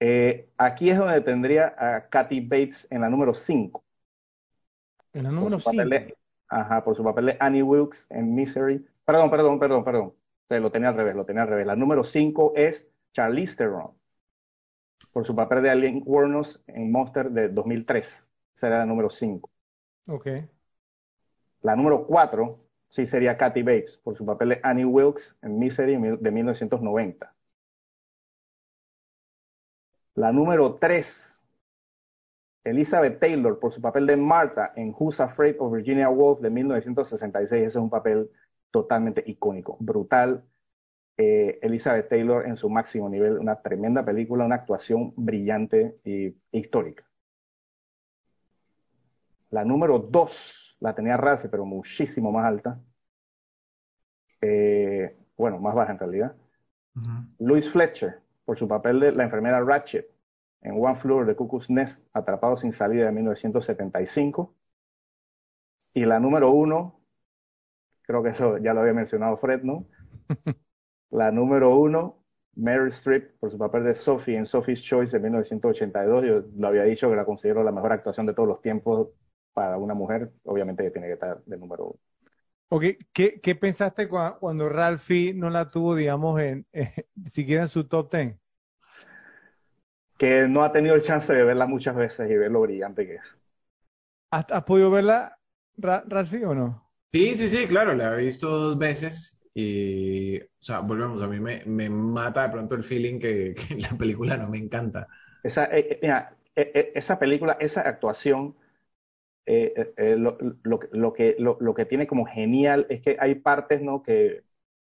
[0.00, 3.82] Eh, aquí es donde tendría a Kathy Bates en la número 5.
[5.12, 5.82] En la número 5.
[6.48, 8.86] Ajá, por su papel de Annie Wilkes en Misery.
[9.04, 10.14] Perdón, perdón, perdón, perdón.
[10.48, 11.66] lo tenía al revés, lo tenía al revés.
[11.66, 13.92] La número 5 es Charlize Theron.
[15.12, 18.08] Por su papel de Alien Warnos en Monster de 2003.
[18.54, 19.50] Será la número 5.
[20.08, 20.26] Ok.
[21.64, 22.60] La número 4
[22.90, 27.34] sí sería Kathy Bates por su papel de Annie Wilkes en Misery de 1990.
[30.14, 31.40] La número 3
[32.64, 37.50] Elizabeth Taylor por su papel de Martha en Who's Afraid of Virginia Woolf de 1966.
[37.50, 38.30] Ese es un papel
[38.70, 40.44] totalmente icónico, brutal.
[41.16, 47.08] Eh, Elizabeth Taylor en su máximo nivel, una tremenda película, una actuación brillante e histórica.
[49.48, 51.18] La número dos la tenía
[51.50, 52.80] pero muchísimo más alta.
[54.40, 56.36] Eh, bueno, más baja en realidad.
[57.38, 60.08] Louis Fletcher, por su papel de la enfermera Ratchet
[60.60, 64.54] en One Floor de Cuckoo's Nest, Atrapado sin salida de 1975.
[65.94, 67.00] Y la número uno,
[68.02, 69.86] creo que eso ya lo había mencionado Fred, ¿no?
[71.10, 72.24] la número uno,
[72.56, 76.24] Meryl Streep, por su papel de Sophie en Sophie's Choice de 1982.
[76.24, 79.08] Yo lo había dicho que la considero la mejor actuación de todos los tiempos
[79.54, 80.30] para una mujer.
[80.44, 81.98] Obviamente tiene que estar de número uno.
[82.68, 82.98] Okay.
[83.12, 86.66] ¿Qué, ¿Qué, pensaste cuando, Ralphie no la tuvo, digamos, en
[87.30, 88.40] siquiera en su top ten?
[90.18, 93.14] Que no ha tenido el chance de verla muchas veces y ver lo brillante que
[93.16, 93.22] es.
[94.30, 95.38] ¿Has, podido verla,
[95.76, 96.90] Ralphie, o no?
[97.12, 101.38] Sí, sí, sí, claro, la he visto dos veces y, o sea, volvemos, a mí
[101.38, 105.06] me, me mata de pronto el feeling que, la película no me encanta.
[105.44, 108.56] Esa, eh, eh, mira, eh, esa película, esa actuación
[109.46, 113.82] eh, eh, lo, lo, lo, que, lo, que tiene como genial es que hay partes,
[113.82, 114.02] ¿no?
[114.02, 114.44] Que,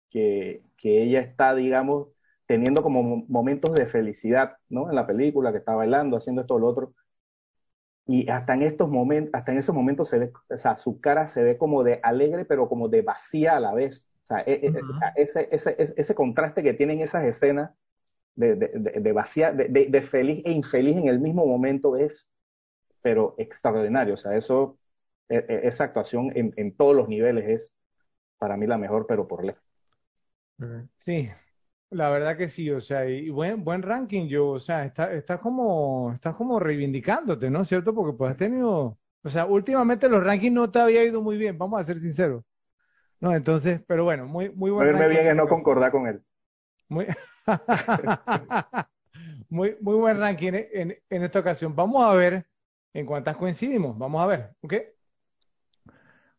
[0.10, 2.10] que, que ella está, digamos,
[2.46, 4.90] teniendo como momentos de felicidad, ¿no?
[4.90, 6.94] En la película, que está bailando, haciendo esto o lo otro.
[8.06, 11.28] Y hasta en estos momentos, hasta en esos momentos se ve, o sea, su cara
[11.28, 14.08] se ve como de alegre, pero como de vacía a la vez.
[14.24, 14.74] O sea, e, e,
[15.16, 17.72] ese, ese, ese, contraste que tienen esas escenas
[18.36, 18.70] de, de,
[19.02, 22.28] de, vacía, de, de, feliz e infeliz en el mismo momento es
[23.02, 24.16] pero extraordinario.
[24.16, 24.80] O sea, eso,
[25.30, 27.74] e, e, esa actuación en, en todos los niveles es
[28.40, 29.64] para mí la mejor, pero por lejos.
[30.98, 31.30] Sí,
[31.92, 35.40] la verdad que sí, o sea, y buen, buen ranking, yo, o sea, estás está
[35.40, 37.66] como, estás como reivindicándote, ¿no?
[37.66, 37.94] ¿Cierto?
[37.94, 41.58] Porque pues has tenido, o sea, últimamente los rankings no te había ido muy bien,
[41.58, 42.44] vamos a ser sinceros.
[43.22, 46.24] No, entonces, pero bueno, muy, muy buen Verme bien es no concordar con él.
[46.90, 47.08] Muy,
[49.50, 51.76] muy, muy buen ranking en, en esta ocasión.
[51.76, 52.46] Vamos a ver
[52.98, 53.96] en cuántas coincidimos.
[53.96, 54.74] Vamos a ver, ¿ok?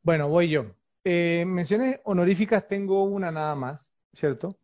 [0.02, 0.66] Bueno, voy yo.
[1.04, 4.58] Eh, menciones honoríficas tengo una nada más, ¿cierto?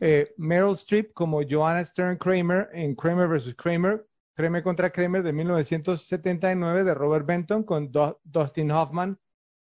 [0.00, 3.54] Eh, Meryl Streep como Joanna Stern Kramer en Kramer vs.
[3.56, 7.92] Kramer, Kramer contra Kramer de 1979 de Robert Benton con
[8.24, 9.18] Dustin Hoffman.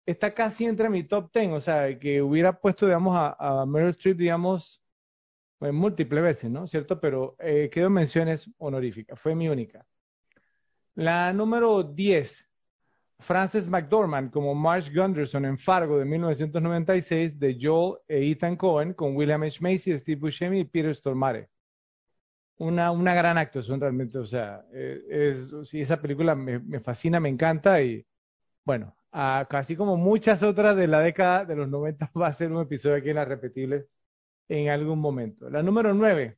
[0.07, 4.19] Está casi entre mi top 10, o sea, que hubiera puesto, digamos, a, Meryl Streep,
[4.19, 4.81] digamos,
[5.61, 6.69] en múltiples veces, ¿no?
[6.69, 7.01] ¿Cierto?
[7.01, 9.85] Pero eh, quedó menciones honoríficas, fue mi única.
[10.95, 12.51] La número 10,
[13.21, 19.15] Frances McDormand como Marsh Gunderson en Fargo de 1996 de Joel e Ethan Cohen con
[19.15, 19.59] William H.
[19.61, 21.49] Macy, Steve Buscemi y Peter Stormare.
[22.59, 27.31] Una, una gran actuación realmente, o sea, eh, es, sí, esa película me, fascina, me
[27.31, 28.05] encanta y
[28.65, 28.95] bueno,
[29.49, 32.97] casi como muchas otras de la década de los 90 va a ser un episodio
[32.97, 33.87] aquí en las repetibles
[34.49, 35.49] en algún momento.
[35.49, 36.37] La número 9,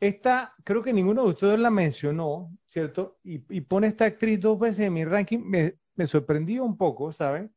[0.00, 3.18] esta, creo que ninguno de ustedes la mencionó, ¿cierto?
[3.22, 5.40] Y, pone esta actriz dos veces en mi ranking.
[5.44, 7.52] Me, me sorprendió un poco, ¿saben?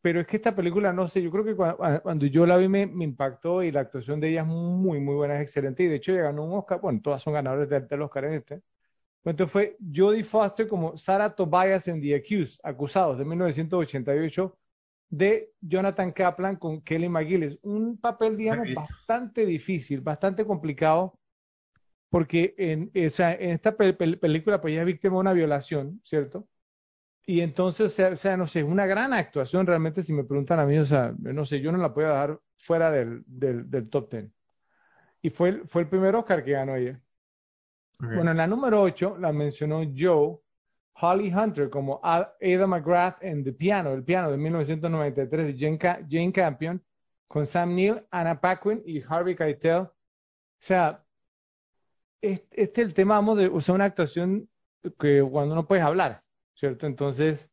[0.00, 2.82] Pero es que esta película, no sé, yo creo que cuando, yo la vi me,
[2.82, 5.82] impactó y la actuación de ella es muy, muy buena, es excelente.
[5.82, 8.34] Y de hecho, ella ganó un Oscar, bueno, todas son ganadores del, del Oscar en
[8.34, 8.62] este.
[9.24, 14.56] Entonces fue Jodie Foster como Sarah Tobias en The Accused, Acusados, de 1988,
[15.10, 17.58] de Jonathan Kaplan con Kelly McGillis.
[17.62, 21.18] Un papel, digamos, bastante difícil, bastante complicado
[22.16, 26.48] porque en, en esta película pues ella es víctima de una violación, ¿cierto?
[27.26, 30.78] Y entonces, o sea, no sé, una gran actuación realmente, si me preguntan a mí,
[30.78, 34.32] o sea, no sé, yo no la puedo dejar fuera del, del, del top ten.
[35.20, 36.98] Y fue el, fue el primer Oscar que ganó ella.
[37.98, 40.38] Bueno, en la número 8 la mencionó Joe
[40.98, 46.32] Holly Hunter como Ada McGrath en The Piano, el piano de 1993 de Jane, Jane
[46.32, 46.82] Campion,
[47.28, 49.82] con Sam Neill, Anna Paquin y Harvey Keitel.
[49.82, 49.92] O
[50.60, 51.05] sea,
[52.20, 54.48] este, es el tema, vamos, de usar una actuación
[54.98, 56.22] que cuando no puedes hablar,
[56.54, 56.86] ¿cierto?
[56.86, 57.50] Entonces,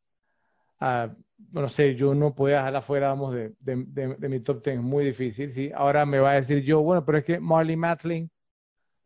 [0.81, 1.10] uh,
[1.52, 5.52] no sé, yo no puedo dejarla fuera, vamos, de, mi top ten, es muy difícil,
[5.52, 5.72] ¿sí?
[5.73, 8.30] Ahora me va a decir yo, bueno, pero es que Marley Matlin,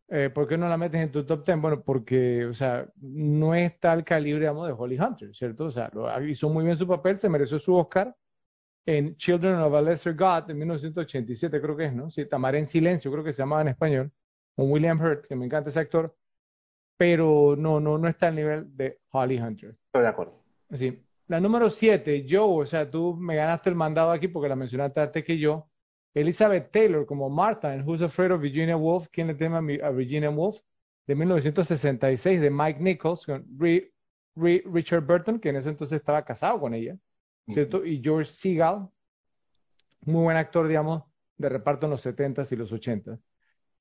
[0.08, 1.60] eh, ¿por qué no la metes en tu top ten?
[1.60, 5.66] Bueno, porque, o sea, no está al calibre, vamos, de Holly Hunter, ¿cierto?
[5.66, 8.14] O sea, lo, hizo muy bien su papel, se mereció su Oscar
[8.86, 12.10] en Children of a Lesser God en 1987, creo que es, ¿no?
[12.10, 14.12] Sí, Tamar en Silencio, creo que se llamaba en español
[14.58, 16.16] con William Hurt, que me encanta ese actor,
[16.96, 19.76] pero no, no, no está al nivel de Holly Hunter.
[19.86, 20.42] Estoy de acuerdo.
[20.72, 21.00] Sí.
[21.28, 24.98] La número 7, Joe, o sea, tú me ganaste el mandado aquí porque la mencionaste
[24.98, 25.68] antes que yo.
[26.12, 30.30] Elizabeth Taylor como Martha en Who's Afraid of Virginia Woolf, ¿quién le teme a Virginia
[30.30, 30.58] Woolf?
[31.06, 33.46] De 1966, de Mike Nichols, con
[34.34, 36.96] Richard Burton, que en ese entonces estaba casado con ella,
[37.46, 37.84] ¿cierto?
[37.84, 38.88] Y George Seagal.
[40.00, 41.04] muy buen actor, digamos,
[41.36, 43.20] de reparto en los 70s y los 80s.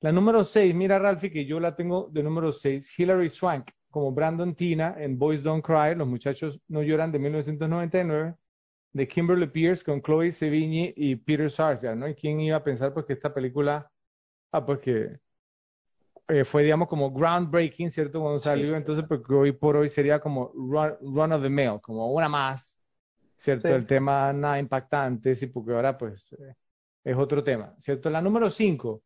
[0.01, 4.11] La número 6, mira Ralphie, que yo la tengo de número 6, Hilary Swank, como
[4.11, 8.35] Brandon Tina en Boys Don't Cry, Los Muchachos No Lloran de 1999,
[8.93, 12.07] de Kimberly Pierce con Chloe Sevigny y Peter Sarsgaard, ¿no?
[12.07, 13.89] ¿Y quién iba a pensar pues que esta película,
[14.51, 15.19] ah, pues que
[16.27, 18.19] eh, fue, digamos, como groundbreaking, ¿cierto?
[18.19, 22.11] Cuando salió, entonces, porque pues, hoy por hoy sería como run, of the mail, como
[22.11, 22.77] una más,
[23.37, 23.69] ¿cierto?
[23.69, 26.53] El tema nada impactante, sí, porque ahora, pues, eh,
[27.03, 28.09] es otro tema, ¿cierto?
[28.09, 29.01] La número 5,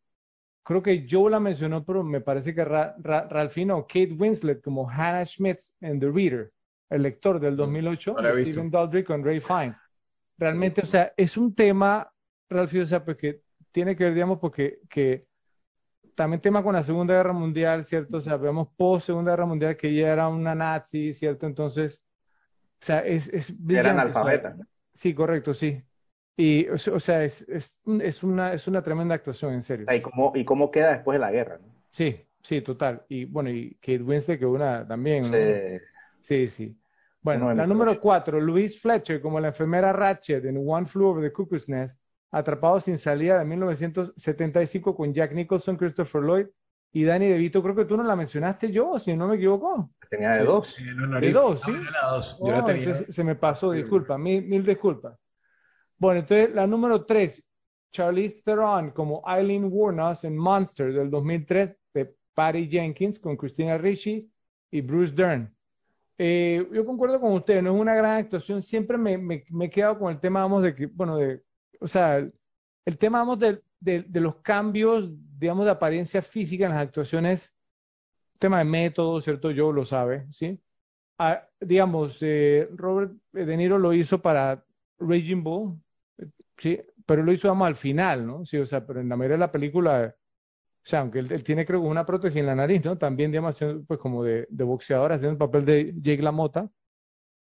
[0.63, 5.75] creo que Joe la mencionó, pero me parece que Ralphino, Kate Winslet como Hannah Schmitz
[5.81, 6.51] en The Reader,
[6.89, 9.75] el lector del 2008, mm, Stephen Daldry con Ray Fine.
[10.37, 12.11] Realmente, o sea, es un tema,
[12.49, 15.25] Ralphino, o sea, porque tiene que ver, digamos, porque que
[16.15, 18.17] también tema con la Segunda Guerra Mundial, ¿cierto?
[18.17, 21.45] O sea, vemos post Segunda Guerra Mundial que ella era una nazi, ¿cierto?
[21.45, 22.01] Entonces,
[22.81, 23.29] o sea, es...
[23.29, 24.55] es Era analfabeta.
[24.93, 25.81] sí, correcto, sí.
[26.37, 29.85] Y, o, sea, es, es, es, una, es una tremenda actuación, en serio.
[29.93, 31.67] ¿Y cómo, y cómo queda después de la guerra, ¿no?
[31.91, 33.03] Sí, sí, total.
[33.09, 35.37] Y bueno, y Kate Winslet, que una también, ¿no?
[36.19, 36.77] Sí, sí.
[37.21, 41.31] Bueno, la número cuatro, Louise Fletcher, como la enfermera Ratchet en One Flew Over the
[41.31, 42.01] Cuckoo's Nest,
[42.31, 46.47] Atrapado sin salida de 1975 con Jack Nicholson, Christopher Lloyd
[46.93, 47.61] y Danny DeVito.
[47.61, 49.91] Creo que tú no la mencionaste yo, si no me equivoco.
[50.09, 50.73] Tenía de dos.
[51.19, 51.73] de dos, sí.
[52.39, 53.05] Yo la tenía.
[53.09, 55.19] Se me pasó, disculpa, mil, mil disculpas.
[56.01, 57.43] Bueno, entonces la número tres,
[57.93, 64.27] Charlize Theron como Eileen Wuornos en Monster del 2003 de Patty Jenkins con Christina Ricci
[64.71, 65.55] y Bruce Dern.
[66.17, 68.63] Eh, yo concuerdo con usted, no es una gran actuación.
[68.63, 71.43] Siempre me, he quedado con el tema, vamos, de que, bueno, de,
[71.79, 75.07] o sea, el tema, vamos, de, de, los cambios,
[75.37, 77.53] digamos, de apariencia física en las actuaciones,
[78.39, 79.51] tema de método, ¿cierto?
[79.51, 80.59] Yo lo sabe, ¿sí?
[81.19, 84.65] Ah, digamos, eh, Robert De Niro lo hizo para
[84.97, 85.79] Raging Bull,
[86.61, 88.45] Sí, pero lo hizo, vamos, al final, ¿no?
[88.45, 91.65] Sí, o sea, pero en la mayoría de la película, o sea, aunque él, tiene,
[91.65, 92.97] creo, una prótesis en la nariz, ¿no?
[92.97, 96.69] También, digamos, pues como de, de boxeador, haciendo el papel de Jake LaMotta.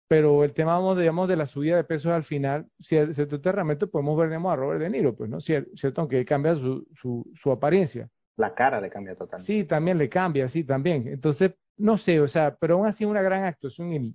[0.08, 3.26] Pero el tema, vamos, digamos, de la subida de pesos al final, si el, se
[3.26, 5.40] realmente podemos ver, digamos, a Robert De Niro, pues, ¿no?
[5.40, 8.08] Cierto, aunque cambia su, su, su apariencia.
[8.36, 9.52] La cara le cambia totalmente.
[9.52, 11.08] Sí, también le cambia, sí, también.
[11.08, 14.14] Entonces, no sé, o sea, pero aún así una gran actuación y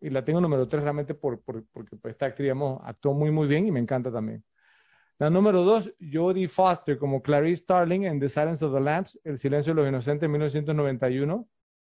[0.00, 2.52] y la tengo número tres realmente por, por, porque pues, esta actriz
[2.82, 4.44] actuó muy, muy bien y me encanta también.
[5.18, 9.38] La número dos, Jodie Foster como Clarice Starling en The Silence of the Lambs, El
[9.38, 11.46] silencio de los inocentes, 1991,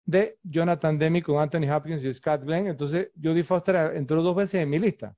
[0.06, 2.68] de Jonathan Demi con Anthony Hopkins y Scott Glenn.
[2.68, 5.16] Entonces, Jodie Foster entró dos veces en mi lista.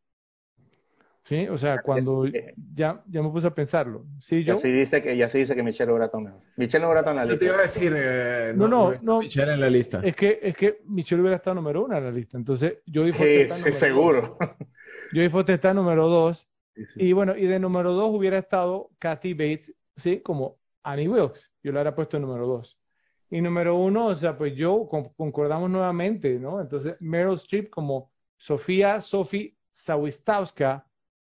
[1.27, 2.25] Sí, o sea, cuando
[2.73, 4.05] ya, ya me puse a pensarlo.
[4.17, 4.55] Sí, yo.
[4.55, 6.39] Ya se dice que, ya se dice que Michelle Obratón mejor.
[6.55, 7.39] Michelle Obratón en la lista.
[7.39, 9.99] te iba a decir, eh, no, no, no, Michelle en la lista.
[10.05, 12.37] Es que, es que Michelle hubiera estado número uno en la lista.
[12.37, 14.37] Entonces, yo Foster sí, está seguro.
[15.11, 16.47] Jodie Foster está número dos.
[16.95, 20.21] Y bueno, y de número dos hubiera estado Kathy Bates, ¿sí?
[20.21, 21.51] Como Annie Wilkes.
[21.61, 22.79] Yo la hubiera puesto en número dos.
[23.29, 24.87] Y número uno, o sea, pues yo
[25.17, 26.61] concordamos nuevamente, ¿no?
[26.61, 30.86] Entonces, Meryl Streep como Sofía Sophie Sawistowska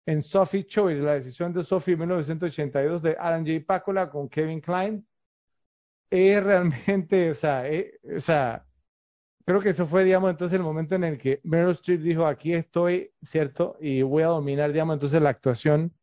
[0.06, 3.64] en Sophie Choice, la decisión de Sophie en 1982 de Alan J.
[3.66, 5.06] Pacola con Kevin Klein,
[6.10, 8.66] es realmente, o sea, eh, o sea,
[9.46, 12.52] creo que eso fue, digamos, entonces el momento en el que Meryl Streep dijo, aquí
[12.54, 13.76] estoy, ¿cierto?
[13.80, 15.94] Y voy a dominar, digamos, entonces la actuación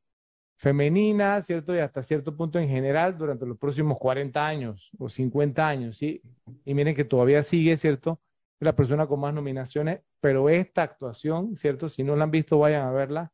[0.58, 1.76] femenina, ¿cierto?
[1.76, 6.22] Y hasta cierto punto en general durante los próximos 40 años o 50 años, ¿sí?
[6.66, 8.20] Y miren que todavía sigue, ¿cierto?
[8.60, 11.90] La persona con más nominaciones, pero esta actuación, ¿cierto?
[11.90, 13.32] Si no la han visto, vayan a verla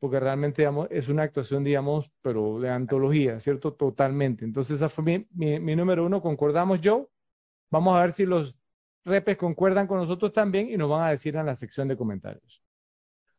[0.00, 3.74] porque realmente digamos, es una actuación, digamos, pero de antología, ¿cierto?
[3.74, 4.46] Totalmente.
[4.46, 6.22] Entonces, esa fue mi, mi, número uno.
[6.22, 7.10] ¿Concordamos, yo?
[7.70, 8.56] Vamos a ver si los
[9.04, 12.62] repes concuerdan con nosotros también y nos van a decir en la sección de comentarios.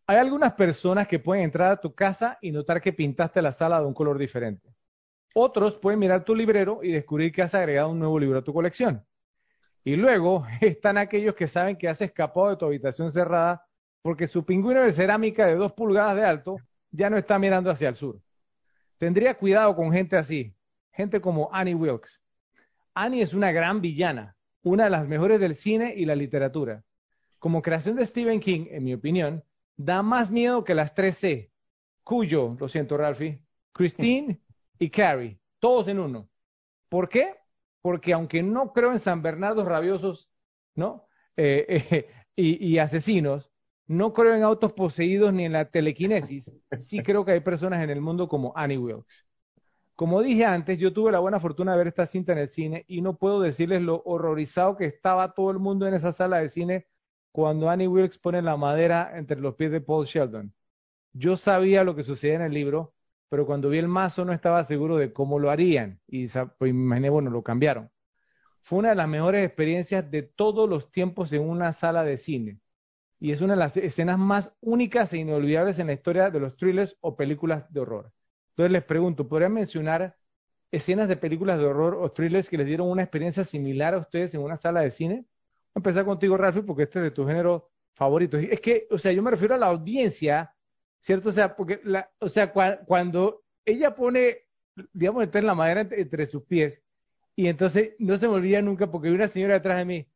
[0.05, 3.79] Hay algunas personas que pueden entrar a tu casa y notar que pintaste la sala
[3.79, 4.69] de un color diferente.
[5.33, 8.53] Otros pueden mirar tu librero y descubrir que has agregado un nuevo libro a tu
[8.53, 9.03] colección.
[9.83, 13.65] Y luego están aquellos que saben que has escapado de tu habitación cerrada
[14.01, 16.57] porque su pingüino de cerámica de dos pulgadas de alto
[16.91, 18.19] ya no está mirando hacia el sur.
[18.97, 20.55] Tendría cuidado con gente así,
[20.91, 22.21] gente como Annie Wilkes.
[22.93, 26.83] Annie es una gran villana, una de las mejores del cine y la literatura.
[27.39, 29.43] Como creación de Stephen King, en mi opinión,
[29.77, 31.51] da más miedo que las tres C,
[32.03, 33.41] Cuyo, lo siento Ralphie,
[33.71, 34.41] Christine
[34.77, 36.29] y Carrie, todos en uno.
[36.89, 37.35] ¿Por qué?
[37.81, 40.29] Porque aunque no creo en San Bernardo rabiosos,
[40.75, 41.07] ¿no?
[41.37, 43.50] Eh, eh, y asesinos,
[43.91, 46.49] no creo en autos poseídos ni en la telequinesis.
[46.79, 49.25] Sí creo que hay personas en el mundo como Annie Wilkes.
[49.95, 52.85] Como dije antes, yo tuve la buena fortuna de ver esta cinta en el cine
[52.87, 56.49] y no puedo decirles lo horrorizado que estaba todo el mundo en esa sala de
[56.49, 56.87] cine
[57.33, 60.53] cuando Annie Wilkes pone la madera entre los pies de Paul Sheldon.
[61.13, 62.93] yo sabía lo que sucedía en el libro,
[63.29, 67.09] pero cuando vi el mazo no estaba seguro de cómo lo harían y pues, imaginé,
[67.09, 67.91] bueno, lo cambiaron.
[68.63, 72.59] Fue una de las mejores experiencias de todos los tiempos en una sala de cine.
[73.21, 76.57] Y es una de las escenas más únicas e inolvidables en la historia de los
[76.57, 78.11] thrillers o películas de horror.
[78.49, 80.17] Entonces les pregunto, ¿podrían mencionar
[80.71, 84.33] escenas de películas de horror o thrillers que les dieron una experiencia similar a ustedes
[84.33, 85.15] en una sala de cine?
[85.15, 85.25] Voy
[85.75, 88.37] a empezar contigo, Rafi, porque este es de tu género favorito.
[88.37, 90.55] Es que, o sea, yo me refiero a la audiencia,
[90.99, 91.29] ¿cierto?
[91.29, 91.79] O sea, porque,
[92.19, 94.47] o sea, cuando ella pone,
[94.93, 96.81] digamos, en la madera entre, sus pies,
[97.35, 100.07] y entonces no se me olvida nunca porque hay una señora detrás de mí,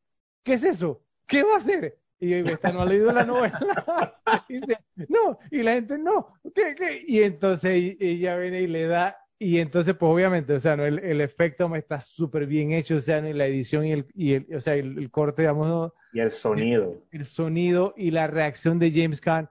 [0.44, 1.03] ¿qué es eso?
[1.27, 1.99] ¿Qué va a hacer?
[2.20, 3.60] Y esta no ha leído la novela.
[4.50, 4.78] y dice,
[5.10, 7.04] no, y la gente, no, ¿qué, qué?
[7.06, 10.86] Y entonces ella viene y le da y entonces, pues obviamente, o sea, ¿no?
[10.86, 13.32] el, el efecto me está súper bien hecho, o sea, ¿no?
[13.34, 17.04] la edición y el, y el o sea, el, corte, digamos, y el sonido.
[17.12, 19.50] El, sonido y la reacción de James Caan.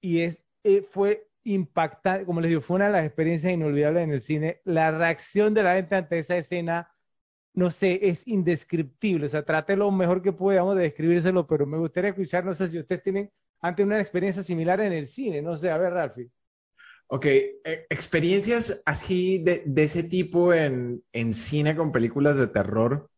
[0.00, 4.10] Y es, eh, fue impactante, como les digo, fue una de las experiencias inolvidables en
[4.12, 4.60] el cine.
[4.64, 6.93] La reacción de la gente ante esa escena,
[7.54, 9.26] no sé, es indescriptible.
[9.26, 12.68] O sea, trate lo mejor que podamos de describírselo, pero me gustaría escuchar, no sé
[12.68, 16.30] si ustedes tienen ante una experiencia similar en el cine, no sé, a ver, Ralphie.
[17.06, 21.02] Ok, e, experiencias así de, ese tipo en,
[21.32, 23.08] cine con películas de terror,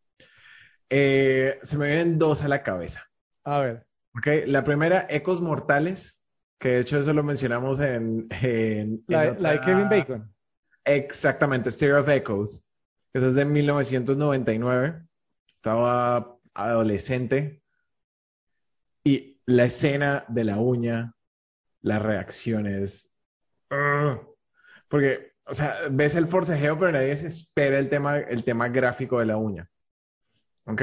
[0.88, 3.04] eh, se me vienen dos a la cabeza.
[3.44, 3.86] A ver.
[4.16, 6.22] Ok, la primera, Ecos Mortales,
[6.58, 8.26] que de hecho eso lo mencionamos en...
[8.30, 10.32] en, la, de Kevin Bacon.
[10.84, 12.65] Exactamente, Stereo of Echoes,
[13.20, 15.02] que es de 1999.
[15.56, 17.62] Estaba adolescente.
[19.04, 21.14] Y la escena de la uña,
[21.80, 23.08] las reacciones,
[24.88, 29.18] porque, o sea, ves el forcejeo, pero nadie se espera el tema, el tema gráfico
[29.18, 29.68] de la uña.
[30.66, 30.82] ¿Ok?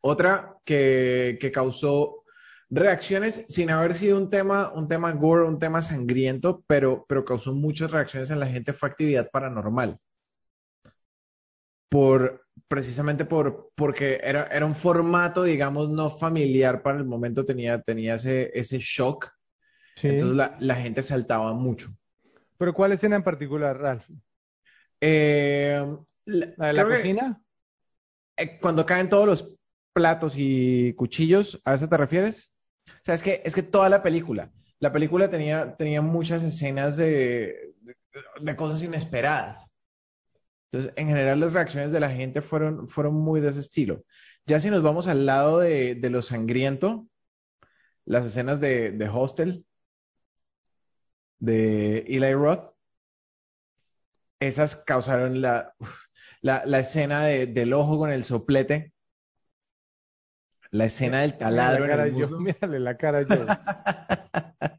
[0.00, 2.24] Otra que, que causó
[2.70, 7.54] reacciones sin haber sido un tema, un tema gore, un tema sangriento, pero, pero causó
[7.54, 9.98] muchas reacciones en la gente fue actividad paranormal.
[11.88, 17.80] Por, precisamente por, porque era, era un formato, digamos, no familiar para el momento, tenía,
[17.80, 19.30] tenía ese, ese shock
[20.02, 21.90] entonces la, la, gente saltaba mucho.
[22.56, 24.08] ¿Pero cuál escena en particular, Ralph?
[25.00, 25.84] Eh,
[26.26, 27.42] ¿La de la cocina?
[28.36, 29.54] Eh, cuando caen todos los
[29.92, 32.52] platos y cuchillos, ¿a eso te refieres?
[32.86, 36.96] O sea, es que, es que toda la película, la película tenía, tenía muchas escenas
[36.96, 37.74] de,
[38.40, 39.70] de, cosas inesperadas.
[40.70, 44.04] Entonces, en general, las reacciones de la gente fueron, fueron muy de ese estilo.
[44.46, 47.06] Ya si nos vamos al lado de, de lo sangriento,
[48.04, 49.64] las escenas de, de Hostel,
[51.38, 52.74] de Eli Roth,
[54.40, 55.74] esas causaron la,
[56.42, 58.92] la, escena del ojo con el soplete,
[60.70, 61.86] la escena del taladro.
[62.40, 63.46] Mírale la cara yo,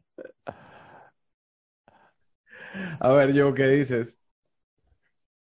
[3.00, 4.19] A ver, yo, ¿qué dices?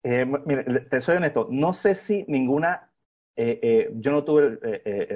[0.03, 2.91] Eh, mire, te soy honesto, no sé si ninguna,
[3.35, 4.57] eh, eh, yo no tuve,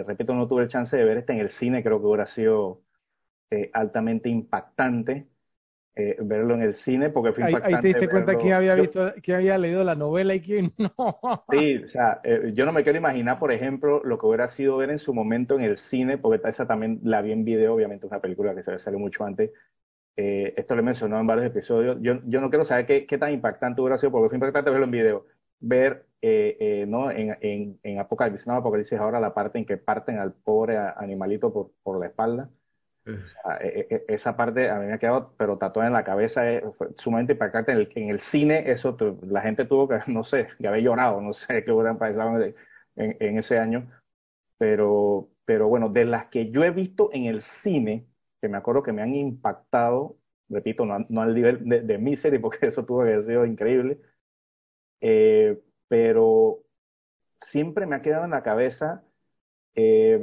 [0.05, 2.81] repito, no tuve el chance de ver este en el cine, creo que hubiera sido
[3.73, 5.27] altamente impactante.
[5.97, 7.75] Eh, verlo en el cine porque fue impactante.
[7.75, 11.45] Ahí, te diste cuenta quién había visto, quién había leído la novela y quién no.
[11.49, 14.75] Sí, o sea, eh, yo no me quiero imaginar, por ejemplo, lo que hubiera sido
[14.75, 18.07] ver en su momento en el cine, porque esa también la vi en video, obviamente
[18.07, 19.51] una película que se salió mucho antes.
[20.17, 21.97] Eh, esto lo he mencionado en varios episodios.
[22.01, 24.85] Yo, yo no quiero saber qué, qué tan impactante hubiera sido, porque fue impactante verlo
[24.85, 25.25] en video.
[25.59, 26.05] Ver,
[26.87, 27.11] ¿no?
[27.11, 31.53] En, en, en Apocalipsis, no, Apocalipsis ahora la parte en que parten al pobre animalito
[31.53, 32.49] por, por la espalda
[33.05, 36.49] e, e, e, esa parte a mí me ha quedado, pero tatuada en la cabeza,
[36.49, 37.71] es, fue sumamente impactante.
[37.71, 41.21] En el, en el cine, eso la gente tuvo que, no sé, que haber llorado,
[41.21, 42.55] no sé qué hubieran pasado en,
[42.95, 43.89] en, ese año.
[44.57, 48.07] Pero, pero bueno, de las que yo he visto en el cine,
[48.45, 50.17] que me acuerdo que me han impactado,
[50.49, 53.99] repito, no, no al nivel de, de Misery, porque eso tuvo que haber sido increíble,
[55.01, 56.63] eh, pero
[57.41, 59.03] siempre me ha quedado en la cabeza.
[59.75, 60.19] Eh,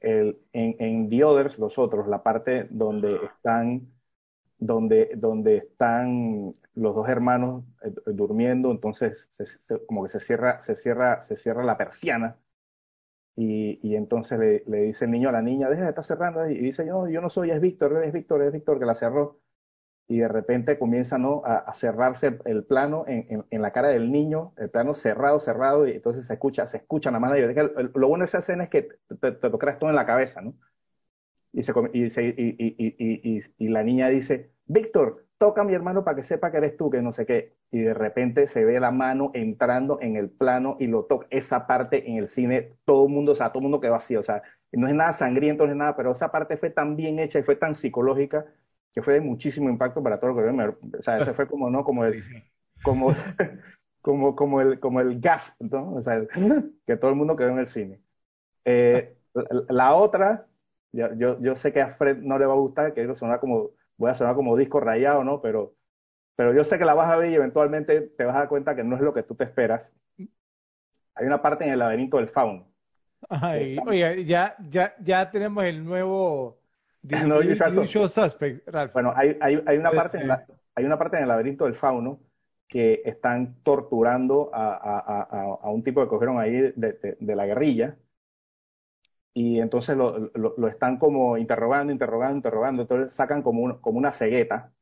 [0.00, 3.92] el, en, en, The Others, los otros, la parte donde están,
[4.58, 9.30] donde, donde están los dos hermanos eh, durmiendo, entonces
[9.86, 12.38] como que se cierra, se cierra, se cierra la persiana.
[13.36, 16.58] Y, y entonces le, dice el niño a la niña, deja de estar cerrando, y
[16.58, 19.40] dice, yo, yo no soy, es Víctor, es Víctor, es Víctor que la cerró
[20.06, 21.42] y de repente comienza ¿no?
[21.44, 25.92] a, cerrarse el plano en, en, la cara del niño, el plano cerrado, cerrado, y
[25.92, 27.32] entonces se escucha, se escucha nada más.
[27.94, 28.88] Lo bueno de esa escena es que
[29.20, 30.54] te, te, lo creas todo en la cabeza, ¿no?
[31.52, 36.22] Y, se, y, y, y, la niña dice, Víctor, toca a mi hermano para que
[36.22, 37.54] sepa que eres tú, que no sé qué.
[37.70, 41.26] Y de repente se ve la mano entrando en el plano y lo toca.
[41.30, 44.16] Esa parte en el cine, todo el mundo, o sea, todo el mundo quedó así.
[44.16, 44.42] O sea,
[44.72, 47.42] no es nada sangriento, no es nada, pero esa parte fue tan bien hecha y
[47.42, 48.46] fue tan psicológica
[48.92, 50.78] que fue de muchísimo impacto para todo lo que veo.
[50.98, 51.84] O sea, ese fue como, ¿no?
[51.84, 52.22] Como el,
[52.82, 53.08] como,
[54.00, 55.94] como, como el, como el gas, ¿no?
[55.94, 56.24] O sea,
[56.86, 58.00] que todo el mundo quedó en el cine.
[58.64, 59.16] Eh,
[59.68, 60.46] la, otra,
[60.92, 64.10] yo, yo, sé que a Fred no le va a gustar, que sonar como, voy
[64.10, 65.40] a sonar como disco rayado, ¿no?
[65.40, 65.74] Pero,
[66.36, 68.74] pero yo sé que la vas a ver y eventualmente te vas a dar cuenta
[68.74, 69.92] que no es lo que tú te esperas.
[71.16, 72.66] Hay una parte en el laberinto del fauno.
[73.28, 76.58] Ay, oye, ya, ya, ya tenemos el nuevo
[77.26, 81.28] no, suspect, Bueno, hay, hay, hay una parte en la, hay una parte en el
[81.28, 82.20] laberinto del fauno
[82.66, 87.46] que están torturando a, a, a, a un tipo que cogieron ahí de, de, la
[87.46, 87.96] guerrilla
[89.34, 94.72] y entonces lo, lo, están como interrogando, interrogando, interrogando, entonces sacan como, como una cegueta.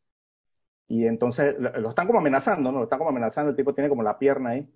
[0.88, 2.78] Y entonces lo, están como amenazando, ¿no?
[2.78, 4.68] Lo están como amenazando, el tipo tiene como la pierna ahí.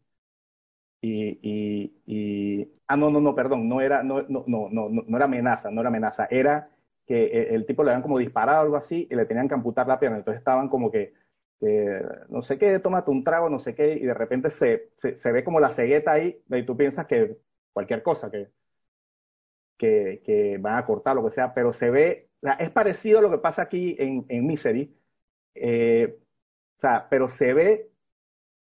[1.01, 5.17] Y, y, y ah, no, no, no, perdón, no era, no, no, no, no, no
[5.17, 6.71] era amenaza, no era amenaza, era
[7.07, 10.01] que el tipo le habían como disparado algo así y le tenían que amputar la
[10.01, 11.13] pierna, entonces estaban como que
[12.29, 15.45] no sé qué, tómate un trago, no sé qué, y de repente se, se, ve
[15.45, 17.39] como la cegueta ahí, y tú piensas que
[17.73, 18.49] cualquier cosa, que,
[19.77, 23.19] que, que, van a cortar, lo que sea, pero se ve, o sea, es parecido
[23.19, 24.97] a lo que pasa aquí en, en Misery,
[25.55, 26.19] eh,
[26.77, 27.91] o sea, pero se ve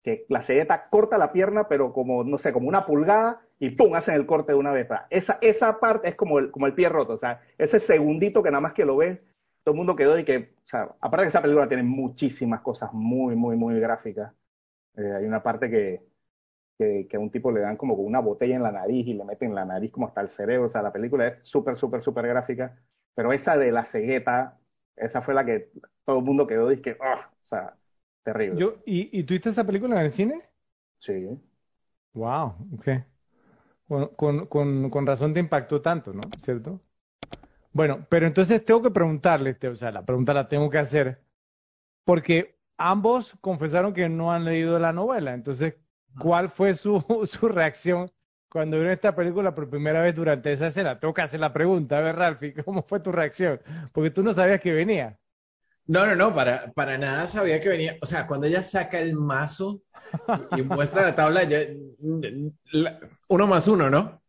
[0.04, 3.96] que la cegueta corta la pierna, pero como, no sé, como una pulgada, y ¡pum!
[3.96, 4.88] hacen el corte de una vez.
[5.10, 8.52] Esa, esa parte es como el, como el pie roto, o sea, ese segundito que
[8.52, 9.20] nada más que lo ves,
[9.64, 12.94] todo el mundo quedó y que, o sea, aparte que esa película tiene muchísimas cosas
[12.94, 14.34] muy, muy, muy gráficas.
[14.96, 16.02] Eh, hay una parte que,
[16.78, 19.26] que, a un tipo le dan como con una botella en la nariz y le
[19.26, 20.68] meten la nariz como hasta el cerebro.
[20.68, 22.80] O sea, la película es súper, súper, súper gráfica.
[23.16, 24.60] Pero esa de la cegueta,
[24.96, 25.72] esa fue la que
[26.06, 27.76] todo el mundo quedó y que, oh, o sea,
[28.24, 28.60] terrible.
[28.60, 30.42] Yo, ¿y, ¿Y tuviste esa película en el cine?
[31.00, 31.28] Sí.
[32.14, 32.88] Wow, ok.
[34.16, 36.22] Con, con, con razón te impactó tanto, ¿no?
[36.44, 36.82] ¿Cierto?
[37.72, 41.22] Bueno, pero entonces tengo que preguntarle, o sea, la pregunta la tengo que hacer,
[42.04, 45.34] porque ambos confesaron que no han leído la novela.
[45.34, 45.76] Entonces,
[46.20, 47.00] ¿cuál fue su,
[47.32, 48.12] su reacción
[48.50, 51.00] cuando vieron esta película por primera vez durante esa escena?
[51.00, 53.62] Tengo que hacer la pregunta, a ver, Ralphie, ¿cómo fue tu reacción?
[53.92, 55.18] Porque tú no sabías que venía.
[55.86, 57.98] No, no, no, para, para nada sabía que venía.
[58.02, 59.82] O sea, cuando ella saca el mazo
[60.58, 61.60] y muestra la tabla, ya,
[63.30, 64.22] uno más uno, ¿no?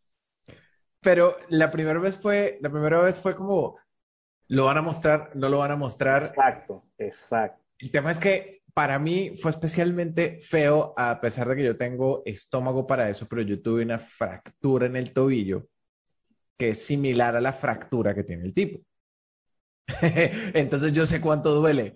[1.01, 3.77] Pero la primera vez fue, la primera vez fue como,
[4.47, 6.23] lo van a mostrar, no lo van a mostrar.
[6.25, 7.61] Exacto, exacto.
[7.77, 12.21] El tema es que para mí fue especialmente feo, a pesar de que yo tengo
[12.23, 15.67] estómago para eso, pero yo tuve una fractura en el tobillo
[16.57, 18.79] que es similar a la fractura que tiene el tipo.
[20.01, 21.93] Entonces yo sé cuánto duele.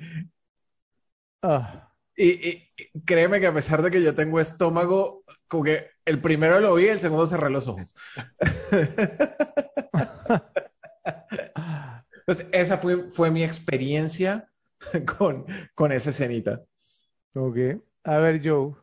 [1.42, 1.90] Ah.
[2.18, 2.70] Y, y,
[3.06, 6.88] créeme que a pesar de que yo tengo estómago, como que el primero lo vi,
[6.88, 7.96] el segundo cerré los ojos.
[12.28, 14.50] Entonces, esa fue, fue mi experiencia
[15.18, 15.46] con,
[15.76, 16.62] con esa escenita.
[17.36, 17.58] Ok.
[18.04, 18.74] A ver, Joe.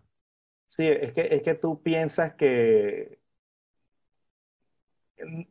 [0.67, 3.19] Sí, es que, es que tú piensas que,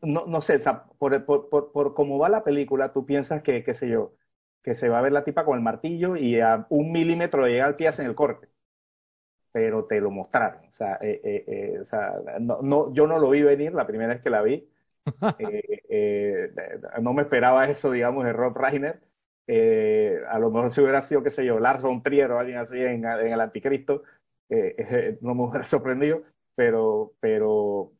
[0.02, 3.44] no, no sé, o sea, por, por, por, por, cómo va la película, tú piensas
[3.44, 4.14] que, qué sé yo,
[4.64, 7.52] que se va a ver la tipa con el martillo y a un milímetro le
[7.54, 8.50] llega al pie en el corte
[9.52, 10.66] pero te lo mostraron.
[10.68, 13.88] O sea, eh, eh, eh, o sea no, no, yo no lo vi venir la
[13.88, 14.70] primera vez que la vi.
[17.02, 19.02] no me esperaba eso, digamos, de Rob Reiner.
[20.30, 22.80] A lo mejor si hubiera sido, qué sé yo, Lars von Trier o alguien así
[22.80, 24.04] en, en el Anticristo,
[25.22, 26.24] no me hubiera sorprendido,
[26.56, 27.92] pero, pero,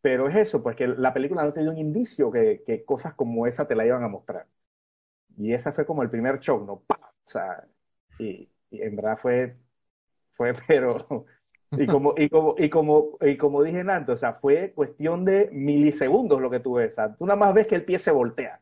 [0.00, 3.14] pero es eso, pues que la película no te dio un indicio que, que cosas
[3.14, 4.46] como esa te la iban a mostrar.
[5.36, 6.80] Y esa fue como el primer show, ¿no?
[6.86, 7.00] ¡Pam!
[7.26, 7.64] O sea,
[8.18, 9.56] y, y en verdad fue
[10.40, 11.26] fue, pero,
[11.72, 15.50] y como, y como, y como, y como dije antes, o sea, fue cuestión de
[15.52, 16.92] milisegundos lo que tú ves.
[16.92, 18.58] O sea, tú nada más ves que el pie se voltea.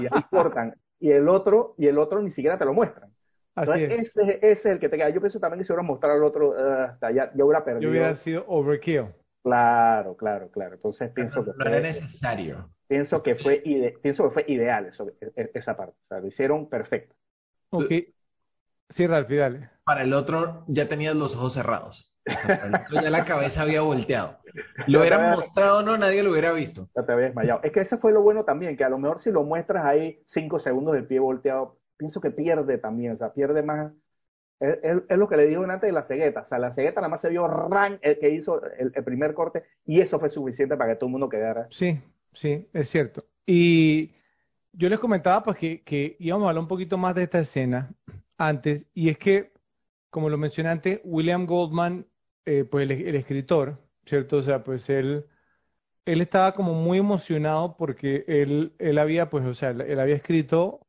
[0.00, 0.76] Y ahí cortan.
[1.00, 3.10] Y el otro, y el otro ni siquiera te lo muestran.
[3.56, 5.10] Entonces, ese, ese, es el que te queda.
[5.10, 7.82] Yo pienso también que si hubiera mostrado al otro, uh, hasta ya, yo hubiera perdido.
[7.82, 9.14] Yo hubiera sido overkill.
[9.42, 10.74] Claro, claro, claro.
[10.74, 12.70] Entonces pienso que no era necesario.
[12.86, 15.96] Pienso que fue ide pienso que fue ideal eso, e, e, esa parte.
[16.04, 17.14] O sea, lo hicieron perfecto.
[17.70, 17.92] Ok.
[18.88, 19.70] Sí, Ralph, dale.
[19.84, 22.13] Para el otro ya tenías los ojos cerrados.
[22.92, 24.38] Ya la cabeza había volteado.
[24.86, 26.88] Lo hubieran mostrado o no, nadie lo hubiera visto.
[26.94, 27.60] Ya te había desmayado.
[27.64, 30.20] Es que ese fue lo bueno también, que a lo mejor si lo muestras ahí
[30.24, 33.92] cinco segundos del pie volteado, pienso que pierde también, o sea, pierde más.
[34.60, 36.42] Es, lo que le digo antes de la cegueta.
[36.42, 39.64] O sea, la cegueta nada más se vio ran el que hizo el, primer corte
[39.84, 41.66] y eso fue suficiente para que todo el mundo quedara.
[41.70, 42.00] Sí,
[42.32, 43.24] sí, es cierto.
[43.44, 44.12] Y
[44.72, 47.90] yo les comentaba pues que, que íbamos a hablar un poquito más de esta escena
[48.38, 49.52] antes, y es que,
[50.10, 52.06] como lo mencioné antes, William Goldman,
[52.46, 54.38] eh, pues el, escritor, ¿cierto?
[54.38, 55.26] O sea, pues él,
[56.06, 60.86] él estaba como muy emocionado porque él, él había, pues, o sea, él había escrito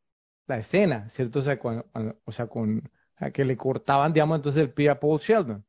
[0.47, 1.39] la escena, ¿cierto?
[1.39, 1.59] O sea,
[2.25, 2.89] o sea, con
[3.33, 5.65] que le cortaban, digamos, entonces el pie a Paul Sheldon.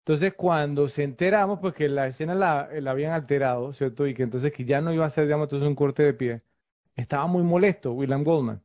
[0.00, 4.06] Entonces, cuando se enteramos, pues que la escena la, la, habían alterado, ¿cierto?
[4.06, 6.42] Y que entonces que ya no iba a ser, digamos, entonces un corte de pie,
[6.96, 8.62] estaba muy molesto William Goldman.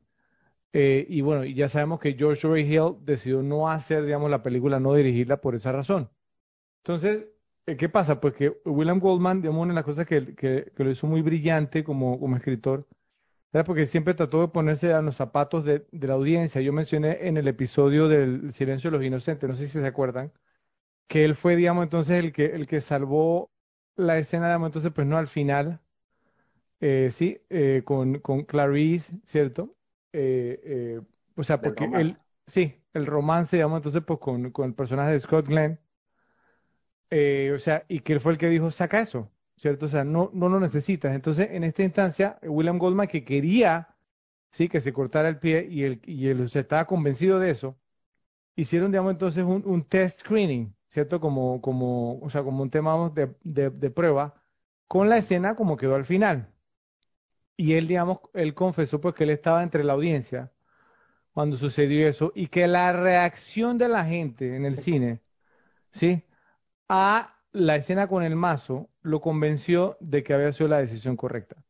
[0.74, 4.80] Eh, y bueno, ya sabemos que George Ray Hill decidió no hacer, digamos, la película,
[4.80, 6.10] no dirigirla por esa razón.
[6.86, 7.26] Entonces,
[7.66, 8.22] eh, ¿qué pasa?
[8.22, 11.24] Pues que William Goldman, digamos, una de las cosas que, que, que lo hizo muy
[11.24, 12.88] brillante como, como escritor,
[13.54, 16.62] era porque siempre trató de ponerse a los zapatos de, de, la audiencia.
[16.62, 20.32] Yo mencioné en el episodio del Silencio de los Inocentes, no sé si se acuerdan,
[21.08, 23.52] que él fue, digamos, entonces el que, el que salvó
[23.96, 25.82] la escena, digamos, entonces, pues no al final,
[26.82, 29.76] eh, sí, eh, con, con Clarice, ¿cierto?
[30.14, 31.02] Eh, eh,
[31.36, 35.20] o sea, porque él, sí, el romance, digamos, entonces, pues con, con el personaje de
[35.22, 35.80] Scott Glenn,
[37.10, 39.86] eh, o sea, y que él fue el que dijo, saca eso, ¿cierto?
[39.88, 41.16] O sea, no, no lo necesitas.
[41.16, 43.96] Entonces, en esta instancia, William Goldman, que quería,
[44.52, 47.78] sí, que se cortara el pie y él, y se estaba convencido de eso,
[48.56, 51.20] hicieron, digamos, entonces un, un test screening, ¿cierto?
[51.20, 54.36] Como, como, o sea, como un tema de, de, de prueba,
[54.88, 56.50] con la escena como quedó al final.
[57.58, 60.52] Y él, digamos, él confesó pues que él estaba entre la audiencia
[61.34, 65.22] cuando sucedió eso y que la reacción de la gente en el cine,
[65.94, 66.24] ¿sí?
[66.90, 71.64] A la escena con el mazo lo convenció de que había sido la decisión correcta.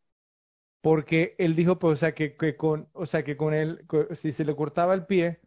[0.81, 4.31] Porque él dijo, pues, o sea, que, que con, o sea, que con él, si
[4.31, 5.39] se le cortaba el pie,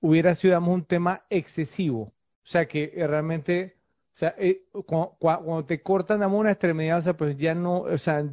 [0.00, 2.02] hubiera sido, digamos, un tema excesivo.
[2.02, 3.76] O sea, que realmente,
[4.14, 7.98] o sea, eh, cuando, te cortan, digamos, una extremidad, o sea, pues ya no, o
[7.98, 8.24] sea,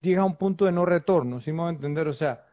[0.00, 2.08] llega a un punto de no retorno, ¿sí me voy a entender?
[2.08, 2.46] O sea,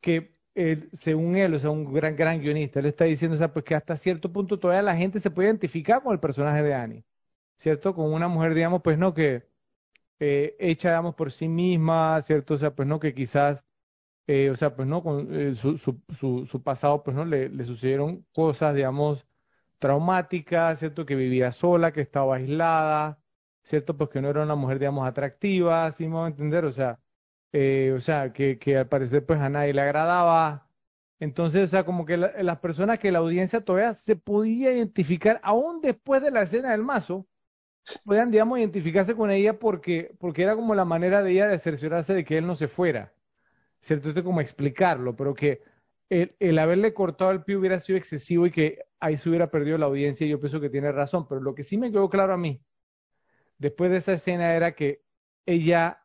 [0.00, 3.52] que él, según él, o sea, un gran, gran guionista, él está diciendo, o sea,
[3.52, 6.74] pues que hasta cierto punto todavía la gente se puede identificar con el personaje de
[6.74, 7.04] Annie,
[7.58, 7.94] ¿cierto?
[7.94, 9.48] Con una mujer, digamos, pues no, que
[10.20, 12.54] eh, hecha, digamos, por sí misma, ¿cierto?
[12.54, 13.64] O sea, pues no, que quizás,
[14.26, 17.48] eh, o sea, pues no, con eh, su, su, su, su, pasado, pues no, le,
[17.50, 19.26] le sucedieron cosas, digamos,
[19.78, 21.06] traumáticas, ¿cierto?
[21.06, 23.20] Que vivía sola, que estaba aislada,
[23.62, 23.96] ¿cierto?
[23.96, 26.64] Pues que no era una mujer, digamos, atractiva, ¿sí me a entender?
[26.64, 27.00] O sea,
[27.52, 30.68] eh, o sea, que, que al parecer pues a nadie le agradaba.
[31.20, 35.40] Entonces, o sea, como que la, las personas que la audiencia todavía se podía identificar,
[35.42, 37.26] aún después de la escena del mazo,
[38.04, 42.14] podían, digamos, identificarse con ella porque, porque era como la manera de ella de cerciorarse
[42.14, 43.14] de que él no se fuera.
[43.80, 44.08] ¿Cierto?
[44.10, 45.62] Esto como explicarlo, pero que
[46.10, 49.78] el, el haberle cortado el pie hubiera sido excesivo y que ahí se hubiera perdido
[49.78, 52.34] la audiencia, y yo pienso que tiene razón, pero lo que sí me quedó claro
[52.34, 52.62] a mí
[53.58, 55.02] después de esa escena era que
[55.46, 56.02] ella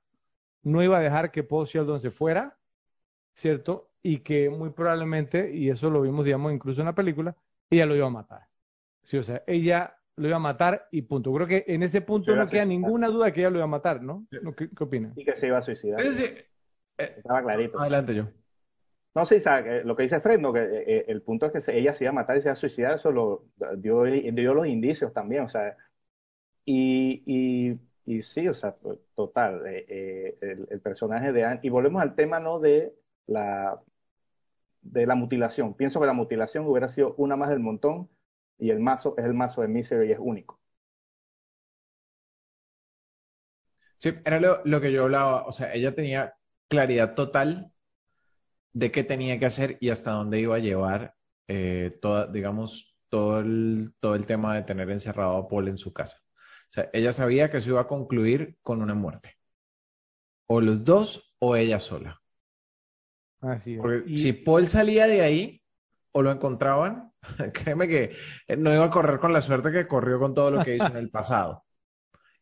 [0.64, 2.58] no iba a dejar que Paul Sheldon se fuera,
[3.36, 3.92] ¿cierto?
[4.02, 7.36] Y que muy probablemente, y eso lo vimos, digamos, incluso en la película,
[7.70, 8.48] ella lo iba a matar.
[9.04, 11.34] Sí, o sea, ella lo iba a matar y punto.
[11.34, 14.02] Creo que en ese punto no queda ninguna duda que ella lo iba a matar,
[14.02, 14.26] ¿no?
[14.30, 15.14] ¿Qué, qué opinan?
[15.16, 16.02] Y que se iba a suicidar.
[16.02, 17.80] Eh, Estaba clarito.
[17.80, 18.28] Adelante yo.
[19.16, 21.78] No, sí, sabe, lo que dice Fred, no, que eh, el punto es que se,
[21.78, 23.46] ella se iba a matar y se iba a suicidar, eso lo
[23.78, 25.78] dio, dio los indicios también, o sea,
[26.66, 28.76] y, y, y sí, o sea,
[29.16, 32.60] total, eh, eh, el, el, personaje de Anne, y volvemos al tema, ¿no?
[32.60, 32.94] De
[33.28, 33.82] la,
[34.82, 35.74] de la mutilación.
[35.76, 38.10] Pienso que la mutilación hubiera sido una más del montón
[38.60, 40.60] y el mazo es el mazo de Misery y es único.
[43.98, 46.36] Sí, era lo, lo que yo hablaba, o sea, ella tenía
[46.68, 47.72] claridad total
[48.74, 51.16] de qué tenía que hacer y hasta dónde iba a llevar
[51.48, 55.94] eh, toda, digamos, todo el, todo el tema de tener encerrado a Paul en su
[55.94, 56.20] casa.
[56.74, 59.38] Sea, ella sabía que eso iba a concluir con una muerte.
[60.48, 62.22] O los dos o ella sola.
[63.42, 63.80] Así es.
[63.82, 65.62] Porque Y- si Paul salía de ahí
[66.12, 67.12] o lo encontraban,
[67.54, 68.16] créeme que
[68.58, 70.98] no iba a correr con la suerte que corrió con todo lo que hizo en
[70.98, 71.64] el pasado.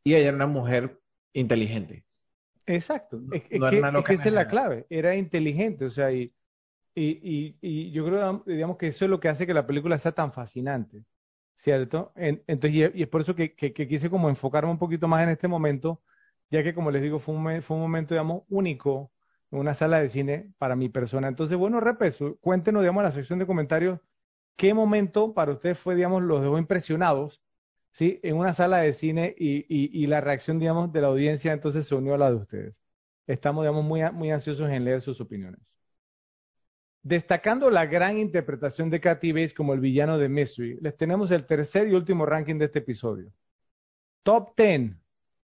[0.04, 1.00] Y ella era una mujer
[1.34, 2.06] inteligente.
[2.66, 3.22] Exacto.
[3.32, 4.86] Es, es no era que, es que esa es la clave.
[4.90, 6.34] Era inteligente, o sea, y,
[6.96, 9.98] y, y, y yo creo, digamos, que eso es lo que hace que la película
[9.98, 11.04] sea tan fascinante,
[11.56, 12.12] ¿cierto?
[12.16, 15.30] En- entonces, y, es- por eso que, que, quise como enfocarme un poquito más en
[15.30, 16.02] este momento,
[16.50, 19.12] ya que, como les digo, fue un, fue un momento, digamos, único
[19.52, 21.28] en una sala de cine para mi persona.
[21.28, 24.00] Entonces, bueno, repeso, cuéntenos, digamos, en la sección de comentarios,
[24.56, 27.42] qué momento para ustedes fue, digamos, los dejó impresionados,
[27.92, 28.20] ¿sí?
[28.24, 31.88] En una sala de cine y, y, y la reacción, digamos, de la audiencia entonces
[31.88, 32.76] se unió a la de ustedes.
[33.28, 35.62] Estamos, digamos, muy, muy ansiosos en leer sus opiniones.
[37.04, 41.48] Destacando la gran interpretación de Kathy Bates como el villano de Mystery, les tenemos el
[41.48, 43.34] tercer y último ranking de este episodio.
[44.22, 44.92] Top 10,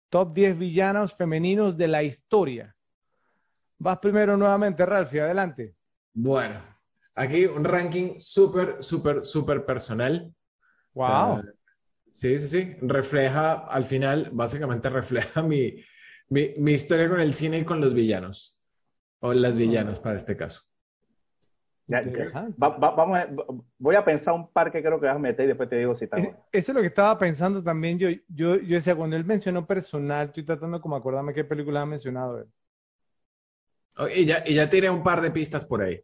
[0.09, 2.75] top 10 villanos femeninos de la historia.
[3.79, 5.77] Vas primero nuevamente, Ralphie, adelante.
[6.15, 6.61] Bueno,
[7.15, 10.35] aquí un ranking súper, súper, súper personal.
[10.95, 11.43] Wow.
[12.09, 12.77] sí, sí, sí.
[12.81, 15.77] Refleja, al final, básicamente refleja mi,
[16.29, 18.59] mi, mi historia con el cine y con los villanos.
[19.21, 20.66] O las villanas para este caso.
[21.89, 22.03] Ya,
[22.57, 23.19] vamos
[23.79, 25.95] voy a pensar un par que creo que vas a meter y después te digo
[25.95, 27.99] si está Eso es lo que estaba pensando también.
[27.99, 31.87] Yo, yo, yo decía, cuando él mencionó personal, estoy tratando como acordarme qué película ha
[31.87, 32.49] mencionado él.
[34.17, 36.03] y, ya, y ya tiré un par de pistas por ahí.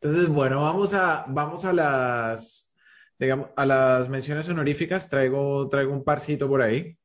[0.00, 2.70] Entonces, bueno, vamos a, vamos a las,
[3.18, 5.08] digamos, a las menciones honoríficas.
[5.08, 6.96] Traigo, traigo un parcito por ahí,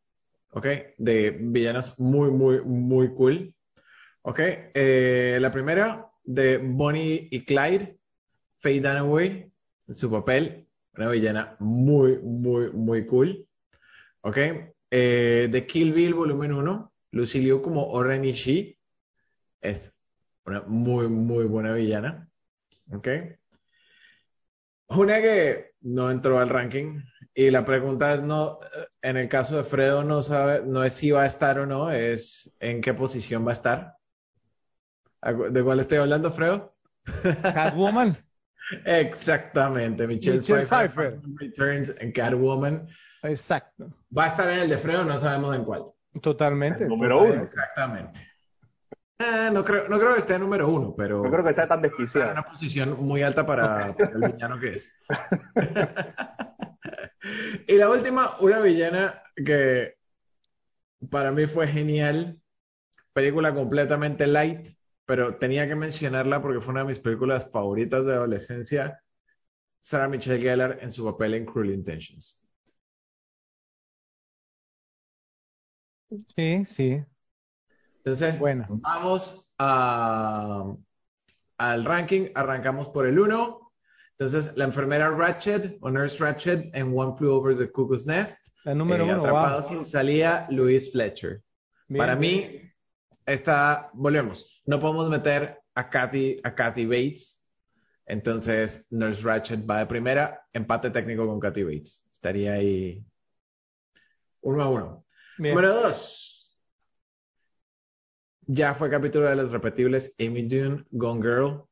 [0.51, 0.68] ¿ok?
[0.98, 3.53] De villanas muy, muy, muy cool.
[4.22, 4.40] ¿Ok?
[4.74, 7.98] Eh, la primera, de Bonnie y Clyde,
[8.59, 9.51] Faye Dunaway,
[9.88, 13.48] en su papel, una villana muy, muy, muy cool.
[14.22, 14.38] ¿Ok?
[14.91, 18.77] Eh, de Kill Bill Volumen 1, Lucilio como Oren Ishii,
[19.61, 19.91] es
[20.45, 22.30] una muy, muy buena villana.
[22.91, 23.08] ¿Ok?
[24.90, 27.01] Una que no entró al ranking
[27.33, 28.59] y la pregunta es no,
[29.01, 31.91] en el caso de Fredo no sabe, no es si va a estar o no,
[31.91, 33.99] es en qué posición va a estar.
[35.22, 36.74] ¿De cuál estoy hablando, Fredo?
[37.42, 38.18] Catwoman.
[38.86, 42.88] Exactamente, Michelle, Pfeiffer, Returns en Catwoman.
[43.24, 43.92] Exacto.
[44.16, 45.86] Va a estar en el de Fredo, no sabemos en cuál.
[46.22, 46.86] Totalmente.
[46.86, 47.44] número uno.
[47.44, 48.20] Exactamente.
[49.20, 51.24] Eh, no, creo, no creo que esté en número uno, pero.
[51.24, 52.32] No creo que sea tan desquiciado.
[52.32, 54.92] una posición muy alta para, para el villano que es.
[57.68, 59.96] y la última, una villana que
[61.10, 62.40] para mí fue genial.
[63.12, 64.70] Película completamente light,
[65.10, 69.02] pero tenía que mencionarla porque fue una de mis películas favoritas de adolescencia,
[69.80, 72.40] Sarah Michelle Gellar en su papel en Cruel Intentions.
[76.36, 77.04] Sí, sí.
[77.98, 78.68] Entonces, bueno.
[78.70, 80.76] vamos a,
[81.58, 82.28] al ranking.
[82.36, 83.72] Arrancamos por el 1.
[84.12, 88.38] Entonces, la enfermera Ratchet o Nurse Ratchet en One Flew Over the Cuckoo's Nest.
[88.64, 89.22] La número eh, uno.
[89.22, 91.42] Atrapado sin salida, Louise Fletcher.
[91.98, 92.62] Para mí,
[93.26, 97.42] esta, volvemos no podemos meter a Kathy, a Kathy Bates.
[98.06, 102.06] Entonces, Nurse Ratchet va de primera, empate técnico con Kathy Bates.
[102.12, 103.04] Estaría ahí
[104.42, 105.06] uno a uno.
[105.40, 106.48] Número dos.
[108.46, 111.64] Ya fue capítulo de los repetibles Amy Dune, Gone Girl.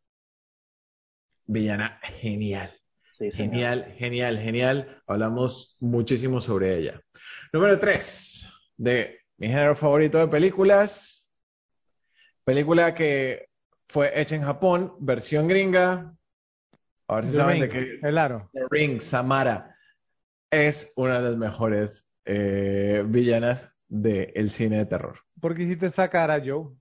[1.46, 2.74] Villana genial.
[3.20, 5.04] genial, genial, genial.
[5.06, 7.00] Hablamos muchísimo sobre ella.
[7.54, 8.44] Número tres.
[8.76, 11.17] De mi género favorito de películas.
[12.48, 13.50] Película que
[13.90, 16.16] fue hecha en Japón, versión gringa.
[17.10, 18.00] A ver si saben de qué.
[18.00, 18.50] Claro.
[18.54, 19.76] The Ring, Samara.
[20.50, 25.20] Es una de las mejores eh, villanas del cine de terror.
[25.42, 26.74] ¿Por qué hiciste esa cara, Joe?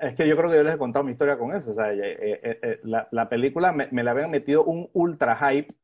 [0.00, 1.72] Es que yo creo que yo les he contado mi historia con eso.
[1.72, 5.74] O sea, eh, eh, la, película me, me, la habían metido un ultra hype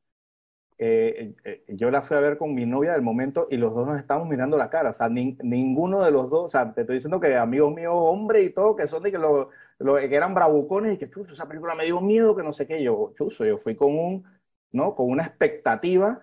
[0.79, 3.87] eh, eh, yo la fui a ver con mi novia del momento y los dos
[3.87, 4.91] nos estábamos mirando la cara.
[4.91, 8.47] O sea, ninguno de los dos, o sea, te estoy diciendo que amigos míos, hombres
[8.47, 11.75] y todo, que son de que, lo, que eran bravucones y que, chuzo, esa película
[11.75, 12.83] me dio miedo, que no sé qué.
[12.83, 14.25] Yo, chuzo, yo fui con un,
[14.73, 14.95] ¿no?
[14.95, 16.23] Con una expectativa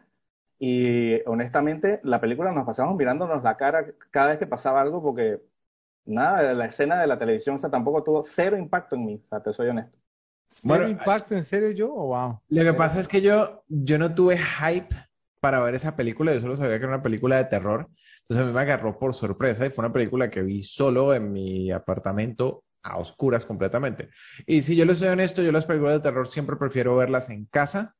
[0.59, 5.41] y honestamente la película nos pasamos mirándonos la cara cada vez que pasaba algo porque
[6.05, 9.29] nada, la escena de la televisión, o sea, tampoco tuvo cero impacto en mí, o
[9.29, 10.02] sea, te soy honesto.
[10.63, 12.39] Bueno, impacto en serio yo o wow?
[12.49, 14.95] Lo que pasa es que yo, yo no tuve hype
[15.39, 17.89] para ver esa película, yo solo sabía que era una película de terror,
[18.21, 21.33] entonces a mí me agarró por sorpresa y fue una película que vi solo en
[21.33, 24.09] mi apartamento a oscuras completamente.
[24.45, 27.45] Y si yo les soy honesto, yo las películas de terror siempre prefiero verlas en
[27.45, 27.95] casa,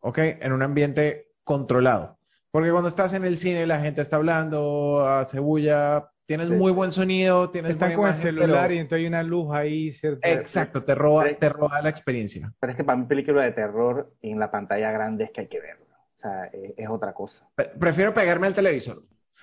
[0.00, 0.18] ¿ok?
[0.18, 2.18] En un ambiente controlado.
[2.50, 6.90] Porque cuando estás en el cine la gente está hablando, hace bulla, Tienes muy buen
[6.90, 10.20] sonido, tienes Están con el celular y entonces hay una luz ahí, ¿cierto?
[10.22, 12.50] Exacto, te roba, te roba la experiencia.
[12.58, 15.48] Pero es que para mi película de terror en la pantalla grande es que hay
[15.48, 15.84] que verlo.
[15.84, 17.46] O sea, es, otra cosa.
[17.78, 19.02] Prefiero pegarme al televisor.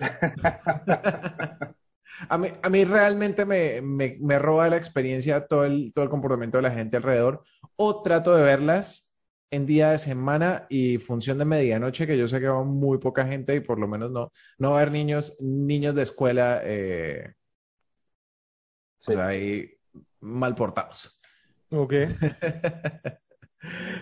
[2.28, 6.10] a, mí, a mí realmente me, me, me, roba la experiencia todo el, todo el
[6.10, 7.44] comportamiento de la gente alrededor.
[7.76, 9.11] O trato de verlas
[9.52, 13.26] en día de semana y función de medianoche, que yo sé que va muy poca
[13.26, 17.34] gente y por lo menos no, no va a haber niños, niños de escuela, eh,
[18.98, 19.70] o sea, ahí
[20.20, 21.20] mal portados.
[21.70, 21.92] Ok.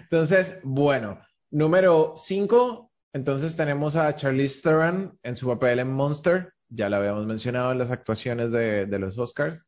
[0.03, 1.21] entonces, bueno,
[1.51, 7.27] número 5, entonces tenemos a Charlize Theron en su papel en Monster, ya lo habíamos
[7.27, 9.67] mencionado en las actuaciones de, de los Oscars.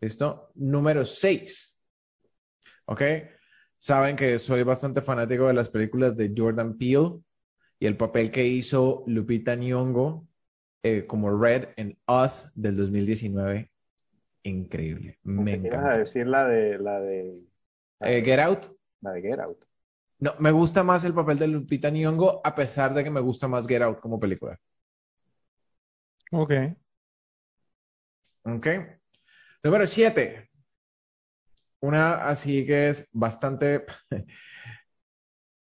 [0.00, 0.52] ¿Listo?
[0.54, 1.76] Número 6.
[2.86, 3.02] ¿Ok?
[3.86, 7.20] Saben que soy bastante fanático de las películas de Jordan Peele
[7.78, 10.26] y el papel que hizo Lupita Nyong'o
[10.82, 13.70] eh, como Red en Us del 2019.
[14.42, 15.20] Increíble.
[15.22, 15.92] Me encanta.
[15.92, 17.40] a decir la de la de
[18.00, 18.76] eh, Get Out?
[19.02, 19.64] La de Get Out.
[20.18, 23.46] No, me gusta más el papel de Lupita Nyong'o a pesar de que me gusta
[23.46, 24.58] más Get Out como película.
[26.32, 26.52] Ok.
[28.42, 28.66] Ok.
[29.62, 30.45] Número 7.
[31.86, 33.86] Una así que es bastante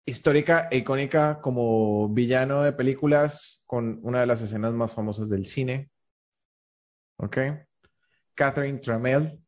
[0.05, 5.45] histórica e icónica como villano de películas con una de las escenas más famosas del
[5.45, 5.91] cine.
[7.17, 7.37] ¿Ok?
[8.33, 9.39] Catherine Trammell,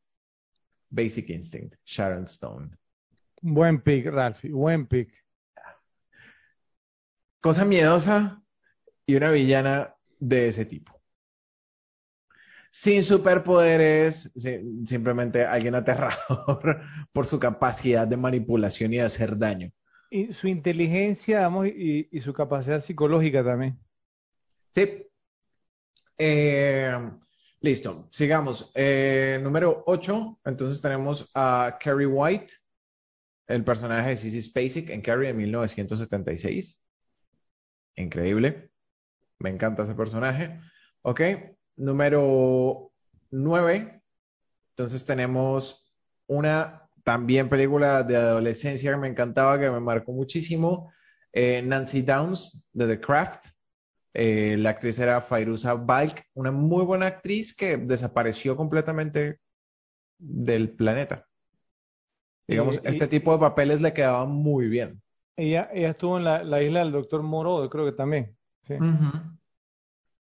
[0.89, 2.69] Basic Instinct, Sharon Stone.
[3.41, 5.09] Buen pick, Ralphie, buen pick.
[7.39, 8.43] Cosa miedosa
[9.05, 11.00] y una villana de ese tipo.
[12.73, 14.31] Sin superpoderes,
[14.85, 19.71] simplemente alguien aterrador por su capacidad de manipulación y de hacer daño.
[20.09, 23.77] Y su inteligencia, y, su capacidad psicológica también.
[24.69, 25.05] Sí.
[26.17, 26.97] Eh,
[27.59, 28.71] listo, sigamos.
[28.73, 32.53] Eh, número 8, entonces tenemos a Carrie White,
[33.47, 36.79] el personaje de Sissy Spacek en Carrie de 1976.
[37.95, 38.71] Increíble.
[39.39, 40.59] Me encanta ese personaje.
[41.01, 41.21] Ok.
[41.81, 42.91] Número
[43.31, 44.01] 9.
[44.69, 45.83] Entonces tenemos
[46.27, 50.93] una también película de adolescencia que me encantaba, que me marcó muchísimo.
[51.33, 53.47] Eh, Nancy Downs de The Craft.
[54.13, 59.39] Eh, la actriz era Fairuza Balk, una muy buena actriz que desapareció completamente
[60.19, 61.25] del planeta.
[62.47, 65.01] Digamos, este tipo de papeles le quedaban muy bien.
[65.35, 68.35] Ella, ella estuvo en la, la isla del doctor Moro, creo que también.
[68.67, 68.75] Sí.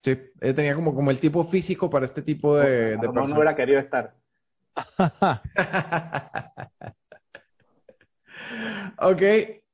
[0.02, 3.34] Sí, ella tenía como, como el tipo físico para este tipo de, de no, no
[3.34, 4.14] hubiera querido estar.
[8.98, 9.22] ok,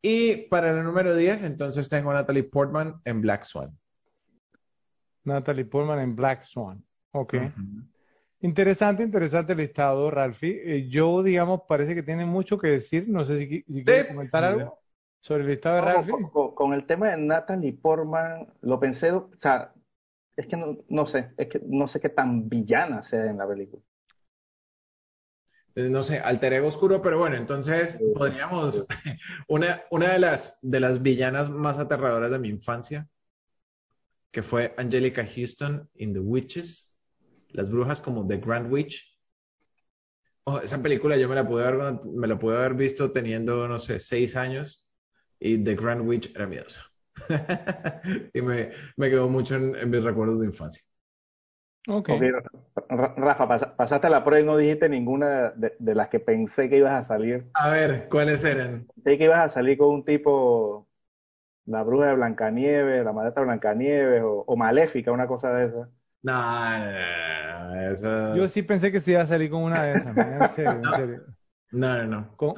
[0.03, 3.71] y para el número 10, entonces tengo a Natalie Portman en Black Swan.
[5.25, 6.85] Natalie Portman en Black Swan.
[7.13, 7.35] Ok.
[8.41, 10.61] Interesante, interesante el listado, Ralphie.
[10.65, 13.09] Eh, yo, digamos, parece que tiene mucho que decir.
[13.09, 14.79] No sé si, si quieres comentar algo
[15.21, 16.15] sobre el listado de Ralphie.
[16.55, 19.73] Con, el tema de Natalie Portman, lo pensé, o sea,
[20.39, 23.49] es que no, no sé, es que no sé qué tan villana sea en la
[23.49, 23.83] película.
[25.75, 28.87] Eh, no sé, alter ego oscuro, pero bueno, entonces podríamos,
[29.49, 33.09] una, una de las, de las villanas más aterradoras de mi infancia,
[34.31, 36.95] que fue Angelica Houston in The Witches,
[37.49, 39.19] las brujas como The Grand Witch.
[40.45, 43.81] Oh, esa película yo me la pude haber, me la pude haber visto teniendo, no
[43.81, 44.89] sé, seis años
[45.41, 46.88] y The Grand Witch era miedosa.
[48.35, 50.83] Y me, me, quedó mucho en, mis recuerdos de infancia.
[51.89, 52.11] Ok.
[52.11, 52.31] okay
[52.89, 57.05] Rafa, pasaste la prueba y no dijiste ninguna de, las que pensé que ibas a
[57.05, 57.49] salir.
[57.55, 58.87] A ver, ¿cuáles eran?
[58.95, 60.89] Pensé que ibas a salir con un tipo,
[61.65, 65.89] la bruja de Blancanieves, la maleta de Blancanieves, o, o Maléfica, una cosa de esa.
[66.23, 68.37] No, eso...
[68.37, 70.91] Yo sí pensé que se iba a salir con una de esas, en serio, en
[70.97, 71.23] serio.
[71.71, 72.55] No, no, no.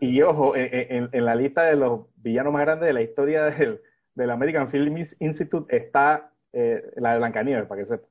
[0.00, 3.80] y, ojo, en, la lista de los villanos más grandes de la historia del,
[4.14, 8.06] del American Film Institute está eh, la de Blancanieves, para que sepa.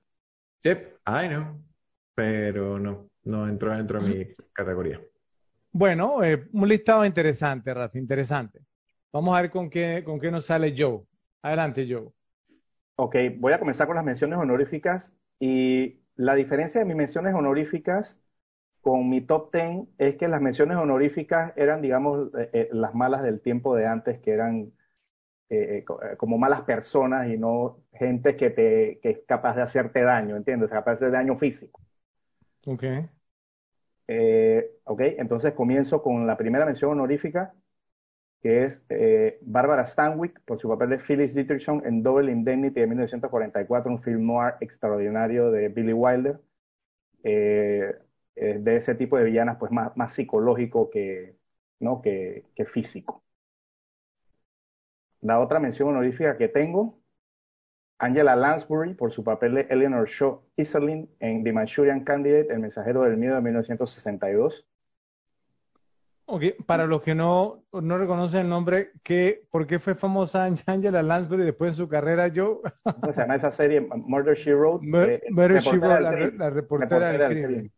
[0.59, 0.69] Sí,
[1.03, 1.61] ay no,
[2.15, 5.01] pero no, no entró dentro de mi categoría.
[5.71, 8.59] Bueno, eh, un listado interesante, Rafa, interesante.
[9.11, 11.01] Vamos a ver con qué, con qué nos sale Joe.
[11.41, 12.09] Adelante, Joe.
[12.95, 18.19] Ok, voy a comenzar con las menciones honoríficas y la diferencia de mis menciones honoríficas
[18.83, 23.23] con mi top 10 es que las menciones honoríficas eran, digamos, eh, eh, las malas
[23.23, 24.73] del tiempo de antes, que eran
[25.49, 25.85] eh,
[26.17, 30.69] como malas personas y no gente que, te, que es capaz de hacerte daño, ¿entiendes?
[30.69, 31.79] Capaz de daño físico.
[32.65, 32.83] Ok.
[34.83, 37.53] ok, entonces comienzo con la primera mención honorífica,
[38.41, 38.83] que es
[39.43, 44.25] Barbara Stanwyck por su papel de Phyllis Dieterson en Double Indemnity de 1944, un film
[44.25, 46.41] noir extraordinario de Billy Wilder.
[47.23, 47.95] Eh,
[48.35, 51.37] eh, de ese tipo de villanas, pues más, más psicológico que,
[51.79, 52.01] ¿no?
[52.01, 53.23] que, que físico.
[55.21, 56.99] La otra mención honorífica que tengo,
[57.99, 63.03] Angela Lansbury por su papel de Eleanor Shaw Iserlin en The Manchurian Candidate, El mensajero
[63.03, 64.67] del miedo de 1962.
[66.25, 71.03] Ok, para los que no, no reconocen el nombre, ¿qué, ¿por qué fue famosa Angela
[71.03, 72.61] Lansbury después de su carrera yo?
[73.13, 74.85] se llama esa serie Murder, She Wrote.
[74.85, 76.01] Eh, Murder, She Wrote,
[76.37, 77.71] la, reportera, del crimen.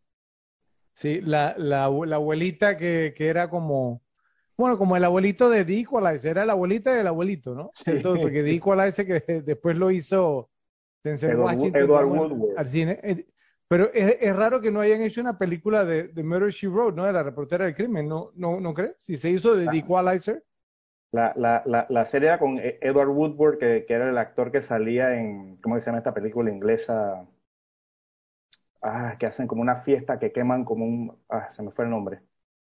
[0.95, 4.01] Sí, la, la, la abuelita que, que, era como,
[4.57, 7.69] bueno, como el abuelito de The Equalizer, era la abuelita del abuelito, ¿no?
[7.74, 7.91] Sí.
[7.91, 10.49] Entonces, porque The Equalizer que después lo hizo
[11.03, 12.57] Denzel Washington Edward Woodward.
[12.57, 12.99] al cine.
[13.03, 13.25] Eh,
[13.67, 16.95] pero es, es, raro que no hayan hecho una película de, de Murder She Wrote,
[16.95, 17.06] ¿no?
[17.06, 18.95] De la reportera del crimen, ¿no, no, no crees?
[18.99, 20.43] Si se hizo de The Equalizer.
[21.11, 24.61] La, la, la, la, serie era con Edward Woodward, que, que, era el actor que
[24.61, 27.25] salía en, ¿cómo se llama esta película inglesa?
[28.86, 31.92] Ah, que hacen como una fiesta que queman como un, ah, se me fue el
[31.92, 32.22] nombre.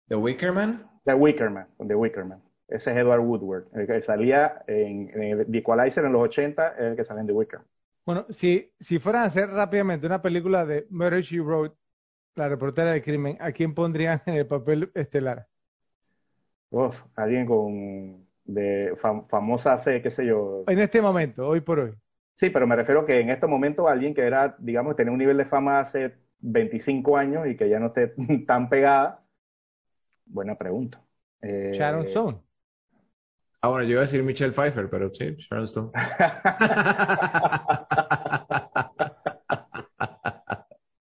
[0.09, 0.89] The Wickerman.
[1.05, 2.43] The Wickerman, The Wickerman.
[2.69, 6.81] Ese es Edward Woodward, el que salía en, en The Equalizer en los 80, es
[6.81, 7.69] el que sale en The Wickerman.
[8.05, 11.77] Bueno, si, si fueran a hacer rápidamente una película de Murder She Wrote,
[12.37, 15.49] la reportera del crimen, ¿a quién pondrían en el papel estelar?
[16.71, 20.65] Uf, alguien con de fam- famosa hace, qué sé yo.
[20.69, 21.95] En este momento, hoy por hoy.
[22.37, 25.39] Sí, pero me refiero que en este momento alguien que era, digamos, tenía un nivel
[25.39, 28.13] de fama hace 25 años y que ya no esté
[28.47, 29.25] tan pegada.
[30.27, 31.03] Buena pregunta.
[31.41, 32.39] Eh, Sharon Stone.
[33.63, 35.91] Ah, bueno, yo iba a decir Michelle Pfeiffer, pero sí, Sharon Stone.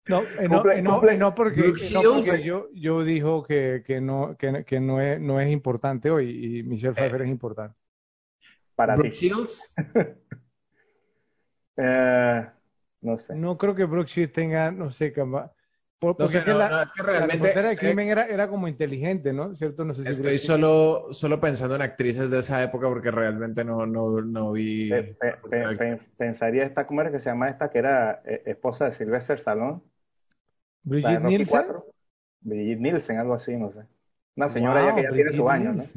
[0.05, 2.43] No, eh, no, Cumple- eh, no, cumple- eh, no porque, eh, no porque Shields.
[2.43, 6.63] yo, yo dijo que, que no, que, que no es, no es importante hoy y
[6.63, 7.75] Michelle Pfeiffer es importante.
[8.75, 9.15] para Brooke ti.
[9.15, 9.73] Shields.
[11.77, 12.49] Eh,
[13.01, 13.33] no sé.
[13.35, 15.53] No creo que Brooke Shields tenga, no sé, camba-
[15.99, 18.07] por- No porque sé, no, la, no, es que la realmente reportera del eh, crimen
[18.09, 19.55] era, era como inteligente, ¿no?
[19.55, 19.83] ¿Cierto?
[19.85, 23.85] No sé si estoy solo, solo pensando en actrices de esa época porque realmente no,
[23.85, 24.89] no, no vi.
[24.89, 27.69] Pe- pe- pe- pe- pensaría esta, ¿cómo era que se llama esta?
[27.71, 29.81] Que era eh, esposa de Sylvester Stallone.
[30.85, 31.65] Brigitte Nielsen.
[32.41, 33.87] Brigitte Nielsen, algo así, no sé.
[34.35, 35.93] Una señora ya que ya tiene sus años, ¿no?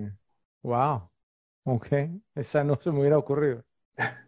[0.63, 1.11] Wow.
[1.65, 1.89] Ok.
[2.35, 3.65] Esa no se me hubiera ocurrido.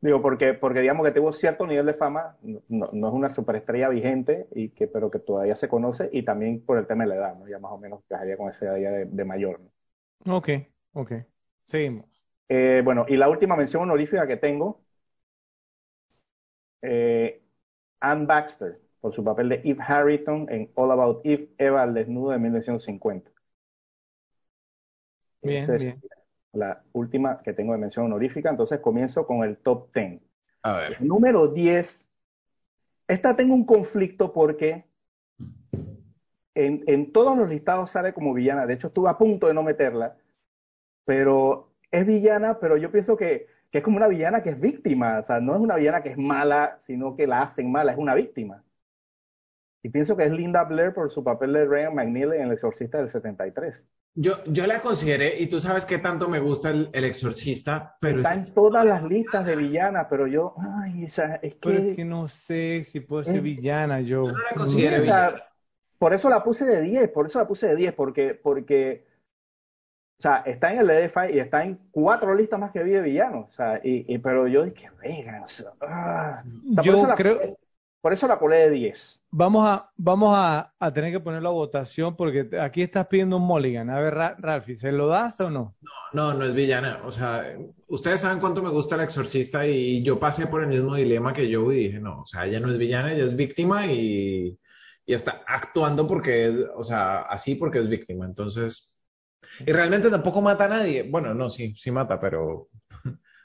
[0.00, 3.88] Digo, porque, porque digamos que tuvo cierto nivel de fama, no, no es una superestrella
[3.88, 7.16] vigente, y que, pero que todavía se conoce, y también por el tema de la
[7.16, 7.48] edad, ¿no?
[7.48, 9.70] Ya más o menos caería con esa edad de, de mayor, ¿no?
[10.26, 10.48] Ok,
[10.92, 11.12] ok.
[11.64, 12.06] Seguimos.
[12.48, 14.84] Eh, bueno, y la última mención honorífica que tengo,
[16.82, 17.42] eh,
[18.00, 22.32] Ann Baxter, por su papel de Eve Harrington en All About Eve, Eva al desnudo
[22.32, 23.30] de 1950.
[25.42, 26.02] Bien, Esa es bien.
[26.56, 30.20] La última que tengo de mención honorífica, entonces comienzo con el top 10.
[30.62, 31.02] A ver.
[31.02, 32.06] Número 10.
[33.08, 34.84] Esta tengo un conflicto porque
[36.54, 38.66] en, en todos los listados sale como villana.
[38.66, 40.16] De hecho, estuve a punto de no meterla,
[41.04, 45.20] pero es villana, pero yo pienso que, que es como una villana que es víctima.
[45.20, 47.98] O sea, no es una villana que es mala, sino que la hacen mala, es
[47.98, 48.64] una víctima.
[49.82, 52.98] Y pienso que es Linda Blair por su papel de Ryan McNeil en El Exorcista
[52.98, 53.84] del 73.
[54.18, 58.18] Yo, yo la consideré, y tú sabes qué tanto me gusta el, el exorcista, pero
[58.18, 61.76] Está es- en todas las listas de villanas, pero yo, ay, o sea, es Pero
[61.82, 61.90] que...
[61.90, 64.24] es que no sé si puede ser Eh, villana, yo.
[64.24, 65.42] yo no la considero villana.
[65.98, 69.04] por eso la puse de 10, por eso la puse de 10, porque, porque,
[70.18, 73.02] o sea, está en el EDFI y está en cuatro listas más que vi de
[73.02, 76.42] villanos, o sea, y, y- pero yo dije, venga, o sea, ah.
[76.46, 77.58] O sea, por Yo la creo-
[78.06, 79.20] por eso la colé de 10.
[79.30, 83.42] Vamos a, vamos a, a tener que ponerlo a votación porque aquí estás pidiendo un
[83.42, 83.90] mulligan.
[83.90, 85.76] A ver, Ra- Ralphie, ¿se lo das o no?
[86.12, 87.02] No, no es villana.
[87.04, 87.56] O sea,
[87.88, 91.48] ustedes saben cuánto me gusta el exorcista y yo pasé por el mismo dilema que
[91.48, 94.58] yo y dije, no, o sea, ella no es villana, ella es víctima y,
[95.04, 98.24] y está actuando porque, es- o sea, así porque es víctima.
[98.26, 98.94] Entonces,
[99.66, 101.04] y realmente tampoco mata a nadie.
[101.10, 102.68] Bueno, no, sí, sí mata, pero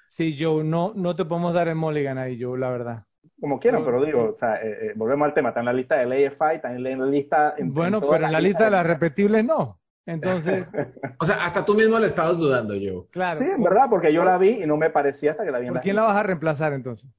[0.09, 3.05] Sí, Joe, no, no te podemos dar el mulligan ahí, Joe, la verdad.
[3.41, 5.73] Como quieran, No, pero digo, o sea, eh, eh, volvemos al tema, está en la
[5.73, 7.55] lista del EDFI, está en la lista...
[7.57, 9.79] en- Bueno, pero en la lista de las repetibles no.
[10.05, 10.65] Entonces,
[11.19, 13.07] o sea, hasta tú mismo le estabas dudando, yo.
[13.09, 13.39] claro.
[13.39, 15.65] Sí, en verdad, porque yo la vi y no me parecía hasta que la vi
[15.67, 17.09] en ¿Por la quién la vas a reemplazar entonces?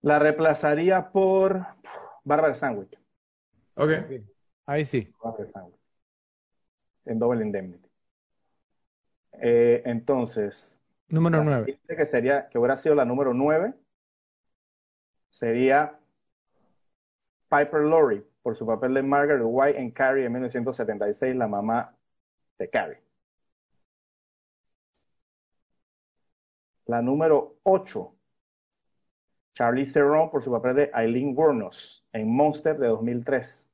[0.00, 1.64] La reemplazaría por
[2.24, 2.98] Barbara Sandwich.
[3.76, 3.90] Ok.
[4.66, 5.12] Ahí sí.
[5.22, 5.78] Barbara Sandwich.
[7.04, 7.88] En Double Indemnity.
[9.40, 11.64] Eh, entonces, Número la 9.
[11.66, 13.74] siguiente que sería, que hubiera sido la número 9,
[15.32, 15.98] sería
[17.50, 21.96] Piper Laurie, por su papel de Margaret White en Carrie en 1976, la mamá
[22.58, 23.02] de Carrie.
[26.86, 28.14] La número 8,
[29.54, 33.68] Charlize Theron por su papel de Eileen Wuornos en Monster de 2003.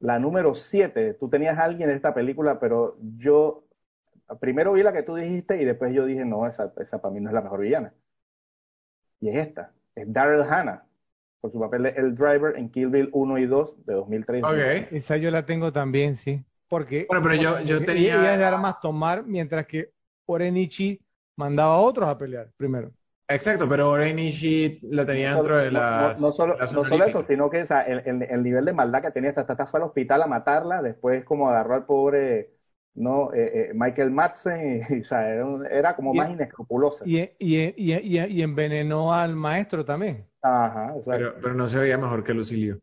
[0.00, 3.64] La número 7, tú tenías a alguien en esta película, pero yo
[4.40, 7.20] primero vi la que tú dijiste y después yo dije, no, esa, esa para mí
[7.20, 7.92] no es la mejor villana.
[9.20, 10.84] Y es esta, es Daryl Hannah,
[11.40, 14.44] por su papel de El Driver en Kill Bill 1 y 2 de 2003.
[14.44, 14.92] Ok.
[14.92, 16.44] Esa yo la tengo también, sí.
[16.68, 18.20] Porque Bueno, pero yo, yo tenía.
[18.20, 19.90] ella de armas tomar, mientras que
[20.26, 21.00] Orenichi
[21.36, 22.92] mandaba a otros a pelear primero.
[23.30, 25.84] Exacto, pero Oren Ishii la tenía dentro de las.
[25.94, 28.64] no, no solo, las no solo eso, sino que o sea, el, el- el nivel
[28.64, 31.86] de maldad que tenía esta esta fue al hospital a matarla, después como agarró al
[31.86, 32.52] pobre
[32.98, 37.04] no Eh, eh, Michael Madsen y, o sea, era, un- era como Y- más inescrupulosa.
[37.06, 40.26] Y, y, y, y, y envenenó al maestro también.
[40.42, 42.78] Ajá, o sea, Pero, pero no se veía mejor que Lucilio.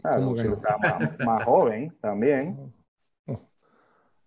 [0.00, 0.54] claro, ¿cómo que no?
[0.54, 2.72] estaba más, más joven también.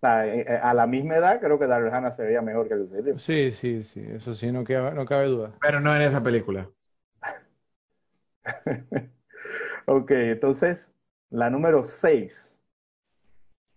[0.00, 2.76] sea, eh, eh, a la misma edad creo que Daryl Hannah se veía mejor que
[2.76, 3.18] Lucilio.
[3.18, 5.52] Sí, sí, sí, eso sí, no cabe, no cabe duda.
[5.60, 6.70] Pero no en esa película.
[9.86, 10.92] Ok, entonces,
[11.30, 12.47] la número 6.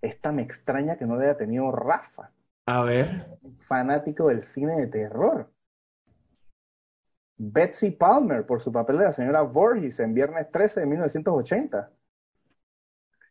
[0.01, 2.31] Esta me extraña que no la haya tenido Rafa,
[2.65, 3.27] A ver.
[3.67, 5.51] fanático del cine de terror.
[7.38, 11.91] Betsy Palmer por su papel de la señora Voorhees en Viernes 13 de 1980.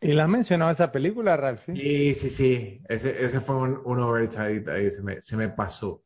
[0.02, 1.66] ¿Y la has mencionado esa película, Ralph?
[1.72, 2.80] Sí, sí, sí.
[2.88, 6.02] Ese, ese fue un, un oversight ahí, se me, se me pasó.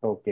[0.00, 0.28] Ok.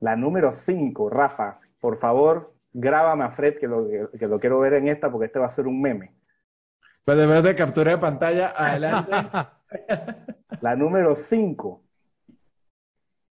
[0.00, 3.86] La número 5, Rafa, por favor, grábame a Fred que lo,
[4.18, 6.12] que lo quiero ver en esta porque este va a ser un meme.
[7.04, 9.12] Pues de verdad, captura de pantalla, adelante.
[10.60, 11.82] La número 5,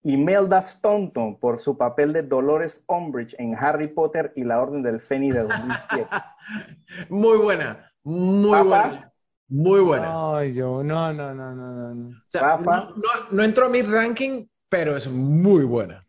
[0.04, 5.00] Imelda Staunton por su papel de Dolores Umbridge en Harry Potter y la Orden del
[5.02, 6.08] Fénix de 2007.
[7.10, 8.64] Muy buena, muy Papá.
[8.88, 9.14] buena,
[9.50, 10.38] muy buena.
[10.38, 12.10] Ay, yo, no, no, no, no, no, no.
[12.10, 12.64] O sea, Rafa.
[12.64, 16.00] no, no, no entró a mi ranking, pero es muy buena.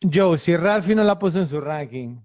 [0.00, 2.16] Joe, si Ralphie no la puso en su ranking,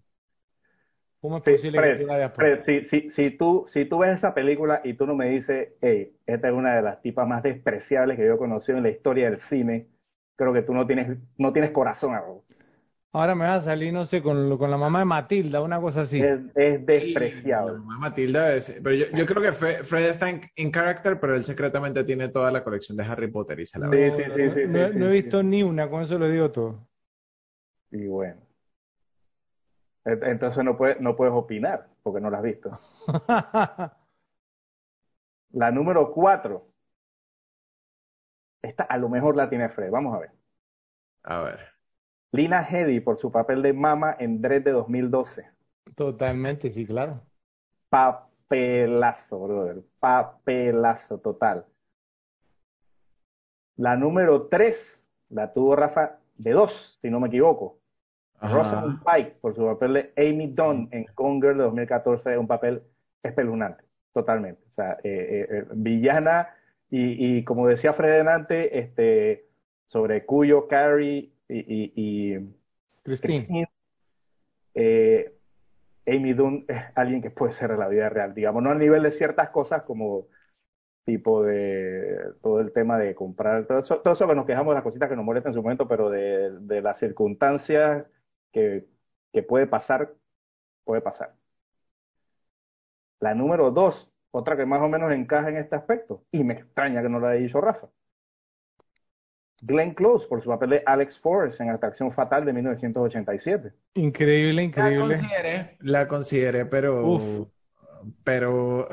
[1.24, 2.56] ¿cómo es Sí, posible que Fred, tú la hayas puesto?
[2.56, 5.74] Fred, si, si, si, tú, si tú ves esa película y tú no me dices,
[5.82, 8.90] hey, esta es una de las tipas más despreciables que yo he conocido en la
[8.90, 9.88] historia del cine,
[10.36, 12.14] creo que tú no tienes, no tienes corazón.
[13.12, 16.02] Ahora me vas a salir, no sé, con, con la mamá de Matilda, una cosa
[16.02, 16.30] así.
[16.30, 17.54] Es, es despreciable.
[17.66, 21.20] la mamá Matilda es- pero yo, yo creo que Fre- Fred está en, en character,
[21.20, 24.04] pero él secretamente tiene toda la colección de Harry Potter y se la Sí, ve.
[24.12, 26.52] sí, sí, sí, no, sí, no he sí, visto ni una, con eso lo digo
[26.52, 26.88] todo.
[27.92, 28.42] Y bueno.
[30.06, 32.72] Ent- Entonces no puedes, no puedes opinar porque no la has visto.
[35.52, 36.68] La número cuatro.
[38.62, 39.92] Esta a lo mejor la tiene Fred.
[39.92, 40.32] Vamos a ver.
[41.24, 41.60] A ver.
[42.32, 45.48] Lina Headey por su papel de Mama en Dredd de 2012.
[45.96, 47.22] Totalmente, sí, claro.
[47.90, 49.84] Papelazo, brother.
[50.00, 51.68] Papelazo total.
[53.76, 57.80] La número 3 la tuvo Rafa de 2, si no me equivoco.
[58.42, 62.84] Rosamund Pike por su papel de Amy Dunn en Gone Girl de 2014, un papel
[63.22, 64.62] espeluznante, totalmente.
[64.70, 66.50] O sea, eh, eh, eh, villana
[66.90, 69.48] y, y como decía Fred delante, este,
[69.86, 72.56] sobre Cuyo, Carrie y, y, y
[73.04, 73.38] Christine.
[73.46, 73.70] Christine,
[74.76, 75.34] eh,
[76.06, 79.04] Amy Dunn es alguien que puede ser en la vida real, digamos, no al nivel
[79.04, 80.28] de ciertas cosas como
[81.06, 84.76] tipo de todo el tema de comprar, todo eso, todo eso que nos quejamos de
[84.76, 88.06] las cositas que nos molestan en su momento, pero de, de las circunstancias
[88.54, 88.88] que,
[89.34, 90.14] que puede pasar,
[90.86, 91.36] puede pasar.
[93.20, 97.02] La número dos, otra que más o menos encaja en este aspecto, y me extraña
[97.02, 97.90] que no lo haya dicho Rafa.
[99.62, 103.74] Glenn Close por su papel de Alex Forrest en Atracción Fatal de 1987.
[103.96, 105.00] Increíble, La increíble.
[105.00, 107.48] consideré, la consideré, pero, Uf.
[108.26, 108.90] pero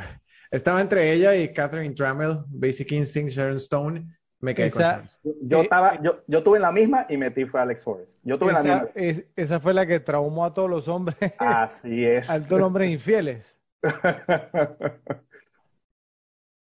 [0.52, 4.16] estaba entre ella y Catherine Trammell, Basic Instinct, Sharon Stone.
[4.40, 5.02] Me quedé Esa-.
[5.22, 8.16] Yo Eh, estaba, yo, yo tuve la misma y metí fue a Alex Forrest.
[8.22, 8.90] Yo tuve la Esa, misma.
[8.94, 12.28] es- esa fue la que traumó a todos los hombres, Así es.
[12.30, 13.56] a todos los hombres infieles.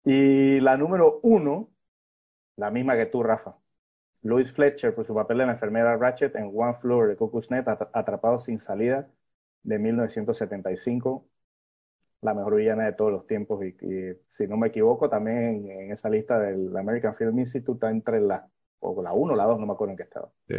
[0.06, 1.70] Y la número uno,
[2.56, 3.56] la misma que tú, Rafa.
[4.22, 7.66] Louis Fletcher por su papel de la enfermera Ratchet en One Floor de Cuckoo's Net,
[7.68, 9.08] At- Atrapado sin salida
[9.62, 11.26] de 1975.
[12.24, 15.70] La mejor villana de todos los tiempos y, y, si no me equivoco también en,
[15.70, 18.48] en esa lista del American Film Institute está entre la,
[18.80, 20.30] o la uno o la dos, no me acuerdo en qué estaba.
[20.48, 20.56] Sí.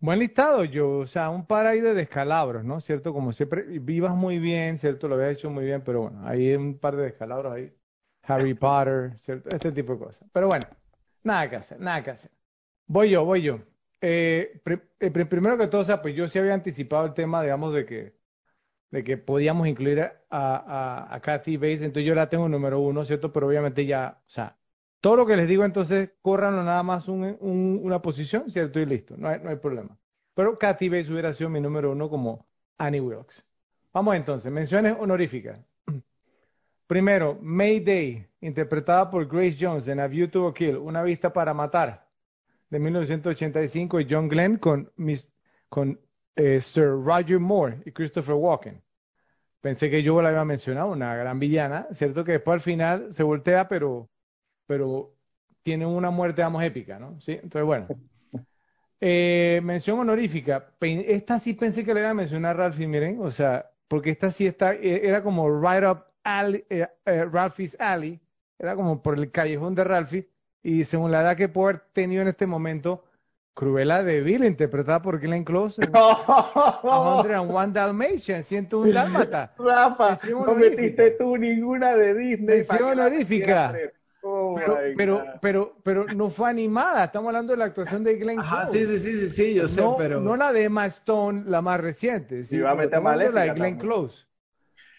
[0.00, 2.80] Buen listado, yo, o sea, un par ahí de descalabros, ¿no?
[2.80, 3.12] ¿Cierto?
[3.12, 5.06] Como siempre, vivas muy bien, ¿cierto?
[5.08, 7.72] Lo habías hecho muy bien, pero bueno, hay un par de descalabros ahí.
[8.24, 9.48] Harry Potter, ¿cierto?
[9.54, 10.28] Este tipo de cosas.
[10.32, 10.64] Pero bueno,
[11.22, 12.30] nada que hacer, nada que hacer.
[12.86, 13.60] Voy yo, voy yo.
[14.00, 14.60] Eh,
[15.00, 17.72] eh, pri- primero que todo, o sea, pues yo sí había anticipado el tema, digamos,
[17.74, 18.14] de que,
[18.92, 23.04] de que podíamos incluir a, a, a Kathy Bates, entonces yo la tengo número uno,
[23.04, 23.32] ¿cierto?
[23.32, 24.56] Pero obviamente ya, o sea,
[25.00, 28.78] todo lo que les digo, entonces, córranlo nada más un- un- una posición, ¿cierto?
[28.78, 29.98] Y listo, no hay, no hay problema.
[30.34, 32.46] Pero Kathy Bates hubiera sido mi número uno como
[32.78, 33.44] Annie Wilkes.
[33.92, 35.58] Vamos entonces, menciones honoríficas.
[36.86, 41.54] Primero, Mayday, interpretada por Grace Jones en A View to a Kill, Una vista para
[41.54, 42.06] matar,
[42.70, 45.30] de 1985, y John Glenn con, Miss-
[45.68, 45.98] con
[46.36, 48.82] eh, Sir Roger Moore y Christopher Walken.
[49.60, 52.24] Pensé que yo la había mencionado, una gran villana, ¿cierto?
[52.24, 54.10] Que después al final se voltea, pero,
[54.66, 55.14] pero
[55.62, 57.20] tiene una muerte, vamos, épica, ¿no?
[57.20, 57.86] Sí, entonces, bueno.
[59.04, 60.76] Eh, mención honorífica.
[60.80, 64.46] Esta sí pensé que le iba a mencionar Ralphie, miren, o sea, porque esta sí
[64.46, 68.20] está, eh, era como right up alley, eh, eh, Ralphie's alley,
[68.58, 70.30] era como por el callejón de Ralphie,
[70.62, 73.04] y según la edad que puedo haber tenido en este momento,
[73.54, 79.52] Cruella de Vil, interpretada por Glenn Close en 101 Dalmatian, 101 Dálmata.
[79.58, 82.58] Rafa, no metiste tú ninguna de Disney.
[82.58, 83.74] Mención honorífica.
[84.24, 88.38] Oh, Pero, pero, pero, pero no fue animada, estamos hablando de la actuación de Glenn
[88.38, 88.78] Ajá, Close.
[88.78, 90.20] sí, sí, sí, sí, sí, yo sé, no, pero...
[90.20, 92.44] no la de Emma Stone, la más reciente.
[92.62, 93.78] Va a meter la de Glenn también.
[93.78, 94.16] Close.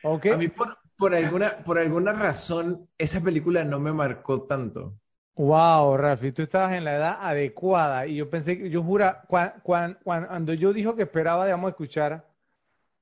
[0.03, 4.99] A mí por, por alguna, por alguna razón esa película no me marcó tanto.
[5.35, 10.53] Wow, Rafi, tú estabas en la edad adecuada y yo pensé que, yo jura, cuando
[10.53, 12.27] yo dijo que esperaba, digamos, escuchar,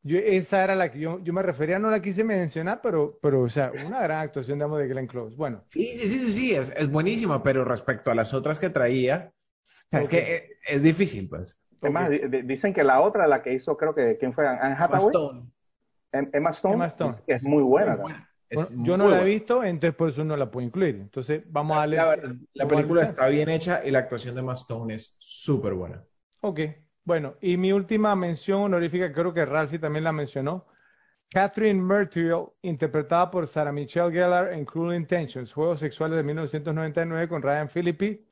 [0.03, 3.41] yo, esa era la que yo, yo me refería, no la quise mencionar, pero, pero,
[3.41, 5.35] o sea, una gran actuación, digamos, de Glenn Close.
[5.35, 5.63] Bueno.
[5.67, 9.33] Sí, sí, sí, sí, sí es, es buenísima, pero respecto a las otras que traía,
[9.91, 10.43] es que es,
[10.77, 11.59] es, difícil, pues.
[11.81, 12.11] Además,
[12.45, 14.47] dicen que la otra, la que hizo, creo que, ¿quién fue?
[14.47, 15.07] Anne Hathaway.
[15.07, 15.51] Stone.
[16.13, 16.75] Em, Emma Stone.
[16.75, 17.17] Emma Stone.
[17.27, 17.95] Es muy buena.
[17.95, 18.30] Muy buena
[18.83, 20.95] yo no la he visto, entonces por eso no la puedo incluir.
[20.95, 21.97] Entonces vamos a darle.
[21.97, 26.03] La, la película está bien hecha y la actuación de Mastone es súper buena.
[26.41, 26.59] Ok,
[27.03, 30.67] bueno, y mi última mención honorífica, creo que Ralphie también la mencionó.
[31.29, 37.41] Catherine Mertiel, interpretada por Sarah Michelle Gellar en Cruel Intentions, Juegos Sexuales de 1999 con
[37.41, 38.25] Ryan Phillippe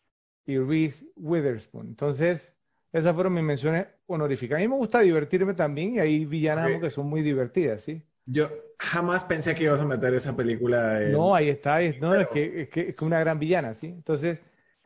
[0.46, 1.88] y Reese Witherspoon.
[1.90, 2.54] Entonces,
[2.92, 4.58] esas fueron mis menciones honoríficas.
[4.58, 8.04] A mí me gusta divertirme también y hay villanas que son muy divertidas, ¿sí?
[8.32, 11.00] Yo jamás pensé que ibas a meter esa película.
[11.12, 13.88] No, ahí está, es, no, es, que, es, que, es una gran villana, ¿sí?
[13.88, 14.40] Entonces,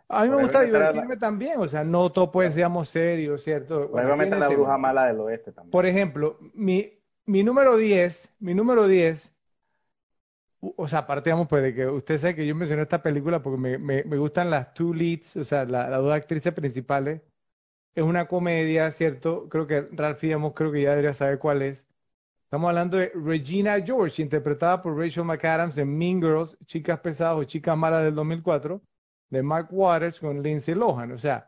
[0.08, 3.88] a mí me gusta divertirme también, o sea, no todo puede seamos serio, ¿cierto?
[3.90, 5.72] Bueno, meter la bruja mala del oeste también.
[5.72, 6.94] Por ejemplo, mi,
[7.26, 9.30] mi número 10, mi número 10,
[10.78, 13.78] o sea, partíamos pues de que usted sabe que yo mencioné esta película porque me,
[13.78, 17.22] me, me gustan las two leads, o sea, las dos actrices principales.
[17.96, 19.48] Es una comedia, ¿cierto?
[19.50, 21.86] Creo que Ralph, digamos, creo que ya debería saber cuál es.
[22.54, 27.44] Estamos hablando de Regina George, interpretada por Rachel McAdams en Mean Girls, Chicas Pesadas o
[27.46, 28.80] Chicas Malas del 2004,
[29.32, 31.14] de Mark Waters con Lindsay Lohan.
[31.14, 31.48] O sea,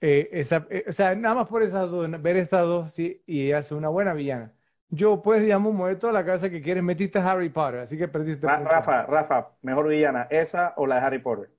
[0.00, 3.46] eh, esa, eh, o sea, nada más por esas dos, ver estas dos, sí, y
[3.46, 4.52] ella hace una buena villana.
[4.90, 8.06] Yo, pues, digamos, mover toda la casa que quieres, metiste a Harry Potter, así que
[8.06, 8.46] perdiste.
[8.46, 11.50] Rafa, Rafa, mejor villana, ¿esa o la de Harry Potter?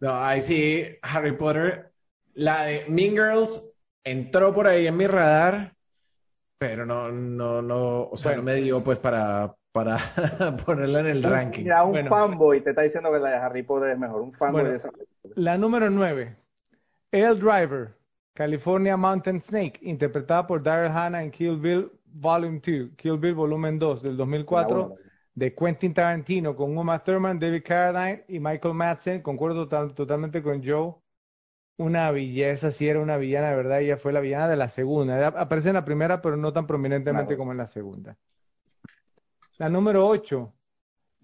[0.00, 1.92] No, ahí sí, Harry Potter.
[2.32, 3.62] La de Mean Girls
[4.02, 5.73] entró por ahí en mi radar
[6.58, 9.98] pero no, no, no, o sea, no me dio pues para, para
[10.66, 11.64] ponerla en el ranking.
[11.64, 14.64] Mira, un fanboy te está diciendo que la de Harry Potter es mejor, un fanboy
[14.64, 15.34] de esa película.
[15.36, 16.36] La número 9,
[17.12, 17.94] El Driver,
[18.34, 23.78] California Mountain Snake, interpretada por Daryl Hannah en Kill Bill Volume 2, Kill Bill Volumen
[23.78, 24.94] 2 del 2004,
[25.34, 30.94] de Quentin Tarantino con Uma Thurman, David Carradine y Michael Madsen, concuerdo totalmente con Joe
[31.76, 35.26] una belleza, sí era una villana, de verdad, ella fue la villana de la segunda.
[35.28, 38.16] Aparece en la primera, pero no tan prominentemente como en la segunda.
[39.58, 40.52] La número 8,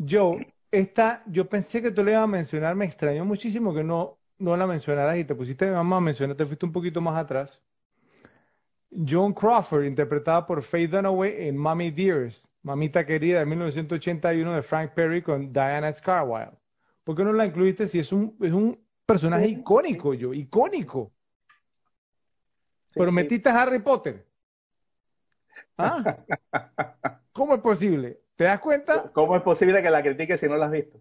[0.09, 4.19] Joe, esta, yo pensé que tú le ibas a mencionar, me extrañó muchísimo que no,
[4.39, 7.17] no la mencionaras y te pusiste de mamá a mencionar, te fuiste un poquito más
[7.17, 7.61] atrás.
[8.91, 14.93] Joan Crawford, interpretada por Faye Dunaway en Mommy Dearest, Mamita Querida de 1981 de Frank
[14.93, 16.53] Perry con Diana Scarwile.
[17.05, 18.79] ¿Por qué no la incluiste si es un, es un
[19.11, 21.13] personaje icónico, yo, icónico.
[22.95, 24.25] Pero metiste a Harry Potter.
[25.79, 26.17] ¿Ah?
[27.33, 28.21] ¿Cómo es posible?
[28.37, 29.11] ¿Te das cuenta?
[29.13, 31.01] ¿Cómo es posible que la critiques si no la has visto?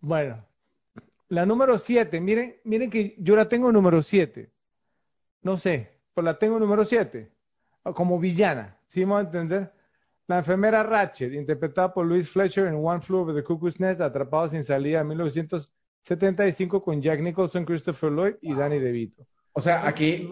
[0.00, 0.42] Bueno,
[1.28, 4.50] la número 7, miren, miren que yo la tengo número 7.
[5.42, 7.30] No sé, pero la tengo número 7.
[7.94, 9.72] Como villana, ¿sí vamos a entender?
[10.28, 14.48] La enfermera Ratchet, interpretada por Louis Fletcher en One Floor of the Cuckoo's Nest, atrapado
[14.48, 15.70] sin salida en 1900
[16.02, 19.26] 75 con Jack Nicholson, Christopher Lloyd y Danny DeVito.
[19.52, 20.28] O sea, aquí.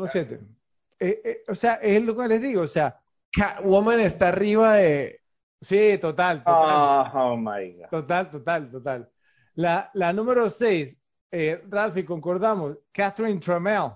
[1.00, 3.00] Eh, eh, o sea, es lo que les digo, o sea.
[3.32, 5.20] Catwoman está arriba de.
[5.60, 7.10] Sí, total, total.
[7.14, 7.88] Oh, my God.
[7.90, 9.10] Total, total, total.
[9.54, 10.96] La, la número 6,
[11.32, 13.90] eh, Ralphie, concordamos, Catherine Trammell,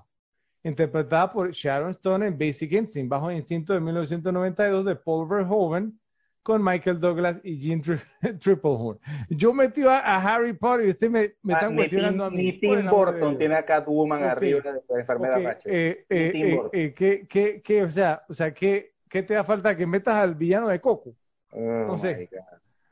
[0.65, 5.99] interpretada por Sharon Stone en Basic Instinct, Bajo Instinto de 1992 de Paul Verhoeven,
[6.43, 7.83] con Michael Douglas y Jean
[8.41, 8.99] Triplehorn.
[9.29, 12.37] Yo metí a, Harry Potter y usted me, me ah, están cuestionando a mí.
[12.37, 15.55] Ni Tim Burton tiene a Catwoman arriba de la enfermera okay.
[15.65, 19.77] eh, eh, eh, ¿qué, qué, qué, o sea, o sea ¿qué, ¿qué te da falta
[19.77, 21.15] que metas al villano de Coco?
[21.53, 22.29] Oh, no sé.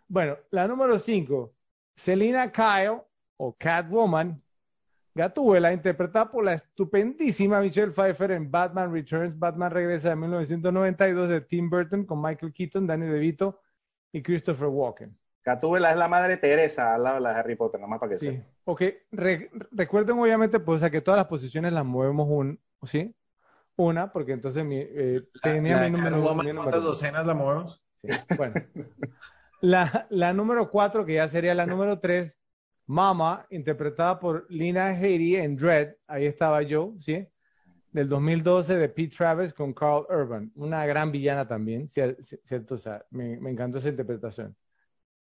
[0.07, 1.53] Bueno, la número 5,
[1.97, 3.01] Selina Kyle
[3.37, 4.41] o Catwoman,
[5.15, 11.41] Gatúbela, interpretada por la estupendísima Michelle Pfeiffer en Batman Returns, Batman Regresa de 1992 de
[11.41, 13.61] Tim Burton con Michael Keaton, Danny DeVito
[14.13, 15.17] y Christopher Walken.
[15.45, 18.43] Gatúbela es la madre Teresa al lado de la Harry Potter, nomás para que Sí,
[18.65, 18.83] ok.
[19.73, 23.15] recuerden obviamente pues que todas las posiciones las movemos un, ¿sí?
[23.77, 26.23] Una, porque entonces mi, eh, tenía mi número.
[26.23, 27.83] ¿Cuántas docenas la movemos?
[28.03, 28.55] Sí, bueno.
[29.63, 32.37] la, la número cuatro, que ya sería la número tres,
[32.91, 37.25] Mama, interpretada por Lina Headey en Dread, ahí estaba yo, ¿sí?
[37.93, 42.75] Del 2012 de Pete Travis con Carl Urban, una gran villana también, ¿cierto?
[42.75, 44.57] O sea, me, encantó esa interpretación.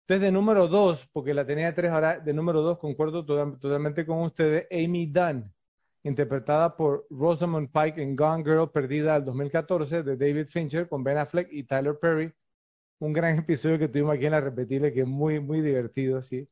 [0.02, 4.20] Entonces, de número dos, porque la tenía tres ahora, de número dos, concuerdo totalmente con
[4.22, 5.52] ustedes, Amy Dunn,
[6.04, 11.18] interpretada por Rosamund Pike en Gone Girl, perdida al 2014, de David Fincher con Ben
[11.18, 12.32] Affleck y Tyler Perry.
[13.00, 16.48] Un gran episodio que tuvimos aquí en la repetible, que es muy, muy divertido, ¿sí?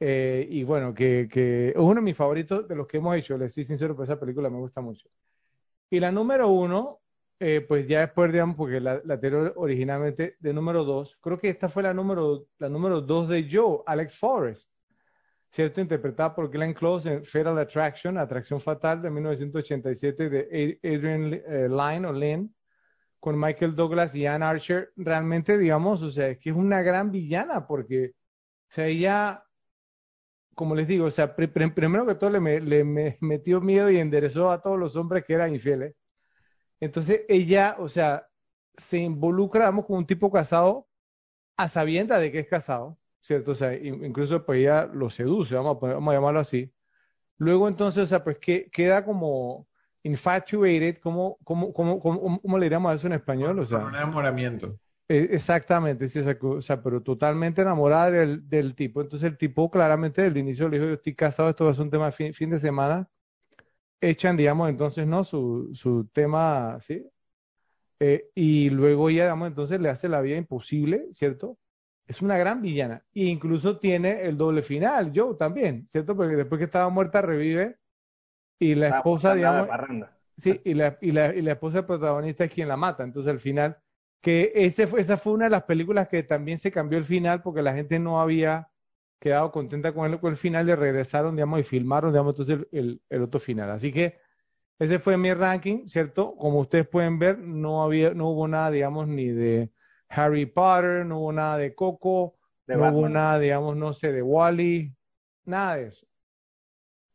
[0.00, 3.36] Eh, y bueno, que, que es uno de mis favoritos de los que hemos hecho,
[3.36, 5.08] les soy sincero, pues esa película me gusta mucho.
[5.90, 7.00] Y la número uno,
[7.40, 11.48] eh, pues ya después, digamos, porque la, la anterior originalmente de número dos, creo que
[11.50, 14.72] esta fue la número, la número dos de Joe, Alex Forrest,
[15.50, 15.80] ¿cierto?
[15.80, 22.06] Interpretada por Glenn Close en Fatal Attraction, Atracción Fatal de 1987 de Adrian eh, Lyne
[22.06, 22.54] o Lynn,
[23.20, 24.92] con Michael Douglas y Ann Archer.
[24.96, 28.12] Realmente, digamos, o sea, es que es una gran villana porque,
[28.70, 29.44] o sea, ella
[30.58, 32.82] como les digo, o sea, primero que todo le, le
[33.20, 35.94] metió miedo y enderezó a todos los hombres que eran infieles.
[36.80, 38.26] Entonces ella, o sea,
[38.76, 40.88] se involucra, vamos, con un tipo casado
[41.56, 43.52] a sabienda de que es casado, ¿cierto?
[43.52, 46.72] O sea, incluso pues ella lo seduce, vamos a, a llamarlo así.
[47.36, 49.68] Luego entonces, o sea, pues que, queda como
[50.02, 53.60] infatuated, ¿cómo, cómo, cómo, cómo, le diríamos eso en español?
[53.60, 54.76] O sea, un enamoramiento.
[55.10, 59.00] Eh, exactamente, sí, o sea, pero totalmente enamorada del, del, tipo.
[59.00, 61.74] Entonces el tipo claramente desde el inicio le dijo, yo estoy casado, esto va a
[61.74, 63.08] ser un tema fin, fin de semana.
[64.00, 65.24] Echan, digamos, entonces, ¿no?
[65.24, 67.06] Su, su tema, ¿sí?
[68.00, 71.58] Eh, y luego ella, digamos, entonces le hace la vida imposible, ¿cierto?
[72.06, 73.02] Es una gran villana.
[73.14, 76.16] E incluso tiene el doble final, Joe también, ¿cierto?
[76.16, 77.78] Porque después que estaba muerta revive
[78.58, 79.68] y la esposa, digamos...
[80.36, 83.02] Sí, y la, y, la, y la esposa del protagonista es quien la mata.
[83.02, 83.76] Entonces al final
[84.20, 87.42] que ese fue, esa fue una de las películas que también se cambió el final
[87.42, 88.68] porque la gente no había
[89.20, 93.02] quedado contenta con el, con el final, le regresaron, digamos, y filmaron, digamos, entonces el,
[93.08, 93.70] el, otro final.
[93.70, 94.18] Así que
[94.78, 96.36] ese fue mi ranking, ¿cierto?
[96.36, 99.70] Como ustedes pueden ver, no había, no hubo nada, digamos, ni de
[100.08, 104.94] Harry Potter, no hubo nada de Coco, no hubo nada, digamos, no sé, de Wally,
[105.44, 106.06] nada de eso.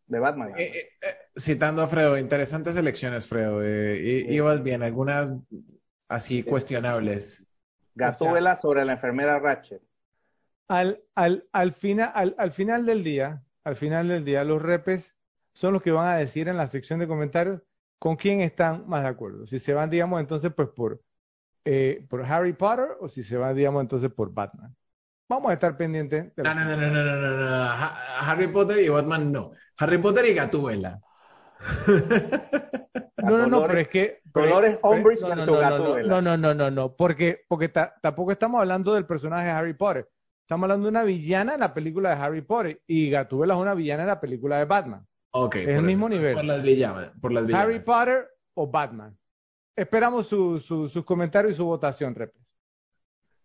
[0.07, 0.53] De Batman.
[0.57, 3.63] Eh, eh, eh, citando a Fredo, interesantes elecciones, Fredo.
[3.65, 5.33] ibas bien, algunas
[6.13, 7.45] así cuestionables.
[7.95, 9.81] Gatúbela sobre la enfermera Ratchet.
[10.67, 15.15] Al, al, al, final, al, final del día, al final del día, los repes
[15.53, 17.61] son los que van a decir en la sección de comentarios
[17.99, 19.45] con quién están más de acuerdo.
[19.45, 21.01] Si se van, digamos, entonces, pues por,
[21.65, 24.75] eh, por Harry Potter o si se van, digamos, entonces por Batman.
[25.29, 26.31] Vamos a estar pendientes.
[26.37, 27.71] No, no, no, no, no, no, no,
[28.19, 29.51] Harry Potter y Batman no.
[29.77, 31.01] Harry Potter y Gatúbela.
[33.17, 34.21] No, no, no, pero es que.
[34.31, 39.45] Colores hombres no, no, no, no, no, no, porque, porque tampoco estamos hablando del personaje
[39.45, 40.09] de Harry Potter.
[40.41, 43.75] Estamos hablando de una villana en la película de Harry Potter y Gatúbela es una
[43.75, 45.07] villana en la película de Batman.
[45.31, 45.55] Ok.
[45.55, 46.33] Es el mismo nivel.
[46.33, 47.65] Por las, villanas, por las villanas.
[47.65, 49.17] Harry Potter o Batman.
[49.75, 52.41] Esperamos su, su, sus comentarios y su votación, Repes.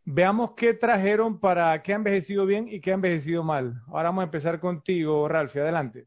[0.05, 3.81] Veamos qué trajeron para qué ha envejecido bien y qué ha envejecido mal.
[3.89, 5.63] Ahora vamos a empezar contigo, Ralphie.
[5.63, 6.07] Adelante.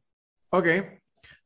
[0.50, 0.68] Ok.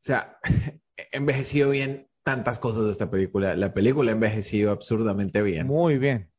[0.06, 0.38] O sea,
[1.12, 3.56] envejecido bien tantas cosas de esta película.
[3.56, 5.66] La película ha envejecido absurdamente bien.
[5.66, 6.30] Muy bien.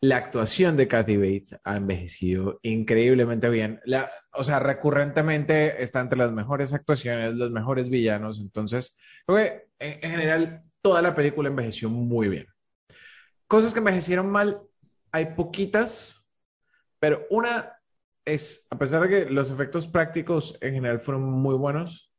[0.00, 3.80] La actuación de Kathy Bates ha envejecido increíblemente bien.
[3.84, 8.40] La, o sea, recurrentemente está entre las mejores actuaciones, los mejores villanos.
[8.40, 12.46] Entonces, en, en general, toda la película envejeció muy bien.
[13.48, 14.60] Cosas que envejecieron mal,
[15.10, 16.22] hay poquitas,
[17.00, 17.80] pero una
[18.24, 22.11] es, a pesar de que los efectos prácticos en general fueron muy buenos,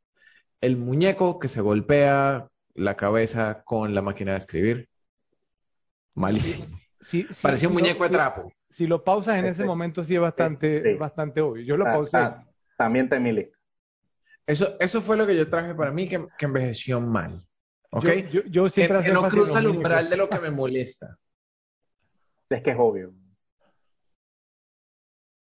[0.64, 4.90] el muñeco que se golpea la cabeza con la máquina de escribir.
[6.14, 6.80] Malísimo.
[7.02, 8.54] Sí, Parecía un muñeco de trapo.
[8.70, 11.66] Si lo pausas en ese momento sí es bastante, bastante obvio.
[11.66, 12.18] Yo lo ah, pausé.
[12.18, 13.52] Ah, también te.
[14.48, 17.46] Eso, eso fue lo que yo traje para mí que, envejeció mal.
[17.92, 18.06] ¿Ok?
[18.50, 21.18] Yo, siempre que, no cruza el umbral de lo que me molesta.
[22.50, 23.14] Es que es obvio.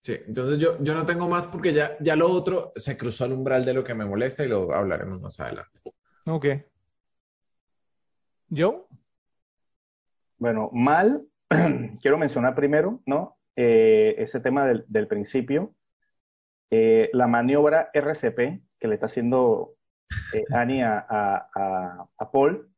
[0.03, 3.33] Sí, entonces yo, yo no tengo más porque ya, ya lo otro se cruzó el
[3.33, 5.81] umbral de lo que me molesta y lo hablaremos más adelante.
[6.27, 6.47] Ok.
[8.49, 8.89] ¿Yo?
[10.39, 11.25] Bueno, mal,
[12.03, 13.39] quiero mencionar primero, ¿no?
[13.55, 15.73] Eh, ese tema del, del principio,
[16.71, 19.77] eh, la maniobra RCP que le está haciendo
[20.33, 22.69] eh, Annie a, a, a, Paul.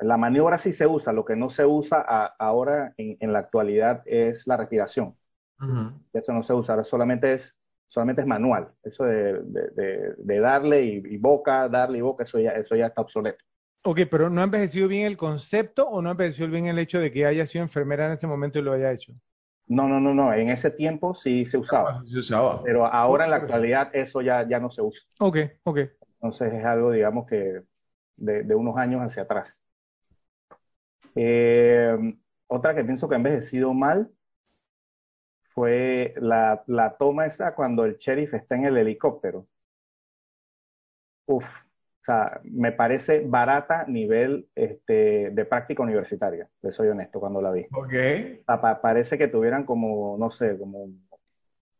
[0.00, 2.00] La maniobra sí se usa, lo que no se usa
[2.38, 5.16] ahora en, en, la actualidad es la respiración.
[6.12, 7.54] Eso no se usa, solamente es
[7.94, 8.68] solamente es manual.
[8.82, 9.40] Eso de,
[10.18, 13.44] de, darle y, boca, darle y boca, eso ya, eso ya está obsoleto.
[13.84, 16.98] Ok, pero ¿no ha envejecido bien el concepto o no ha envejecido bien el hecho
[16.98, 19.12] de que haya sido enfermera en ese momento y lo haya hecho?
[19.66, 20.34] No, no, no, no.
[20.34, 22.02] En ese tiempo sí se usaba.
[22.04, 22.62] se usaba.
[22.64, 25.06] Pero ahora en la actualidad eso ya, ya no se usa.
[25.20, 25.78] Ok, ok.
[26.14, 27.62] Entonces es algo, digamos, que
[28.16, 29.60] de, unos años hacia atrás.
[31.14, 31.96] Eh,
[32.46, 34.10] otra que pienso que ha envejecido mal
[35.54, 39.46] fue la, la toma esa cuando el sheriff está en el helicóptero.
[41.26, 47.40] Uf, o sea, me parece barata nivel este, de práctica universitaria, le soy honesto cuando
[47.40, 47.66] la vi.
[47.72, 48.44] Ok.
[48.82, 50.90] parece que tuvieran como, no sé, como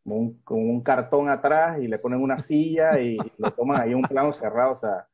[0.05, 4.33] un, un cartón atrás y le ponen una silla y lo toman ahí un plano
[4.33, 5.07] cerrado, o sea,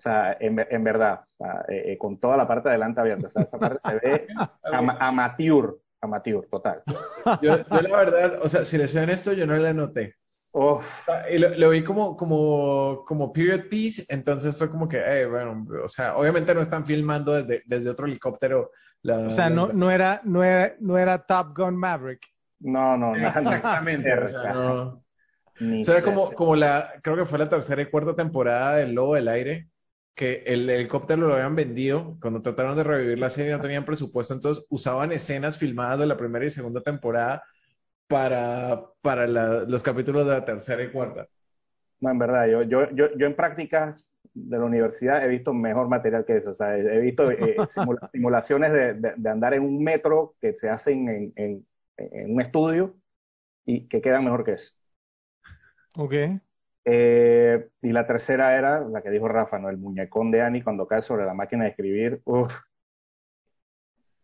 [0.00, 1.20] o sea, en, en verdad,
[1.68, 3.28] eh, eh, con toda la parte de adelante abierta.
[3.28, 4.26] O sea, esa parte se ve
[4.98, 6.82] amateur, amateur, total.
[7.42, 10.14] Yo, yo, la verdad, o sea, si les soy honesto, yo no la noté.
[10.52, 10.80] Oh.
[11.30, 15.88] Y lo, lo, vi como, como, como period piece, entonces fue como que, bueno, o
[15.88, 18.70] sea, obviamente no están filmando desde, desde otro helicóptero.
[19.02, 22.22] La, o sea, no, no, era, no, era, no era Top Gun Maverick.
[22.60, 23.28] No, no, no.
[23.28, 24.14] Exactamente.
[24.14, 25.04] o sea, no.
[25.60, 29.16] Eso era como, como la, creo que fue la tercera y cuarta temporada del Lobo
[29.16, 29.68] del Aire,
[30.14, 34.34] que el helicóptero lo habían vendido, cuando trataron de revivir la serie no tenían presupuesto,
[34.34, 37.42] entonces usaban escenas filmadas de la primera y segunda temporada
[38.06, 41.26] para, para la, los capítulos de la tercera y cuarta.
[42.00, 45.88] No, en verdad, yo, yo, yo, yo en prácticas de la universidad he visto mejor
[45.88, 47.56] material que eso, o sea, he visto eh,
[48.12, 51.66] simulaciones de, de, andar en un metro que se hacen en, en,
[51.96, 52.96] en un estudio
[53.64, 54.72] y que quedan mejor que eso.
[55.94, 56.40] Ok.
[56.84, 59.68] Eh, y la tercera era la que dijo Rafa, ¿no?
[59.68, 62.20] El muñecón de Annie cuando cae sobre la máquina de escribir.
[62.24, 62.52] Uf.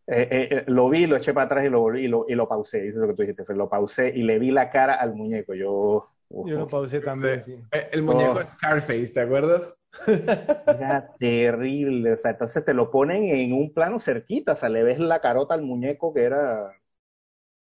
[0.09, 2.49] Eh, eh, lo vi, lo eché para atrás y lo volví y lo, y lo
[2.49, 2.93] pausé.
[2.93, 5.55] Lo que tú dijiste, lo pausé y le vi la cara al muñeco.
[5.55, 6.09] Yo.
[6.28, 7.57] Yo lo pausé también, sí.
[7.93, 9.75] El muñeco es Scarface, ¿te acuerdas?
[10.07, 12.12] Era terrible.
[12.12, 14.52] O sea, entonces te lo ponen en un plano cerquita.
[14.52, 16.73] O sea, le ves la carota al muñeco que era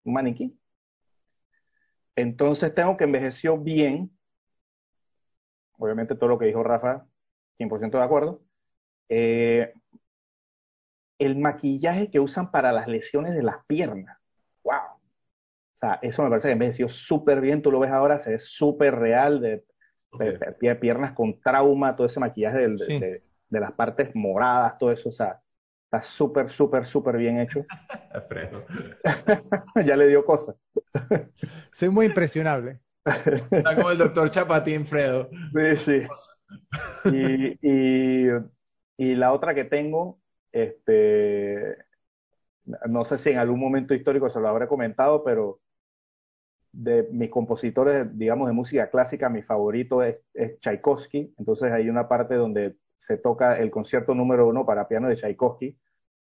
[0.03, 0.57] un maniquí.
[2.15, 4.14] Entonces tengo que envejeció bien
[5.77, 7.05] obviamente todo lo que dijo Rafa,
[7.57, 8.41] 100% de acuerdo.
[9.09, 9.73] Eh,
[11.19, 14.17] el maquillaje que usan para las lesiones de las piernas.
[14.63, 14.75] ¡Wow!
[14.75, 17.61] O sea, eso me parece que envejeció súper bien.
[17.61, 19.63] Tú lo ves ahora, se ve súper real, de,
[20.79, 25.09] piernas con trauma, todo ese maquillaje de, de, las partes moradas, todo eso.
[25.09, 25.41] O sea,
[25.85, 27.65] está súper, súper, súper bien hecho.
[29.85, 30.55] ya le dio cosas.
[31.73, 32.79] Soy muy impresionable.
[33.05, 35.29] Está como el doctor Chapatín, Fredo.
[35.53, 36.07] Sí, sí.
[37.11, 38.29] Y, y,
[38.97, 40.19] y, la otra que tengo,
[40.51, 41.77] este,
[42.87, 45.59] no sé si en algún momento histórico se lo habré comentado, pero
[46.71, 51.33] de mis compositores, digamos, de música clásica, mi favorito es, es Tchaikovsky.
[51.37, 55.77] Entonces hay una parte donde se toca el concierto número uno para piano de Tchaikovsky,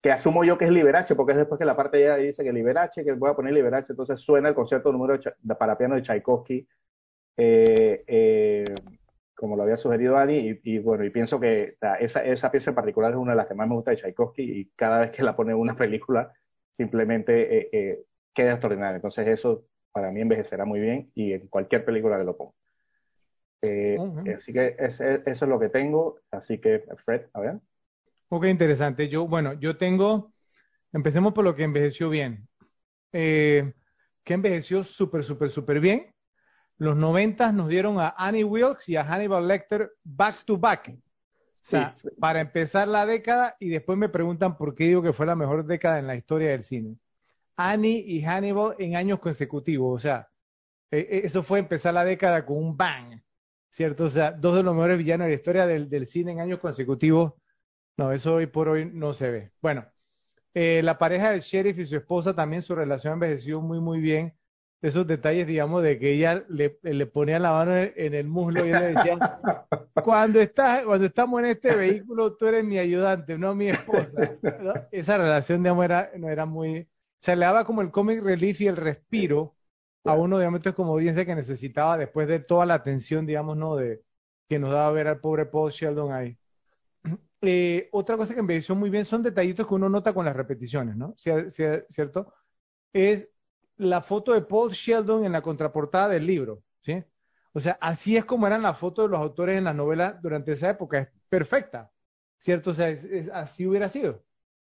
[0.04, 2.52] que asumo yo que es Liberace, porque es después que la parte ya dice que
[2.52, 6.02] Liberace, que voy a poner Liberace, entonces suena el concierto número de para piano de
[6.02, 6.68] Tchaikovsky,
[7.38, 8.64] eh, eh,
[9.34, 13.12] como lo había sugerido Ani, y, bueno, y pienso que esa, esa pieza en particular
[13.12, 15.34] es una de las que más me gusta de Tchaikovsky, y cada vez que la
[15.34, 16.34] pone en una película,
[16.70, 18.96] simplemente eh, queda extraordinaria.
[18.96, 22.52] Entonces eso para mí envejecerá muy bien, y en cualquier película que lo ponga.
[24.36, 27.58] Así que eso es lo que tengo, así que Fred, a ver.
[28.36, 29.08] Ok, interesante.
[29.08, 30.32] Yo, bueno, yo tengo,
[30.92, 32.48] empecemos por lo que envejeció bien.
[33.12, 33.74] Eh,
[34.24, 36.12] que envejeció súper, súper, súper bien.
[36.76, 40.88] Los noventas nos dieron a Annie Wilkes y a Hannibal Lecter back to back.
[40.88, 40.98] O
[41.52, 45.36] sea, para empezar la década y después me preguntan por qué digo que fue la
[45.36, 46.96] mejor década en la historia del cine.
[47.54, 49.94] Annie y Hannibal en años consecutivos.
[49.94, 50.28] O sea,
[50.90, 53.20] e, e, eso fue empezar la década con un bang.
[53.70, 54.06] ¿Cierto?
[54.06, 56.58] O sea, dos de los mejores villanos de la historia del, del cine en años
[56.58, 57.34] consecutivos
[57.96, 59.52] no, eso hoy por hoy no se ve.
[59.60, 59.86] Bueno,
[60.54, 64.34] eh, la pareja del sheriff y su esposa también su relación envejeció muy, muy bien.
[64.82, 68.70] Esos detalles, digamos, de que ella le, le ponía la mano en, el muslo y
[68.72, 69.18] le decía,
[70.04, 74.32] cuando, estás, cuando estamos en este vehículo, tú eres mi ayudante, no mi esposa.
[74.92, 76.88] Esa relación, digamos, era, no era muy...
[77.20, 79.56] Se le daba como el comic relief y el respiro
[80.04, 83.76] a uno, digamos, como audiencia que necesitaba después de toda la atención, digamos, ¿no?
[83.76, 84.02] De,
[84.48, 86.38] que nos daba ver al pobre Paul Sheldon ahí.
[87.46, 90.96] Eh, otra cosa que envejeció muy bien son detallitos que uno nota con las repeticiones,
[90.96, 91.14] ¿no?
[91.16, 92.34] ¿Cierto?
[92.92, 93.28] Es
[93.76, 97.04] la foto de Paul Sheldon en la contraportada del libro, ¿sí?
[97.52, 100.52] O sea, así es como eran las fotos de los autores en las novelas durante
[100.52, 101.90] esa época, es perfecta,
[102.38, 102.70] ¿cierto?
[102.70, 102.96] O sea,
[103.34, 104.24] así hubiera sido.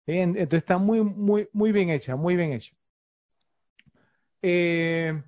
[0.06, 2.74] Entonces está muy, muy, muy bien hecha, muy bien hecha.
[4.42, 5.22] Eh,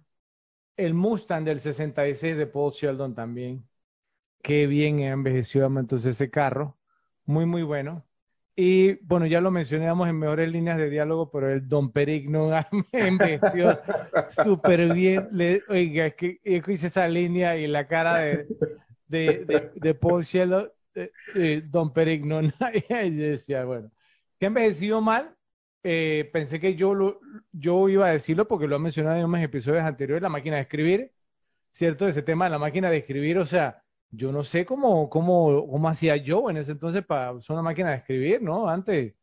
[0.77, 3.67] el Mustang del 66 de Paul Sheldon también.
[4.43, 6.80] Qué bien envejeció entonces ese carro
[7.31, 8.05] muy, muy bueno.
[8.57, 12.50] Y bueno, ya lo mencionamos en mejores líneas de diálogo, pero el Don Perigno
[12.92, 13.81] me envejeció
[14.44, 15.28] súper bien.
[15.33, 18.47] Le, oiga, es que, hice esa línea y la cara de,
[19.07, 20.75] de, de, Paul Cielo,
[21.70, 22.41] Don Perigno,
[23.05, 23.91] y decía, bueno,
[24.39, 25.34] que envejecido mal.
[25.83, 27.20] Eh, pensé que yo, lo,
[27.52, 30.62] yo iba a decirlo porque lo he mencionado en unos episodios anteriores, la máquina de
[30.62, 31.12] escribir,
[31.73, 32.07] ¿cierto?
[32.07, 35.89] Ese tema de la máquina de escribir, o sea, yo no sé cómo, cómo, cómo
[35.89, 38.69] hacía yo en ese entonces para usar una máquina de escribir, ¿no?
[38.69, 39.17] Antes, o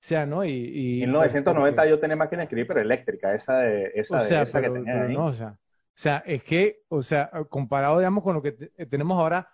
[0.00, 0.44] sea, ¿no?
[0.44, 4.60] Y, y en 1990 yo tenía máquina de escribir, pero eléctrica, esa, de, esa, esa
[4.60, 5.14] que tenía ahí.
[5.14, 5.56] No, o sea, O
[5.94, 8.52] sea, es que, o sea, comparado, digamos, con lo que
[8.90, 9.48] tenemos ahora,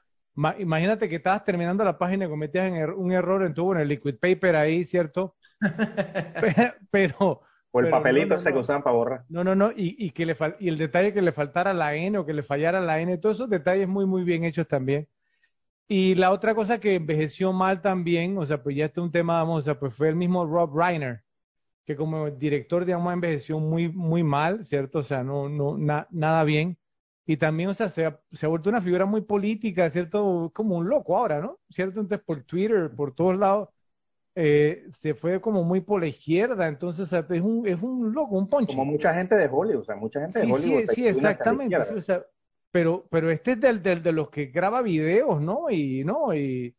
[0.59, 3.89] imagínate que estabas terminando la página y cometías er-, un error en tu, en el
[3.89, 5.37] liquid paper ahí, ¿cierto?
[6.91, 9.25] pero, o el papelito ese que usaban para borrar.
[9.29, 12.19] No, no, no, y, y que le y el detalle que le faltara la N
[12.19, 15.09] o que le fallara la N, todos esos detalles muy, muy bien hechos también.
[15.89, 19.13] Y la otra cosa que envejeció mal también, o sea, pues ya este es un
[19.13, 21.23] tema, vamos, o sea, pues fue el mismo Rob Reiner,
[21.87, 25.01] que como director, digamos, envejeció muy, muy mal, ¿cierto?
[25.01, 25.77] O sea, no, no,
[26.11, 26.79] nada bien.
[27.27, 30.51] Y también, o sea, se ha, se ha vuelto una figura muy política, ¿cierto?
[30.55, 31.59] Como un loco ahora, ¿no?
[31.71, 32.01] ¿Cierto?
[32.01, 33.69] Entonces, por Twitter, por todos lados,
[34.35, 38.13] eh, se fue como muy por la izquierda, entonces, o sea, es un, es un
[38.13, 38.77] loco, un poncho.
[38.77, 40.85] Como mucha gente de Hollywood, o sea, mucha gente de Hollywood.
[40.89, 41.77] Sí, sí, exactamente.
[41.77, 42.25] o sea,
[42.71, 45.71] pero, pero este es del, del, de los que graba videos, ¿no?
[45.71, 46.35] Y, ¿no?
[46.35, 46.77] Y,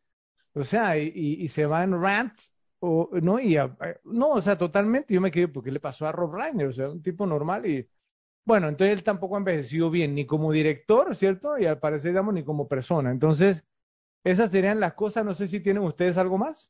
[0.54, 3.40] o sea, y, y se va en rants, o, ¿no?
[3.40, 3.58] Y,
[4.06, 6.68] no, o sea, totalmente, yo me quedé, ¿por qué le pasó a Rob Reiner?
[6.68, 7.88] O sea, un tipo normal y,
[8.46, 11.58] bueno, entonces él tampoco ha envejecido bien, ni como director, ¿cierto?
[11.60, 13.12] Y al parecer, digamos, ni como persona.
[13.12, 13.64] Entonces,
[14.24, 16.70] esas serían las cosas, no sé si tienen ustedes algo más.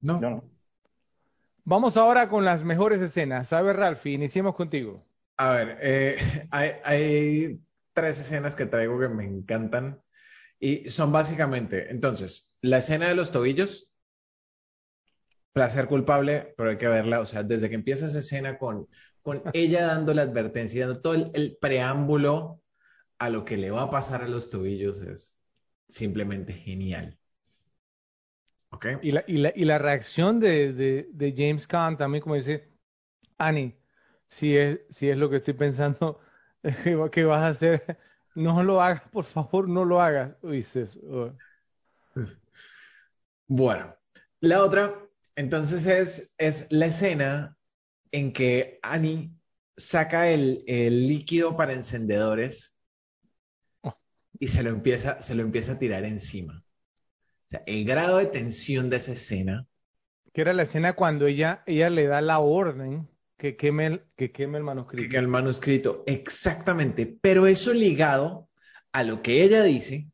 [0.00, 0.20] No.
[0.20, 0.44] no.
[1.64, 3.52] Vamos ahora con las mejores escenas.
[3.52, 5.06] A ver, Ralphie, iniciemos contigo.
[5.36, 7.60] A ver, eh, hay, hay
[7.92, 10.00] tres escenas que traigo que me encantan
[10.60, 13.90] y son básicamente, entonces, la escena de los tobillos,
[15.52, 18.86] placer culpable, pero hay que verla, o sea, desde que empieza esa escena con,
[19.22, 22.62] con ella dando la advertencia y dando todo el, preámbulo
[23.18, 25.38] a lo que le va a pasar a los tobillos es
[25.88, 27.18] simplemente genial.
[28.72, 28.96] Okay.
[29.02, 32.68] Y, la, y, la, y la reacción de, de, de James Caan también, como dice,
[33.38, 33.76] Annie,
[34.28, 36.20] si es, si es lo que estoy pensando,
[37.12, 37.98] ¿Qué vas a hacer?
[38.34, 40.36] No lo hagas, por favor, no lo hagas.
[40.42, 40.98] Dices.
[41.02, 41.32] Oh.
[43.46, 43.96] Bueno,
[44.40, 44.94] la otra,
[45.34, 47.56] entonces es, es la escena
[48.12, 49.32] en que Annie
[49.76, 52.76] saca el, el líquido para encendedores
[53.82, 53.96] oh.
[54.38, 56.62] y se lo empieza, se lo empieza a tirar encima.
[57.50, 59.66] O sea, el grado de tensión de esa escena.
[60.32, 64.30] Que era la escena cuando ella, ella le da la orden que queme el, que
[64.30, 65.02] queme el manuscrito.
[65.02, 67.18] Que queme el manuscrito, exactamente.
[67.20, 68.48] Pero eso ligado
[68.92, 70.12] a lo que ella dice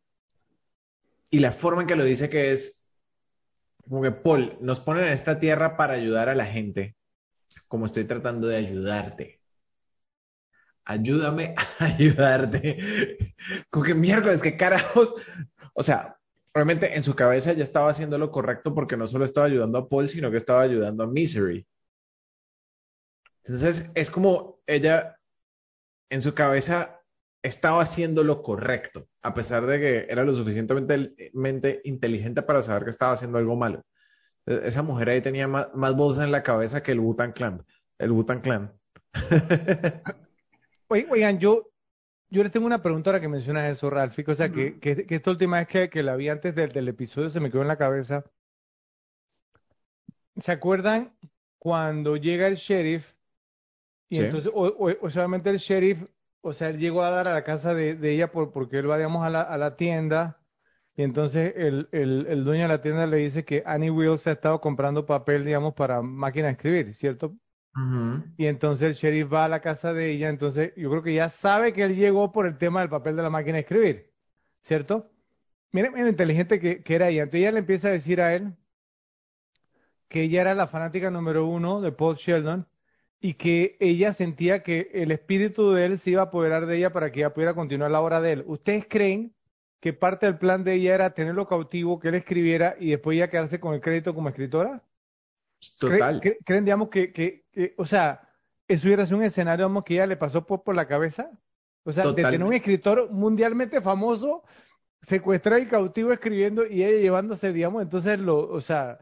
[1.30, 2.80] y la forma en que lo dice que es
[3.86, 6.96] como que Paul, nos ponen en esta tierra para ayudar a la gente,
[7.68, 9.42] como estoy tratando de ayudarte.
[10.86, 13.18] Ayúdame a ayudarte.
[13.68, 15.14] Como que miércoles, qué carajos.
[15.74, 16.15] O sea,
[16.56, 19.88] realmente en su cabeza ya estaba haciendo lo correcto porque no solo estaba ayudando a
[19.90, 21.66] Paul, sino que estaba ayudando a Misery.
[23.44, 25.18] Entonces, es como ella
[26.08, 27.02] en su cabeza
[27.42, 32.90] estaba haciendo lo correcto, a pesar de que era lo suficientemente inteligente para saber que
[32.90, 33.84] estaba haciendo algo malo.
[34.46, 37.66] E-, esa mujer ahí tenía más, voz en la cabeza que el Butan Clan.
[37.98, 38.72] El Butan Clan.
[40.88, 41.68] Oigan, yo,
[42.30, 44.18] yo le tengo una pregunta ahora que mencionas eso, Ralph.
[44.26, 47.30] O sea, que, que, esta última vez que, que la vi antes del, del episodio
[47.30, 48.24] se me quedó en la cabeza.
[50.36, 51.12] ¿Se acuerdan
[51.58, 53.16] cuando llega el sheriff
[54.08, 55.98] y entonces, o, o, solamente el sheriff,
[56.40, 58.88] o sea, él llegó a dar a la casa de, de ella por, porque él
[58.88, 60.38] va, digamos, a la, a la tienda.
[60.94, 64.32] Y entonces el, el, el, dueño de la tienda le dice que Annie Wills ha
[64.32, 67.36] estado comprando papel, digamos, para máquina de escribir, ¿cierto?
[68.38, 71.28] Y entonces el sheriff va a la casa de ella, entonces yo creo que ya
[71.28, 74.10] sabe que él llegó por el tema del papel de la máquina de escribir,
[74.62, 75.10] ¿cierto?
[75.72, 77.24] Miren, miren inteligente que, era ella.
[77.24, 78.54] Entonces ella le empieza a decir a él
[80.08, 82.66] que ella era la fanática número uno de Paul Sheldon
[83.20, 86.92] y que ella sentía que el espíritu de él se iba a apoderar de ella
[86.92, 88.44] para que ella pudiera continuar la obra de él.
[88.46, 89.34] ¿Ustedes creen
[89.80, 93.28] que parte del plan de ella era tenerlo cautivo, que él escribiera y después ya
[93.28, 94.82] quedarse con el crédito como escritora?
[95.78, 96.20] Total.
[96.44, 97.44] ¿Creen, digamos, que, que,
[97.76, 98.28] o sea,
[98.68, 101.30] eso hubiera sido un escenario, digamos, que ella le pasó por, por la cabeza?
[101.84, 104.42] O sea, de tener un escritor mundialmente famoso,
[105.02, 108.98] secuestrado y cautivo escribiendo y ella llevándose, digamos, entonces, lo, o sea,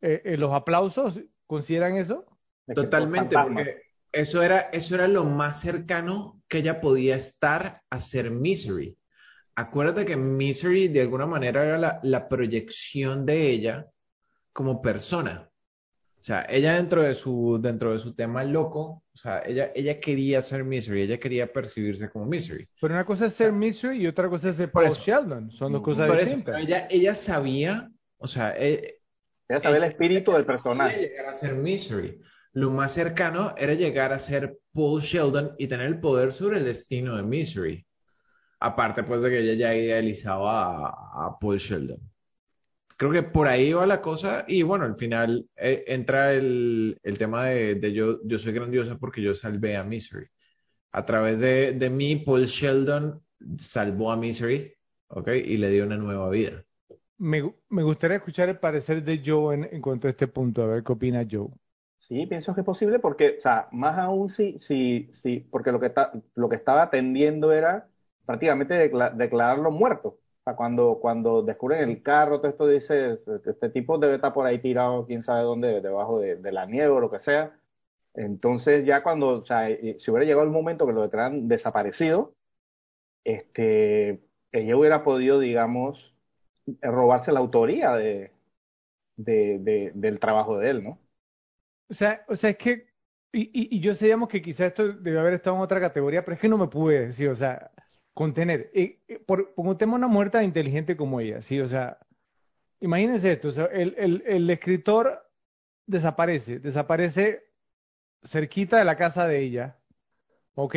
[0.00, 2.26] eh, eh, los aplausos, ¿consideran eso?
[2.72, 3.82] Totalmente, porque
[4.12, 8.96] eso era, eso era lo más cercano que ella podía estar a ser Misery.
[9.56, 13.86] Acuérdate que Misery de alguna manera era la, la proyección de ella
[14.52, 15.47] como persona.
[16.20, 20.00] O sea, ella dentro de su, dentro de su tema loco, o sea, ella, ella
[20.00, 22.68] quería ser Misery, ella quería percibirse como Misery.
[22.80, 25.82] Pero una cosa es ser Misery y otra cosa es ser Paul Sheldon, son dos
[25.82, 26.60] cosas distintas.
[26.60, 29.00] ella, ella sabía, o sea, eh,
[29.48, 31.00] ella sabía el espíritu del personaje.
[31.00, 32.20] llegar a ser Misery
[32.58, 36.64] lo más cercano era llegar a ser Paul Sheldon y tener el poder sobre el
[36.64, 37.86] destino de Misery.
[38.60, 42.00] Aparte, pues, de que ella ya idealizaba a, Paul Sheldon.
[42.98, 47.46] Creo que por ahí va la cosa y bueno, al final eh, entra el, tema
[47.46, 50.26] de, yo, yo soy grandiosa porque yo salvé a Misery.
[50.92, 53.22] a través de, de mí, Paul Sheldon
[53.58, 54.74] salvó a Misery,
[55.08, 55.28] ¿ok?
[55.46, 56.64] Y le dio una nueva vida.
[57.18, 60.66] Me, me gustaría escuchar el parecer de Joe en, en cuanto a este punto, a
[60.66, 61.48] ver qué opina Joe.
[61.98, 65.80] Sí, pienso que es posible porque, o sea, más aún si, si, si, porque lo
[65.80, 67.88] que está, lo que estaba atendiendo era
[68.24, 70.18] prácticamente decla- declararlo muerto.
[70.56, 75.06] Cuando, cuando descubren el carro, todo esto dice, este tipo debe estar por ahí tirado,
[75.06, 77.58] quién sabe dónde, debajo de, la nieve o lo que sea.
[78.14, 82.34] Entonces ya cuando, o sea, eh, si hubiera llegado el momento que lo declaran desaparecido,
[83.24, 84.20] este,
[84.52, 86.14] ella hubiera podido, digamos,
[86.82, 88.32] robarse la autoría de,
[89.16, 91.00] de, de- del trabajo de él, ¿no?
[91.90, 92.86] O sea, o sea, es que,
[93.32, 96.34] y, y, y yo sabíamos que quizás esto debe haber estado en otra categoría, pero
[96.34, 97.70] es que no me pude decir, o sea,
[98.18, 98.70] contener.
[98.74, 101.60] Eh, eh, por, un tema una muerta inteligente como ella, ¿sí?
[101.60, 101.98] O sea,
[102.80, 105.24] imagínense esto, el, el, el escritor
[105.86, 107.44] desaparece, desaparece
[108.24, 109.78] cerquita de la casa de ella,
[110.54, 110.76] ¿ok?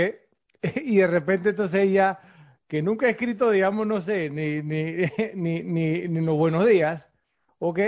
[0.86, 2.20] Y de repente entonces ella,
[2.68, 7.10] que nunca ha escrito, digamos, no sé, ni, ni, ni, ni, ni los buenos días,
[7.58, 7.80] ¿ok?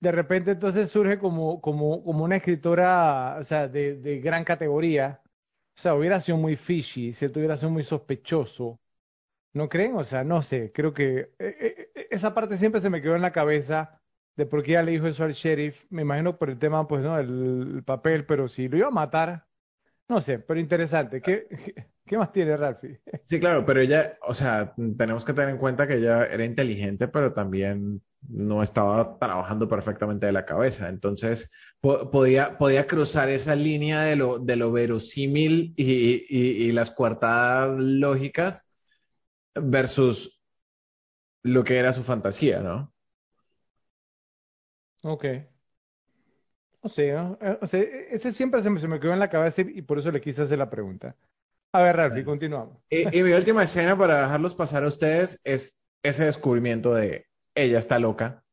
[0.00, 5.20] De repente entonces surge como, como, como una escritora, o sea, de, de gran categoría.
[5.76, 7.40] O sea, hubiera sido muy fishy, ¿cierto?
[7.40, 8.80] Hubiera sido muy sospechoso.
[9.54, 9.96] ¿No creen?
[9.96, 13.22] O sea, no sé, creo que eh, eh, esa parte siempre se me quedó en
[13.22, 14.00] la cabeza
[14.36, 15.84] de por qué ella le dijo eso al sheriff.
[15.90, 17.18] Me imagino por el tema, pues, ¿no?
[17.18, 19.46] El, el papel, pero si lo iba a matar,
[20.08, 21.22] no sé, pero interesante.
[21.22, 21.48] ¿Qué,
[22.06, 23.00] qué más tiene Ralphie?
[23.26, 27.08] Sí, claro, pero ella, o sea, tenemos que tener en cuenta que ella era inteligente,
[27.08, 30.88] pero también no estaba trabajando perfectamente de la cabeza.
[30.90, 31.50] Entonces,
[31.80, 36.90] po- podía, podía cruzar esa línea de lo, de lo verosímil y, y, y las
[36.90, 38.62] coartadas lógicas
[39.54, 40.40] versus
[41.44, 42.92] lo que era su fantasía, ¿no?
[45.02, 45.24] Ok.
[46.94, 47.38] Sé, ¿no?
[47.40, 49.82] Eh, O sea, ese siempre se me, se me quedó en la cabeza y, y
[49.82, 51.16] por eso le quise hacer la pregunta.
[51.72, 52.26] A ver, Ralphie, Bueno.
[52.26, 52.78] continuamos.
[52.90, 57.78] Y, y mi última escena para dejarlos pasar a ustedes es ese descubrimiento de ella
[57.78, 58.44] está loca,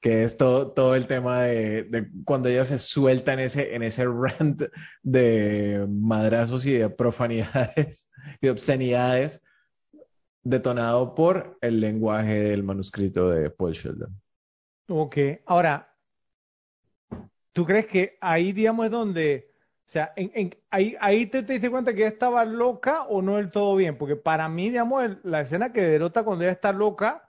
[0.00, 3.82] que es todo, todo el tema de, de cuando ella se suelta en ese, en
[3.82, 4.62] ese rant
[5.02, 8.08] de madrazos y de profanidades
[8.40, 9.40] y obscenidades,
[10.50, 14.20] detonado por el lenguaje del manuscrito de Paul Sheldon.
[14.88, 15.16] Ok,
[15.46, 15.94] ahora,
[17.52, 19.50] ¿tú crees que ahí, digamos, es donde,
[19.86, 23.22] o sea, en, en- ahí, ahí te, te diste cuenta que ella estaba loca o
[23.22, 23.96] no del todo bien?
[23.98, 27.24] Porque para mí, digamos, la escena que denota cuando ella está loca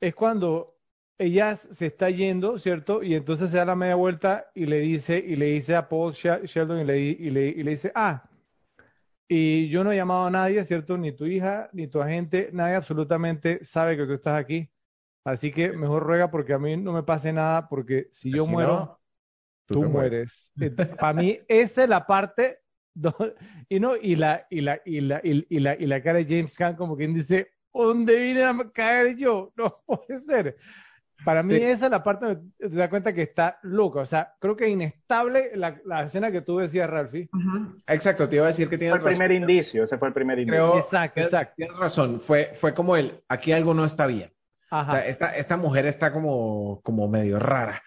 [0.00, 0.76] es cuando
[1.18, 3.02] ella se está yendo, ¿cierto?
[3.02, 6.14] Y entonces se da la media vuelta y le dice, y le dice a Paul
[6.14, 8.28] She- Sheldon y le, y le, y le dice, ah,
[9.28, 10.98] y yo no he llamado a nadie, ¿cierto?
[10.98, 14.70] Ni tu hija, ni tu agente, nadie absolutamente sabe que tú estás aquí.
[15.24, 18.56] Así que mejor ruega porque a mí no me pase nada, porque si yo Si
[18.56, 19.00] muero, no,
[19.66, 20.30] tú mueres.
[20.52, 20.52] mueres.
[20.98, 22.60] Para mí, esa es la parte,
[23.68, 26.26] y no, y la, y la, y la, y, y la, y la cara de
[26.26, 29.52] James Caan como quien dice, ¿dónde vine a caer yo?
[29.58, 30.56] No puede ser.
[31.24, 31.62] Para mí Sí.
[31.62, 34.00] esa es la parte donde te das cuenta que está loca.
[34.00, 37.28] O sea, creo que inestable la, la escena que tú decías, Ralphie.
[37.86, 40.38] Exacto, te iba a decir que Fue tienes el primer indicio, ese fue el primer
[40.38, 40.70] indicio.
[40.72, 41.54] Creo, Exacto, tienes- exacto.
[41.56, 44.32] tienes razón, fue, fue como el, aquí algo no está bien.
[44.70, 44.92] O Ajá.
[44.92, 47.82] sea, esta, esta mujer está como, como medio rara.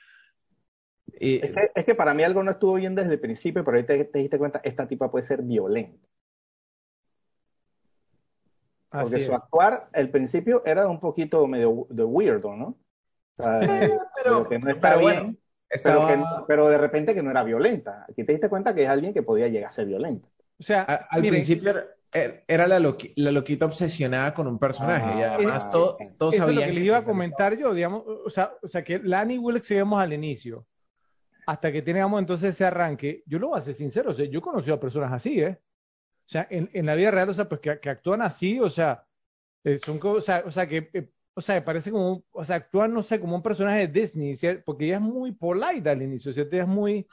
[1.19, 3.77] Y, Es que, es que para mí algo no estuvo bien desde el principio, pero
[3.77, 5.97] ahí te, te diste cuenta, esta tipa puede ser violenta.
[8.89, 12.75] Porque su actuar, al principio, era un poquito medio de weirdo, ¿no?
[13.37, 15.37] Sea, pero, pero que no está pero bien, bueno,
[15.83, 18.05] pero, que, estaba, pero de repente que no era violenta.
[18.09, 20.27] Aquí te diste cuenta que es alguien que podía llegar a ser violenta.
[20.59, 24.47] O sea, a- al miren, principio era, er- era la, loqui- la loquita obsesionada con
[24.47, 26.85] un personaje y Ah, además es- todo- todos Eso es lo sabían que que les
[26.87, 30.01] iba a comentar yo, digamos, o sea, o sea que la Annie Wilkes que vemos
[30.01, 30.65] al inicio,
[31.45, 34.39] hasta que tengamos entonces ese arranque, yo lo voy a ser sincero, o sea, yo
[34.39, 35.59] he conocido a personas así, ¿eh?
[36.25, 38.69] O sea, en, en la vida real, o sea, pues que, que actúan así, o
[38.69, 39.05] sea,
[39.63, 42.57] eh, son o sea, o sea, que, eh, o sea, parece como, un- o sea,
[42.57, 44.63] actúan, no sé, como un personaje de Disney, ¿cierto?
[44.65, 46.55] porque ella es muy polite al inicio, ¿cierto?
[46.55, 47.07] Ella es muy,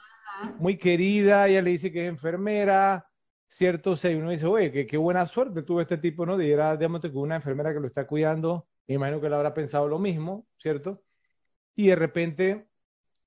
[0.57, 3.07] muy querida, ella le dice que es enfermera,
[3.47, 3.91] ¿cierto?
[3.91, 6.37] O sea, y uno dice, oye, qué, buena suerte tuvo este tipo, ¿no?
[6.37, 9.35] De ir a, digamos, con una enfermera que lo está cuidando, me imagino que le
[9.35, 11.03] habrá pensado lo mismo, ¿cierto?
[11.75, 12.67] Y de repente,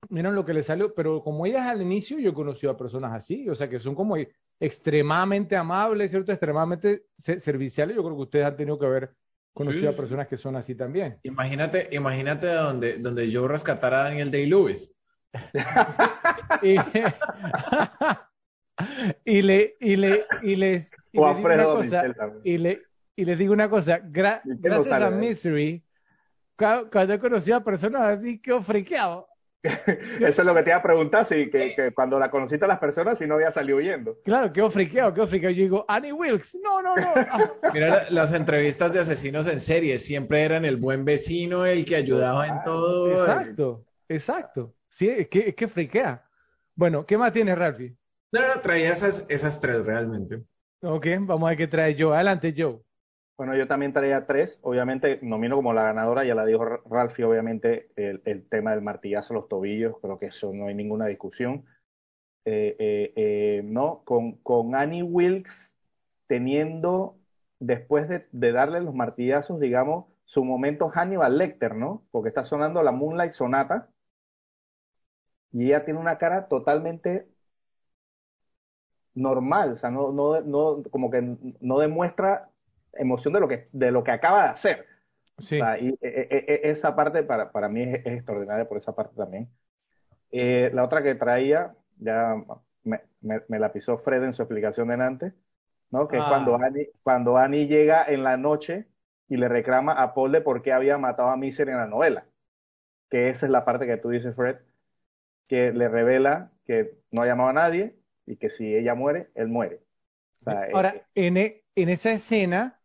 [0.09, 3.13] miren lo que le salió, pero como ella es al inicio, yo conocí a personas
[3.13, 4.15] así, o sea, que son como
[4.59, 6.31] extremadamente amables, ¿cierto?
[6.31, 9.15] Extremadamente se- serviciales, yo creo que ustedes han tenido que haber
[9.59, 11.19] conocido Sí, a personas que son así también.
[11.23, 14.93] Imagínate, imagínate donde, donde yo rescatara a Daniel Day-Lewis.
[16.61, 16.75] Y,
[19.25, 22.03] y le, y le, y les, y les digo una cosa,
[22.43, 22.81] y le,
[23.15, 25.15] y les digo una cosa, gra- ¿Y qué no gracias sale a ahí?
[25.15, 25.83] Misery,
[26.57, 29.27] cuando he conocido a personas así, quedo friqueado.
[29.63, 32.79] Eso es lo que te iba a preguntar, si que, cuando la conociste a las
[32.79, 34.17] personas, si no había salido huyendo.
[34.23, 35.53] Claro, qué friqueado, qué friqueado.
[35.53, 37.13] Yo digo, Annie Wilkes, no, no, no.
[37.73, 42.47] Mira, las entrevistas de asesinos en serie siempre eran el buen vecino, el que ayudaba
[42.47, 43.11] en todo.
[43.11, 44.75] Exacto, exacto.
[44.87, 46.23] Sí, es que, es que friquea.
[46.75, 47.95] Bueno, ¿qué más tienes, Ralphie?
[48.31, 50.43] No, no, traía esas, esas tres realmente.
[50.81, 52.15] Ok, vamos a ver qué trae Joe.
[52.15, 52.79] Adelante, Joe.
[53.39, 54.59] Bueno, yo también traía tres.
[54.63, 59.33] Obviamente, nomino como la ganadora, ya la dijo Ralphie, obviamente, el, el tema del martillazo
[59.33, 61.65] a los tobillos, creo que eso no hay ninguna discusión.
[62.45, 64.03] Eh, eh, eh, ¿no?
[64.05, 65.75] Con, con Annie Wilkes
[66.27, 67.17] teniendo,
[67.59, 72.05] después de, de, darle los martillazos, digamos, su momento Hannibal Lecter, ¿no?
[72.11, 73.89] Porque está sonando la Moonlight Sonata
[75.51, 77.27] y ella tiene una cara totalmente
[79.15, 81.21] normal, o sea, no, no, no, como que
[81.61, 82.48] no demuestra
[82.93, 84.85] emoción de lo que, de lo que acaba de hacer.
[85.39, 85.55] Sí.
[85.57, 89.49] y e, e, e, esa parte para, para mí es, extraordinaria por esa parte también.
[90.31, 92.35] Eh, la otra que traía, ya
[92.83, 95.33] me, me, la pisó Fred en su explicación de antes,
[95.91, 96.07] ¿no?
[96.07, 96.65] Que es cuando ah.
[96.65, 98.87] Annie, cuando Annie llega en la noche
[99.27, 102.25] y le reclama a Paul de por qué había matado a Miser en la novela.
[103.09, 104.57] Que esa es la parte que tú dices, Fred,
[105.47, 107.95] que le revela que no ha llamado a nadie
[108.25, 109.81] y que si ella muere, él muere.
[110.45, 112.78] Ahora, eh, en, en esa escena,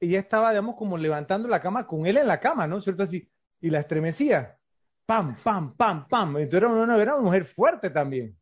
[0.00, 2.80] ella estaba, digamos, como levantando la cama con él en la cama, ¿no?
[2.80, 3.04] ¿Cierto?
[3.04, 3.28] Así,
[3.60, 4.56] y la estremecía.
[5.06, 6.36] Pam, pam, pam, pam.
[6.36, 8.36] Entonces era una, era una mujer fuerte también.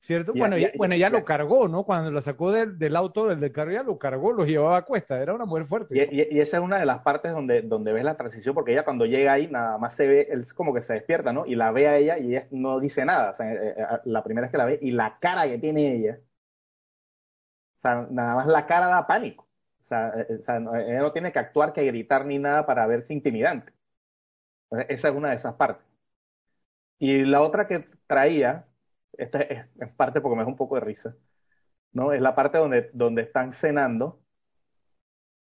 [0.00, 0.32] ¿Cierto?
[0.34, 1.82] bueno, ya, bueno, ya lo cargó, ¿no?
[1.82, 4.82] Cuando lo sacó del, del auto, del, del carro, ya lo cargó, lo llevaba a
[4.82, 5.20] cuesta.
[5.20, 6.08] Era una mujer fuerte.
[6.12, 9.04] Y, esa es una de las partes donde, donde ves la transición, porque ella cuando
[9.04, 11.44] llega ahí, nada más se ve, él como que se despierta, ¿no?
[11.44, 13.30] Y la ve a ella y ella no dice nada.
[13.32, 15.96] O sea, eh, eh, la primera vez que la ve y la cara que tiene
[15.96, 16.20] ella.
[17.76, 19.45] O sea, nada más la cara da pánico.
[19.86, 23.14] Sea, eh, o sea ella no tiene que actuar, que gritar ni nada para verse
[23.14, 23.72] intimidante.
[24.88, 25.84] Esa es una de esas partes.
[26.98, 28.66] Y la otra que traía,
[29.18, 29.66] esta es,
[29.96, 31.16] parte porque me da un poco de risa,
[31.92, 32.12] ¿no?
[32.12, 34.20] Es la parte donde, donde están cenando,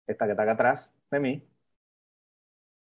[0.07, 1.47] esta que está acá atrás de mí.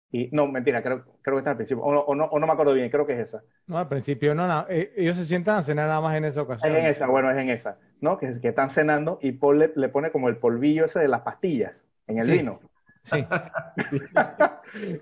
[0.09, 2.73] Y no, mentira, creo, creo que está al principio, o no, o no, me acuerdo
[2.73, 3.43] bien, creo que es esa.
[3.65, 6.71] No, al principio no, eh, ellos se sientan a cenar nada más en esa ocasión.
[6.71, 8.17] Es en esa, bueno, es en esa, ¿no?
[8.17, 11.83] Que, que están cenando y Paul le, pone como el polvillo ese de las pastillas
[12.07, 12.59] en el vino.
[13.07, 13.25] Sí.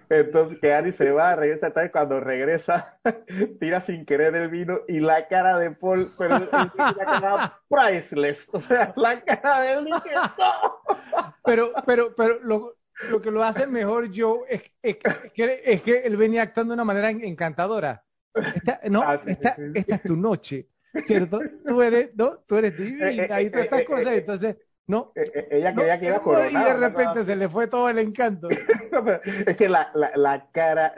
[0.09, 2.99] Entonces que Annie se va, regresa tal cuando regresa,
[3.59, 6.71] tira sin querer el vino y la cara de Paul, pero la
[7.03, 11.31] cara priceless, o sea, la cara de él dije, no.
[11.43, 12.75] Pero, pero, pero lo,
[13.09, 14.97] lo que lo hace mejor Joe es, es,
[15.33, 18.03] que, es que él venía actuando de una manera encantadora.
[18.33, 20.67] Esta, no, ah, esta, esta es tu noche,
[21.05, 21.39] ¿cierto?
[21.65, 24.57] Tú eres, no, tú eres divina eh, eh, y todas estas cosas, entonces
[24.87, 25.13] no.
[25.15, 26.51] Eh, eh, ella quería que iba coronada.
[26.51, 28.49] Y de repente se le fue todo el encanto.
[29.47, 30.93] es que la, la, la, cara,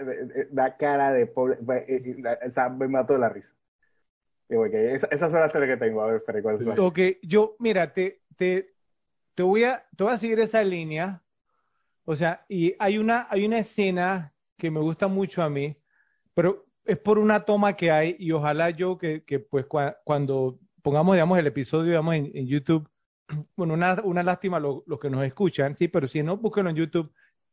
[0.52, 1.58] la cara de pobre,
[2.46, 3.50] o sea, me mató de la risa.
[4.50, 6.02] Okay, esa, esas son las tres que tengo.
[6.02, 8.74] A ver, Fere, ¿cuál es Ok, yo, mira, te, te,
[9.36, 11.22] te, voy a, te voy a seguir esa línea.
[12.10, 15.78] O sea, y hay una, hay una escena que me gusta mucho a mí,
[16.34, 19.66] pero es por una toma que hay y ojalá yo que, que pues
[20.06, 22.90] cuando pongamos, digamos, el episodio, digamos, en, en YouTube,
[23.58, 27.12] bueno, una, una lástima los que nos escuchan, sí, pero si no, búsquenlo en YouTube,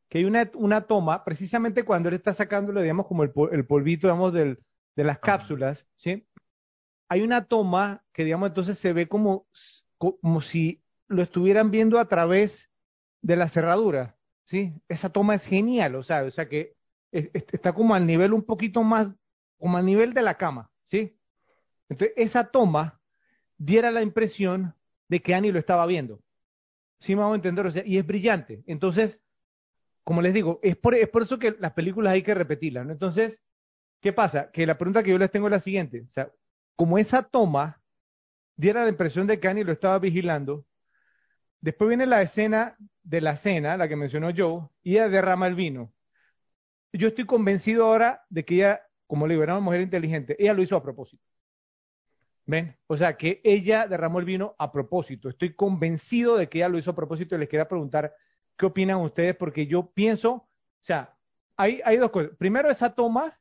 [0.08, 4.06] que hay una, una toma, precisamente cuando él está sacándolo, digamos, como el, el polvito,
[4.06, 4.60] digamos, del,
[4.94, 6.28] de las cápsulas, ¿sí?
[7.08, 9.48] Hay una toma que, digamos, entonces se ve como,
[9.98, 12.70] como si lo estuvieran viendo a través
[13.20, 14.16] de la cerradura,
[14.46, 14.74] ¿sí?
[14.88, 16.74] Esa toma es genial, o sea, o sea que
[17.12, 19.08] está como al nivel un poquito más,
[19.58, 21.16] como al nivel de la cama, ¿sí?
[21.88, 23.00] Entonces, esa toma
[23.56, 24.74] diera la impresión
[25.08, 26.20] de que Annie lo estaba viendo.
[27.00, 28.64] Sí me hago entender, o sea, y es brillante.
[28.66, 29.20] Entonces,
[30.02, 32.92] como les digo, es por, es por eso que las películas hay que repetirlas, ¿no?
[32.92, 33.38] Entonces,
[34.00, 34.50] ¿qué pasa?
[34.50, 36.30] Que la pregunta que yo les tengo es la siguiente, o sea,
[36.76, 37.80] como esa toma
[38.56, 40.66] diera la impresión de que Annie lo estaba vigilando,
[41.64, 45.54] después viene la escena de la cena, la que mencionó Joe, y ella derrama el
[45.54, 45.94] vino.
[46.92, 50.52] Yo estoy convencido ahora de que ella, como le digo, era una mujer inteligente, ella
[50.52, 51.24] lo hizo a propósito.
[52.44, 52.76] ¿Ven?
[52.86, 55.30] O sea, que ella derramó el vino a propósito.
[55.30, 58.14] Estoy convencido de que ella lo hizo a propósito y les quería preguntar
[58.58, 60.48] qué opinan ustedes, porque yo pienso, o
[60.82, 61.16] sea,
[61.56, 62.32] hay, hay dos cosas.
[62.36, 63.40] Primero, esa toma,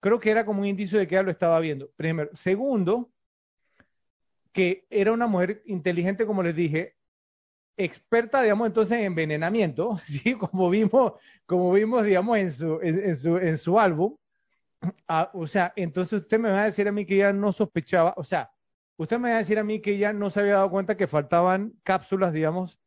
[0.00, 1.90] creo que era como un indicio de que ella lo estaba viendo.
[1.96, 2.28] Primero.
[2.34, 3.10] Segundo,
[4.52, 6.94] que era una mujer inteligente, como les dije,
[7.76, 10.34] experta, digamos, entonces en envenenamiento, ¿sí?
[10.34, 11.14] Como vimos,
[11.46, 14.16] como vimos, digamos, en su, en su, en su álbum.
[15.08, 18.14] Ah, o sea, entonces usted me va a decir a mí que ella no sospechaba,
[18.16, 18.50] o sea,
[18.96, 21.06] usted me va a decir a mí que ella no se había dado cuenta que
[21.06, 22.78] faltaban cápsulas, digamos,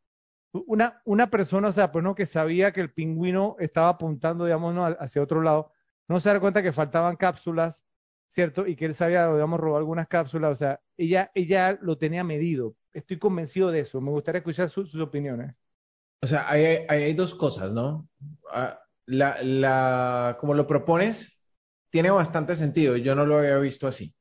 [0.52, 4.74] una, una persona, o sea, pues no, que sabía que el pingüino estaba apuntando, digamos,
[4.74, 4.84] ¿no?
[4.86, 5.72] hacia otro lado,
[6.08, 7.84] no se da cuenta que faltaban cápsulas,
[8.28, 8.66] ¿cierto?
[8.66, 12.76] Y que él sabía, digamos, robar algunas cápsulas, o sea, ella, ella lo tenía medido.
[12.92, 14.00] Estoy convencido de eso.
[14.00, 15.54] Me gustaría escuchar sus opiniones.
[16.20, 18.08] O sea, hay, hay, dos cosas, ¿no?
[18.52, 21.38] Ah, la, la, como lo propones,
[21.90, 22.96] tiene bastante sentido.
[22.96, 24.14] Yo no lo había visto así.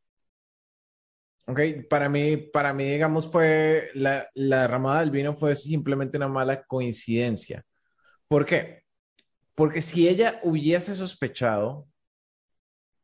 [1.47, 6.27] Ok, para mí, para mí, digamos, fue la, la derramada del vino fue simplemente una
[6.27, 7.63] mala coincidencia.
[8.27, 8.83] ¿Por qué?
[9.55, 11.87] Porque si ella hubiese sospechado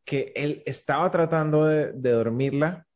[0.06, 2.88] que él estaba tratando de, dormirla,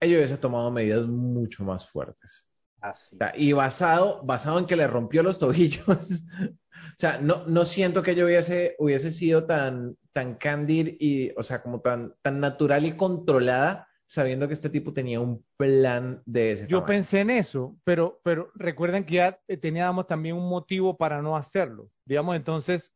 [0.00, 2.48] ella hubiese tomado medidas mucho más fuertes.
[2.80, 3.16] Así.
[3.36, 8.10] y basado, basado en que le rompió los tobillos, o sea, no, no siento que
[8.10, 12.96] ella hubiese, hubiese sido tan, tan candid y, o sea, como tan, tan natural y
[12.96, 18.20] controlada sabiendo que este tipo tenía un plan de ese Yo pensé en eso, pero,
[18.22, 21.88] pero recuerden que ya teníamos también un motivo para no hacerlo.
[22.04, 22.92] Digamos, entonces,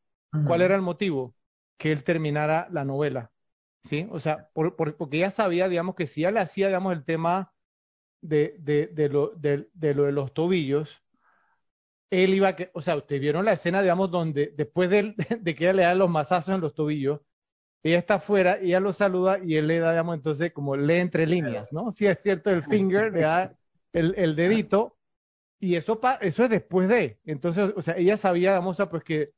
[0.47, 1.35] ¿cuál era el motivo?
[1.77, 3.33] Que él terminara la novela.
[3.85, 4.07] ¿Sí?
[4.11, 7.53] O sea, porque ya sabía, digamos, que si ya le hacía, digamos, el tema
[8.21, 11.03] de, de, de, lo, de, lo de los tobillos,
[12.11, 15.55] él iba a que, o sea, ustedes vieron la escena, digamos, donde después de, de
[15.55, 17.21] que ella le da los mazazos en los tobillos,
[17.83, 21.27] ella está afuera, ella lo saluda y él le da, digamos, entonces como lee entre
[21.27, 21.93] líneas, ¿no?
[21.93, 23.55] Si es cierto, el finger le da
[23.93, 24.97] el, el dedito
[25.61, 27.19] y eso, eso es después de.
[27.25, 29.31] Entonces, o sea, ella sabía, digamos, pues que,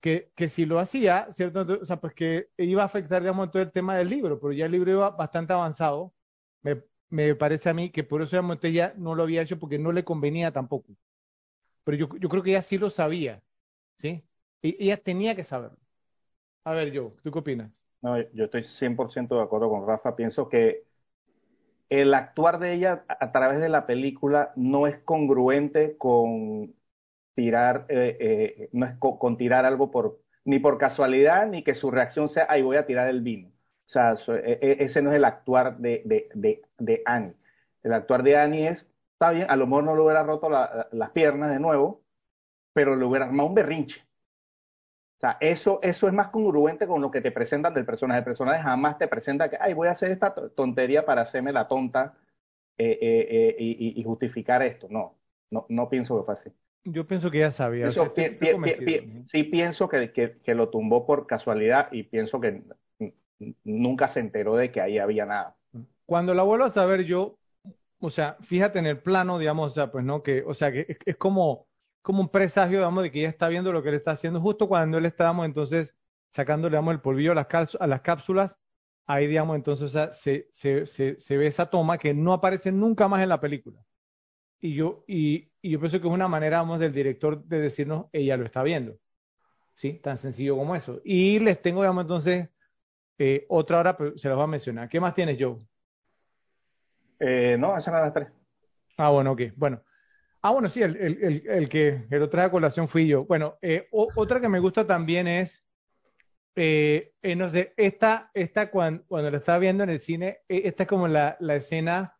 [0.00, 1.62] que, que si lo hacía, ¿cierto?
[1.82, 4.66] o sea, pues que iba a afectar, digamos, todo el tema del libro, pero ya
[4.66, 6.14] el libro iba bastante avanzado.
[6.62, 9.78] Me, me parece a mí que por eso, digamos, ella no lo había hecho porque
[9.78, 10.94] no le convenía tampoco.
[11.84, 13.42] Pero yo, yo creo que ella sí lo sabía,
[13.98, 14.24] ¿sí?
[14.62, 15.78] Y ella tenía que saberlo.
[16.64, 17.82] A ver, yo, ¿tú qué opinas?
[18.02, 20.16] No, yo estoy 100% de acuerdo con Rafa.
[20.16, 20.84] Pienso que
[21.88, 26.74] el actuar de ella a través de la película no es congruente con
[27.36, 31.90] tirar, eh, eh, no es con, tirar algo por, ni por casualidad, ni que su
[31.92, 33.48] reacción sea, ay, voy a tirar el vino.
[33.48, 37.36] O sea, e, e, ese no es el actuar de, de, de, Annie.
[37.84, 41.10] El actuar de Annie es, está bien, a lo mejor no le hubiera roto las
[41.12, 42.02] piernas de nuevo,
[42.72, 44.06] pero le hubiera armado un berrinche.
[45.18, 48.18] O sea, eso, eso es más congruente con lo que te presentan del personaje.
[48.18, 51.68] El personaje jamás te presenta que, ay, voy a hacer esta tontería para hacerme la
[51.68, 52.14] tonta
[52.78, 54.88] eh, eh, eh, y, justificar esto.
[54.90, 55.16] No,
[55.50, 56.50] no, no pienso que fue así.
[56.86, 57.90] Yo pienso que ya sabía.
[57.92, 62.62] sí pienso que, que, lo tumbó por casualidad y pienso que
[63.64, 65.56] nunca se enteró de que ahí había nada.
[66.06, 67.38] Cuando la vuelvo a saber yo,
[67.98, 70.96] o sea, fíjate en el plano, digamos, o sea, pues no, que, o sea, que
[71.04, 71.66] es como
[72.06, 74.68] como un presagio, digamos, de que ella está viendo lo que él está haciendo justo
[74.68, 75.92] cuando él está, entonces
[76.30, 78.60] sacándole, digamos, el polvillo a las, a las cápsulas.
[79.06, 79.90] Ahí, digamos, entonces
[80.22, 83.84] se, se, se, se, ve esa toma que no aparece nunca más en la película.
[84.60, 88.06] Y yo, y, y yo pienso que es una manera, vamos, del director de decirnos,
[88.12, 88.96] ella lo está viendo.
[89.74, 90.00] ¿Sí?
[90.02, 91.00] Tan sencillo como eso.
[91.04, 92.48] Y les tengo, digamos, entonces,
[93.18, 94.88] eh, otra hora, pero se las voy a mencionar.
[94.88, 95.58] ¿Qué más tienes, Joe?
[97.20, 98.28] Eh, no, esa nada tres.
[98.96, 99.42] Ah, bueno, ok.
[99.56, 99.82] Bueno,
[100.46, 103.24] Ah, bueno, sí, el, el, el, que el traje a colación fui yo.
[103.24, 105.64] Bueno, eh, otra que me gusta también es,
[106.54, 110.84] eh, eh, no sé, esta, esta cuando, cuando la estaba viendo en el cine, esta
[110.84, 112.15] es como la, la escena,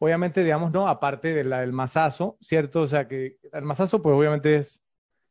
[0.00, 0.88] obviamente, digamos, ¿no?
[0.88, 2.82] Aparte de la del mazazo, ¿cierto?
[2.82, 4.80] O sea, que el mazazo, pues obviamente es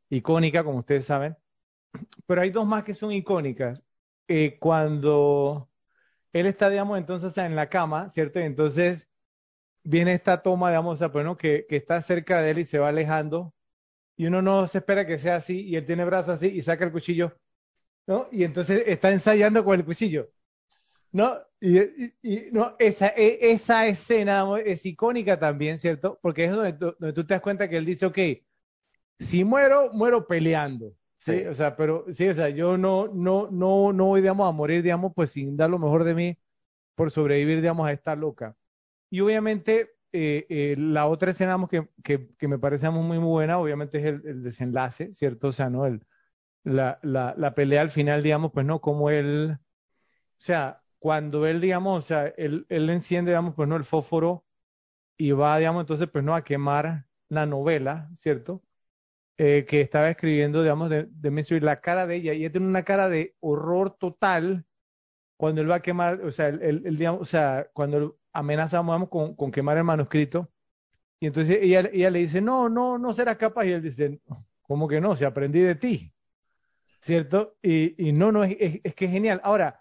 [0.10, 1.36] icónica, como ustedes saben,
[2.28, 3.84] pero hay dos más que son icónicas.
[4.60, 5.70] cuando
[6.34, 8.40] él está, digamos, entonces en la cama, ¿cierto?
[8.40, 9.08] Y entonces
[9.84, 13.54] viene esta toma, digamos, bueno, que, que está cerca de él y se va alejando,
[14.18, 16.86] y uno no se espera que sea así, y él tiene brazos así y saca
[16.86, 17.38] el cuchillo,
[18.08, 18.28] ¿no?
[18.32, 20.30] Y entonces está ensayando con el cuchillo,
[21.12, 21.38] ¿no?
[21.62, 21.80] Y,
[22.22, 26.20] y, no, esa, e, esa escena es icónica también, ¿cierto?
[26.22, 28.18] Porque es donde, donde tú te das cuenta que él dice, ok,
[29.20, 30.94] si muero, muero peleando.
[31.18, 34.54] Sí, o sea, pero sí, o sea, yo no, no, no, no voy, digamos, a
[34.54, 36.38] morir, digamos, pues sin dar lo mejor de mí
[36.96, 38.56] por sobrevivir, digamos, a esta loca.
[39.10, 43.60] Y obviamente eh, eh, la otra escena que, que, que, me parece muy, muy buena,
[43.60, 45.50] obviamente es el, desenlace, ¿cierto?
[45.50, 45.86] O sea, ¿no?
[45.86, 46.04] El,
[46.64, 49.60] la, la, la, pelea al final, digamos, pues no, como él, o
[50.38, 54.46] sea, cuando él, digamos, o sea, él, él enciende, digamos, pues no, el fósforo
[55.18, 58.64] y va, digamos, entonces, pues no, a quemar la novela, ¿cierto?
[59.38, 62.84] Eh, que estaba escribiendo, digamos, de, de la cara de ella, y ella tiene una
[62.84, 64.66] cara de horror total
[65.38, 69.36] cuando él va a quemar, o sea, el, el, digamos, o sea, cuando amenazamos con,
[69.36, 70.52] con quemar el manuscrito.
[71.20, 73.66] Y entonces ella, ella le dice, no, no, no serás capaz.
[73.66, 74.22] Y él dice,
[74.64, 75.16] ¿cómo que no?
[75.16, 76.14] Si aprendí de ti.
[77.02, 77.58] ¿Cierto?
[77.62, 79.40] Y, y no, no, es, es, que es genial.
[79.44, 79.79] Ahora,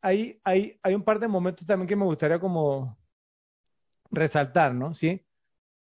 [0.00, 2.98] hay, hay, hay un par de momentos también que me gustaría como
[4.10, 4.94] resaltar, ¿no?
[4.94, 5.24] ¿Sí?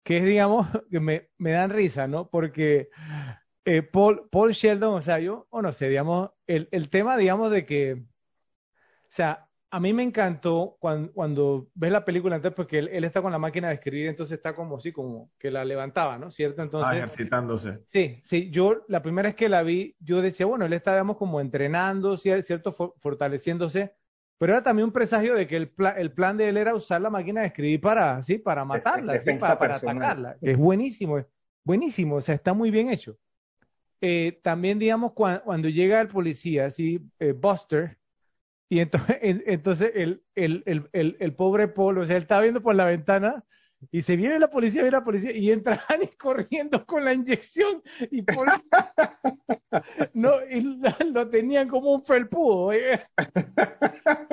[0.04, 2.30] Que es, digamos, que me, me dan risa, ¿no?
[2.30, 2.90] Porque
[3.66, 7.52] eh, Paul, Paul Sheldon, o sea, yo, o no sé, digamos, el, el tema, digamos,
[7.52, 12.80] de que, o sea, a mí me encantó cuando, cuando ves la película entonces porque
[12.80, 15.66] él, él, está con la máquina de escribir, entonces está como así, como que la
[15.66, 16.32] levantaba, ¿no?
[16.32, 16.62] ¿Cierto?
[16.62, 17.80] Entonces, ah, ejercitándose.
[17.86, 21.18] Sí, sí, yo la primera vez que la vi, yo decía, bueno, él está, digamos,
[21.18, 22.74] como entrenando, ¿cierto?
[23.02, 23.96] fortaleciéndose,
[24.38, 27.02] pero era también un presagio de que el, pla el plan de él era usar
[27.02, 29.34] la máquina de escribir para, sí, para matarla, ¿sí?
[29.34, 30.38] para, para atacarla.
[30.42, 31.26] Es buenísimo, es
[31.64, 33.18] buenísimo, o sea, está muy bien hecho.
[34.02, 37.98] Eh, también, digamos, cuando, cuando, llega el policía, sí, eh, Buster,
[38.70, 42.76] y entonces, entonces el, el, el, el, pobre Polo, o sea, él estaba viendo por
[42.76, 43.44] la ventana
[43.92, 47.82] y se viene la policía, viene la policía y entra Annie corriendo con la inyección
[48.12, 48.52] y Polo
[50.14, 50.62] no, y
[51.12, 52.72] lo tenían como un felpudo.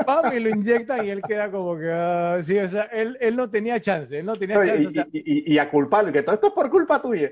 [0.06, 3.36] Vamos y lo inyectan y él queda como que, uh, sí, o sea, él, él
[3.36, 4.82] no tenía chance, él no tenía chance.
[4.82, 7.30] Y, o sea, y, y, a culparlo, que todo esto es por culpa tuya.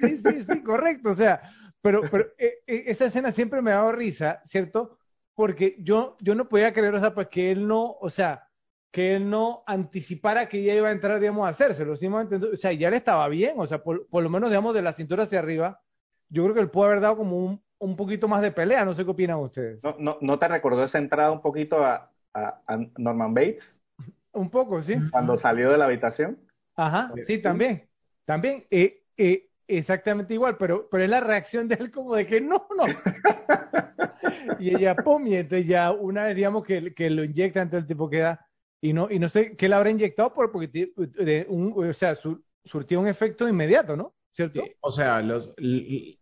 [0.00, 1.40] sí, sí, sí, correcto, o sea,
[1.80, 4.98] pero, pero eh, eh, esa escena siempre me ha dado risa, ¿cierto?
[5.34, 8.48] porque yo, yo no podía creer, o sea, pues que él no, o sea,
[8.94, 12.72] que él no anticipara que ella iba a entrar, digamos, a hacérselo, ¿sí o sea,
[12.72, 15.40] ya le estaba bien, o sea, por, por, lo menos, digamos, de la cintura hacia
[15.40, 15.80] arriba,
[16.28, 18.94] yo creo que él pudo haber dado como un, un poquito más de pelea, no
[18.94, 19.82] sé qué opinan ustedes.
[19.82, 23.64] ¿No, no, no te recordó esa entrada un poquito a, a, a Norman Bates?
[24.32, 24.94] Un poco, sí.
[25.10, 26.38] Cuando salió de la habitación.
[26.76, 27.88] Ajá, sí, también,
[28.24, 32.40] también, eh, eh, exactamente igual, pero, pero es la reacción de él como de que
[32.40, 32.84] no, no.
[34.60, 37.88] y ella, pum, y entonces ya una vez, digamos, que, que lo inyecta, entonces el
[37.88, 38.46] tipo queda,
[38.84, 42.14] y no, y no sé qué le habrá inyectado, por, porque de un, o sea,
[42.16, 44.14] sur, surtió un efecto inmediato, ¿no?
[44.30, 44.62] ¿Cierto?
[44.62, 45.54] Sí, o sea, los,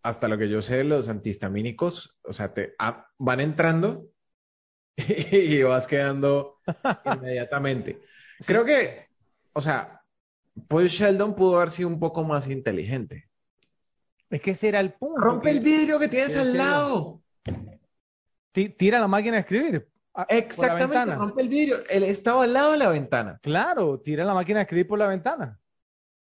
[0.00, 2.74] hasta lo que yo sé, los antihistamínicos, o sea, te
[3.18, 4.07] van entrando
[4.97, 6.60] y vas quedando
[7.05, 8.00] inmediatamente.
[8.47, 9.08] Creo que,
[9.55, 10.00] o sea,
[10.68, 13.28] Paul Sheldon pudo haber sido un poco más inteligente.
[14.31, 15.20] Es que ese era el punto.
[15.20, 17.23] Rompe el vidrio que tienes al lado.
[18.52, 19.91] Tira la máquina de escribir.
[20.28, 21.76] Exactamente, rompe el vidrio.
[21.89, 23.39] Él estaba al lado de la ventana.
[23.42, 25.58] Claro, tira la máquina de escribir por la ventana.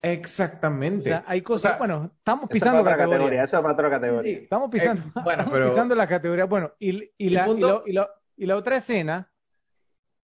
[0.02, 1.00] Exactamente.
[1.00, 3.18] O sea, hay cosas, o sea, bueno, estamos pisando otra categoría.
[3.18, 3.44] categoría.
[3.44, 4.36] Eso es otra categoría.
[4.36, 5.70] Sí, estamos pisando, eh, bueno, estamos pero...
[5.70, 6.44] pisando la categoría.
[6.46, 7.66] Bueno, y, y, la, punto...
[7.66, 9.30] y, lo, y, lo, y, la otra escena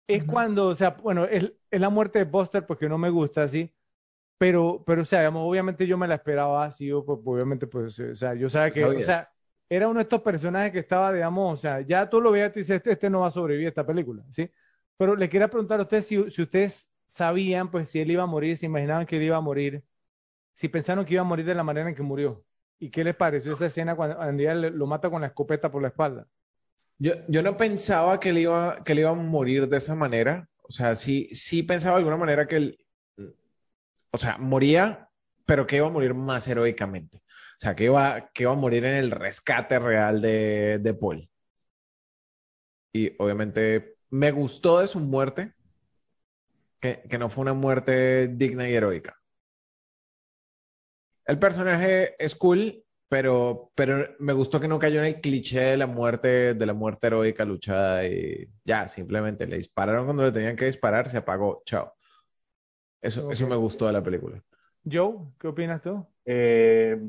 [0.09, 0.33] es uh -huh.
[0.33, 3.73] cuando, o sea, bueno, es, es la muerte de Buster porque no me gusta así,
[4.39, 7.99] pero, pero, o sea, digamos, obviamente yo me la esperaba así, yo, pues, obviamente, pues,
[8.01, 9.31] o sea, yo sabía que, o sea,
[9.69, 12.61] era uno de estos personajes que estaba, digamos, o sea, ya tú lo veías y
[12.61, 14.51] dices, este, este no va a sobrevivir a esta película, ¿sí?
[14.97, 18.57] Pero le quería preguntar a ustedes si, ustedes sabían, pues, si él iba a morir,
[18.57, 19.85] si imaginaban que él iba a morir,
[20.55, 22.45] si pensaron que iba a morir de la manera en que murió.
[22.81, 25.89] ¿Y qué les pareció esa escena cuando Andrea lo mata con la escopeta por la
[25.89, 26.27] espalda?
[26.99, 30.49] Yo, yo no pensaba que él, iba, que él iba a morir de esa manera.
[30.63, 32.79] O sea, sí, sí pensaba de alguna manera que él,
[34.11, 35.09] o sea, moría,
[35.47, 37.23] pero que iba a morir más heroicamente.
[37.59, 41.29] O sea, que iba, que iba a morir en el rescate real de, de Paul.
[42.93, 45.55] Y obviamente me gustó de su muerte,
[46.81, 49.19] que, que no fue una muerte digna y heroica.
[51.27, 55.77] El personaje es cool, pero, pero me gustó que no cayó en el cliché de
[55.77, 60.57] la muerte, de la muerte heroica luchada y ya, simplemente le dispararon cuando le tenían
[60.57, 61.93] que disparar, se apagó, chao.
[63.01, 63.35] Eso, okay.
[63.35, 64.43] eso me gustó de la película.
[64.91, 66.07] Joe, ¿qué opinas tú?
[66.31, 67.01] Eh,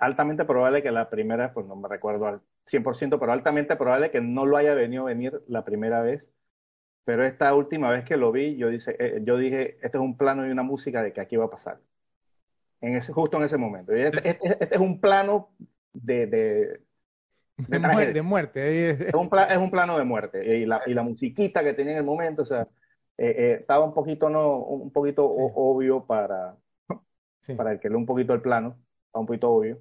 [0.00, 4.22] altamente probable que la primera, pues no me recuerdo al 100%, pero altamente probable que
[4.22, 6.26] no lo haya venido a venir la primera vez.
[7.04, 10.16] Pero esta última vez que lo vi, yo, dice, eh, yo dije, este es un
[10.16, 11.80] plano y una música de que aquí va a pasar.
[12.80, 13.92] En ese, justo en ese momento.
[13.92, 15.50] Este, este, este es un plano
[15.92, 16.80] de, de,
[17.58, 18.90] de, muerte, de muerte.
[19.08, 20.56] Es, un pla, es un plano de muerte.
[20.56, 22.62] Y la, y la musiquita que tenía en el momento, o sea,
[23.18, 25.52] eh, eh, estaba un poquito, no, un poquito sí.
[25.56, 26.56] obvio para,
[27.42, 27.54] sí.
[27.54, 29.78] para el que lee un poquito el plano, estaba un poquito obvio,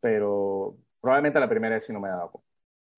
[0.00, 2.50] pero probablemente la primera vez sí no me dado cuenta.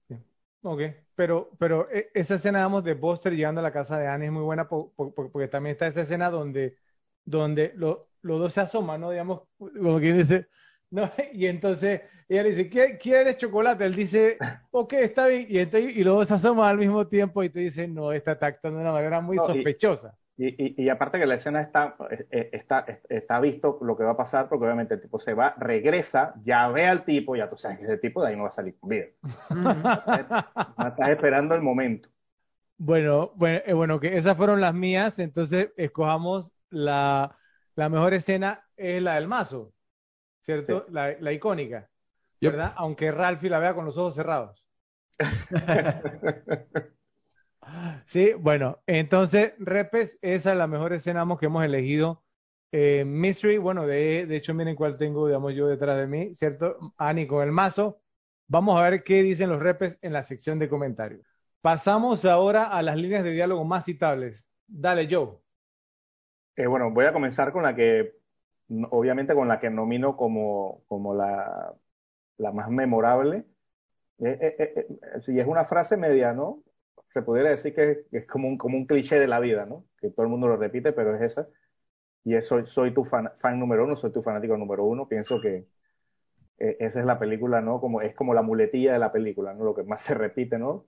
[0.09, 0.17] Sí.
[0.63, 0.81] Ok,
[1.15, 4.43] pero, pero esa escena, digamos, de Buster llegando a la casa de Annie es muy
[4.43, 6.77] buena por, por, por, porque también está esa escena donde,
[7.25, 9.11] donde lo, los dos se asoman, ¿no?
[9.11, 10.49] Digamos, como quien dice,
[10.91, 11.11] ¿no?
[11.33, 13.85] Y entonces ella le dice, ¿quieres chocolate?
[13.85, 14.39] Él dice,
[14.71, 15.47] ok, está bien.
[15.49, 18.33] Y, entonces, y los dos se asoman al mismo tiempo y te dicen, no, está
[18.41, 20.17] actuando de una manera muy no, sospechosa.
[20.37, 21.95] Y, y, y, aparte que la escena está,
[22.31, 26.35] está, está visto lo que va a pasar, porque obviamente el tipo se va, regresa,
[26.43, 28.53] ya ve al tipo, ya tú sabes que ese tipo de ahí no va a
[28.53, 29.07] salir con vida.
[30.89, 32.09] estás esperando el momento.
[32.79, 37.37] Bueno, bueno, eh, bueno, que esas fueron las mías, entonces escojamos la,
[37.77, 39.75] la mejor escena es la del mazo,
[40.41, 40.87] ¿cierto?
[40.87, 40.93] Sí.
[40.93, 41.91] La, la, icónica,
[42.41, 42.71] ¿verdad?
[42.71, 42.79] Yep.
[42.79, 44.67] Aunque Ralphie la vea con los ojos cerrados.
[48.07, 52.23] sí, bueno, entonces, Repes, esa es la mejor escena que hemos elegido
[52.73, 56.79] Eh, Mystery, bueno, de, de hecho, miren cuál tengo, digamos, yo detrás de mí, ¿cierto?
[56.99, 58.03] Ani con el mazo.
[58.49, 61.23] Vamos a ver qué dicen los repes en la sección de comentarios.
[61.63, 64.47] Pasamos ahora a las líneas de diálogo más citables.
[64.69, 65.39] Dale, Joe.
[66.57, 68.15] Eh, bueno, voy a comenzar con la que,
[68.91, 71.75] obviamente con la que nomino como, como la,
[72.39, 73.47] la más memorable.
[74.21, 76.63] Eh, eh, si es una frase media, ¿no?
[77.13, 79.85] Se pudiera decir que, es como un, como un cliché de la vida, ¿no?
[79.99, 81.49] Que todo el mundo lo repite, pero es esa.
[82.25, 85.09] Y es soy, soy tu fan, fan número uno, soy tu fanático número uno.
[85.09, 85.69] Pienso que
[86.59, 87.81] eh, esa es la película, ¿no?
[87.81, 89.65] Como, es como la muletilla de la película, ¿no?
[89.65, 90.87] Lo que más se repite, ¿no?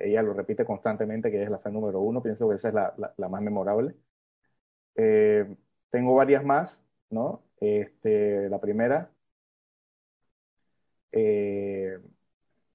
[0.00, 2.22] Ella lo repite constantemente, que es la fan número uno.
[2.22, 3.94] Pienso que esa es la, la, la más memorable.
[4.96, 5.56] Eh,
[5.90, 7.44] tengo varias más, ¿no?
[7.60, 9.10] Este, la primera,
[11.12, 11.98] eh,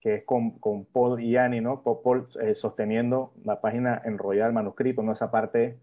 [0.05, 1.83] que es con, con Paul y Annie, ¿no?
[1.83, 5.13] Paul, eh, sosteniendo la página enrollada del manuscrito, ¿no?
[5.13, 5.81] Esa parte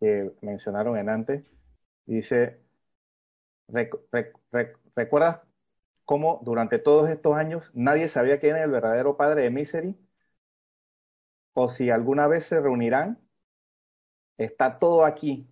[0.00, 1.44] que mencionaron en antes.
[2.06, 2.60] Dice,
[3.68, 5.40] rec- rec- rec- ¿recuerdas
[6.04, 9.96] cómo durante todos estos años nadie sabía quién era el verdadero padre de Misery?
[11.54, 13.18] O si alguna vez se reunirán,
[14.38, 15.48] está todo aquí.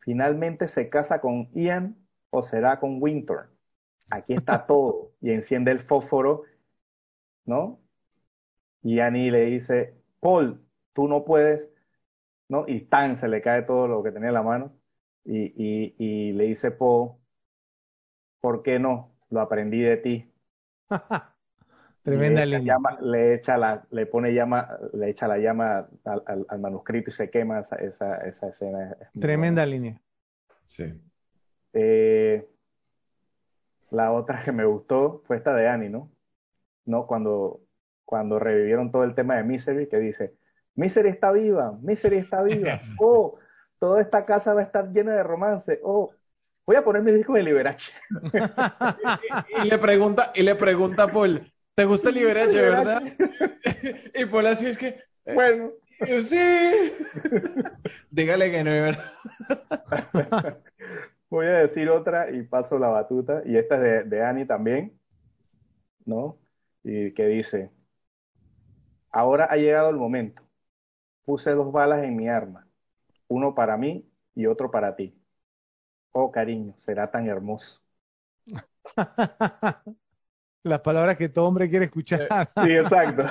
[0.00, 1.96] Finalmente se casa con Ian
[2.30, 3.48] o será con Winter.
[4.10, 5.12] Aquí está todo.
[5.20, 6.44] Y enciende el fósforo,
[7.46, 7.80] ¿no?
[8.82, 11.70] Y Annie le dice, Paul, tú no puedes,
[12.48, 12.66] ¿no?
[12.68, 14.78] Y tan se le cae todo lo que tenía en la mano.
[15.24, 17.16] Y, y, y le dice Paul,
[18.40, 19.16] ¿por qué no?
[19.30, 20.32] Lo aprendí de ti.
[22.02, 22.74] Tremenda le echa línea.
[22.74, 27.10] llama, le echa la, le pone llama, le echa la llama al, al, al manuscrito
[27.10, 28.96] y se quema esa, esa, esa escena.
[29.18, 30.00] Tremenda línea.
[30.64, 30.84] Sí.
[31.72, 32.48] Eh,
[33.90, 36.13] la otra que me gustó fue esta de Annie, ¿no?
[36.86, 37.06] ¿No?
[37.06, 37.60] Cuando,
[38.04, 40.34] cuando revivieron todo el tema de Misery, que dice,
[40.76, 43.38] Misery está viva, Misery está viva, oh,
[43.78, 46.12] toda esta casa va a estar llena de romance, oh,
[46.66, 47.90] voy a poner mi disco de Liberace.
[49.62, 53.02] Y le pregunta, y le pregunta a Paul, ¿te gusta Liberace, verdad?
[54.14, 55.00] Y Paul así es que,
[55.32, 55.72] Bueno,
[56.28, 56.92] sí.
[58.10, 60.58] Dígale que no, ¿verdad?
[61.30, 64.98] voy a decir otra y paso la batuta, y esta es de, de Annie también,
[66.04, 66.38] ¿no?
[66.84, 67.72] Y que dice,
[69.10, 70.42] ahora ha llegado el momento,
[71.24, 72.68] puse dos balas en mi arma,
[73.28, 75.16] uno para mí y otro para ti.
[76.12, 77.82] Oh, cariño, será tan hermoso.
[80.62, 82.52] Las palabras que todo hombre quiere escuchar.
[82.62, 83.24] Sí, exacto.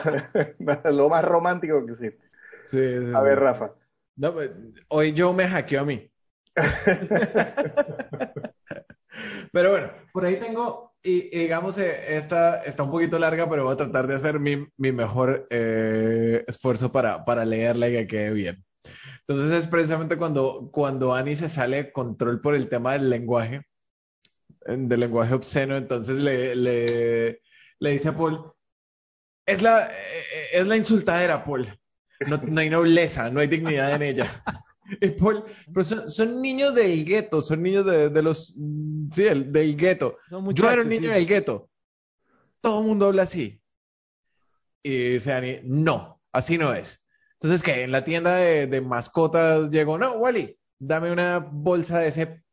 [0.92, 2.24] Lo más romántico que existe.
[2.66, 3.44] Sí, sí, A ver, sí.
[3.44, 3.74] Rafa.
[4.16, 4.52] No, pues,
[4.90, 6.10] hoy yo me hackeó a mí.
[9.52, 13.66] Pero bueno, por ahí tengo, y, y digamos, eh, esta está un poquito larga, pero
[13.66, 18.08] voy a tratar de hacer mi, mi mejor eh, esfuerzo para, para leerla y que
[18.08, 18.66] quede bien.
[19.28, 23.62] Entonces es precisamente cuando, cuando Annie se sale de control por el tema del lenguaje,
[24.66, 27.40] eh, del lenguaje obsceno, entonces le, le,
[27.80, 28.52] dice a Paul,
[29.46, 31.80] es la, eh, es la insultadera, Paul.
[32.48, 34.44] No hay nobleza, no hay dignidad en ella.
[35.02, 39.24] Y Paul, pero son, son niños del gueto, son niños de, de los, mm, sí,
[39.24, 40.18] del, del gueto.
[40.54, 41.16] Yo era un niño sí.
[41.16, 41.70] del gueto.
[42.62, 43.62] Todo el mundo habla así.
[44.84, 47.04] Y dice Annie, no, así no es.
[47.40, 52.08] Entonces, que en la tienda de, de mascotas llegó, no, Wally, dame una bolsa de
[52.08, 52.44] ese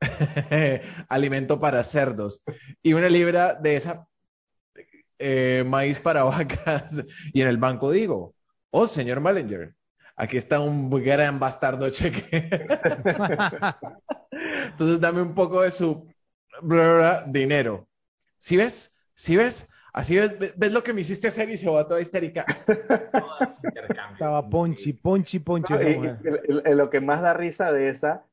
[1.08, 2.42] alimento para cerdos
[2.82, 4.06] y una libra de esa
[5.18, 6.90] eh, maíz para vacas.
[7.32, 8.34] Y en el banco digo,
[8.70, 9.74] oh, señor Mallinger,
[10.16, 12.38] aquí está un gran bastardo cheque.
[14.70, 16.06] Entonces dame un poco de su
[16.62, 17.86] bla, bla, bla, dinero.
[18.38, 18.94] ¿Sí ves?
[19.14, 19.66] ¿Sí ves?
[19.92, 22.44] Así ves, ves, lo que me hiciste hacer y se va toda histérica.
[24.12, 25.72] Estaba ponchi, ponchi, ponchi.
[25.72, 26.18] No, esa y- mujer.
[26.48, 28.24] y- y- y lo que más da risa de esa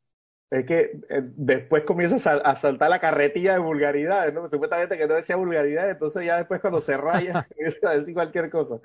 [0.51, 4.49] es que eh, después comienza a, sal- a saltar la carretilla de vulgaridades, ¿no?
[4.49, 8.49] Supuestamente que no decía vulgaridades, entonces ya después cuando se raya comienza a decir cualquier
[8.49, 8.75] cosa.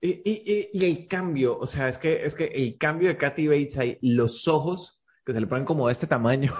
[0.00, 3.48] Y, y, y, el cambio, o sea, es que, es que el cambio de Kathy
[3.48, 6.54] Bates ahí, los ojos que se le ponen como de este tamaño.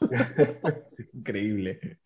[0.90, 1.98] Es increíble.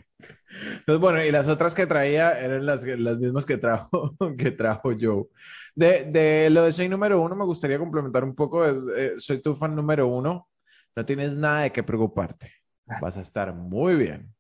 [0.79, 4.93] Entonces, bueno, y las otras que traía eran las, las mismas que trajo, que trajo
[4.99, 5.27] Joe.
[5.75, 8.65] De, de lo de Soy número uno, me gustaría complementar un poco.
[8.65, 10.49] Es, eh, soy tu fan número uno.
[10.97, 12.53] No tienes nada de qué preocuparte.
[13.01, 14.35] Vas a estar muy bien.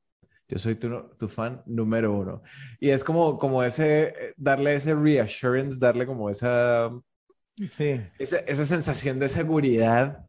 [0.48, 2.42] Yo soy tu, tu fan número uno.
[2.80, 6.90] Y es como, como ese, darle ese reassurance, darle como esa,
[7.72, 8.00] Sí.
[8.18, 10.26] esa, esa sensación de seguridad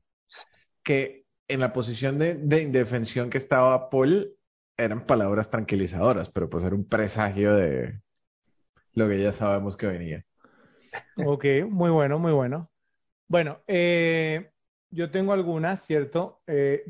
[0.84, 4.34] que en la posición de, de indefensión que estaba Paul
[4.78, 8.02] eran palabras tranquilizadoras, pero pues era un presagio de
[8.94, 10.26] lo que ya sabemos que venía.
[11.16, 12.72] Ok, muy bueno, muy bueno.
[13.28, 14.52] Bueno, eh,
[14.92, 16.42] yo tengo algunas, ¿cierto?
[16.48, 16.84] Eh,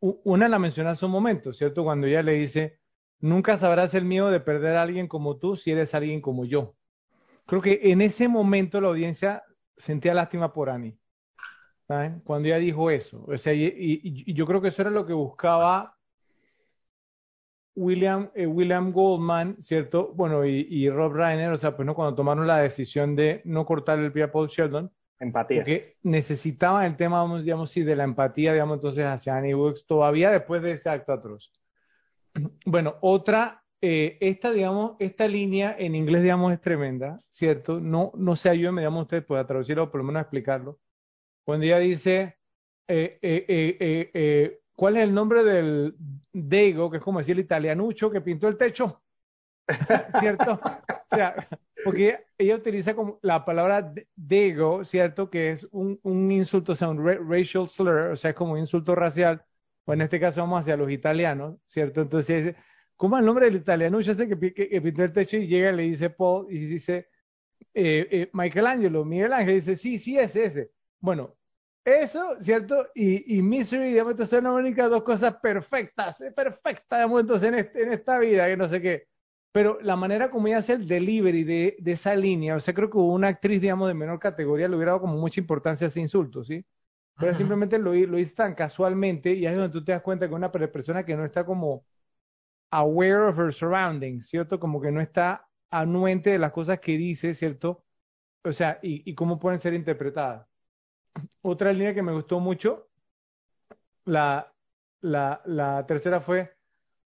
[0.00, 1.84] una la mencioné hace un momento, ¿cierto?
[1.84, 2.78] Cuando ella le dice,
[3.20, 6.76] nunca sabrás el miedo de perder a alguien como tú si eres alguien como yo.
[7.46, 9.44] Creo que en ese momento la audiencia
[9.76, 10.98] sentía lástima por Annie.
[11.86, 12.20] ¿saben?
[12.20, 13.24] Cuando ella dijo eso.
[13.26, 15.96] O sea, y, yo creo que eso era lo que buscaba
[17.74, 20.12] William, eh, William Goldman, ¿cierto?
[20.14, 23.98] Bueno, y, Rob Reiner, o sea, pues no, cuando tomaron la decisión de no cortar
[23.98, 24.90] el pie a Paul Sheldon.
[25.18, 25.58] Empatía.
[25.58, 29.86] Porque necesitaban el tema, vamos, digamos, sí, de la empatía, digamos, entonces hacia Annie Wilkes,
[29.86, 31.52] todavía después de ese acto atroz.
[32.66, 37.80] Bueno, otra, eh, esta, digamos, esta línea en inglés, digamos, es tremenda, ¿cierto?
[37.80, 40.78] No, no se ayuden, digamos, ustedes puedan traducirlo por lo menos explicarlo.
[41.44, 42.36] Cuando ella dice,
[42.88, 45.94] eh, eh, eh, ¿cuál es el nombre del
[46.32, 49.02] Dego, que es como decir el italianucho que pintó el techo?
[50.20, 50.60] ¿Cierto?
[50.62, 51.48] O sea,
[51.86, 55.30] porque ella utiliza como la palabra Dego, ¿cierto?
[55.30, 55.98] Que es un,
[56.30, 59.44] insulto, o sea, un racial slur, o sea, es como un insulto racial
[59.86, 62.02] o en este caso vamos hacia los italianos, ¿cierto?
[62.02, 62.56] Entonces
[62.96, 64.00] ¿cómo es el nombre del italiano?
[64.00, 67.08] Yo sé que, pintó el techo y llega y le dice Paul y dice,
[67.74, 70.72] eh, eh, Michelangelo, Miguel Ángel dice, sí, sí, es ese.
[71.00, 71.36] Bueno,
[71.84, 72.88] eso, ¿cierto?
[72.94, 77.54] Y, y Misery, digamos, son las únicas dos cosas perfectas, eh, perfectas, digamos, entonces en,
[77.54, 79.08] este, en esta vida, que no sé qué.
[79.56, 82.90] Pero la manera como ella hace el delivery de, de esa línea, o sea, creo
[82.90, 86.00] que una actriz, digamos, de menor categoría le hubiera dado como mucha importancia a ese
[86.00, 86.64] insulto, ¿sí?
[87.18, 90.28] pero simplemente lo, lo hice tan casualmente y ahí es donde tú te das cuenta
[90.28, 91.86] que una persona que no está como
[92.70, 94.60] aware of her surroundings, ¿cierto?
[94.60, 97.84] Como que no está anuente de las cosas que dice, ¿cierto?
[98.44, 100.46] O sea, y, y cómo pueden ser interpretadas.
[101.42, 102.88] Otra línea que me gustó mucho,
[104.04, 104.52] la,
[105.00, 106.56] la, la tercera fue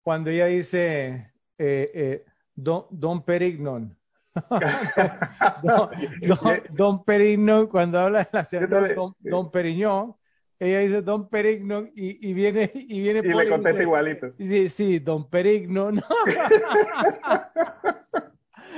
[0.04, 3.96] cuando ella dice, eh, eh, Don, don Perignon,
[6.72, 10.16] don, Perignon, cuando habla de la serie don, don, Periñón,
[10.60, 14.34] ella dice Don Perignon y, y viene y viene y le contesta igualito.
[14.38, 16.02] Sí, sí, Don Perignon.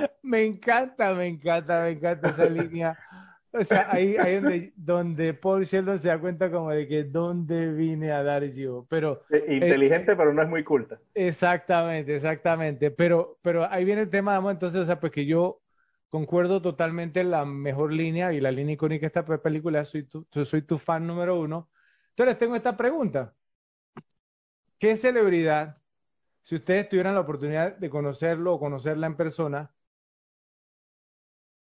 [0.22, 2.98] me encanta, me encanta, me encanta esa línea.
[3.54, 7.70] O sea, ahí, ahí donde, donde Paul Sheldon se da cuenta como de que dónde
[7.72, 8.86] vine a dar yo.
[8.88, 10.98] Pero, Inteligente, pero no es muy culta.
[11.14, 12.90] Exactamente, exactamente.
[12.90, 15.60] Pero, pero ahí viene el tema, entonces, o sea, pues que yo
[16.08, 20.26] concuerdo totalmente en la mejor línea y la línea icónica de esta película, soy tu,
[20.44, 21.70] soy tu fan número uno.
[22.10, 23.34] Entonces tengo esta pregunta.
[24.78, 25.78] ¿Qué celebridad,
[26.42, 29.74] si ustedes tuvieran la oportunidad de conocerlo o conocerla en persona,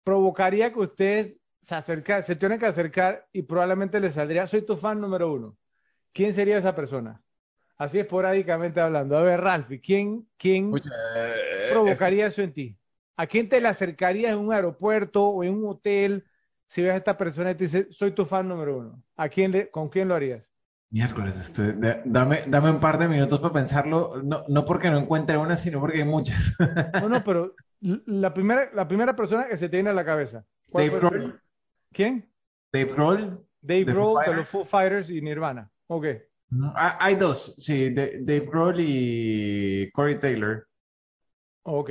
[0.02, 4.76] provocaría que ustedes se, acerca, se tienen que acercar y probablemente le saldría, soy tu
[4.76, 5.56] fan número uno.
[6.12, 7.20] ¿Quién sería esa persona?
[7.76, 9.16] Así esporádicamente hablando.
[9.16, 10.70] A ver, Ralphie, ¿quién, quién
[11.16, 12.78] eh, provocaría eso en ti?
[13.16, 16.24] ¿A quién te le acercarías en un aeropuerto o en un hotel
[16.68, 19.02] si ves a esta persona y te dice, soy tu fan número uno?
[19.16, 20.48] ¿A quién le, ¿Con quién lo harías?
[20.90, 21.52] Miércoles,
[22.04, 25.80] dame, dame un par de minutos para pensarlo, no, no porque no encuentre una, sino
[25.80, 26.40] porque hay muchas.
[27.00, 30.44] no, no, pero la primera, la primera persona que se te viene a la cabeza.
[30.70, 30.90] ¿Cuál
[31.94, 32.28] ¿Quién?
[32.72, 33.46] Dave Grohl.
[33.62, 35.70] Dave Grohl de los Foo Fighters y Nirvana.
[35.86, 36.06] Ok.
[36.74, 40.66] Ah, hay dos, sí, Dave Grohl y Corey Taylor.
[41.64, 41.90] Ok.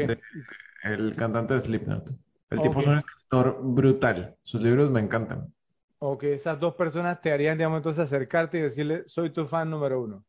[0.83, 2.09] el cantante de Slipknot.
[2.51, 4.35] El tipo es un escritor brutal.
[4.43, 5.51] Sus libros me encantan.
[5.99, 10.01] Ok, esas dos personas te harían, digamos, entonces acercarte y decirle, soy tu fan número
[10.01, 10.23] uno.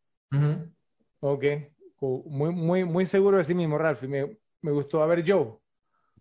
[1.20, 1.44] Ok,
[2.00, 4.02] muy, muy, muy seguro de sí mismo, Ralph.
[4.02, 5.02] Me, me gustó.
[5.02, 5.58] A ver, Joe.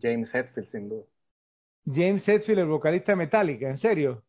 [0.02, 1.06] James Hetfield, sin duda.
[1.86, 4.24] James Hetfield, el vocalista de Metallica, ¿en serio?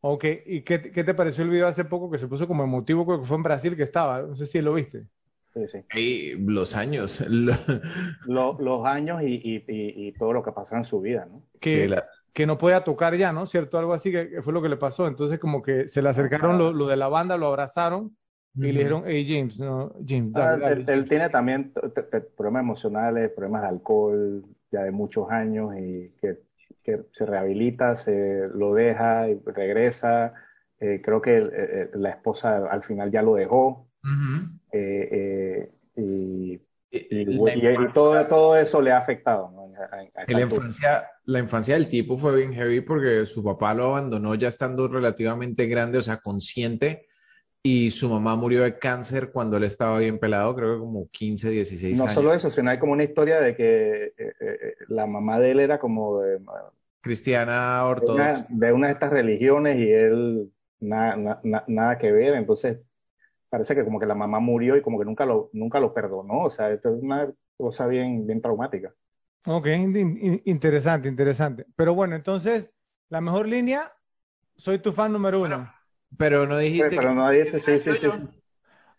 [0.00, 3.04] Ok, ¿y qué, te pareció el video hace poco que se puso como emotivo?
[3.04, 5.04] Creo que fue en Brasil que estaba, no sé si lo viste.
[5.54, 5.78] Sí, sí.
[5.98, 7.20] Y los años.
[8.26, 11.42] los, años y, todo lo que pasó en su vida, ¿no?
[11.60, 11.92] Que,
[12.32, 13.46] que no podía tocar ya, ¿no?
[13.46, 13.78] ¿Cierto?
[13.78, 15.08] Algo así que, fue lo que le pasó.
[15.08, 18.16] Entonces como que se le acercaron lo, de la banda, lo abrazaron
[18.66, 20.32] y le dijeron, hey James, no, James.
[20.34, 21.72] Ah, él, tiene también
[22.36, 26.38] problemas emocionales, problemas de alcohol, ya de muchos años y que,
[27.12, 30.32] se rehabilita, se lo deja y regresa.
[30.80, 33.86] Eh, creo que eh, eh, la esposa al final ya lo dejó.
[35.54, 36.58] y,
[37.92, 39.52] todo, todo eso le ha afectado.
[40.28, 44.48] la, infancia, la infancia del tipo fue bien heavy porque su papá lo abandonó ya
[44.48, 47.07] estando relativamente grande, o sea, consciente
[47.62, 51.50] y su mamá murió de cáncer cuando él estaba bien pelado, creo que como 15,
[51.50, 52.08] 16 años.
[52.08, 55.38] No solo eso, sino hay como una historia de que eh, eh, eh, la mamá
[55.38, 56.38] de él era como de,
[57.00, 58.46] cristiana ortodoxa.
[58.48, 62.78] De una, de estas religiones y él nada, nada que ver, entonces
[63.50, 66.44] parece que como que la mamá murió y como que nunca lo, nunca lo perdonó,
[66.44, 68.94] o sea, esto es una cosa bien, bien traumática.
[69.46, 69.66] Ok,
[70.44, 71.64] interesante, interesante.
[71.74, 72.70] Pero bueno, entonces,
[73.08, 73.92] la mejor línea,
[74.56, 75.72] soy tu fan número uno.
[76.16, 78.06] Pero no dijiste Pero que- no dijiste, sí, sí, sí.
[78.06, 78.16] Yo.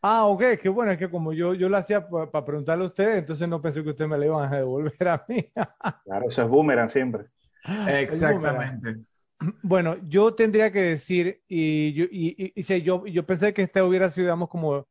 [0.01, 3.19] Ah, ok, qué bueno, es que como yo, yo lo hacía para preguntarle a ustedes,
[3.19, 5.51] entonces no pensé que ustedes me lo iban a devolver a mí.
[6.03, 7.27] Claro, eso es boomerang siempre.
[7.85, 9.03] Exactamente.
[9.61, 13.61] Bueno, yo tendría que decir, y yo, y, y- y sí, yo, yo pensé que
[13.63, 14.85] esta hubiera sido, digamos, como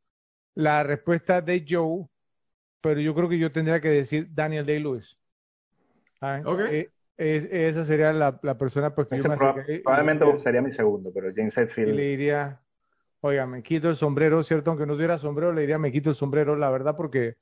[0.55, 2.07] la respuesta de Joe,
[2.81, 5.17] pero yo creo que yo tendría que decir Daniel Day-Lewis.
[6.21, 6.59] Ah, Ok.
[6.63, 10.25] eh, es- esa sería la, la persona pues, que yo me proba- acerqué y- probablemente
[10.25, 11.95] y- sería mi segundo, pero James y Hetfield.
[11.95, 12.61] le diría,
[13.21, 14.71] oiga, me quito el sombrero, ¿cierto?
[14.71, 17.35] Aunque no tuviera sombrero, le diría, me quito el sombrero, la verdad, porque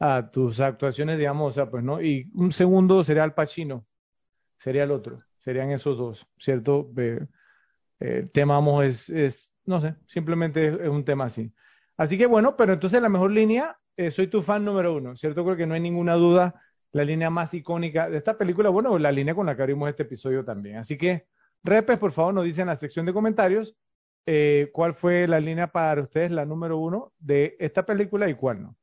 [0.00, 2.02] a tus actuaciones, digamos, o sea, pues, ¿no?
[2.02, 3.86] Y un segundo sería Al Pacino,
[4.58, 6.90] sería el otro, serían esos dos, ¿cierto?
[6.96, 7.20] Eh,
[8.00, 11.52] eh, el tema, vamos, es, es, no sé, simplemente es, es un tema así.
[11.96, 15.44] Así que bueno, pero entonces la mejor línea, eh, soy tu fan número uno, ¿cierto?
[15.44, 16.60] Creo que no hay ninguna duda,
[16.92, 20.02] la línea más icónica de esta película, bueno, la línea con la que abrimos este
[20.04, 20.76] episodio también.
[20.76, 21.26] Así que,
[21.62, 23.74] repes, por favor, nos dicen en la sección de comentarios
[24.26, 28.62] eh, cuál fue la línea para ustedes, la número uno de esta película y cuál
[28.62, 28.76] no.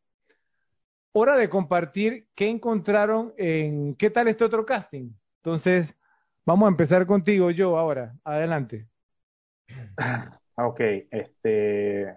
[1.11, 5.11] Hora de compartir qué encontraron en qué tal este otro casting.
[5.43, 5.95] Entonces,
[6.45, 8.15] vamos a empezar contigo, yo ahora.
[8.23, 8.88] Adelante.
[9.97, 10.81] Ah, Ok,
[11.11, 12.09] este,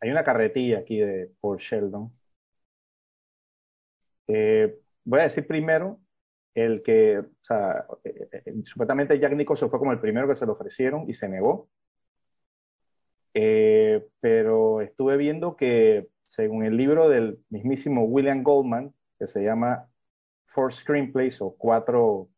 [0.00, 2.10] hay una carretilla aquí de Paul Sheldon.
[4.28, 6.00] Eh, voy a decir primero
[6.54, 10.52] el que, sea, eh, eh, supuestamente Jack Nicholson fue como el primero que se lo
[10.52, 11.68] ofrecieron y se negó.
[13.34, 19.88] Eh, pero estuve viendo que según el libro del mismísimo William Goldman, que se llama
[20.46, 22.28] Four Screenplays o cuatro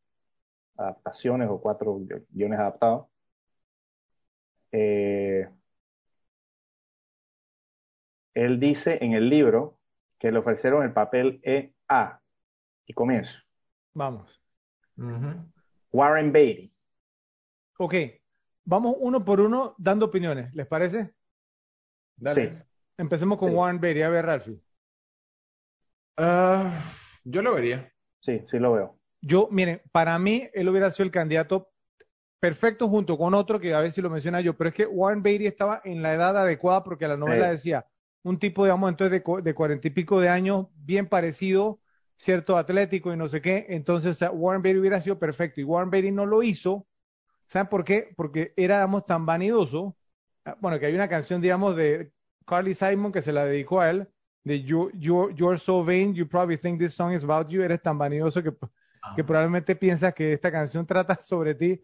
[0.76, 3.06] adaptaciones o cuatro gui- guiones adaptados,
[4.72, 5.48] eh,
[8.34, 9.78] él dice en el libro
[10.18, 12.20] que le ofrecieron el papel EA.
[12.86, 13.38] Y comienzo.
[13.94, 14.40] Vamos.
[15.92, 16.72] Warren Beatty.
[17.78, 17.94] Ok.
[18.64, 20.52] Vamos uno por uno dando opiniones.
[20.54, 21.12] ¿Les parece?
[22.16, 22.56] Dale.
[22.56, 22.62] Sí.
[22.96, 23.54] Empecemos con Sí.
[23.56, 24.02] Warren Beatty.
[24.02, 24.60] A ver, Ralphie.
[26.16, 26.92] Ah,
[27.24, 27.92] yo lo vería.
[28.20, 28.98] Sí, sí lo veo.
[29.20, 31.70] Yo, miren, para mí él hubiera sido el candidato
[32.40, 35.22] perfecto junto con otro que a ver si lo menciona yo, pero es que Warren
[35.22, 37.52] Beatty estaba en la edad adecuada porque la novela Sí.
[37.52, 37.86] decía
[38.22, 41.80] un tipo, digamos, entonces de cuarenta y pico de años, bien parecido,
[42.24, 46.10] cierto, atlético y no sé qué, entonces Warren Beatty hubiera sido perfecto y Warren Beatty
[46.10, 46.86] no lo hizo,
[47.46, 48.12] ¿saben por qué?
[48.16, 49.96] Porque era, digamos, tan vanidoso,
[50.44, 52.12] ah, bueno, que hay una canción, digamos, de
[52.46, 54.08] Carly Simon que se la dedicó a él,
[54.42, 57.80] de you, you, You're so vain, you probably think this song is about you, eres
[57.82, 58.52] tan vanidoso que
[59.14, 61.80] que probablemente piensas que esta canción trata sobre ti.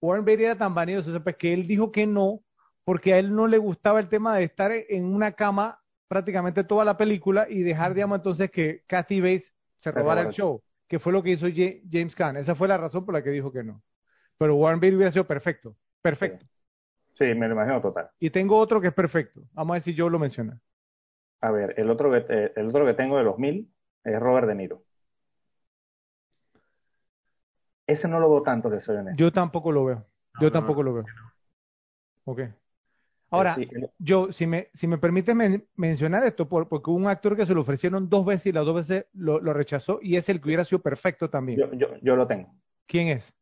[0.00, 2.42] Warren Beatty era tan vanidoso, o sea, pues, que él dijo que no,
[2.84, 6.84] porque a él no le gustaba el tema de estar en una cama prácticamente toda
[6.84, 11.12] la película y dejar, digamos, entonces que Kathy Bates se robara el show, que fue
[11.12, 11.46] lo que hizo
[11.90, 12.36] James Caan.
[12.36, 13.82] Esa fue la razón por la que dijo que no.
[14.36, 16.46] Pero Warren Beatty hubiera sido perfecto, perfecto.
[17.14, 18.10] Sí, me lo imagino total.
[18.18, 19.40] Y tengo otro que es perfecto.
[19.52, 20.60] Vamos a ver si yo lo menciona.
[21.40, 23.72] A ver, el otro que, eh, el otro que tengo de los mil
[24.04, 24.82] es Robert De Niro.
[27.86, 29.18] Ese no lo veo tanto, que soy honesto.
[29.22, 30.06] Yo tampoco lo veo.
[30.40, 31.04] Yo No, tampoco no, lo veo.
[32.24, 32.40] Ok.
[33.30, 36.96] Ahora, Sí, el- Yo, si me, si me permite men- mencionar esto, por- porque hubo
[36.98, 40.00] un actor que se lo ofrecieron dos veces y las dos veces lo, lo rechazó
[40.02, 41.58] y es el que hubiera sido perfecto también.
[41.60, 42.52] yo, yo, yo lo tengo.
[42.86, 43.32] ¿Quién es?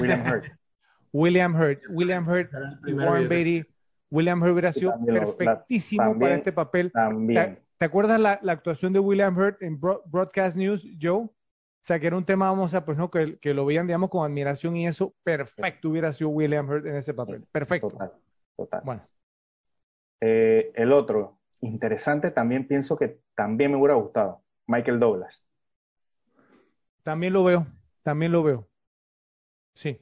[0.00, 0.44] William Hurt.
[1.12, 1.80] William Hurt.
[1.88, 2.50] William Hurt
[2.86, 3.64] y Warren Beatty.
[4.10, 6.86] William Hurt hubiera sido también lo- la- perfectísimo también- para este papel.
[6.88, 7.58] ¿Te, También.
[7.78, 11.24] te acuerdas la, la actuación de William Hurt en Bro- Broadcast News, Joe?
[11.24, 11.32] O
[11.88, 14.22] sea, que era un tema, vamos a, pues no, que, que lo veían, digamos, con
[14.30, 17.44] admiración y eso, perfecto hubiera sido William Hurt en ese papel.
[17.50, 17.88] Perfecto.
[17.88, 18.12] Total,
[18.56, 18.82] total.
[18.84, 19.02] Bueno,
[20.20, 24.42] Eh, el otro, interesante, también pienso que también me hubiera gustado.
[24.66, 25.44] Michael Douglas.
[27.02, 27.66] también lo veo,
[28.02, 28.68] también lo veo.
[29.74, 29.98] Sí.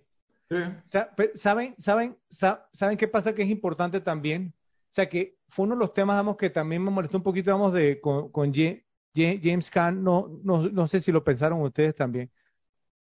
[1.34, 4.54] ¿Saben, saben, sa- saben qué pasa que es importante también?
[4.90, 7.50] O sea, que fue uno de los temas, digamos, que también me molestó un poquito,
[7.50, 8.76] digamos, de, con, con Ja-
[9.14, 12.30] Ja- James Caan, no, no, no sé si lo pensaron ustedes también.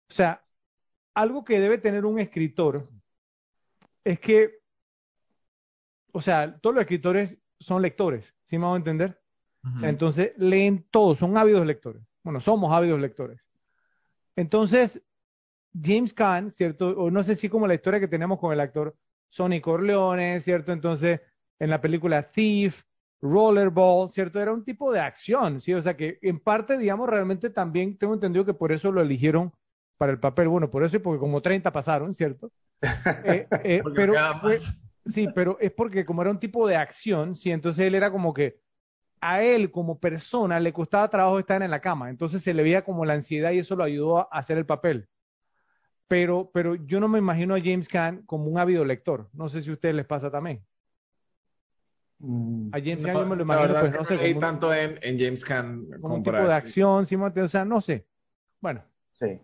[0.09, 0.43] O sea,
[1.15, 2.89] algo que debe tener un escritor
[4.03, 4.60] es que,
[6.13, 9.19] o sea, todos los escritores son lectores, ¿sí me hago entender?
[9.75, 12.03] O sea, entonces leen todos, son ávidos lectores.
[12.23, 13.41] Bueno, somos ávidos lectores.
[14.35, 15.01] Entonces,
[15.81, 16.89] James Caan, ¿cierto?
[16.89, 18.95] O no sé si como la historia que tenemos con el actor
[19.29, 20.71] Sonny Corleone, ¿cierto?
[20.71, 21.21] Entonces,
[21.59, 22.83] en la película Thief,
[23.21, 24.39] Rollerball, ¿cierto?
[24.39, 25.73] Era un tipo de acción, ¿sí?
[25.73, 29.53] O sea que en parte, digamos, realmente también tengo entendido que por eso lo eligieron
[29.97, 30.47] para el papel.
[30.47, 32.51] Bueno, por eso y porque como 30 pasaron, ¿cierto?
[33.23, 34.59] Eh, eh, pero fue-
[35.05, 38.33] sí, pero es porque como era un tipo de acción, sí, entonces él era como
[38.33, 38.59] que
[39.21, 42.83] a él como persona le costaba trabajo estar en la cama, entonces se le veía
[42.85, 45.09] como la ansiedad y eso lo ayudó a hacer el papel.
[46.07, 49.29] Pero, pero yo no me imagino a James Caan como un ávido lector.
[49.33, 50.63] No sé si a ustedes les pasa también.
[52.19, 54.03] Mm, A James Caan No, yo me lo la imagino, verdad pues es que no
[54.03, 56.53] no sé, leí como, un- tanto en, en James Caan como como un tipo de
[56.53, 57.15] acción, ¿sí?
[57.15, 58.07] O sea, no sé.
[58.61, 58.83] Bueno,
[59.19, 59.39] sí.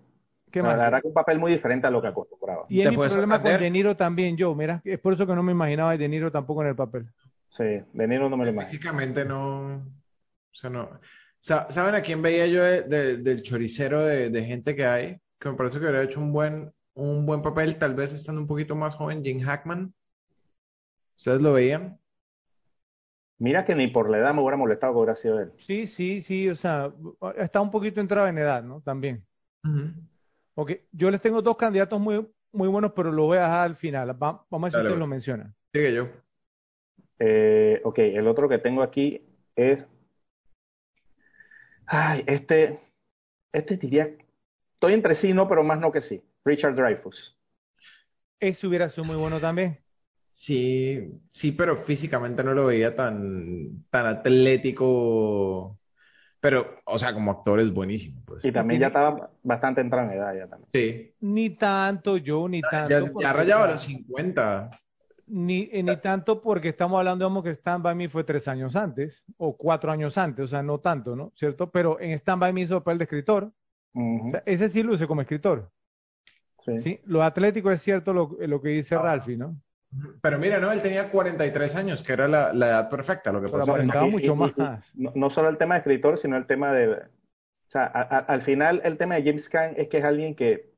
[0.57, 0.77] ¿Qué La más?
[0.77, 2.65] verdad que un papel muy diferente a lo que acostumbraba.
[2.69, 3.59] Y es ¿Te mi problema con?
[3.59, 6.31] De Niro también, yo, mira, es por eso que no me imaginaba a De Niro
[6.31, 7.07] tampoco en el papel.
[7.49, 8.71] Sí, De Niro no me lo imagino.
[8.71, 9.77] Físicamente no.
[9.77, 10.99] O sea, no.
[11.39, 15.17] Sa- ¿Saben a quién veía yo de- de- del choricero de, de gente que hay?
[15.39, 18.47] Que me parece que hubiera hecho un buen, un buen papel, tal vez estando un
[18.47, 19.93] poquito más joven, Jim Hackman.
[21.17, 21.99] ¿Ustedes lo veían?
[23.39, 25.51] Mira que ni por la edad me hubiera molestado que hubiera sido él.
[25.59, 26.91] Sí, sí, sí, o sea,
[27.37, 28.81] está un poquito entrado en edad, ¿no?
[28.81, 29.25] También.
[29.63, 29.93] Ujú.
[30.59, 33.75] Ok, yo les tengo dos candidatos muy, muy buenos, pero lo voy a dejar al
[33.75, 34.09] final.
[34.11, 35.55] Va- vamos a ver si ustedes lo mencionan.
[35.71, 36.07] Sigue yo.
[37.19, 39.21] Eh, ok, el otro que tengo aquí
[39.55, 39.85] es.
[41.85, 42.79] Ay, este.
[43.51, 44.09] Este diría.
[44.73, 46.23] Estoy entre sí, no, pero más no que sí.
[46.45, 47.37] Richard Dreyfuss.
[48.39, 49.77] Ese hubiera sido muy bueno también.
[50.29, 55.79] Sí, sí, pero físicamente no lo veía tan, tan atlético.
[56.39, 58.45] Pero, o sea, como actor es buenísimo, pues.
[58.45, 60.69] Y también ya estaba bastante entrado en edad ya también.
[60.73, 61.13] Sí.
[61.21, 62.89] Ni tanto yo, ni tanto.
[62.89, 64.69] Ya, ya rayaba sea, los 50.
[65.29, 68.75] Ni, eh, ni tanto porque estamos hablando, digamos, que Stand By Me fue tres años
[68.75, 71.33] antes, o cuatro años antes, o sea, no tanto, ¿no?
[71.35, 71.69] ¿Cierto?
[71.69, 73.51] Pero en Stand By Me hizo papel de escritor.
[73.93, 75.71] Ujú, O sea, ese sí luce como escritor,
[76.63, 76.79] sí.
[76.81, 76.99] ¿sí?
[77.05, 79.01] Lo atlético es cierto lo, lo que dice Ah.
[79.01, 79.59] Ralphie, ¿no?
[80.21, 83.31] Pero mira, no, él tenía 43 años, que era la, la edad perfecta.
[83.31, 84.53] Lo que pasa es que mucho más.
[84.93, 86.87] No, no solo el tema de escritor, sino el tema de.
[86.93, 90.35] O sea, a- a- al final, el tema de James Caan es que es alguien
[90.35, 90.71] que.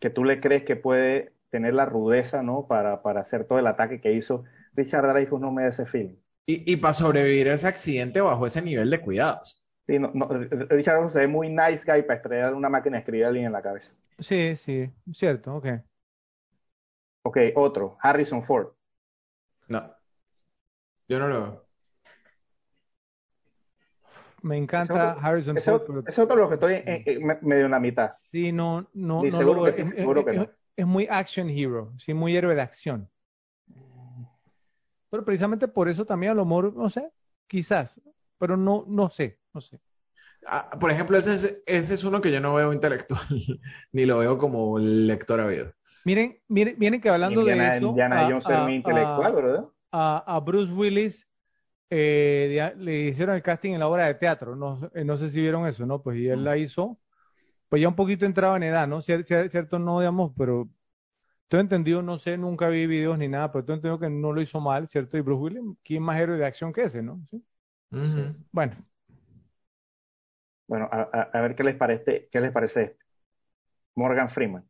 [0.00, 2.66] que tú le crees que puede tener la rudeza, ¿no?
[2.66, 4.44] Para, para hacer todo el ataque que hizo.
[4.74, 6.16] Richard Dreyfuss no me da ese feeling.
[6.46, 9.62] Y, y para sobrevivir a ese accidente bajo ese nivel de cuidados.
[9.86, 13.00] Sí, no, no, Richard Dreyfuss se ve muy nice guy para estrellar una máquina de
[13.00, 13.92] escribir a alguien en la cabeza.
[14.18, 15.66] Sí, sí, cierto, ok.
[17.36, 18.68] Ok, otro, Harrison Ford.
[19.68, 19.92] No.
[21.06, 21.66] Yo no lo veo.
[24.42, 27.38] Me encanta otro- Harrison Ese, Ford, pero ese otro lo que estoy en- en- me-
[27.42, 28.10] medio en la mitad.
[28.30, 30.42] sí, no, no, no seguro lo que Es- seguro es- que no.
[30.44, 33.10] es- es muy action hero, sí, muy héroe de acción.
[35.10, 37.10] Pero precisamente por eso también a lo mejor, no sé,
[37.46, 38.00] quizás,
[38.38, 39.78] pero no, no sé, no sé.
[40.46, 43.26] Ah, por ejemplo, ese es, ese es uno que yo no veo intelectual,
[43.92, 45.72] ni lo veo como lector habido.
[46.06, 49.32] Miren, miren, miren que hablando Indiana, de eso, Indiana a, Jones es muy a- intelectual,
[49.32, 49.64] a- ¿verdad?
[49.92, 51.26] a- a Bruce Willis
[51.90, 55.40] eh, le hicieron el casting en la obra de teatro, no, eh, no sé si
[55.40, 56.02] vieron eso, ¿no?
[56.02, 57.00] Pues y él la hizo,
[57.68, 59.00] pues ya un poquito entraba en edad, ¿no?
[59.02, 60.70] Cier- cier- cierto, no, digamos, pero
[61.48, 64.42] tengo entendido, no sé, nunca vi videos ni nada, pero tengo entendido que no lo
[64.42, 65.18] hizo mal, ¿cierto?
[65.18, 67.20] Y Bruce Willis, ¿quién más héroe de acción que ese, no?
[68.02, 68.22] ¿Sí?
[68.52, 68.76] Bueno,
[70.68, 72.98] Bueno, a, a- a ver qué les parece, qué les parece este.
[73.96, 74.64] Morgan Freeman.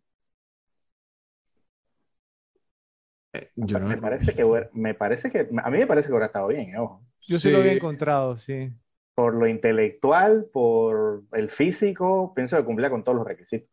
[3.56, 6.48] Yo no Me parece que me parece que a mí me parece que hubiera estado
[6.48, 7.02] bien, eh, ojo.
[7.28, 7.76] yo sí lo había Sí.
[7.78, 8.70] encontrado, sí.
[9.14, 13.68] Por lo intelectual, por el físico, pienso que cumplía con todos los requisitos.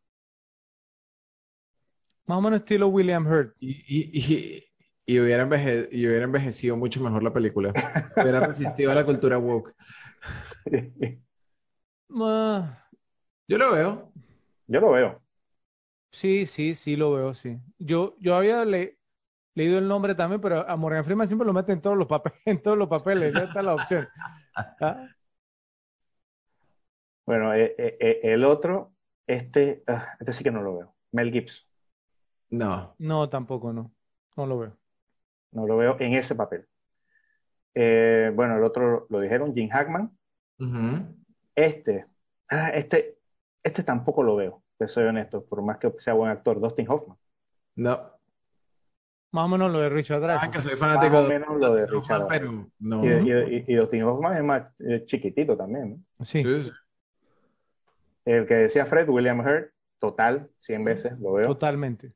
[2.26, 3.56] Más o menos estilo William Hurt.
[3.60, 4.64] Y, y, y,
[5.06, 7.74] y hubiera enveje- y hubiera envejecido mucho mejor la película.
[8.16, 9.74] Hubiera resistido a la cultura woke.
[12.16, 12.88] Ah,
[13.48, 14.12] Yo lo veo.
[14.68, 15.22] Yo lo veo.
[16.12, 17.58] sí, sí, sí lo veo, sí.
[17.80, 18.98] Yo, yo había le-
[19.56, 22.40] leído el nombre también, pero a Morgan Freeman siempre lo mete en todos los papeles,
[22.46, 24.08] en todos los papeles, esa es la opción.
[24.56, 25.08] Ah,
[27.26, 28.94] Bueno, eh, eh, eh, el otro,
[29.26, 30.96] este, ah, este sí que no lo veo.
[31.12, 31.66] Mel Gibson.
[32.52, 32.94] No.
[33.00, 33.92] No, tampoco, no.
[34.38, 34.78] No lo veo.
[35.52, 36.68] No lo veo en ese papel.
[37.74, 40.16] Eh, bueno, el otro lo dijeron, Jim Hackman.
[41.56, 42.06] Este,
[42.50, 43.18] ah, este,
[43.64, 47.18] este tampoco lo veo, te soy honesto, por más que sea buen actor, Dustin Hoffman.
[47.76, 48.13] No.
[49.34, 50.50] Más o menos lo de Richard Dreyfuss.
[50.52, 52.28] que soy Más fanático o de menos lo de Richard.
[52.30, 53.04] Pero no.
[53.04, 56.24] Y, y- y- y Dustin Hoffman es más eh, chiquitito también, ¿no?
[56.26, 56.44] Sí.
[58.26, 61.48] El que decía Fred, William Hurt, total, 100 veces lo veo.
[61.48, 62.14] totalmente.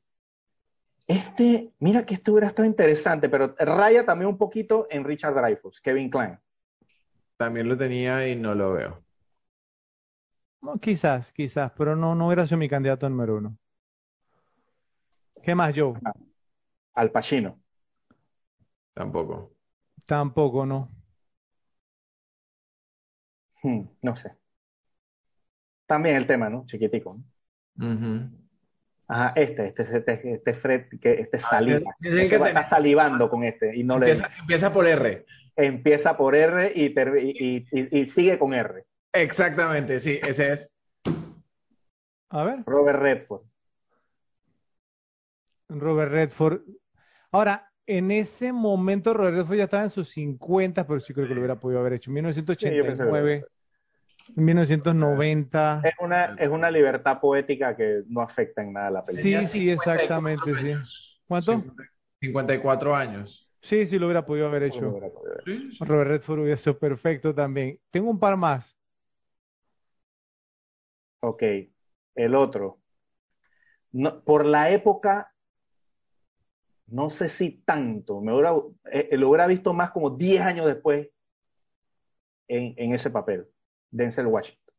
[1.08, 5.80] Este, mira que este hubiera estado interesante, pero raya también un poquito en Richard Dreyfuss,
[5.80, 6.38] Kevin Kline.
[7.36, 9.02] También lo tenía y no lo veo.
[10.62, 13.56] No, quizás, quizás, pero no, no hubiera sido mi candidato número uno.
[15.42, 15.94] ¿Qué más, Joe?
[16.98, 17.60] Al Pacino.
[18.92, 19.52] Tampoco.
[20.04, 20.90] Tampoco, no.
[23.62, 24.36] Hmm, no sé.
[25.86, 26.66] También el tema, ¿no?
[26.66, 27.20] Chiquitico.
[27.76, 28.30] ¿no?
[29.06, 31.94] Ajá, este, este, este, este Fred, que este saliva.
[32.00, 35.24] es el Este que está salivando con este y no le Empieza, empieza por R.
[35.54, 38.84] empieza por R y, ter- y, y- y sigue con R.
[39.12, 40.70] Exactamente, sí, ese es.
[42.30, 43.42] A ver, Robert Redford.
[45.70, 46.62] Robert Redford.
[47.30, 51.34] Ahora, en ese momento Robert Redford ya estaba en sus 50, pero sí creo que
[51.34, 52.10] lo hubiera podido haber hecho.
[52.10, 53.44] En 1989,
[54.36, 55.82] en 1990.
[55.84, 59.46] Es una, es una libertad poética que no afecta en nada a la película.
[59.46, 60.74] Sí, sí, exactamente, sí.
[61.26, 61.64] ¿Cuánto?
[62.20, 63.48] 54 años.
[63.60, 64.80] Sí, sí, lo hubiera podido haber hecho.
[65.80, 67.78] Robert Redford hubiera sido perfecto también.
[67.90, 68.76] Tengo un par más.
[71.20, 71.42] Ok,
[72.14, 72.78] el otro.
[73.90, 75.32] No, por la época,
[76.88, 78.54] no sé si tanto, me hubiera,
[78.90, 81.08] eh, lo hubiera visto más como 10 años después
[82.48, 83.46] en, en ese papel,
[83.90, 84.74] Denzel Washington.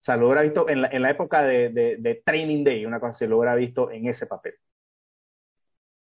[0.00, 2.84] O sea, lo hubiera visto en la, en la época de, de, de, Training Day,
[2.84, 4.54] una cosa así, lo hubiera visto en ese papel.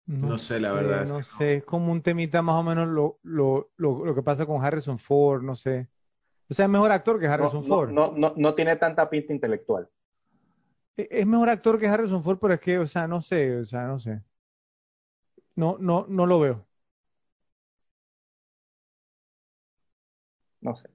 [0.06, 1.06] No, no sé, la verdad.
[1.06, 4.46] No sé, es como un temita más o menos lo, lo, lo, lo que pasa
[4.46, 5.88] con Harrison Ford, no sé.
[6.50, 7.90] O sea, es mejor actor que Harrison no, Ford.
[7.90, 9.88] No, no, no, tiene tanta pinta intelectual.
[10.98, 13.64] E, es mejor actor que Harrison Ford, pero es que, o sea, no sé, o
[13.64, 14.20] sea, no sé.
[15.56, 16.66] No, no, no lo veo.
[20.60, 20.88] No sé.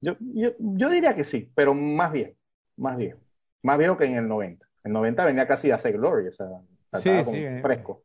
[0.00, 2.36] Yo, yo, yo diría que sí, pero más bien,
[2.76, 3.16] más bien.
[3.62, 4.66] Más viejo que en el 90.
[4.84, 8.02] En el 90 venía casi a hacer Glory, o sea, sí, estaba sí, como fresco.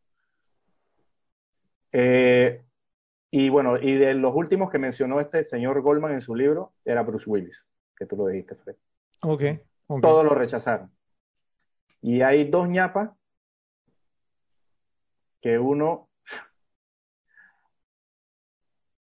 [1.92, 2.64] Eh,
[3.32, 7.02] y bueno, y de los últimos que mencionó este señor Goldman en su libro, era
[7.02, 7.66] Bruce Willis,
[7.96, 8.76] que tú lo dijiste, Fred.
[9.22, 9.42] Ok.
[9.88, 10.02] okay.
[10.02, 10.92] Todos lo rechazaron.
[12.02, 13.10] Y hay dos ñapas
[15.42, 16.10] que uno,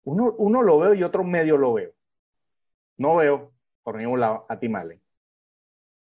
[0.03, 1.91] uno, uno lo veo y otro medio lo veo.
[2.97, 3.51] No veo
[3.83, 5.01] por ningún lado a Tim Allen.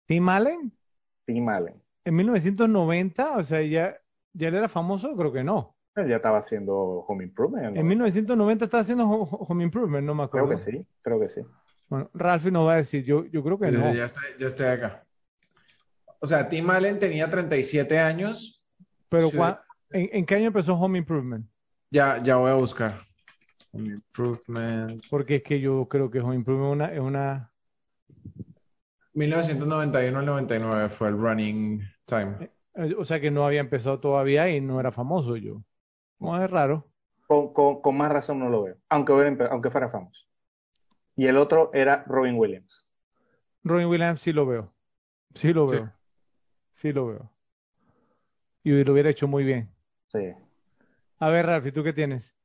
[0.06, 0.72] ¿Tim Allen?
[1.25, 1.82] Tim Allen.
[2.06, 3.98] En 1990, o sea, ya,
[4.33, 5.75] ya él era famoso, creo que no.
[5.95, 7.75] Él ya estaba haciendo Home Improvement.
[7.75, 10.48] En 1990 estaba haciendo Home Improvement, no me acuerdo.
[10.48, 11.41] Creo que sí, creo que sí.
[11.90, 13.93] Bueno, Ralphie nos va a decir, yo, yo creo que Sí, no.
[13.93, 15.07] Ya estoy, ya estoy acá.
[16.20, 18.62] O sea, Tim Allen tenía 37 años.
[19.10, 19.38] Pero Sí.
[19.38, 21.46] cua- ¿en, en qué año empezó Home Improvement?
[21.92, 23.02] Ya, ya voy a buscar.
[23.72, 25.04] Home Improvement.
[25.10, 27.52] Porque es que yo creo que Home Improvement una- es una...
[29.14, 32.50] 1991 al 99 fue el running time.
[32.76, 35.64] eh, O sea que no había empezado todavía y no era famoso yo.
[36.20, 36.88] No, es raro.
[37.28, 39.14] Con, con, con más razón no lo veo, aunque,
[39.50, 40.22] aunque fuera famoso.
[41.16, 42.88] Y el otro era Robin Williams.
[43.64, 44.74] Robin Williams sí lo veo.
[45.34, 45.76] Sí lo Sí.
[45.76, 45.92] veo.
[46.78, 47.32] Sí lo veo.
[48.64, 49.68] Y lo hubiera hecho muy bien.
[50.12, 50.32] Sí.
[51.20, 52.36] A ver, Ralphie, ¿tú qué tienes?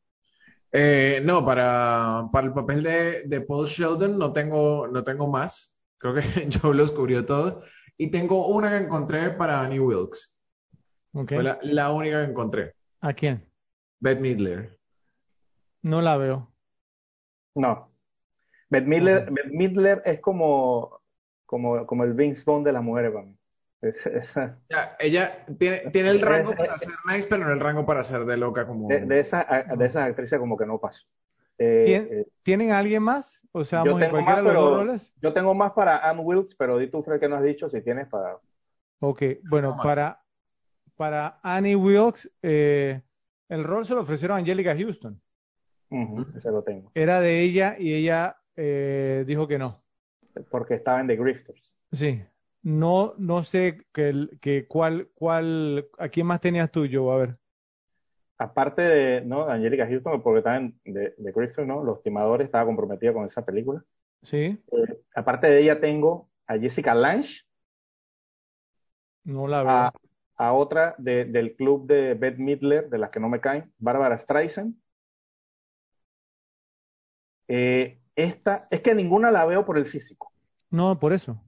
[0.73, 5.78] Eh, no, para, para el papel de, de Paul Sheldon no tengo, no tengo más.
[5.99, 6.23] Creo que
[6.62, 7.69] Joe los cubrió todos.
[7.99, 10.39] Y tengo una que encontré para Annie Wilkes.
[11.12, 11.33] Ok.
[11.35, 12.75] Fue la, la única que encontré.
[13.02, 13.47] ¿A quién?
[14.01, 14.78] Bette Midler.
[15.83, 16.51] No la veo.
[17.55, 17.93] No.
[18.70, 19.31] Bette Midler.
[19.31, 21.02] Bette Midler es como,
[21.44, 23.36] como, como el Vince Vaughn de las mujeres para mí.
[23.83, 27.61] Es- esa- Ya, ella tiene, tiene el rango Es- para ser nice, pero no el
[27.61, 28.89] rango para ser de loca como...
[28.89, 29.44] de, de esas
[29.77, 31.05] de esas actrices como que no paso.
[31.59, 33.41] Eh, ¿Tien- eh, ¿Tienen a alguien más?
[33.52, 35.12] O sea, yo tengo más, de los dos pero roles.
[35.20, 37.83] yo tengo más para Ann Wilkes, pero di tú, Fred, que no has dicho si
[37.83, 38.39] tienes para.
[39.01, 40.23] Ok, bueno, para,
[40.97, 43.02] para Annie Wilkes, eh,
[43.49, 45.20] el rol se lo ofrecieron a Angelica Houston.
[46.36, 46.91] Ese lo tengo.
[46.94, 49.83] Era de ella y ella eh, dijo que no.
[50.51, 51.61] Porque estaba en The Grifters.
[51.93, 52.23] Sí.
[52.65, 57.39] No, no sé que, que cuál, cuál, a quién más tenías tú, a ver.
[58.39, 59.49] Aparte de, ¿no?
[59.49, 61.84] Angelica Houston, porque en The, The Grifters, ¿no?
[61.84, 63.84] Los timadores, estaba comprometida con esa película.
[64.23, 67.42] Sí, Eh, aparte de ella tengo a Jessica Lange,
[69.24, 69.86] no la veo.
[69.86, 69.92] a,
[70.36, 74.18] a otra de- del club de Bette Midler, de las que no me caen, Barbara
[74.18, 74.74] Streisand.
[77.49, 80.32] Eh, esta, es que ninguna la veo por el físico.
[80.70, 81.41] No, por eso.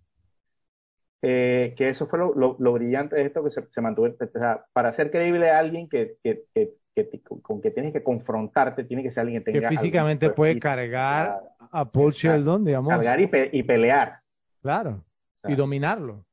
[1.22, 4.06] Eh, que eso fue lo, lo- lo brillante de esto que se, se mantuvo.
[4.08, 8.02] O sea, para ser creíble a alguien que, que, que, que con que tienes que
[8.02, 11.90] confrontarte, tiene que ser alguien que Que tenga algún físicamente de puede cargar claro, a
[11.90, 12.12] Paul.
[12.12, 12.90] Sheldon, digamos.
[12.90, 14.20] cargar y, pe- y pelear.
[14.62, 15.02] Claro.
[15.46, 16.24] Y dominarlo.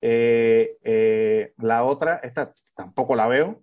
[0.00, 3.60] Eh, eh, la otra, esta tampoco la veo,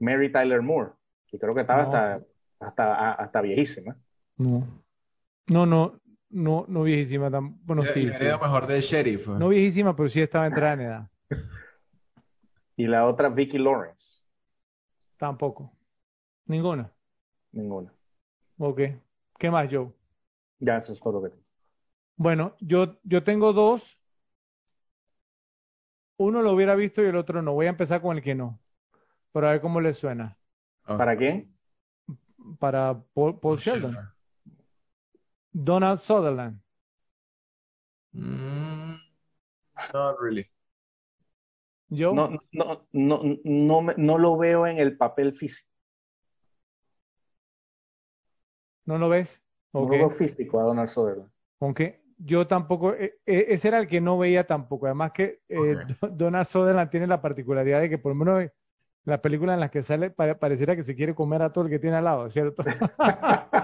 [0.00, 0.92] Mary Tyler Moore,
[1.26, 1.88] que creo que estaba No.
[1.88, 2.20] hasta,
[2.60, 3.96] hasta, hasta viejísima.
[4.36, 4.66] No.
[5.48, 5.98] No, no,
[6.30, 8.14] no, no viejísima tan, bueno, sí, sí.
[8.14, 9.26] haría mejor del sheriff.
[9.28, 11.10] No viejísima, pero sí estaba entrada en edad.
[12.76, 14.22] Y la otra, Vicky Lawrence,
[15.16, 15.72] Tampoco.
[16.46, 16.90] Ninguna.
[17.52, 17.92] ninguna.
[18.56, 18.80] Ok.
[19.38, 19.90] ¿Qué más, Joe?
[20.60, 21.42] Ya eso es todo lo que tengo.
[22.16, 23.98] Bueno, yo, yo tengo dos.
[26.16, 27.52] Uno lo hubiera visto y el otro no.
[27.52, 28.58] Voy a empezar con el que no.
[29.32, 30.36] Para ver cómo le suena.
[30.84, 31.54] ¿Para quién?
[32.58, 33.96] Para Paul, Paul Sheldon.
[35.64, 36.60] Donald Sutherland.
[38.14, 38.94] Mm,
[39.92, 40.46] not really.
[41.88, 45.68] Yo No, no, no, no, me- no lo veo en el papel físico.
[48.86, 49.40] no lo ves.
[49.74, 49.90] No Ok.
[49.92, 51.30] lo veo físico a Donald Sutherland.
[51.60, 54.86] Aunque yo tampoco, eh, eh, ese era el que no veía tampoco.
[54.86, 55.76] Además que eh,
[56.12, 58.52] Donald Sutherland tiene la particularidad de que por lo menos en
[59.04, 61.70] las películas en las que sale pare- pareciera que se quiere comer a todo el
[61.70, 62.62] que tiene al lado, ¿cierto?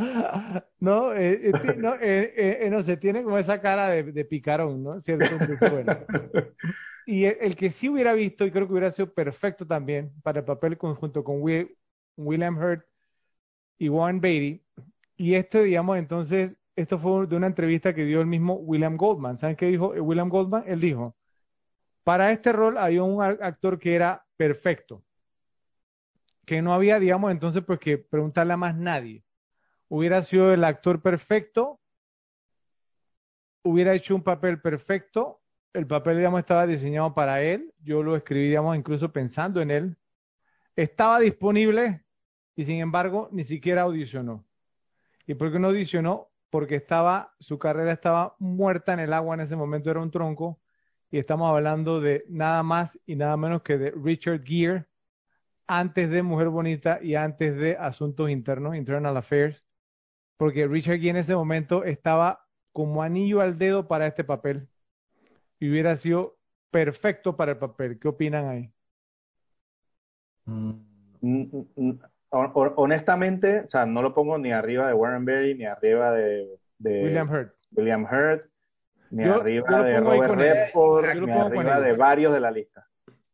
[0.80, 4.98] No, eh, eh, no, eh, no sé, tiene como esa cara de, picarón, ¿no?
[7.04, 10.44] Y el, que sí hubiera visto, y creo que hubiera sido perfecto también para el
[10.44, 11.76] papel conjunto con Will-
[12.16, 12.84] William Hurt
[13.78, 14.62] y Warren Beatty,
[15.16, 19.38] y esto, digamos, entonces, esto fue de una entrevista que dio el mismo William Goldman.
[19.38, 20.64] ¿Saben qué dijo William Goldman?
[20.66, 21.16] Él dijo,
[22.04, 25.04] para este rol había un actor que era perfecto,
[26.46, 29.22] que no había, digamos, entonces, pues que preguntarle a más nadie.
[29.92, 31.80] Hubiera sido el actor perfecto,
[33.64, 35.40] hubiera hecho un papel perfecto,
[35.72, 39.96] el papel, digamos, estaba diseñado para él, yo lo escribí, digamos, incluso pensando en él,
[40.76, 42.04] estaba disponible
[42.54, 44.46] y sin embargo ni siquiera audicionó.
[45.26, 46.30] ¿Y por qué no audicionó?
[46.50, 50.60] Porque estaba, su carrera estaba muerta en el agua en ese momento, era un tronco,
[51.10, 54.86] y estamos hablando de nada más y nada menos que de Richard Gere,
[55.66, 59.64] antes de Mujer Bonita y antes de Asuntos Internos, Internal Affairs,
[60.40, 64.68] porque Richard Gere en ese momento estaba como anillo al dedo para este papel
[65.58, 66.38] y hubiera sido
[66.70, 67.98] perfecto para el papel.
[67.98, 68.72] ¿Qué opinan ahí?
[70.46, 70.70] Mm,
[71.20, 71.42] Mm,
[71.76, 71.90] mm,
[72.30, 76.10] hon- hon- Honestamente, o sea, no lo pongo ni arriba de Warren Beatty, ni arriba
[76.12, 77.52] de, de William Hurt.
[77.72, 78.46] William Hurt,
[79.10, 80.38] ni Yo- arriba yo de Robert él.
[80.38, 82.86] Redford, ni arriba de varios de la lista.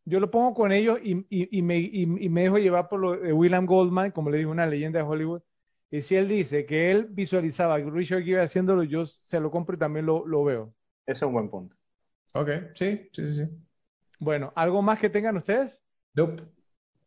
[0.05, 2.99] Yo lo pongo con ellos y, y- y me, y- y me dejo llevar por
[2.99, 5.43] lo de William Goldman, como le dijo una leyenda de Hollywood.
[5.97, 9.77] Y si él dice que él visualizaba a Richard Gere haciéndolo, yo se lo compro
[9.77, 10.75] y también lo, lo veo.
[11.07, 11.75] Ese es un buen punto.
[12.35, 13.45] ok, sí, sí, sí.
[13.45, 13.51] sí.
[14.19, 15.81] Bueno, ¿algo más que tengan ustedes?
[16.15, 16.43] Nope.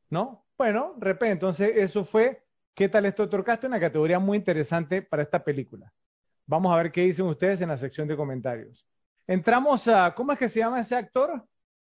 [0.09, 0.45] ¿No?
[0.57, 2.43] Bueno, repente, entonces eso fue
[2.79, 3.67] ¿Qué tal esto, Torcaste?
[3.67, 5.91] Una categoría muy interesante para esta película.
[6.45, 8.87] Vamos a ver qué dicen ustedes en la sección de comentarios.
[9.27, 11.43] Entramos a, ¿cómo es que se llama ese actor?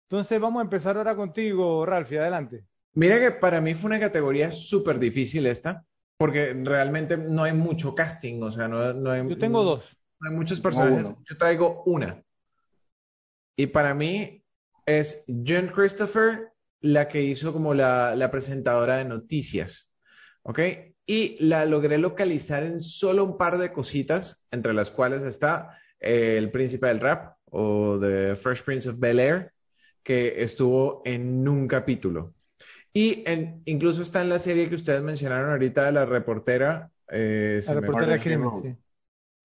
[0.03, 2.63] Entonces vamos a empezar ahora contigo, Ralphie, adelante.
[2.93, 5.85] Mira que para mí fue una categoría súper difícil esta,
[6.17, 9.97] porque realmente no hay mucho casting, o sea, no, no hay, Yo tengo dos.
[10.19, 11.15] no hay muchos personajes.
[11.25, 12.23] Yo traigo una.
[13.55, 14.43] Y para mí
[14.85, 19.89] es Jen Christopher, la que hizo como la, la presentadora de noticias.
[20.43, 20.59] ¿Ok?
[21.05, 26.35] Y la logré localizar en solo un par de cositas, entre las cuales está eh,
[26.37, 29.53] El Príncipe del Rap o The Fresh Prince of Bel Air,
[30.03, 32.33] que estuvo en un capítulo.
[32.97, 36.91] Y en, incluso está en la serie que ustedes mencionaron ahorita de la reportera.
[37.11, 38.75] eh, La reportera de Murder, crimen, sí.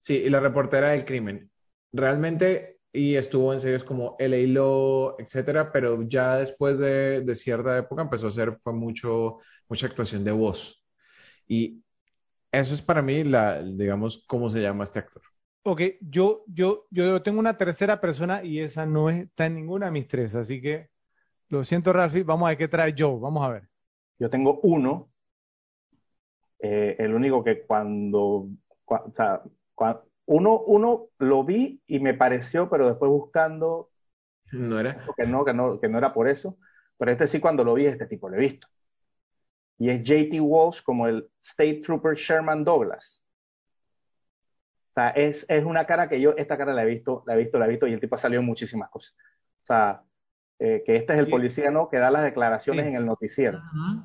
[0.00, 1.50] Sí, y la reportera del crimen.
[1.92, 4.48] Realmente, y estuvo en series como L.A.
[4.48, 9.86] Law, etcétera, pero ya después de, de cierta época empezó a hacer, fue mucho, mucha
[9.86, 10.84] actuación de voz.
[11.48, 11.82] Y
[12.52, 15.22] eso es para mí la, digamos, cómo se llama este actor.
[15.64, 19.92] Ok, yo, yo, yo tengo una tercera persona y esa no está en ninguna de
[19.92, 20.88] mis tres, así que
[21.52, 23.68] lo siento, Ralphie, vamos a ver qué trae Joe, vamos a ver.
[24.18, 25.10] Yo tengo uno,
[26.60, 28.48] eh, el único que cuando,
[28.84, 29.42] cua- o sea,
[29.74, 33.90] cua- uno, uno lo vi y me pareció, pero después buscando
[34.52, 34.96] ¿No era?
[35.16, 36.58] que no, que no, que no era por eso,
[36.98, 38.66] pero este sí cuando lo vi, este tipo lo he visto.
[39.78, 43.22] Y es JT Walsh como el State Trooper Sherman Douglas.
[44.90, 47.38] O sea, es, es una cara que yo, esta cara la he visto, la he
[47.38, 49.14] visto, la he visto, y el tipo ha salido en muchísimas cosas.
[49.62, 50.02] O sea,
[50.64, 51.30] eh, que este es el Sí.
[51.30, 51.88] policía, ¿no?
[51.88, 52.88] Que da las declaraciones Sí.
[52.90, 53.60] en el noticiero.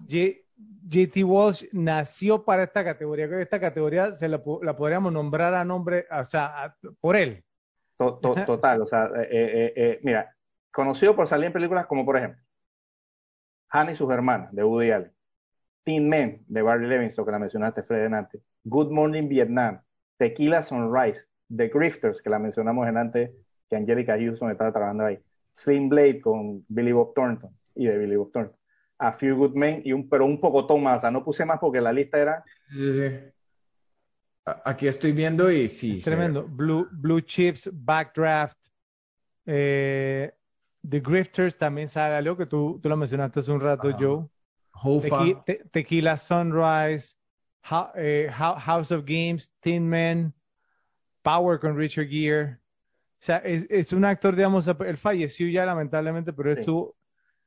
[0.10, 0.42] J-
[0.90, 5.53] JT Walsh nació para esta categoría, creo que esta categoría se la, la podríamos nombrar
[5.53, 7.44] a nombre, o sea, a- por él.
[7.98, 10.34] To- to- total, o sea, eh, eh, eh, mira,
[10.72, 12.42] conocido por salir en películas como, por ejemplo,
[13.69, 15.11] Hannah y sus hermanas, de Woody Allen,
[15.84, 19.82] Teen Men, de Barry Levinson, que la mencionaste, Fred antes, Good Morning Vietnam,
[20.18, 23.32] Tequila Sunrise, The Grifters, que la mencionamos en antes,
[23.69, 25.19] que Angelica Houston estaba trabajando ahí,
[25.58, 28.56] Slim Blade con Billy Bob Thornton, y de Billy Bob Thornton,
[29.00, 31.60] A Few Good Men, y un, pero un poco más, o sea, no puse más
[31.60, 33.16] porque la lista era, Sí, sí,
[34.64, 36.00] Aquí estoy viendo y sí.
[36.02, 36.48] Tremendo.
[36.48, 38.58] Blue, Blue Chips, Backdraft,
[39.45, 40.32] eh,
[40.88, 43.98] The Grifters también sabe algo que tú, tú lo mencionaste hace un rato, Ajá.
[44.00, 44.26] Joe.
[44.72, 45.08] Hoffa.
[45.10, 47.14] Tequi- Te- Tequila Sunrise,
[47.95, 50.34] eh, Ho- House of Games, Tin Men,
[51.24, 52.58] Power con Richard Gere.
[53.20, 56.62] O sea, es, es un actor, digamos, él falleció ya lamentablemente, pero él Sí.
[56.62, 56.96] estuvo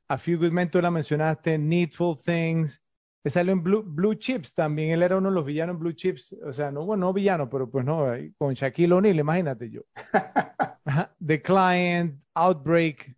[0.09, 2.81] A Few Good Men, tú la mencionaste, Needful Things.
[3.23, 5.93] Él salió en Blue, Blue Chips también, él era uno de los villanos en Blue
[5.93, 6.35] Chips.
[6.45, 9.81] O sea, no, bueno, no villano, pero pues no, con Shaquille O'Neal, imagínate yo.
[11.25, 13.15] The Client, Outbreak,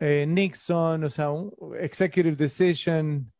[0.00, 3.30] eh, Nixon, o sea, un Executive Decision,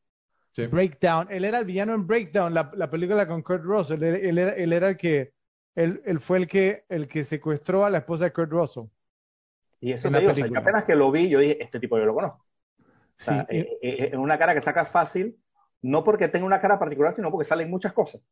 [0.54, 0.66] Sí.
[0.66, 1.28] Breakdown.
[1.30, 4.02] Él era el villano en Breakdown, la, la película con Kurt Russell.
[4.02, 5.32] Él, él era, él era el que,
[5.74, 8.84] él, él fue el que, el que secuestró a la esposa de Kurt Russell.
[9.80, 11.98] Y eso te digo, o sea, yo apenas que lo vi, yo dije, este tipo
[11.98, 12.38] yo lo conozco.
[12.38, 12.46] O
[13.18, 15.38] Sí, sea, y- eh, eh, es una cara que saca fácil,
[15.82, 18.22] no porque tenga una cara particular, sino porque salen muchas cosas.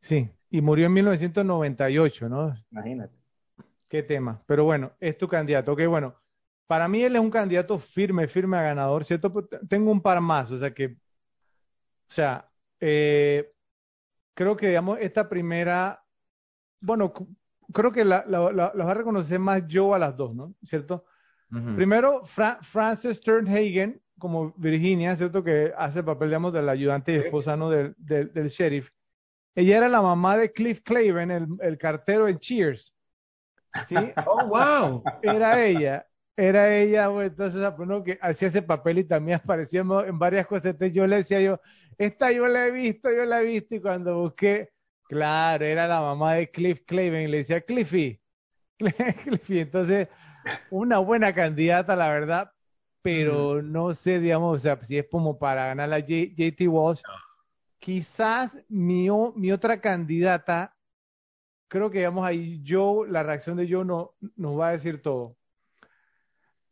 [0.00, 2.54] sí, y murió en 1998, ¿no?
[2.70, 3.16] Imagínate.
[3.88, 4.42] Qué tema.
[4.46, 5.72] Pero bueno, es tu candidato.
[5.72, 6.14] Ok, bueno.
[6.66, 9.32] Para mí él es un candidato firme, firme a ganador, ¿cierto?
[9.32, 10.96] Pues, Tengo un par más, o sea que, o
[12.08, 12.44] sea,
[12.80, 13.53] eh,
[14.34, 16.02] creo que, digamos, esta primera,
[16.80, 17.12] bueno,
[17.72, 20.54] creo que la, la, va a reconocer más yo a las dos, ¿no?
[20.62, 21.04] ¿Cierto?
[21.76, 25.44] Primero, Fra- Frances Sternhagen, como Virginia, ¿cierto?
[25.44, 27.70] Que hace el papel, digamos, del ayudante y esposa, ¿no?
[27.70, 28.90] Del, del, del sheriff.
[29.54, 32.92] Ella era la mamá de Cliff Claven, el, el cartero en Cheers.
[33.86, 33.94] ¿Sí?
[34.26, 35.04] Oh, wow.
[35.22, 36.06] Era ella,
[36.36, 38.02] era ella, entonces, ah, pues, ¿no?
[38.02, 40.66] que hacía ese papel y también aparecía en en varias cosas.
[40.66, 41.60] Entonces yo le decía yo,
[41.98, 44.70] esta yo la he visto, yo la he visto, y cuando busqué,
[45.08, 48.20] claro, era la mamá de Cliff Claven, y le decía, Cliffy,
[49.24, 50.08] Cliffy, entonces,
[50.70, 52.52] una buena candidata, la verdad,
[53.02, 57.02] pero no sé, digamos, o sea, si es como para ganar la J- JT Walsh,
[57.80, 60.76] quizás mi, mi otra candidata,
[61.68, 65.36] creo que digamos ahí Joe, la reacción de Joe no, nos va a decir todo.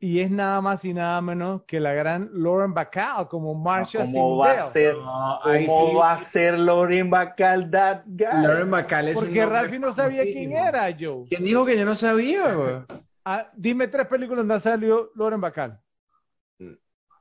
[0.05, 4.37] Y es nada más y nada menos que la gran Lauren Bacall como Marsha ¿Cómo
[4.39, 4.73] va a Sindel.
[4.73, 5.95] ser, No, cómo sí.
[5.97, 8.43] va a ser Lauren Bacall that guy?
[8.43, 11.25] Lauren Bacall es Porque Ralphie no sabía quién era, Joe.
[11.29, 12.75] ¿Quién dijo que yo no sabía, güey?
[13.25, 15.79] Ah, dime tres películas donde ha salido Lauren Bacall.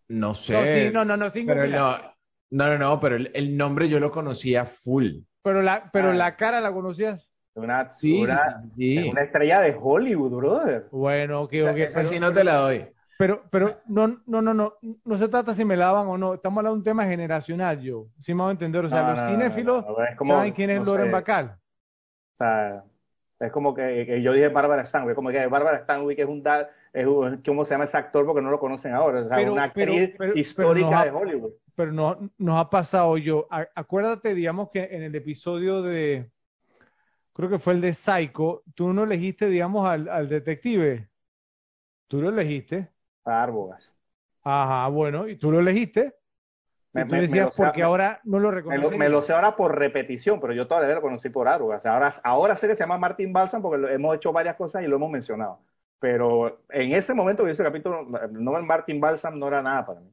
[0.07, 0.53] No sé.
[0.53, 1.97] No, sí, no, no, no, sin Pero no,
[2.49, 5.19] no, no, no, pero el, el nombre yo lo conocía full.
[5.43, 6.13] Pero la, pero Ah.
[6.15, 7.30] la cara la conocías.
[7.53, 10.85] Una, Sí, una, sí, estrella de Hollywood, brother.
[10.91, 12.85] Bueno, ok, O sea, ok, esa pero- sí no te la doy.
[13.17, 14.73] Pero, pero no, no, no, no,
[15.05, 16.33] no se trata si me lavan o no.
[16.33, 18.07] Estamos hablando de un tema generacional, yo.
[18.19, 18.83] Si me voy a entender.
[18.83, 21.05] O sea, No, los no, cinéfilos no, no, es como, saben quién es no Lauren
[21.07, 21.45] sé, Bacall.
[21.45, 22.83] O sea,
[23.41, 26.69] es como que, que yo dije Bárbara Stanwyck, como que Bárbara Stanwyck es un da,
[26.93, 28.25] es un- ¿cómo se llama ese actor?
[28.25, 29.19] Porque no lo conocen ahora.
[29.21, 31.51] O sea, Pero- una actriz pero- pero histórica ha- de Hollywood.
[31.75, 33.45] Pero no, nos ha pasado yo.
[33.51, 36.27] A- acuérdate, digamos que en el episodio de,
[37.33, 41.09] creo que fue el de Psycho, tú no elegiste, digamos, al, al detective.
[42.07, 42.91] Tú lo elegiste.
[43.25, 43.89] Arbogas.
[44.43, 46.15] Ajá, bueno, y tú lo elegiste.
[46.93, 49.77] Me- y tú me- decías, porque ahora no lo lo, me lo sé ahora por
[49.77, 51.85] repetición, pero yo todavía lo conocí por Arbogas.
[51.85, 54.87] Ahora, ahora sé que se llama Martin Balsam porque lo- hemos hecho varias cosas y
[54.87, 55.59] lo hemos mencionado.
[55.99, 59.85] Pero en ese momento que yo ese capítulo, el nombre Martin Balsam no era nada
[59.85, 60.11] para mí.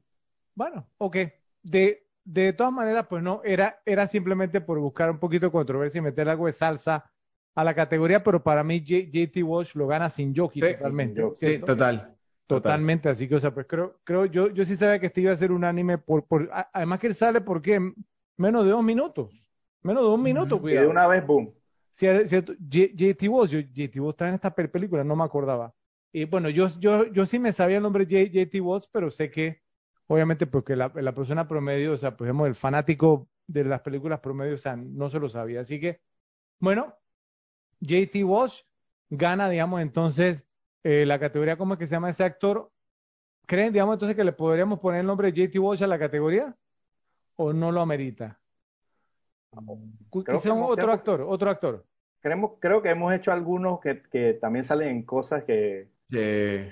[0.55, 1.17] Bueno, ok.
[1.63, 5.99] De, de todas maneras, pues no, era, era simplemente por buscar un poquito de controversia
[5.99, 7.09] y meter algo de salsa
[7.55, 11.19] a la categoría, pero para mí J- JT Walsh lo gana sin Yoki Sí, totalmente.
[11.19, 11.65] yo- Sí, ¿cierto?
[11.67, 12.15] total.
[12.47, 15.31] Totalmente, así que, o sea, pues creo, creo, yo, yo sí sabía que este iba
[15.31, 17.79] a ser un anime por, por, a- además que él sale porque
[18.37, 19.29] menos de dos minutos,
[19.83, 20.67] menos de un minuto, Ujú.
[20.67, 20.89] Y de cuidado.
[20.89, 21.53] una vez, boom.
[21.91, 25.73] Cierto, J- JT Walsh, yo, JT Walsh está en esta pel- película, no me acordaba.
[26.11, 29.29] Y bueno, yo, yo, yo sí me sabía el nombre J- JT Walsh, pero sé
[29.29, 29.61] que,
[30.09, 34.19] obviamente, porque la, la persona promedio, o sea, pues digamos, el fanático de las películas
[34.19, 35.61] promedio, o sea, no se lo sabía.
[35.61, 36.01] Así que,
[36.59, 36.93] bueno,
[37.81, 38.61] JT Walsh
[39.09, 40.45] gana, digamos, entonces,
[40.83, 42.71] eh, la categoría, ¿cómo es que se llama ese actor?
[43.45, 46.55] ¿Creen, digamos, entonces que le podríamos poner el nombre de JT Walsh a la categoría?
[47.35, 48.39] ¿O no lo amerita?
[50.11, 51.85] Creo que otro creo- actor, otro actor.
[52.21, 56.71] Creemos, creo que hemos hecho algunos que, que también salen en cosas que, Sí.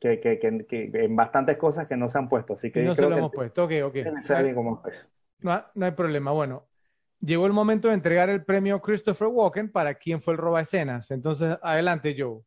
[0.00, 2.54] Que, que, que- que- en bastantes cosas que no se han puesto.
[2.54, 3.64] Así que no se lo que hemos puesto.
[3.64, 4.54] Ok, ok.
[4.54, 4.82] como.
[5.40, 6.32] No, ha- no hay problema.
[6.32, 6.66] Bueno,
[7.20, 11.10] llegó el momento de entregar el premio Christopher Walken para quien fue el roba escenas.
[11.10, 12.42] Entonces, adelante, Joe.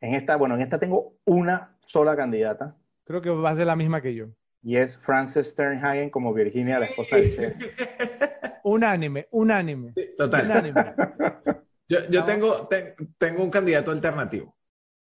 [0.00, 3.76] En esta, bueno, en esta tengo una sola candidata Creo que va a ser la
[3.76, 4.26] misma que yo.
[4.62, 7.54] y es Frances Sternhagen como Virginia, la esposa de.
[8.64, 10.44] Unánime, unánime, Sí, Total.
[10.44, 10.84] unánime.
[11.88, 12.26] Yo, yo Vamos.
[12.26, 14.56] tengo, te- tengo un candidato alternativo.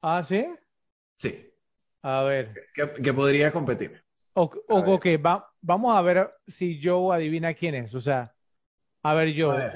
[0.01, 0.47] ¿Ah, sí?
[1.19, 1.53] Sí.
[2.01, 2.53] A ver.
[2.73, 4.01] Que, que podría competir.
[4.33, 4.89] O, o- A ver.
[4.89, 7.93] ok, va- vamos a ver si Joe adivina quién es.
[7.93, 8.33] O sea,
[9.03, 9.57] a ver, A Joe.
[9.57, 9.71] ver.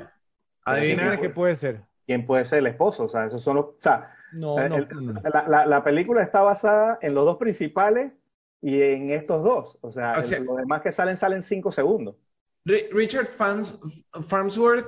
[0.65, 1.19] ¿Quién Adivina.
[1.19, 1.81] que puede ser?
[2.05, 3.03] ¿Quién puede ser el esposo?
[3.03, 5.21] O sea, esos son los, o sea, No, el- no, no.
[5.33, 8.13] la, la- la película está basada en los dos principales
[8.61, 9.77] y en estos dos.
[9.81, 12.15] O sea, O sea- el- los demás que salen salen cinco segundos.
[12.65, 13.77] Ri- Richard Farms-
[14.29, 14.87] Farnsworth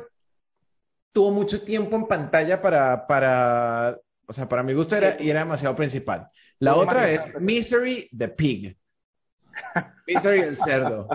[1.12, 5.40] tuvo mucho tiempo en pantalla para, para, o sea, para mi gusto era, y era
[5.42, 6.30] demasiado principal.
[6.60, 8.78] La otra es Misery the Pig.
[10.08, 11.08] Misery el cerdo.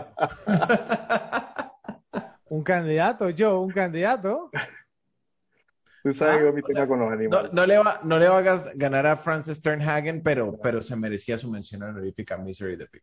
[2.49, 4.51] Un candidato, Joe, un candidato.
[6.03, 7.53] Tú sabes Ah, que mi o sea, tema con los No, animales.
[7.53, 10.97] no le va, no le va a gas- ganar a Frances Sternhagen, pero, pero se
[10.97, 13.03] merecía su mención honorífica a Misery the Pig.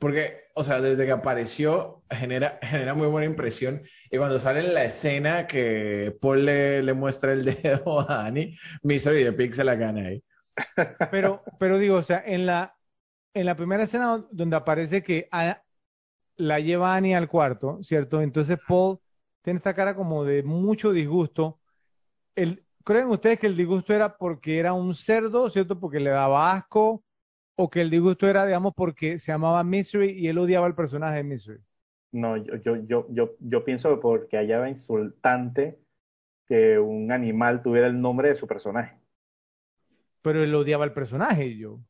[0.00, 3.82] Porque, o sea, desde que apareció, genera, genera muy buena impresión.
[4.10, 8.58] Y cuando sale en la escena que Paul le, le muestra el dedo a Annie,
[8.82, 10.24] Misery the Pig se la gana ahí.
[11.10, 12.76] Pero, pero digo, o sea, en la,
[13.34, 15.28] en la primera escena donde aparece que
[16.36, 18.20] la lleva Annie al cuarto, ¿cierto?
[18.20, 18.98] Entonces Paul
[19.42, 21.60] tiene esta cara como de mucho disgusto.
[22.34, 25.78] El, ¿creen ustedes que el disgusto era porque era un cerdo, ¿cierto?
[25.78, 27.04] Porque le daba asco,
[27.56, 31.16] o que el disgusto era, digamos, porque se llamaba Misery y él odiaba el personaje
[31.18, 31.60] de Misery.
[32.12, 35.78] No, yo, yo, yo, yo, yo pienso que porque hallaba insultante
[36.48, 39.01] que un animal tuviera el nombre de su personaje.
[40.22, 41.80] Pero él odiaba el personaje y yo.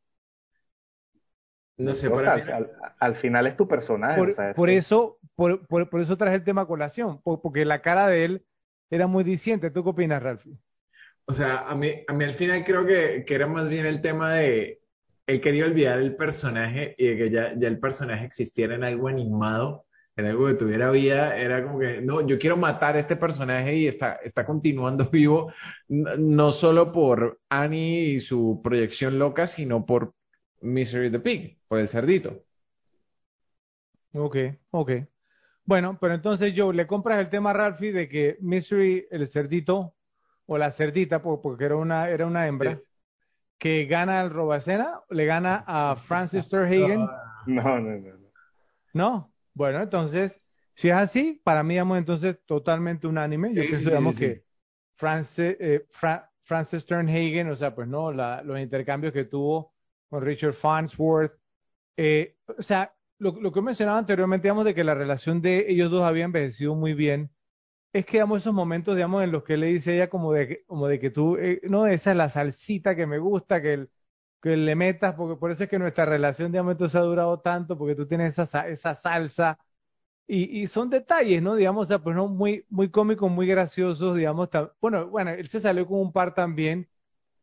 [1.79, 4.21] No sé, O sea, al, al- al final es tu personaje.
[4.21, 7.21] Por, o sea, por es- eso, por, por, por eso traje el tema a colación,
[7.23, 8.47] por- porque la cara de él
[8.91, 9.71] era muy diciente.
[9.71, 10.59] ¿Tú qué opinas, Ralphie?
[11.27, 14.01] O sea, a mí, a mí al final creo que, que era más bien el
[14.01, 14.83] tema de
[15.27, 19.09] él quería olvidar el personaje y de que ya, ya el personaje existiera en algo
[19.09, 21.37] animado, en algo que tuviera vida.
[21.37, 25.53] Era como que, no, yo quiero matar a este personaje y está, está continuando vivo,
[25.89, 30.15] no solo por Annie y su proyección loca, sino por
[30.61, 32.45] Misery the Pig, por el cerdito.
[34.15, 34.37] Ok,
[34.71, 34.91] ok.
[35.65, 39.95] Bueno, pero entonces Joe, le compras el tema a Ralphie de que Mystery, el cerdito,
[40.47, 42.83] o la cerdita, po- porque era una, era una hembra, Sí.
[43.59, 47.01] que gana el robacena, le gana a Francis Terhagen,
[47.47, 47.99] No, no, no.
[48.19, 48.33] no.
[48.95, 49.32] ¿no?
[49.55, 50.41] Bueno, entonces,
[50.75, 53.55] si es así, para mí, digamos, entonces totalmente unánime.
[53.55, 54.43] Yo Sí, pienso, sí, digamos, sí, que sí.
[54.95, 59.75] Francis, eh, Fra- Francis Sternhagen, o sea, pues no, la- los intercambios que tuvo
[60.09, 61.33] con Richard Farnsworth,
[61.97, 65.91] eh, o sea, lo, lo que mencionaba anteriormente, digamos, de que la relación de ellos
[65.91, 67.31] dos había envejecido muy bien,
[67.93, 70.65] es que, digamos, esos momentos, digamos, en los que le dice ella como de que,
[70.67, 73.91] como de que tú, eh, no, esa es la salsita que me gusta, que, el-
[74.43, 77.79] que le metas, porque por eso es que nuestra relación, digamos, entonces ha durado tanto,
[77.79, 79.59] porque tú tienes esa, sa- esa salsa,
[80.27, 81.57] y, y son detalles, ¿no?
[81.57, 84.49] Digamos, o sea, pues no, muy, muy cómicos, muy graciosos, digamos,
[84.81, 86.89] bueno, bueno, él se salió con un par también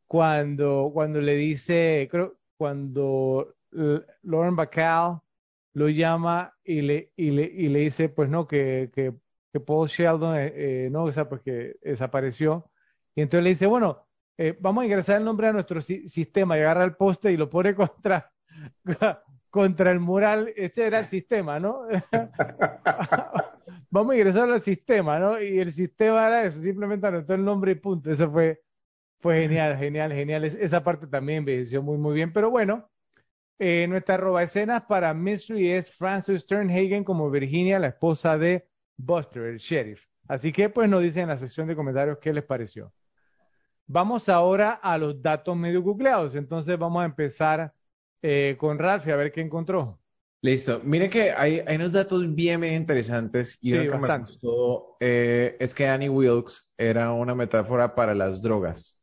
[0.08, 3.56] cuando, cuando le dice, creo, cuando
[4.24, 5.20] Lauren Bacall
[5.74, 9.14] lo llama y le, y le, y le dice, pues no, que, que,
[9.54, 10.54] que Paul Sheldon, eh,
[10.88, 12.70] eh, no, o sea, pues que desapareció.
[13.16, 14.08] Y entonces le dice, bueno,
[14.40, 17.38] eh, vamos a ingresar el nombre a nuestro si- sistema y agarra el poste y
[17.38, 18.32] lo pone contra,
[19.50, 20.54] contra el mural.
[20.56, 21.84] Ese era el sistema, ¿no?
[23.90, 25.42] vamos a ingresar al sistema, ¿no?
[25.42, 28.12] Y el sistema era eso, simplemente anotó el nombre y punto.
[28.12, 28.62] Eso fue,
[29.22, 30.46] fue genial, genial, genial.
[30.46, 32.34] Es- esa parte también envejeció muy, muy bien.
[32.34, 32.90] Pero bueno,
[33.60, 39.44] eh, nuestra roba escenas para Mystery es Frances Sternhagen como Virginia, la esposa de Buster,
[39.44, 40.02] el sheriff.
[40.28, 42.94] Así que pues nos dicen en la sección de comentarios qué les pareció.
[43.92, 46.36] Vamos ahora a los datos medio googleados.
[46.36, 47.74] Entonces vamos a empezar
[48.22, 50.00] eh, con Ralphie a ver qué encontró.
[50.42, 50.80] Listo.
[50.84, 54.96] Mire que hay, hay unos datos bien, bien interesantes y Sí, uno que me gustó
[55.00, 59.02] eh, es que Annie Wilkes era una metáfora para las drogas.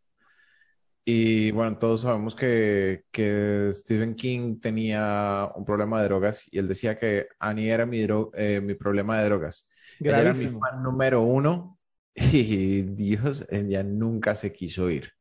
[1.05, 6.67] Y bueno, todos sabemos que, que Stephen King tenía un problema de drogas y él
[6.69, 9.69] decía que Annie era mi, eh, mi problema de drogas.
[10.01, 11.76] Ella era mi fan número uno
[12.17, 15.13] y Dios, ella nunca se quiso ir.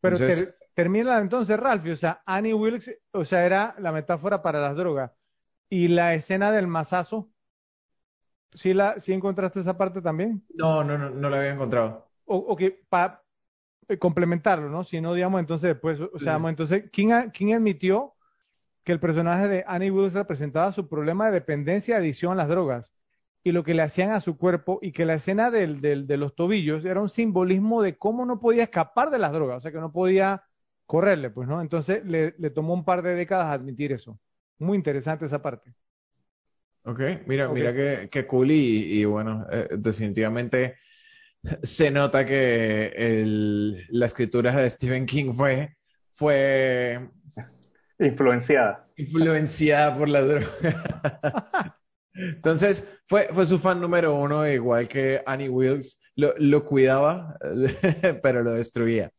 [0.00, 1.92] Pero Entonces- ter- termina entonces, Ralphie.
[1.92, 5.10] O sea, Annie Wilkes, o sea, era la metáfora para las drogas.
[5.68, 7.30] Y la escena del mazazo,
[8.54, 10.44] ¿sí, la, sí encontraste esa parte también?
[10.54, 12.08] No, no, no, no lo había encontrado.
[12.24, 13.22] O, o que para
[13.98, 14.84] complementarlo, ¿no?
[14.84, 16.24] Si no, digamos, entonces después, o sea, Sí.
[16.24, 18.14] digamos, entonces, ¿quién, quién admitió
[18.84, 22.48] que el personaje de Annie Wilkes representaba su problema de dependencia y adicción a las
[22.48, 22.92] drogas
[23.44, 26.16] y lo que le hacían a su cuerpo y que la escena del, del- de
[26.16, 29.72] los tobillos era un simbolismo de cómo no podía escapar de las drogas, o sea,
[29.72, 30.44] que no podía
[30.86, 31.60] correrle, pues, ¿no?
[31.60, 34.18] Entonces le, le tomó un par de décadas admitir eso.
[34.58, 35.74] Muy interesante esa parte.
[36.84, 40.76] Ok, mira, mira qué, qué cool y, y bueno, eh, definitivamente
[41.62, 45.76] se nota que el- la escritura de Stephen King fue,
[46.12, 47.10] fue
[48.00, 48.88] Influenciada.
[48.96, 50.50] influenciada por las drogas.
[52.18, 57.36] Entonces, fue, fue su fan número uno, igual que Annie Wilkes, lo, lo cuidaba,
[58.22, 59.10] pero lo destruía.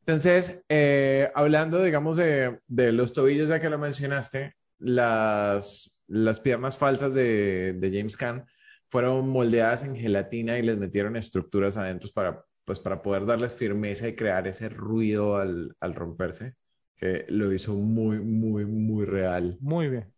[0.00, 6.76] Entonces, eh, hablando, digamos, de, de los tobillos, ya que lo mencionaste, las, las piernas
[6.76, 8.46] falsas de, de James Caan
[8.88, 14.08] fueron moldeadas en gelatina y les metieron estructuras adentro para, pues, para poder darles firmeza
[14.08, 16.54] y crear ese ruido al, al romperse,
[16.96, 19.56] que lo hizo muy, muy, muy real.
[19.60, 20.12] Muy bien.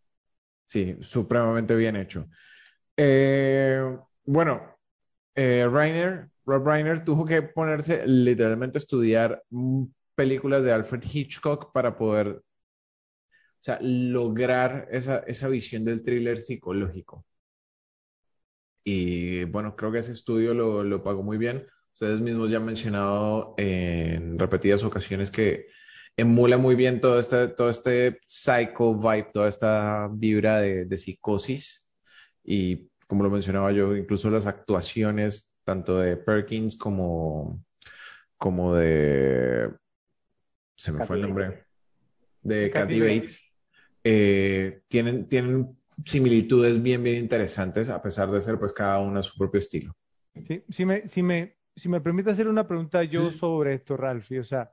[0.73, 2.28] Sí, supremamente bien hecho.
[2.97, 3.83] Eh,
[4.25, 4.76] bueno,
[5.34, 9.42] eh, Reiner, Rob Reiner tuvo que ponerse literalmente a estudiar
[10.17, 12.42] películas de Alfred Hitchcock para poder, o
[13.60, 17.25] sea, lograr esa, esa visión del thriller psicológico.
[18.84, 21.67] Y bueno, creo que ese estudio lo, lo pagó muy bien.
[21.94, 25.67] Ustedes mismos ya han mencionado en repetidas ocasiones que
[26.16, 31.89] emula muy bien todo este, todo este psycho vibe, toda esta vibra de, de psicosis.
[32.44, 37.65] Y como lo mencionaba yo, incluso las actuaciones tanto de Perkins como,
[38.39, 39.70] como de,
[40.76, 41.65] se me fue el nombre,
[42.42, 43.42] de Kathy Bates,
[44.05, 49.23] eh, tienen, tienen similitudes bien, bien interesantes, a pesar de ser pues cada uno a
[49.23, 49.94] su propio estilo.
[50.42, 54.41] Sí, si me, si me, si me permite hacer una pregunta yo sobre esto, Ralphie,
[54.41, 54.73] o sea,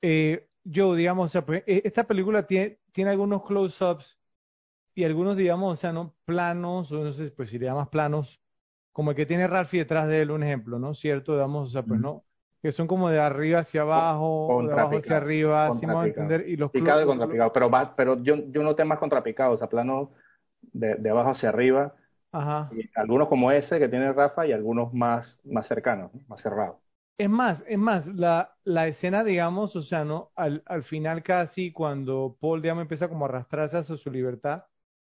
[0.00, 4.18] eh, yo, digamos, o sea, pues, eh, esta película tiene, tiene algunos close-ups
[4.94, 8.40] y algunos, digamos, o sea, no planos, o no sé, pues si le llamas planos,
[8.92, 10.94] como el que tiene Ralphie detrás de él, un ejemplo, ¿no?
[10.94, 11.34] ¿Cierto?
[11.34, 12.24] Digamos, o sea, pues no,
[12.62, 16.48] que son como de arriba hacia abajo, de abajo hacia arriba, así vamos a entender,
[16.48, 19.68] y los Picado y contrapicado, pero, va, pero yo, yo noté más contrapicado, o sea,
[19.68, 20.08] planos
[20.72, 21.94] de, de abajo hacia arriba,
[22.32, 22.70] Ajá.
[22.72, 26.20] y algunos como ese que tiene Rafa y algunos más, más cercanos, ¿no?
[26.26, 26.85] más cerrados.
[27.18, 30.32] Es más, es más, la, la escena, digamos, o sea, ¿no?
[30.36, 34.64] Al, al final casi cuando Paul, digamos, empieza como a arrastrarse hacia su libertad,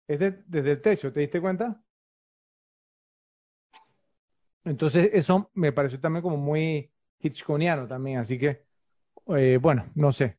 [0.08, 1.81] es de- desde el techo, ¿te diste cuenta?
[4.64, 8.64] Entonces, eso me pareció también como muy hitchconiano también, así que,
[9.36, 10.39] eh, bueno, no sé.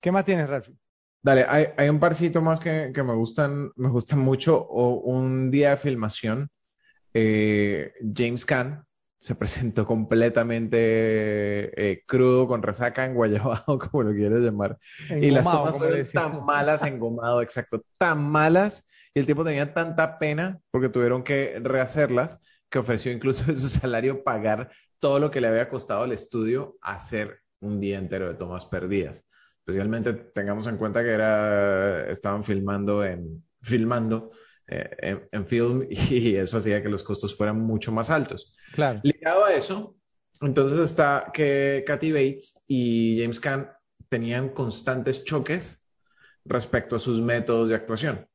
[0.00, 0.76] ¿Qué más tienes, Ralphie?
[1.22, 4.56] Dale, hay, hay un parcito más que, que me gustan, me gustan mucho.
[4.68, 6.50] O un día de filmación,
[7.14, 8.83] eh, James Caan
[9.24, 14.78] se presentó completamente eh, crudo, con resaca, enguayabado, como lo quieras llamar.
[15.08, 18.84] Y las tomas fueron tan malas, engomado, exacto, tan malas.
[19.14, 22.38] Y el tipo tenía tanta pena porque tuvieron que rehacerlas
[22.68, 26.76] que ofreció incluso de su salario pagar todo lo que le había costado al estudio
[26.82, 29.24] hacer un día entero de tomas perdidas.
[29.60, 34.32] Especialmente tengamos en cuenta que era, estaban filmando en, filmando
[34.68, 38.54] eh, en, en film y eso hacía que los costos fueran mucho más altos.
[38.72, 39.02] Claro.
[39.02, 39.96] Ligado a eso,
[40.40, 43.70] entonces está que Kathy Bates y James Caan
[44.08, 45.84] tenían constantes choques
[46.44, 48.26] respecto a sus métodos de actuación.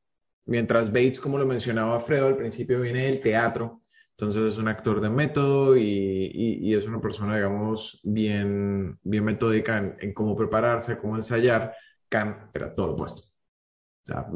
[0.46, 5.00] Mientras Bates, como lo mencionaba Alfredo, al principio viene del teatro, entonces es un actor
[5.00, 10.36] de método y, y- y es una persona, digamos, bien, bien metódica en, en cómo
[10.36, 11.74] prepararse, cómo ensayar.
[12.08, 13.22] Caan era todo lo opuesto.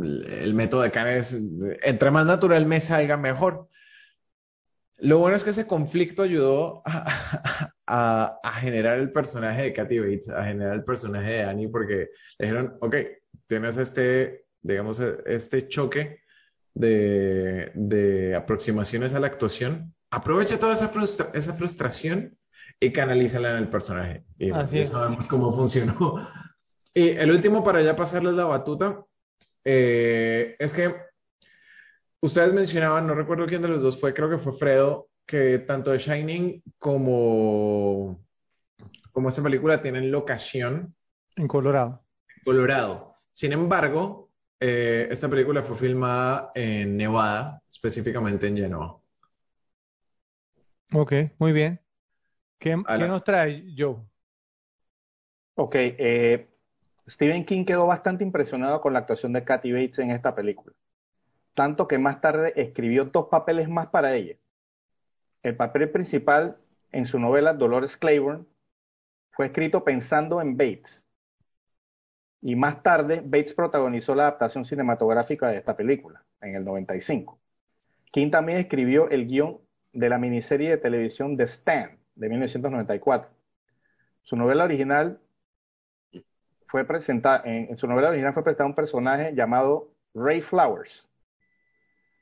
[0.02, 1.36] El, método de Caan es,
[1.82, 3.68] entre más natural me salga, mejor.
[4.98, 9.98] Lo bueno es que ese conflicto ayudó a, a- a generar el personaje de Kathy
[9.98, 12.94] Bates, a generar el personaje de Annie, porque le dijeron, ok,
[13.46, 16.20] tienes este, digamos, este choque
[16.74, 22.36] de, de aproximaciones a la actuación, aprovecha toda esa, frustra- esa frustración
[22.80, 24.24] y canalízala en el personaje.
[24.38, 26.28] Y Así ya sabemos cómo funcionó.
[26.96, 29.00] Y el último, para ya pasarles la batuta,
[29.64, 30.94] eh, es que
[32.20, 35.92] ustedes mencionaban, no recuerdo quién de los dos fue, creo que fue Fredo, que tanto
[35.92, 38.24] The Shining como,
[39.12, 40.94] como esta película tienen locación
[41.36, 42.04] En Colorado.
[42.36, 43.16] en Colorado.
[43.32, 49.00] Sin embargo, eh, esta película fue filmada en Nevada, específicamente en Genoa.
[50.92, 51.80] Ok, muy bien.
[52.58, 53.96] ¿Qué, nos trae Joe?
[55.56, 56.53] Ok, eh,
[57.08, 60.74] Stephen King quedó bastante impresionado con la actuación de Kathy Bates en esta película,
[61.54, 64.36] tanto que más tarde escribió dos papeles más para ella.
[65.42, 66.56] El papel principal
[66.92, 68.44] en su novela Dolores Claiborne
[69.32, 71.04] fue escrito pensando en Bates,
[72.40, 77.38] y más tarde Bates protagonizó la adaptación cinematográfica de esta película, en el 95.
[78.12, 79.60] King también escribió el guion
[79.92, 83.30] de la miniserie de televisión The Stand, de 1994.
[84.22, 85.20] Su novela original
[86.74, 91.08] fue presentada, en, en su novela original fue presentado un personaje llamado Ray Flowers.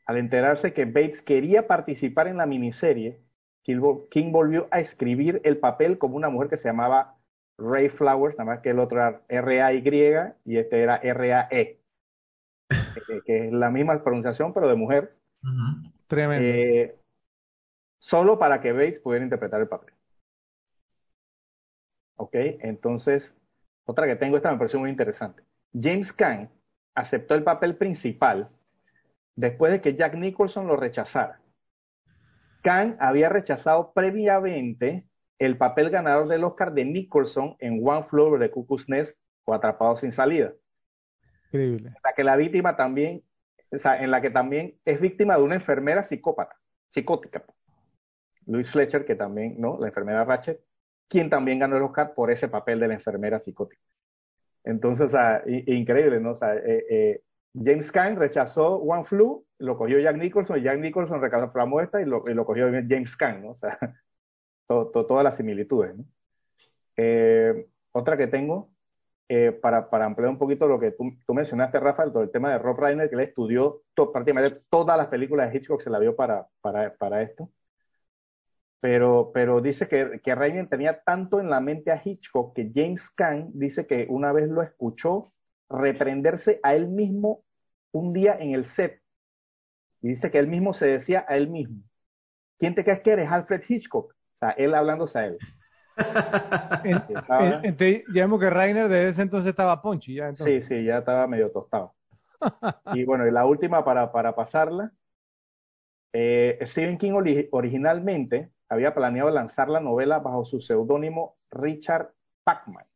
[0.04, 3.18] Al enterarse que Bates quería participar en la miniserie,
[3.62, 7.16] King, vol- King volvió a escribir el papel como una mujer que se llamaba
[7.56, 11.80] Ray Flowers, nada más que el otro era R-A-Y y este era R-A-E,
[13.06, 15.16] que, que es la misma pronunciación pero de mujer,
[16.08, 16.46] Tremendo.
[16.46, 16.94] eh,
[18.00, 19.94] solo para que Bates pudiera interpretar el papel.
[22.16, 23.34] Ok, entonces,
[23.84, 25.42] otra que tengo, esta me pareció muy interesante.
[25.72, 26.50] James Caan
[26.94, 28.50] aceptó el papel principal
[29.34, 31.40] después de que Jack Nicholson lo rechazara.
[32.62, 35.06] Caan había rechazado previamente
[35.38, 39.96] el papel ganador del Oscar de Nicholson en One Over the Cuckoo's Nest o Atrapado
[39.96, 40.52] sin salida
[41.46, 41.88] Increíble.
[41.88, 43.24] en la que la víctima también,
[43.72, 46.56] o sea, en la que también es víctima de una enfermera psicópata,
[46.90, 47.44] psicótica.
[48.46, 49.78] Louis Fletcher, que también, ¿no?
[49.80, 50.60] La enfermera Ratchet,
[51.08, 53.82] quien también ganó el Oscar por ese papel de la enfermera psicótica.
[54.64, 56.32] Entonces, o sea, increíble, ¿no?
[56.32, 57.22] O sea, eh, eh,
[57.54, 62.06] James Caan rechazó One Flu, lo cogió Jack Nicholson, y Jack Nicholson reclamó esta y
[62.06, 63.50] lo, y lo cogió James Caan, ¿no?
[63.50, 63.78] O sea,
[64.66, 66.04] todas las similitudes, ¿no?
[66.96, 68.70] Eh, otra que tengo,
[69.28, 72.50] eh, para, para, ampliar un poquito lo que tú, tú, mencionaste, Rafael, todo el tema
[72.52, 76.14] de Rob Reiner, que él estudió prácticamente todas las películas de Hitchcock, se la vio
[76.14, 77.48] para, para, para esto.
[78.82, 83.08] Pero, pero dice que, que Reiner tenía tanto en la mente a Hitchcock que James
[83.10, 85.32] Caan dice que una vez lo escuchó
[85.70, 87.44] reprenderse a él mismo
[87.92, 89.00] un día en el set.
[90.00, 91.80] Y dice que él mismo se decía a él mismo,
[92.58, 93.30] ¿quién te crees que eres?
[93.30, 94.10] Alfred Hitchcock.
[94.10, 95.38] O sea, él hablándose a él.
[97.62, 100.14] entonces, ya vemos que Rainer desde ese entonces estaba ponchi.
[100.14, 101.94] Ya, Sí, sí, ya estaba medio tostado.
[102.94, 104.90] y bueno, y la última para, para pasarla.
[106.12, 107.12] Eh, Stephen King
[107.52, 112.86] originalmente había planeado lanzar la novela bajo su seudónimo Richard Pacman.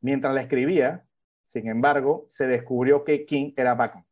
[0.00, 1.04] Mientras la escribía,
[1.52, 4.04] sin embargo, se descubrió que King era Pacman.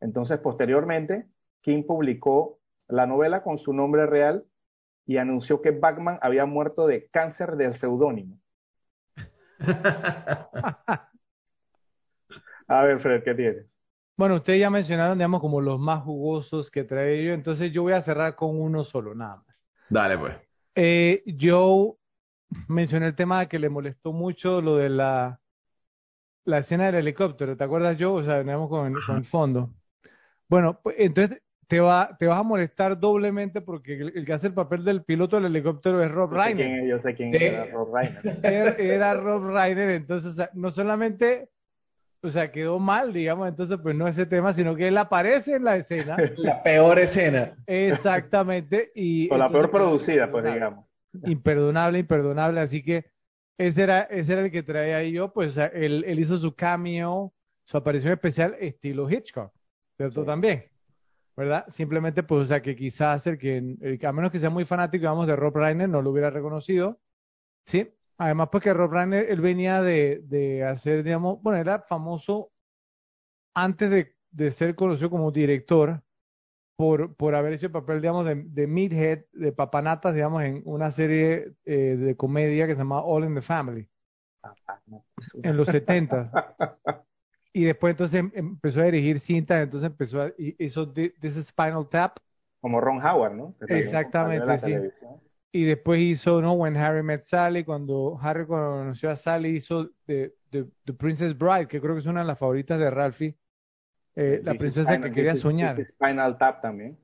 [0.00, 1.28] Entonces, posteriormente,
[1.60, 4.46] King publicó la novela con su nombre real
[5.04, 8.40] y anunció que Bachman había muerto de cáncer del seudónimo.
[12.68, 13.69] A ver, Fred, ¿qué tienes?
[14.20, 17.94] Bueno, ustedes ya mencionaron, digamos, como los más jugosos que trae yo, entonces yo voy
[17.94, 19.64] a cerrar con uno solo, nada más.
[19.88, 20.36] Dale, pues.
[20.74, 21.96] Eh, yo
[22.68, 25.40] mencioné el tema que le molestó mucho lo de la,
[26.44, 28.12] la escena del helicóptero, ¿te acuerdas, yo?
[28.12, 29.72] O sea, digamos, con, con el fondo.
[30.48, 34.52] Bueno, pues, entonces te, va, te vas a molestar doblemente porque el, que hace el
[34.52, 36.86] papel del piloto del helicóptero es Rob Reiner.
[36.86, 38.38] yo sé quién era Rob Reiner.
[38.78, 41.48] Era, Rob Reiner, entonces no solamente,
[42.22, 45.64] o sea, quedó mal, digamos, entonces pues no ese tema, sino que él aparece en
[45.64, 46.16] la escena.
[46.36, 47.56] La peor escena.
[47.66, 48.92] Exactamente.
[48.94, 50.86] Y o la peor producida, pues digamos.
[51.24, 53.06] Imperdonable, imperdonable, así que
[53.58, 57.32] ese era, ese era el que traía ahí yo, pues él, él hizo su cameo,
[57.64, 59.52] su aparición especial estilo Hitchcock,
[59.96, 60.24] ¿cierto?
[60.24, 60.70] También.
[61.40, 61.66] ¿verdad?
[61.70, 65.26] Simplemente, pues, o sea, que quizás el que, a menos que sea muy fanático, digamos,
[65.26, 67.00] de Rob Reiner, no lo hubiera reconocido,
[67.64, 67.90] ¿sí?
[68.20, 72.52] Además, pues que Rob Reiner, él venía de, de hacer, digamos, bueno, era famoso
[73.54, 76.02] antes de, de ser conocido como director
[76.76, 80.90] por, por haber hecho el papel, digamos, de, de Meathead, de papanatas, digamos, en una
[80.90, 83.88] serie eh, de comedia que se llama All in the Family.
[85.42, 86.30] En los 70.
[87.54, 92.18] y después entonces em, empezó a dirigir cintas, entonces empezó a, hizo This Spinal Tap.
[92.60, 93.54] Como Ron Howard, ¿no?
[93.66, 94.76] Exactamente, sí.
[95.52, 96.52] Y después hizo, ¿no?
[96.52, 101.80] When Harry Met Sally, cuando Harry conoció a Sally, hizo The, The, Princess Bride, que
[101.80, 103.36] creo que es una de las favoritas de Ralphie.
[104.14, 105.84] Eh, la princesa que quería soñar.
[105.84, 106.98] Spinal Tap también.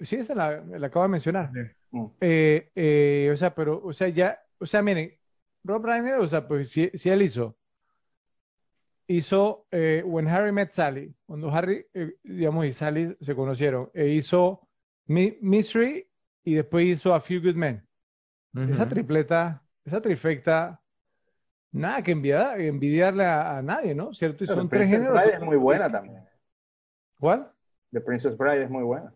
[0.00, 1.50] Sí, esa la, la acabo de mencionar.
[1.90, 2.06] Mm.
[2.20, 5.12] Eh, eh, o sea, pero, o sea, ya, o sea, miren,
[5.64, 7.56] Rob Reiner, o sea, pues si, si él hizo
[9.06, 14.08] hizo eh, When Harry Met Sally, cuando Harry, eh, digamos, y Sally se conocieron, e
[14.08, 14.68] hizo
[15.06, 16.08] Mystery
[16.46, 17.84] y después hizo A Few Good Men.
[18.70, 20.80] Esa tripleta, esa trifecta,
[21.72, 24.14] nada que envidiarle a, nadie, ¿no?
[24.14, 24.44] ¿Cierto?
[24.44, 25.18] Y son tres géneros.
[25.18, 26.24] Bride es muy buena también.
[27.18, 27.50] ¿Cuál?
[27.92, 29.12] The Princess Bride es muy buena.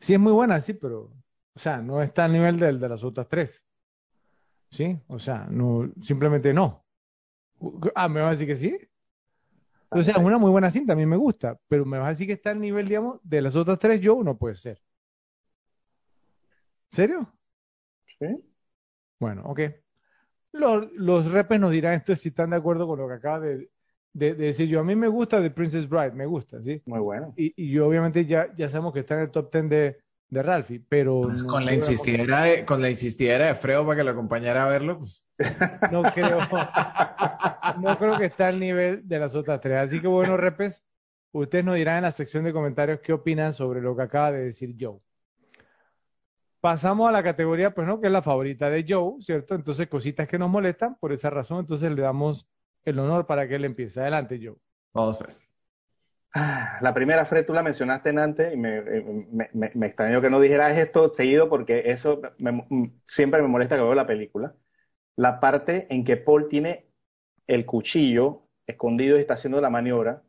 [0.00, 1.10] Sí, es muy buena, sí, pero,
[1.54, 3.64] o sea, no está al nivel del de las otras tres.
[4.70, 4.98] ¿Sí?
[5.08, 6.84] O sea, no, simplemente no.
[7.94, 8.78] Ah, ¿me vas a decir que sí?
[9.88, 12.10] O sea, es una muy buena cinta, a mí me gusta, pero me vas a
[12.10, 14.82] decir que está al nivel, digamos, de las otras tres, yo no puede ser.
[16.96, 17.30] ¿Serio?
[18.18, 18.26] Sí.
[19.20, 19.60] Bueno, ok.
[20.52, 23.68] Los, los repes nos dirán esto si están de acuerdo con lo que acaba de,
[24.14, 24.80] decir yo.
[24.80, 26.80] A mí me gusta The Princess Bride, me gusta, ¿sí?
[26.86, 27.34] Muy bueno.
[27.36, 29.98] Y, y yo obviamente ya, ya sabemos que está en el top ten de,
[30.30, 31.20] de Ralphie, pero...
[31.24, 34.70] Pues con, la insistidera de, con la insistidera de Freo para que lo acompañara a
[34.70, 35.22] verlo, pues...
[35.92, 36.38] No creo,
[37.78, 39.76] no creo que esté al nivel de las otras tres.
[39.76, 40.82] Así que bueno, repes,
[41.32, 44.46] ustedes nos dirán en la sección de comentarios qué opinan sobre lo que acaba de
[44.46, 44.98] decir Joe.
[46.66, 49.54] Pasamos a la categoría, pues no, que es la favorita de Joe, ¿cierto?
[49.54, 52.44] Entonces, cositas que nos molestan, por esa razón, entonces le damos
[52.82, 54.00] el honor para que él empiece.
[54.00, 54.56] Adelante, Joe.
[54.92, 55.40] Vamos pues.
[56.80, 60.40] La primera, Fred, tú la mencionaste en antes y me, me, me, extrañó que no
[60.40, 62.20] dijeras esto seguido porque eso
[63.06, 64.52] siempre me molesta que veo la película.
[65.14, 66.88] La parte en que Paul tiene
[67.46, 70.24] el cuchillo escondido y está haciendo la maniobra.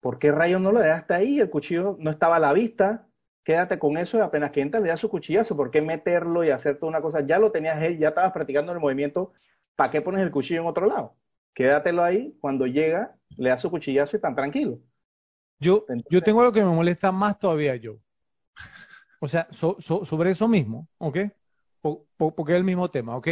[0.00, 1.40] ¿Por qué rayos no lo dejaste ahí?
[1.40, 3.09] El cuchillo no estaba a la vista.
[3.44, 5.56] Quédate con eso y apenas que entra le das su cuchillazo.
[5.56, 7.20] ¿Por qué meterlo y hacer toda una cosa?
[7.26, 9.32] Ya lo tenías él, ya estabas practicando el movimiento.
[9.76, 11.16] ¿Para qué pones el cuchillo en otro lado?
[11.54, 12.36] Quédatelo ahí.
[12.40, 14.78] Cuando llega, le das su cuchillazo y tan tranquilo.
[15.58, 17.98] Yo, yo tengo lo que me molesta más todavía, yo.
[19.20, 21.18] o sea, sobre eso mismo, ¿ok?
[22.16, 23.28] porque es el mismo tema, ¿ok?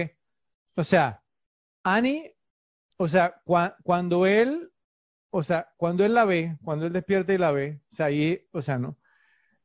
[0.74, 1.22] O sea,
[1.82, 2.34] Annie,
[2.96, 3.40] o sea,
[3.82, 4.72] cuando él,
[5.30, 8.46] o sea, cuando él la ve, cuando él despierta y la ve, o sea, ahí,
[8.52, 8.96] o sea, no,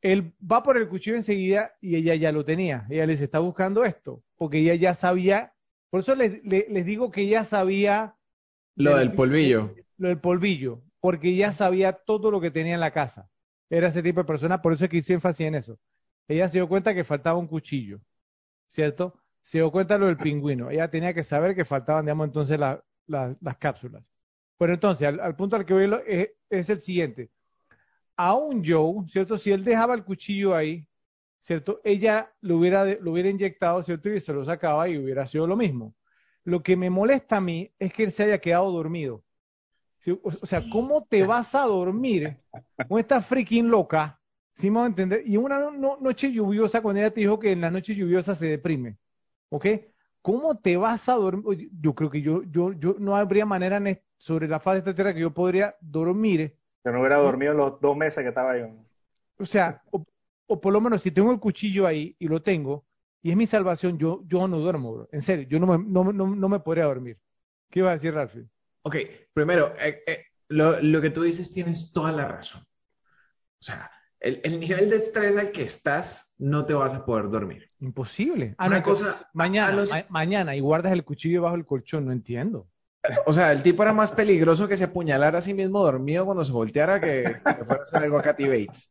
[0.03, 2.85] él va por el cuchillo enseguida y ella ya lo tenía.
[2.89, 5.53] Ella les está buscando esto, porque ella ya sabía,
[5.89, 8.15] por eso les, les, digo que ella sabía...
[8.75, 9.73] Lo del polvillo.
[9.97, 13.29] Lo del polvillo, porque ella sabía todo lo que tenía en la casa.
[13.69, 15.79] Era ese tipo de persona, por eso es que hice énfasis en eso.
[16.27, 18.01] Ella se dio cuenta que faltaba un cuchillo,
[18.67, 19.17] ¿cierto?
[19.41, 20.69] Se dio cuenta lo del pingüino.
[20.69, 24.11] Ella tenía que saber que faltaban, digamos, entonces las cápsulas.
[24.57, 27.31] Pero entonces, al, punto al que voy es, es el siguiente
[28.15, 29.37] a un Joe, ¿cierto?
[29.37, 30.85] Si él dejaba el cuchillo ahí,
[31.39, 31.81] ¿cierto?
[31.83, 34.09] Ella lo hubiera, lo hubiera inyectado, ¿cierto?
[34.09, 35.93] Y se lo sacaba y hubiera sido lo mismo.
[36.43, 39.23] Lo que me molesta a mí es que él se haya quedado dormido.
[40.21, 42.37] O sea, ¿cómo te vas a dormir
[42.89, 44.19] con esta freaking loca?
[44.53, 45.23] ¿Sí me a entender?
[45.25, 48.97] Y una noche lluviosa, cuando ella te dijo que en la noche lluviosa se deprime.
[49.49, 49.65] ¿Ok?
[50.21, 51.69] ¿Cómo te vas a dormir?
[51.79, 53.81] Yo creo que yo, yo, yo no habría manera
[54.17, 57.79] sobre la faz de esta tierra que yo podría dormir que no hubiera dormido los
[57.79, 58.63] dos meses que estaba ahí.
[59.37, 62.85] O sea, o, por lo menos si tengo el cuchillo ahí y lo tengo,
[63.21, 65.09] y es mi salvación, yo, yo no duermo, bro.
[65.11, 67.17] En serio, yo no me, no, no, me podría dormir.
[67.69, 68.35] ¿Qué iba a decir, Ralph?
[68.81, 68.97] Ok,
[69.33, 72.61] primero, eh, eh, lo, lo, que tú dices tienes toda la razón.
[72.61, 73.89] O sea,
[74.19, 77.71] el, el, nivel de estrés al que estás, no te vas a poder dormir.
[77.79, 78.55] Imposible.
[78.57, 82.67] Ah, Una cosa, mañana, mañana, y guardas el cuchillo bajo el colchón, no entiendo.
[83.25, 86.45] O sea, el tipo era más peligroso que se apuñalara a sí mismo dormido cuando
[86.45, 88.89] se volteara que, fuera a hacer algo a Katy Bates.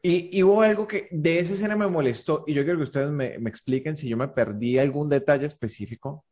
[0.00, 3.34] Y, hubo algo que de esa escena me molestó y yo quiero que ustedes me,
[3.48, 6.24] expliquen si yo me perdí algún detalle específico.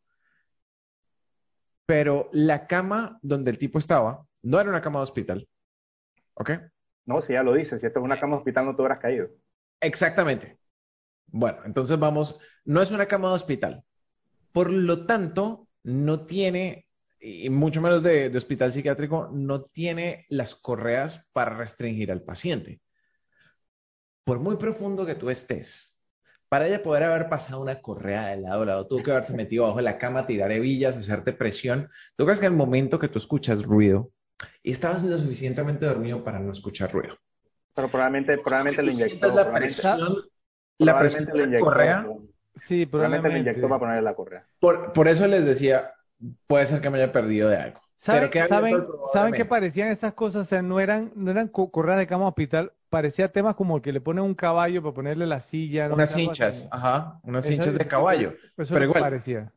[1.85, 5.49] Pero la cama donde el tipo estaba no era una cama de hospital.
[6.35, 6.51] ¿Ok?
[7.05, 8.99] No, si ya lo dice, si esto es una cama de hospital no te hubieras
[8.99, 9.29] caído.
[9.81, 10.59] Exactamente.
[11.27, 13.85] Bueno, entonces vamos, no es una cama de hospital.
[14.53, 16.89] Por lo tanto, no tiene,
[17.21, 22.81] y mucho menos de, hospital psiquiátrico, no tiene las correas para restringir al paciente.
[24.25, 25.97] Por muy profundo que tú estés,
[26.49, 29.65] para ella poder haber pasado una correa de lado a lado, tuvo que haberse metido
[29.65, 31.89] abajo de la cama, tirar hebillas, hacerte presión.
[32.17, 34.11] ¿Tú crees que en el momento que tú escuchas ruido
[34.65, 37.17] y estabas lo suficientemente dormido para no escuchar ruido?
[37.75, 39.33] Pero probablemente, probablemente le inyectó.
[39.33, 40.17] La presión,
[40.79, 42.07] la presión de la correa
[42.57, 43.29] Sí, probablemente.
[43.31, 44.47] le inyectó para ponerle la correa.
[44.59, 45.93] Por, por, eso les decía,
[46.47, 47.81] puede ser que me haya perdido de algo.
[47.97, 50.43] ¿Saben, ¿saben, ¿saben qué parecían esas cosas?
[50.43, 54.01] O sea, no eran, no eran correas de cama hospital, parecía temas como que le
[54.01, 55.93] ponen un caballo para ponerle la silla.
[55.93, 58.35] Unas hinchas, ajá, unas hinchas de caballo.
[58.57, 59.53] Eso Pero igual, parecía.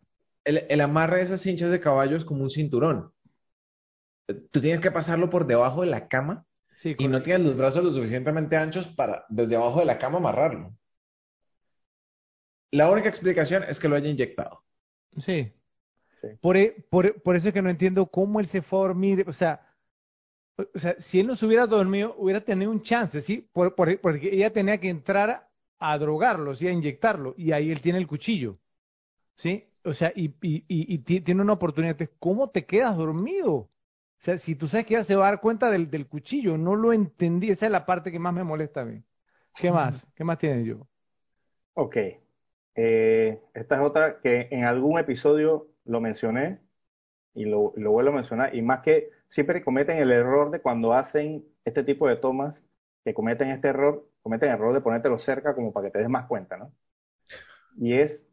[0.46, 3.12] El, el amarre de esas hinchas de caballo es como un cinturón.
[4.52, 6.46] Tú tienes que pasarlo por debajo de la cama
[6.84, 10.74] y no tienes los brazos lo suficientemente anchos para desde abajo de la cama amarrarlo.
[12.72, 14.64] La única explicación es que lo haya inyectado.
[15.18, 15.52] Sí.
[16.42, 19.26] Por, e, por, por, eso es que no entiendo cómo él se fue a dormir.
[19.28, 19.70] O sea,
[20.58, 23.50] o sea, si él no se hubiera dormido, hubiera tenido un chance, ¿sí?
[23.54, 25.50] Por, porque ella tenía que entrar
[25.80, 26.68] a drogarlo, ¿sí?
[26.68, 27.34] A inyectarlo.
[27.38, 28.60] Y ahí él tiene el cuchillo.
[29.36, 29.66] ¿Sí?
[29.86, 31.98] O sea, y, y, y, tiene una oportunidad.
[32.20, 33.54] ¿Cómo te quedas dormido?
[33.54, 33.70] O
[34.18, 36.76] sea, si tú sabes que ella se va a dar cuenta del, del cuchillo, no
[36.76, 37.50] lo entendí.
[37.50, 39.02] Esa es la parte que más me molesta a mí.
[39.56, 40.06] ¿Qué más?
[40.14, 40.88] ¿Qué más tiene yo?
[41.74, 41.96] Ok.
[42.82, 46.62] Eh, esta es otra que en algún episodio lo mencioné
[47.34, 51.44] y lo, vuelvo a mencionar, y más que siempre cometen el error de cuando hacen
[51.66, 52.56] este tipo de tomas,
[53.04, 56.08] que cometen este error, cometen el error de ponértelo cerca como para que te des
[56.08, 56.72] más cuenta, ¿no?
[57.76, 58.26] Y es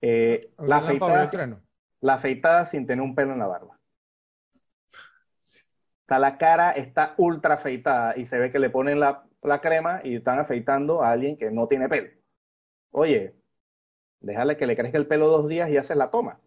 [0.00, 1.30] eh, la, afeitada,
[2.00, 3.78] la afeitada sin tener un pelo en la barba.
[6.08, 10.00] O la cara está ultra afeitada y se ve que le ponen la, la crema
[10.02, 12.08] y están afeitando a alguien que no tiene pelo.
[12.90, 13.41] Oye,
[14.22, 16.40] Déjale que le crezca el pelo dos días y hace la toma.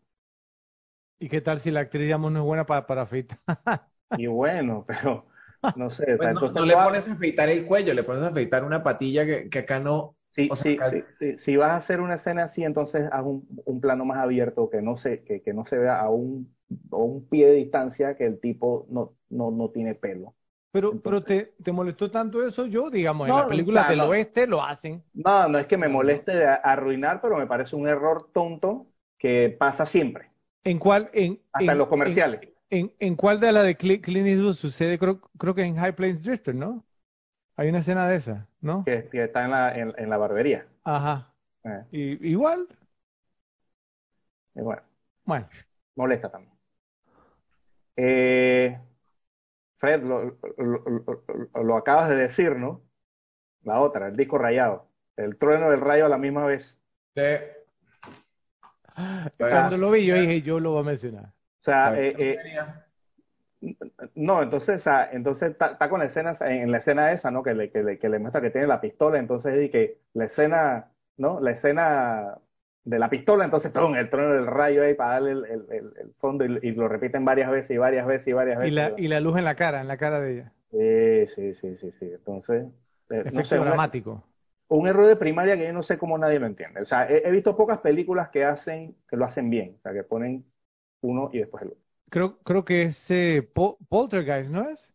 [1.20, 3.40] ¿Y qué tal si la actriz, digamos, no es buena para, para afeitar?
[4.16, 5.28] y bueno, pero
[5.74, 6.16] no sé.
[6.18, 9.50] Pues no, le pones a afeitar el cuello, le pones a afeitar una patilla que,
[9.50, 10.16] que acá no.
[10.32, 10.84] Sí, sí,
[11.18, 14.70] sí, Si vas a hacer una escena así, entonces haz un, un plano más abierto
[14.70, 16.54] que no se, que, que no se vea a un,
[16.92, 20.36] a un pie de distancia que el tipo no, no, no tiene pelo.
[20.76, 24.62] Pero, pero te, te, molestó tanto eso yo, digamos, en la película del oeste lo
[24.62, 25.02] hacen.
[25.14, 28.88] No, no es que me moleste arruinar, pero me parece un error tonto
[29.18, 30.32] que pasa siempre.
[30.66, 31.10] ¿En cuál?
[31.14, 32.42] En, Hasta en, los comerciales.
[32.70, 35.00] En, en, cuál de la de Clint Eastwood sucede?
[35.00, 36.84] Creo, creo que en High Plains Drifter, ¿no?
[37.56, 38.84] Hay una escena de esa, ¿no?
[38.84, 40.68] Que, está en la, en, la barbería.
[40.84, 41.32] Ajá.
[41.64, 41.84] Eh.
[41.92, 42.68] Y, igual.
[44.54, 44.82] bueno.
[45.24, 45.48] Bueno.
[45.95, 46.54] Molesta también.
[47.95, 48.78] Eh,
[49.86, 50.36] Fred, lo,
[51.64, 52.82] lo, acabas de decir, ¿no?
[53.66, 54.88] la otra, el disco rayado.
[55.16, 56.80] El trueno del rayo a la misma vez.
[57.16, 57.22] Sí.
[59.38, 61.26] Cuando lo vi, yo dije, yo lo voy a mencionar.
[61.26, 62.38] O sea, eh, eh,
[64.16, 67.44] no, entonces, entonces está con la escena, en la escena esa, ¿no?
[67.44, 70.26] Que le, que le, que le muestra que tiene la pistola, entonces y que la
[70.26, 71.40] escena, ¿no?
[71.40, 72.38] La escena
[72.86, 73.96] de la pistola, entonces ¡tum!
[73.96, 77.52] el trueno del rayo ahí para darle el, el, el, fondo y, lo repiten varias
[77.52, 78.72] veces y varias veces y varias veces.
[78.72, 80.54] Y la, y la luz en la cara, en la cara de ella.
[80.72, 82.12] Sí, sí, sí, sí, sí.
[82.14, 82.68] Entonces,
[83.10, 84.24] eh, Efecto dramático
[84.68, 86.82] un error de primaria que yo no sé cómo nadie lo entiende.
[86.82, 90.04] O sea, he, visto pocas películas que hacen, que lo hacen bien, o sea, que
[90.04, 90.46] ponen
[91.02, 91.82] uno y después el otro.
[92.10, 93.48] Creo, creo que es eh,
[93.90, 94.88] Poltergeist, ¿no es?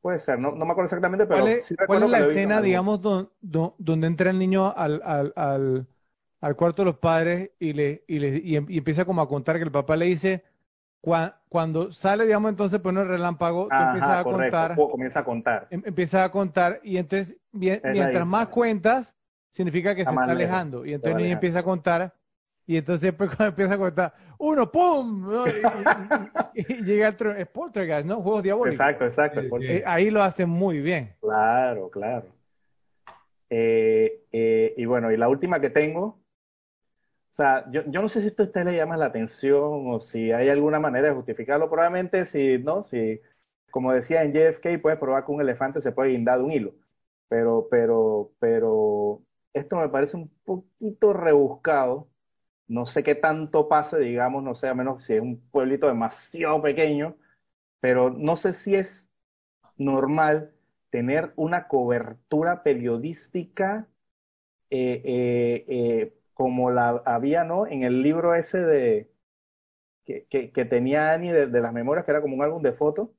[0.00, 3.00] Puede ser, no, no me acuerdo exactamente, pero ¿Cuál es, ¿cuál es la escena, digamos,
[3.02, 5.86] donde entra el niño al, al, al,
[6.40, 9.64] al, cuarto de los padres y le, y le y, empieza como a contar que
[9.64, 10.44] el papá le dice,
[11.48, 14.76] cuando sale, digamos, entonces pone el relámpago, tú empiezas a contar.
[14.76, 15.66] Comienza a contar.
[15.70, 19.14] Em, empieza a contar y entonces, mientras más cuentas,
[19.48, 20.84] significa que se está alejando.
[20.84, 22.14] Y entonces el niño empieza a contar
[22.70, 25.44] y entonces después cuando empieza a contar, uno, ¡pum!
[26.54, 28.22] Y, llega el es Poltergeist, ¿no?
[28.22, 28.86] Juegos diabólicos.
[28.86, 29.58] Exacto, exacto.
[29.60, 31.16] Eh, ahí lo hacen muy bien.
[31.20, 32.26] Claro, claro.
[33.48, 36.19] Eh, eh, y bueno, y la última que tengo
[37.42, 40.32] sea, yo, yo no sé si esto a usted le llama la atención o si
[40.32, 41.70] hay alguna manera de justificarlo.
[41.70, 42.84] Probablemente si, ¿no?
[42.86, 43.20] Si,
[43.70, 46.74] como decía en JFK, puedes probar que un elefante se puede guindar de un hilo.
[47.28, 52.08] Pero, pero, pero, esto me parece un poquito rebuscado.
[52.68, 56.62] No sé qué tanto pase, digamos, no sé, a menos si es un pueblito demasiado
[56.62, 57.16] pequeño,
[57.80, 59.08] pero no sé si es
[59.76, 60.54] normal
[60.90, 63.88] tener una cobertura periodística
[64.70, 67.66] eh, eh, eh, como la había, ¿no?
[67.66, 69.10] En el libro ese de
[70.06, 73.10] que, que, tenía Annie de, las memorias, que era como un álbum de fotos,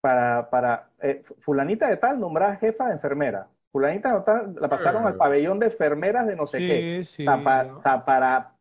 [0.00, 3.46] para, para eh, fulanita de tal nombrada jefa de enfermera.
[3.70, 7.06] Fulanita de tal la pasaron al pabellón de enfermeras de no sé qué.
[7.28, 8.56] o sea, para,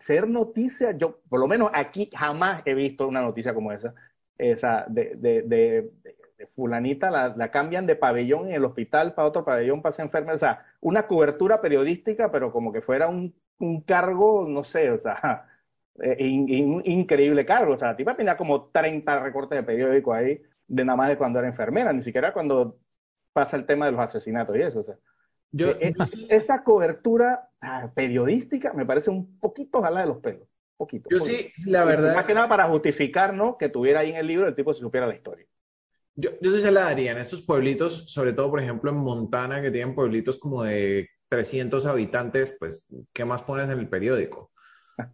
[0.00, 3.92] ser noticia, yo por lo menos aquí jamás he visto una noticia como esa,
[4.40, 5.90] esa de, de, de,
[6.54, 10.38] fulanita la, cambian de pabellón en el hospital para otro pabellón para ser enfermera, o
[10.38, 15.46] sea, una cobertura periodística, pero como que fuera un, un cargo, no sé, o sea,
[16.02, 20.84] eh, increíble cargo, o sea, la tipa tenía como 30 recortes de periódico ahí, de
[20.84, 22.78] nada más de cuando era enfermera, ni siquiera cuando
[23.32, 24.96] pasa el tema de los asesinatos y eso, o sea.
[25.52, 25.94] Yo, eh,
[26.28, 30.46] esa cobertura ah, periodística me parece un poquito jala de los pelos.
[30.80, 32.14] Poquito, yo sí, la verdad.
[32.14, 33.58] Más que nada para justificar, ¿no?
[33.58, 35.44] Que tuviera ahí en el libro el tipo se supiera la historia.
[36.14, 39.60] Yo, yo sí se la daría en estos pueblitos, sobre todo, por ejemplo, en Montana,
[39.60, 44.52] que tienen pueblitos como de 300 habitantes, pues, ¿qué más pones en el periódico?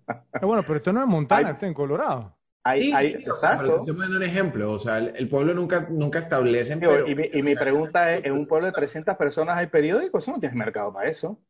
[0.06, 2.38] Ah, bueno, pero esto no es Montana, está en Colorado.
[2.78, 3.82] sí, exacto.
[3.84, 6.74] Te un ejemplo, o sea, el, pueblo nunca, nunca establece.
[6.74, 10.28] y, mi, y mi pregunta es, ¿en un pueblo de 300 personas hay periódicos?
[10.28, 11.40] No tienes mercado para eso.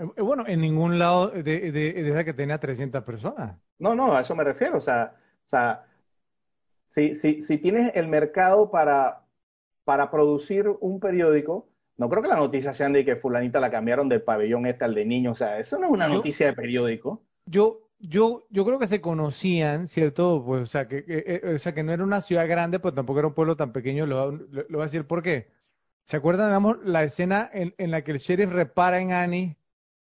[0.00, 3.56] Eh, eh, bueno, en ningún lado de, de, de, que tenía 300 personas.
[3.78, 4.78] No, no, a eso me refiero.
[4.78, 5.14] O sea,
[5.46, 5.84] o sea
[6.86, 9.22] si, si, si tienes el mercado para,
[9.84, 14.08] para producir un periódico, no creo que la noticia sea de que fulanita la cambiaron
[14.08, 15.32] del pabellón este al de niños.
[15.32, 17.22] O sea, eso no es una noticia de periódico.
[17.44, 20.42] Yo, yo, yo creo que se conocían, ¿cierto?
[20.44, 23.28] Pues, o sea, que, o sea, que no era una ciudad grande, pues tampoco era
[23.28, 24.06] un pueblo tan pequeño.
[24.06, 25.48] Lo, lo, voy a decir por qué.
[26.04, 29.56] ¿Se acuerdan, digamos, la escena en, en la que el sheriff repara en Annie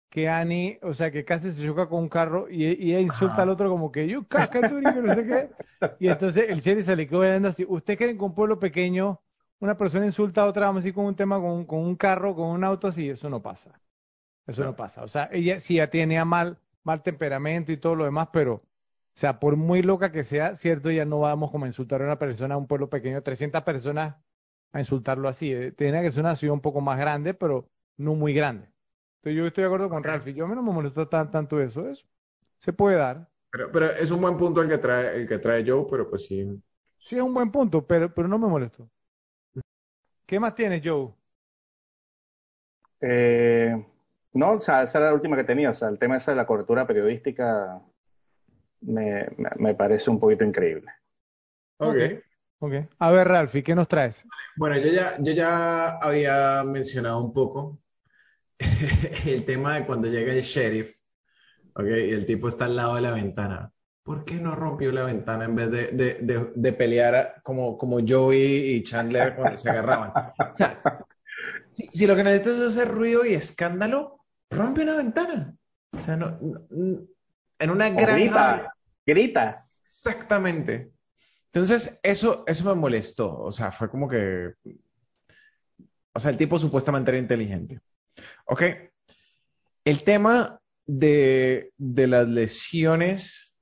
[0.09, 3.41] que Annie, o sea, que casi se choca con un carro y, y ella insulta
[3.41, 5.49] al otro como que yo caca, tú, no sé qué.
[5.99, 7.65] Y entonces el sheriff se le quedó viendo así.
[7.67, 9.21] ¿Usted cree que un pueblo pequeño
[9.59, 12.35] una persona insulta a otra, vamos a decir, con un tema, con, con un carro,
[12.35, 13.09] con un auto así?
[13.09, 13.79] Eso no pasa.
[14.45, 15.03] Eso no, pasa.
[15.03, 18.63] O sea, ella sí ya tenía mal, mal temperamento y todo lo demás, pero, o
[19.13, 22.19] sea, por muy loca que sea, cierto, ya no vamos como a insultar a una
[22.19, 24.15] persona, a un pueblo pequeño, 300 personas
[24.71, 25.51] a insultarlo así.
[25.51, 28.69] Eh, tiene que ser una ciudad un poco más grande, pero no muy grande
[29.29, 30.27] yo estoy de acuerdo con Ralph.
[30.27, 31.87] Yo a mí no me molestó tan, tanto eso.
[31.89, 32.05] Eso
[32.57, 33.27] se puede dar.
[33.51, 36.23] Pero, pero es un buen punto el que trae, el que trae Joe, pero pues
[36.25, 36.45] sí.
[36.99, 38.89] Sí, es un buen punto, pero, pero no me molestó.
[40.25, 41.13] ¿Qué más tienes, Joe?
[42.99, 43.85] Eh,
[44.33, 45.69] no, o sea, esa era la última que tenía.
[45.69, 47.81] O sea, el tema ese de la cobertura periodística
[48.81, 50.91] me, me, parece un poquito increíble.
[51.77, 51.95] Ok.
[52.59, 52.87] okay.
[52.99, 54.25] A ver, Ralphie, ¿qué nos traes?
[54.57, 57.79] Bueno, yo ya, yo ya había mencionado un poco
[59.25, 60.95] el tema de cuando llega el sheriff,
[61.73, 61.85] ¿ok?
[61.85, 63.71] Y el tipo está al lado de la ventana.
[64.03, 68.75] ¿Por qué no rompió la ventana en vez de, de, de, pelear como, como Joey
[68.75, 70.11] y Chandler cuando se agarraban?
[70.11, 70.81] O sea,
[71.73, 75.53] si, lo que necesitas es hacer ruido y escándalo, rompe una ventana.
[75.91, 76.39] O sea, no,
[77.59, 78.15] en una gran...
[78.15, 78.73] Grita,
[79.05, 79.67] grita.
[79.81, 80.91] Exactamente.
[81.51, 83.39] Entonces, eso, eso me molestó.
[83.39, 84.53] O sea, fue como que
[86.13, 87.81] O sea, el tipo supuestamente era inteligente.
[88.45, 88.63] Ok.
[89.85, 93.57] El tema de, de las lesiones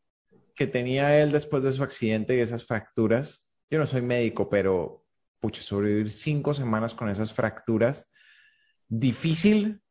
[0.56, 5.04] que tenía él después de su accidente y esas fracturas, yo no soy médico, pero,
[5.40, 8.10] pucha, sobrevivir cinco semanas con esas fracturas,
[8.88, 9.82] difícil,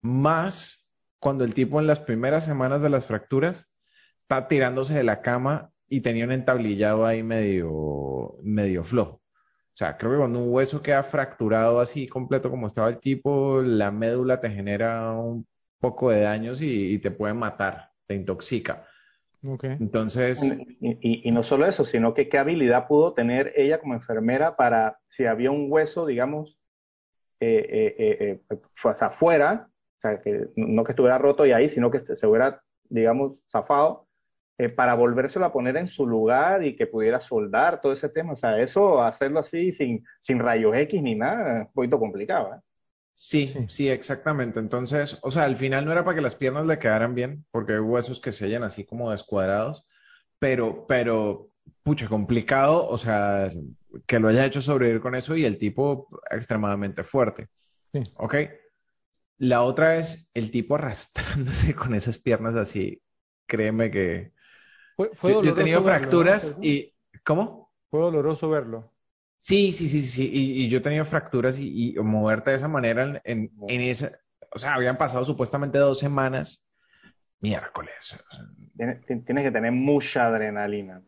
[0.00, 0.84] más
[1.18, 3.68] cuando el tipo en las primeras semanas de las fracturas
[4.18, 9.17] está tirándose de la cama y tenía un entablillado ahí medio, medio flojo.
[9.78, 13.62] O sea, creo que cuando un hueso queda fracturado así completo como estaba el tipo,
[13.62, 15.46] la médula te genera un
[15.78, 18.88] poco de daños y, te puede matar, te intoxica.
[19.40, 19.76] Okay.
[19.78, 20.42] Entonces.
[20.80, 24.98] Y, y, no solo eso, sino que qué habilidad pudo tener ella como enfermera para,
[25.10, 26.58] si había un hueso, digamos,
[27.38, 32.00] eh, eh, eh, afuera, o sea, que no que estuviera roto y ahí, sino que
[32.00, 34.07] se hubiera, digamos, zafado,
[34.58, 38.32] eh, para volvérselo a poner en su lugar y que pudiera soldar todo ese tema.
[38.32, 42.54] O sea, eso, hacerlo así sin, sin rayos X ni nada, es un poquito complicado.
[42.54, 42.60] ¿eh?
[43.14, 44.58] Sí, sí, exactamente.
[44.58, 47.74] Entonces, o sea, al final no era para que las piernas le quedaran bien, porque
[47.74, 49.86] hay huesos que se hallan así como descuadrados,
[50.40, 51.50] pero, pero,
[51.84, 53.50] pucha, complicado, o sea,
[54.06, 57.46] que lo haya hecho sobrevivir con eso y el tipo extremadamente fuerte.
[57.92, 58.02] Sí.
[58.16, 58.34] ¿Ok?
[59.38, 63.02] La otra es el tipo arrastrándose con esas piernas así.
[63.46, 64.32] Créeme que,
[65.14, 66.92] fue, yo, he tenido fracturas y...
[67.24, 67.72] ¿Cómo?
[67.90, 68.92] Fue doloroso verlo.
[69.36, 73.52] Sí, sí, sí, sí, y, yo he tenido fracturas y, moverte de esa manera en,
[73.68, 74.18] en, esa...
[74.50, 76.60] O sea, habían pasado supuestamente dos semanas.
[77.40, 78.16] Miércoles.
[78.76, 81.02] Tienes, tiene que tener mucha adrenalina.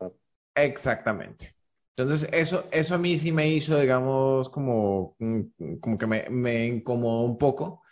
[0.55, 1.57] Exactamente.
[1.97, 6.67] Entonces, eso, eso a mí sí me hizo, digamos, como, mm, como que me, me
[6.67, 7.83] incomodó un poco,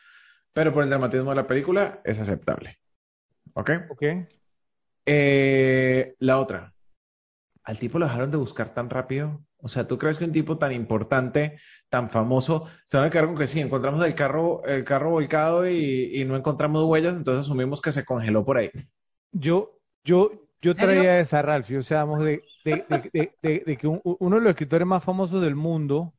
[0.52, 2.78] pero por el dramatismo de la película es aceptable.
[3.54, 3.70] ¿Ok?
[3.90, 4.02] Ok.
[5.10, 6.74] Eh, la otra,
[7.64, 9.40] al tipo lo dejaron de buscar tan rápido.
[9.56, 13.24] O sea, ¿tú crees que un tipo tan importante, tan famoso, se van a quedar
[13.24, 17.80] con que sí, encontramos el carro, el carro volcado y, no encontramos huellas, entonces asumimos
[17.80, 18.70] que se congeló por ahí?
[19.32, 20.30] Yo, yo,
[20.60, 25.40] yo traía esa, Ralph, o sea, de, de, que uno de los escritores más famosos
[25.40, 26.12] del mundo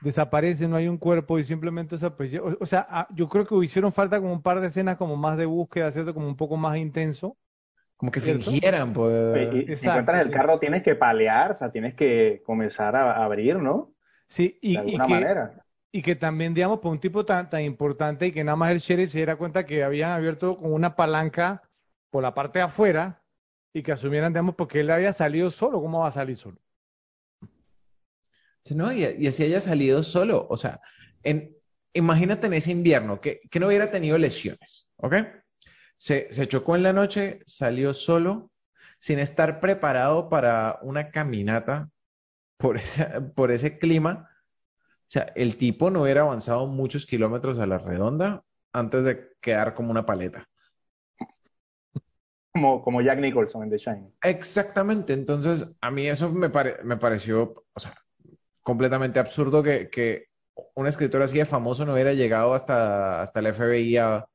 [0.00, 2.40] desaparece, no hay un cuerpo y simplemente desaparece.
[2.40, 5.16] O, o sea, ah, yo creo que hicieron falta como un par de escenas como
[5.16, 6.12] más de búsqueda, ¿cierto?
[6.12, 7.36] Como un poco más intenso
[7.96, 9.78] como que fingieran, pues.
[9.80, 13.94] si encuentras el carro tienes que palear, o sea, tienes que comenzar a, abrir, ¿no?
[14.26, 15.64] Sí, y, de alguna manera.
[15.92, 18.80] Y que también, digamos, por un tipo tan, tan importante y que nada más el
[18.80, 21.62] sheriff se diera cuenta que habían abierto con una palanca
[22.10, 23.22] por la parte de afuera
[23.72, 26.58] y que asumieran, digamos, porque él había salido solo, ¿cómo va a salir solo?
[28.60, 30.80] Sí, no, y, y así haya salido solo, o sea,
[31.22, 31.54] en,
[31.92, 35.14] imagínate en ese invierno que, que no hubiera tenido lesiones, ¿ok?
[35.96, 38.50] Se, chocó en la noche, salió solo,
[39.00, 41.90] sin estar preparado para una caminata
[42.56, 42.78] por,
[43.34, 44.30] por ese clima.
[45.02, 48.42] O sea, el tipo no hubiera avanzado muchos kilómetros a la redonda
[48.72, 50.48] antes de quedar como una paleta.
[52.52, 54.12] Como, como Jack Nicholson en The Shine.
[54.22, 55.12] Exactamente.
[55.12, 56.48] Entonces, a mí eso me,
[56.84, 57.94] me pareció, o sea,
[58.62, 60.26] completamente absurdo que, que
[60.74, 64.26] un escritor así de famoso no hubiera llegado hasta, hasta el FBI a,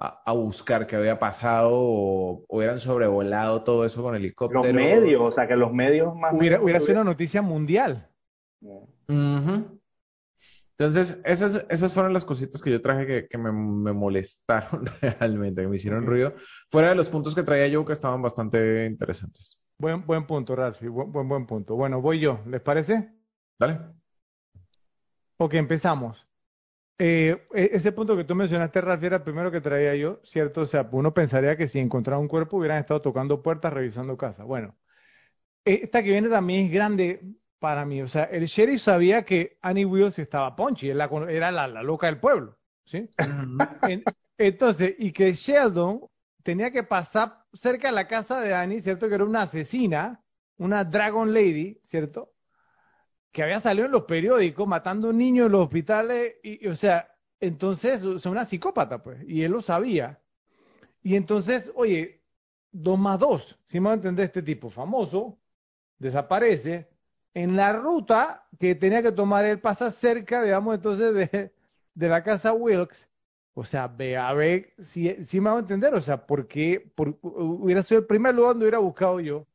[0.00, 4.62] a, buscar qué había pasado o, hubieran sobrevolado todo eso con helicóptero.
[4.62, 6.32] Los medios, o sea, que los medios más...
[6.34, 8.08] Hubiera, hubiera sido una noticia mundial.
[10.78, 15.62] Entonces, esas, esas fueron las cositas que yo traje que, que me, me, molestaron realmente,
[15.62, 16.34] que me hicieron ruido,
[16.70, 19.60] fuera de los puntos que traía yo que estaban bastante interesantes.
[19.78, 21.74] Buen, buen punto, Ralph, buen, buen, buen punto.
[21.74, 23.12] Bueno, voy yo, ¿les parece?
[23.58, 23.80] Dale.
[25.36, 26.27] Ok, empezamos.
[26.98, 30.62] Eh, e, ese punto que tú mencionaste, Ralph, era el primero que traía yo, ¿cierto?
[30.62, 34.46] O sea, uno pensaría que si encontrara un cuerpo hubieran estado tocando puertas, revisando casas.
[34.46, 34.76] Bueno,
[35.64, 37.22] esta que viene también es grande
[37.58, 38.02] para mí.
[38.02, 42.58] O sea, el sheriff sabía que Annie Wills estaba Ponchi, era la, loca del pueblo,
[42.84, 43.08] ¿sí?
[44.38, 46.00] entonces, y que Sheldon
[46.42, 49.08] tenía que pasar cerca de la casa de Annie, ¿cierto?
[49.08, 50.22] Que era una asesina,
[50.56, 52.32] una Dragon Lady, ¿cierto?
[53.32, 58.02] Que había salido en los periódicos matando niños en los hospitales, y, o sea, entonces,
[58.02, 60.20] es una psicópata, pues, y él lo sabía.
[61.02, 62.22] Y entonces, oye,
[62.72, 65.38] dos más dos, si me entender este tipo famoso,
[65.98, 66.88] desaparece,
[67.34, 71.52] en la ruta que tenía que tomar él pasa cerca, digamos, entonces de,
[71.94, 73.08] de la casa Wilkes,
[73.54, 77.18] o sea, ve a ver si, si me va a entender, o sea, porque por,
[77.22, 79.46] hubiera sido el primer lugar donde hubiera buscado yo,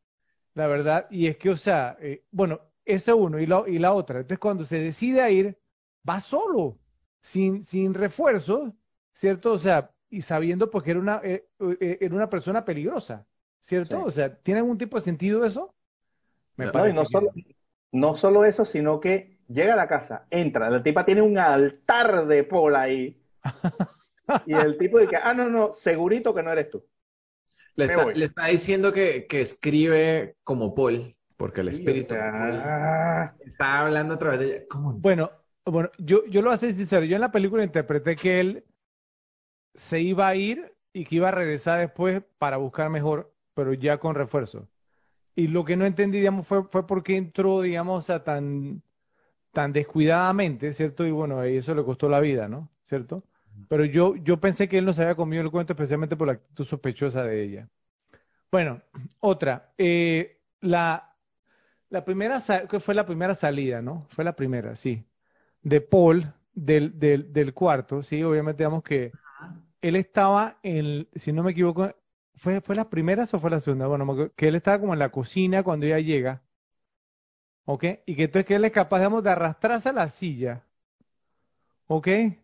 [0.56, 4.20] la verdad, y es que, o sea, eh, bueno, ese uno y, y la otra.
[4.20, 5.58] Entonces, cuando se decide a ir,
[6.08, 6.78] va solo,
[7.22, 8.74] sin, sin refuerzos,
[9.14, 9.54] ¿cierto?
[9.54, 11.48] O sea, y sabiendo porque era una, eh,
[11.80, 13.26] eh, era una persona peligrosa,
[13.60, 14.04] ¿cierto?
[14.04, 15.74] O sea, ¿tiene algún tipo de sentido eso?
[16.56, 17.32] Me no, no, solo,
[17.92, 22.28] no solo eso, sino que llega a la casa, entra, la tipa tiene un altar
[22.28, 23.20] de Paul ahí.
[24.46, 26.86] y el tipo dice, ah, no, no, segurito que no eres tú.
[27.76, 32.18] Le está, le está diciendo que, que escribe como Paul, porque el espíritu Sí, o
[32.18, 34.66] sea, de Paul está hablando a través de ella.
[34.70, 34.94] ¿Cómo?
[34.94, 35.32] Bueno,
[35.66, 37.06] bueno, yo, yo lo voy a ser sincero.
[37.06, 38.66] Yo en la película interpreté que él
[39.76, 44.00] se iba a ir y que iba a regresar después para buscar mejor, pero ya
[44.00, 44.68] con refuerzo.
[45.36, 48.84] Y lo que no entendí, digamos, fue, fue por qué entró, digamos, a tan,
[49.52, 51.06] tan descuidadamente, ¿cierto?
[51.06, 52.70] Y bueno, eso le costó la vida, ¿no?
[52.84, 53.24] ¿Cierto?
[53.70, 56.34] Pero yo, yo pensé que él no se había comido el cuento especialmente por la
[56.34, 57.70] actitud sospechosa de ella.
[58.52, 58.82] Bueno,
[59.20, 59.74] otra.
[59.78, 61.13] eh, la,
[61.94, 64.08] la primera, que fue la primera salida, ¿no?
[64.10, 65.06] Fue la primera, sí.
[65.62, 69.12] De Paul del, del, del cuarto, sí, obviamente digamos que
[69.80, 71.94] él estaba en, si no me equivoco,
[72.38, 73.86] ¿fue, fue las primeras o fue la segunda?
[73.86, 76.42] Bueno, que él estaba como en la cocina cuando ella llega,
[77.66, 77.84] ¿ok?
[78.08, 80.64] Y que entonces que él es capaz, digamos, de arrastrarse a la silla,
[81.88, 82.08] ¿ok?
[82.08, 82.40] Eh,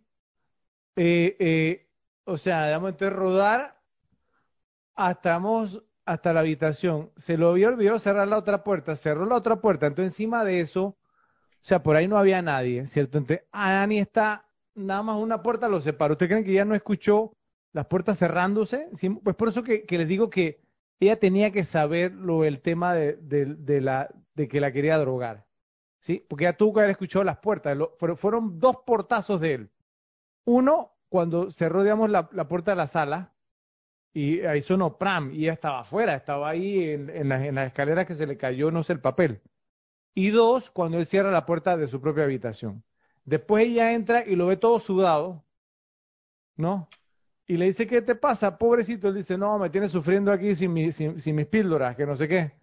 [0.96, 1.88] eh,
[2.26, 3.82] o sea, digamos, entonces rodar
[4.94, 7.12] hasta, vamos, hasta la habitación.
[7.18, 10.62] Se lo había olvidado cerrar la otra puerta, cerró la otra puerta, entonces encima de
[10.62, 10.98] eso, o
[11.62, 13.20] sea, por ahí no había nadie, ¿cierto?
[13.20, 16.14] Entonces, Annie está, nada más una puerta lo separó.
[16.14, 17.34] ¿Usted creen que ya no escuchó
[17.74, 18.90] las puertas cerrándose?
[19.24, 20.62] Pues por eso que, les digo que
[21.00, 25.46] ella tenía que saber lo, el tema de, de, la, de que la quería drogar,
[26.00, 26.26] ¿sí?
[26.28, 27.78] Porque ella tuvo que haber escuchado las puertas.
[28.16, 29.70] Fueron, dos portazos de él.
[30.44, 33.34] Uno, cuando cerró, digamos, la puerta de la sala,
[34.14, 38.06] y ahí sonó pram, y ella estaba afuera, estaba ahí en, en las, las escaleras
[38.08, 39.42] que se le cayó, no sé, el papel.
[40.16, 42.84] Y dos, cuando él cierra la puerta de su propia habitación.
[43.26, 45.46] Después ella entra y lo ve todo sudado,
[46.56, 46.90] ¿no?
[47.48, 49.10] Y le dice, ¿qué te pasa, pobrecito?
[49.10, 52.28] Él dice, no, me tienes sufriendo aquí sin, mi- sin, mis píldoras, que no sé
[52.28, 52.54] qué.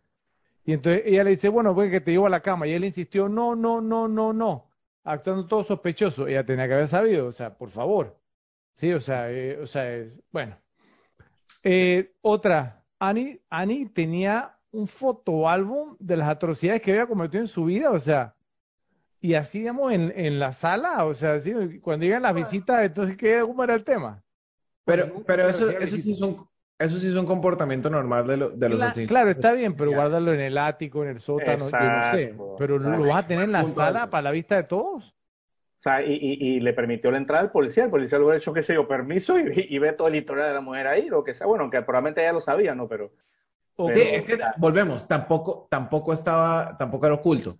[0.65, 2.67] Y entonces ella le dice, bueno, pues que te llevo a la cama.
[2.69, 4.71] Y él insistió, no, no, no, no, no,
[5.05, 6.29] actuando todo sospechoso.
[6.29, 8.19] Ella tenía que haber sabido, o sea, por favor.
[8.75, 10.59] Sí, o sea, eh, o sea, bueno.
[11.69, 17.65] Eh, otra, Annie, Annie tenía un fotoálbum de las atrocidades que había cometido en su
[17.65, 18.35] vida, o sea,
[19.21, 23.17] y así, digamos, en, en la sala, o sea, así, cuando llegan las visitas, entonces,
[23.17, 24.23] ¿qué, ¿cómo era el tema?
[24.85, 28.51] Pero, pero eso, eso sí es un, eso sí es un comportamiento normal de, lo-
[28.51, 29.09] de los asesinos.
[29.09, 32.79] claro, está bien, pero guárdalo en el ático, en el sótano, yo no sé, pero
[32.79, 35.15] lo, lo vas a tener en la sala para la vista de todos.
[35.87, 37.85] Sea, y, y, y le permitió la entrada al policía.
[37.85, 40.49] El policía le hubiera hecho, qué sé yo, permiso y, y ve todo el historial
[40.49, 41.47] de la mujer ahí, lo que sea.
[41.47, 42.89] Bueno, que probablemente ella lo sabía, ¿no?
[42.89, 43.13] Pero
[44.17, 47.59] es que volvemos, tampoco, tampoco estaba, tampoco era oculto.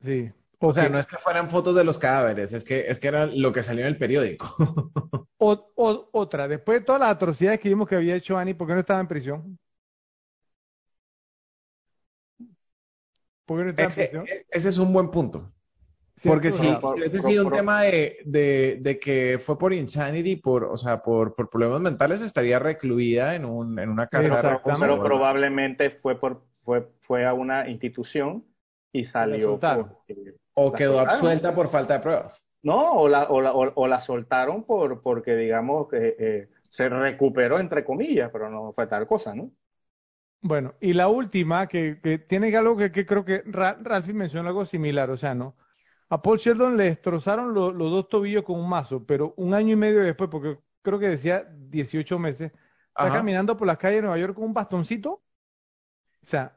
[0.00, 0.30] sí.
[0.64, 3.26] O sea, no es que fueran fotos de los cadáveres, es que, es que era
[3.26, 4.54] lo que salió en el periódico.
[5.38, 8.66] O- o- otra, después de todas las atrocidades que vimos que había hecho Annie, ¿por
[8.66, 9.58] qué no estaba en prisión?
[13.46, 14.32] ¿Por qué no estaba en prisión?
[14.50, 15.52] ese es un buen punto.
[16.24, 19.72] Porque sea, por- si hubiese por- sido un tema de, de, de que fue por
[19.72, 24.38] insanity, por, o sea, por, por problemas mentales, estaría recluida en, un, en una casa
[24.78, 28.44] pero probablemente fue por fue fue a una institución
[28.92, 29.58] y salió
[30.54, 31.00] O quedó soltaron.
[31.00, 32.46] absuelta por falta de pruebas.
[32.62, 36.88] no o la o la, o, o la soltaron por porque digamos que eh, se
[36.88, 39.50] recuperó entre comillas pero no fue tal cosa no
[40.40, 44.48] Bueno, y la última, que, que tiene algo que, que creo que Ra- Ralphie mencionó
[44.48, 45.56] algo similar, o sea, ¿no?
[46.12, 49.72] A Paul Sheldon le destrozaron lo- los dos tobillos con un mazo, pero un año
[49.72, 54.02] y medio después, porque creo que decía 18 meses, está caminando por las calles de
[54.02, 55.10] Nueva York con un bastoncito.
[56.22, 56.52] O sea,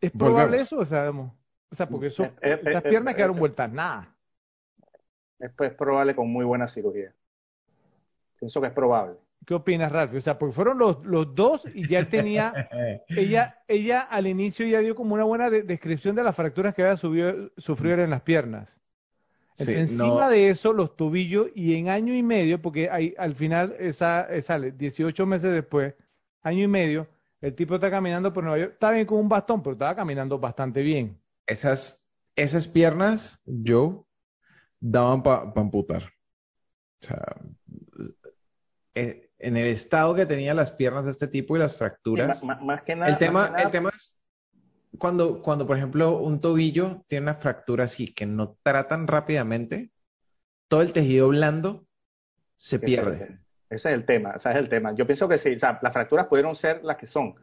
[0.00, 0.66] ¿es probable Volvemos.
[0.66, 0.78] eso?
[0.78, 3.40] O sea, o sea, porque eso, Eh, eh, esas eh, piernas eh, quedaron eh.
[3.40, 4.08] vueltas nada.
[5.38, 7.14] es, es probable con muy buena cirugía
[8.38, 10.18] pienso que es probable ¿Qué opinas, Ralphie?
[10.18, 12.68] O sea, porque fueron los, los dos y ya él tenía
[13.08, 16.82] Ella, ella al inicio ya dio como una buena de- descripción de las fracturas que
[16.82, 18.68] había subido- sufrido en las piernas.
[19.56, 23.34] Sí, no- encima de eso, los tobillos, y en año y medio, porque ahí, al
[23.34, 25.94] final esa, eh, sale 18 meses después,
[26.42, 27.08] año y medio,
[27.40, 30.38] el tipo está caminando por Nueva York, está bien con un bastón, pero estaba caminando
[30.38, 31.18] bastante bien.
[31.46, 32.02] Esas,
[32.36, 34.06] esas piernas, yo,
[34.80, 36.04] daban para amputar.
[37.02, 37.36] O sea,
[38.94, 42.42] eh, en el estado que tenía las piernas de este tipo y las fracturas.
[42.42, 44.14] más que nada El tema, nada, el tema es
[44.98, 49.90] cuando, cuando, por ejemplo, un tobillo tiene una fractura así que no tratan rápidamente,
[50.68, 51.86] todo el tejido blando
[52.56, 53.24] se Ese pierde.
[53.24, 53.30] es.
[53.80, 54.94] Ese es el tema, ese es el tema.
[54.94, 57.34] Yo pienso que sí, o sea, las fracturas pudieron ser las que son,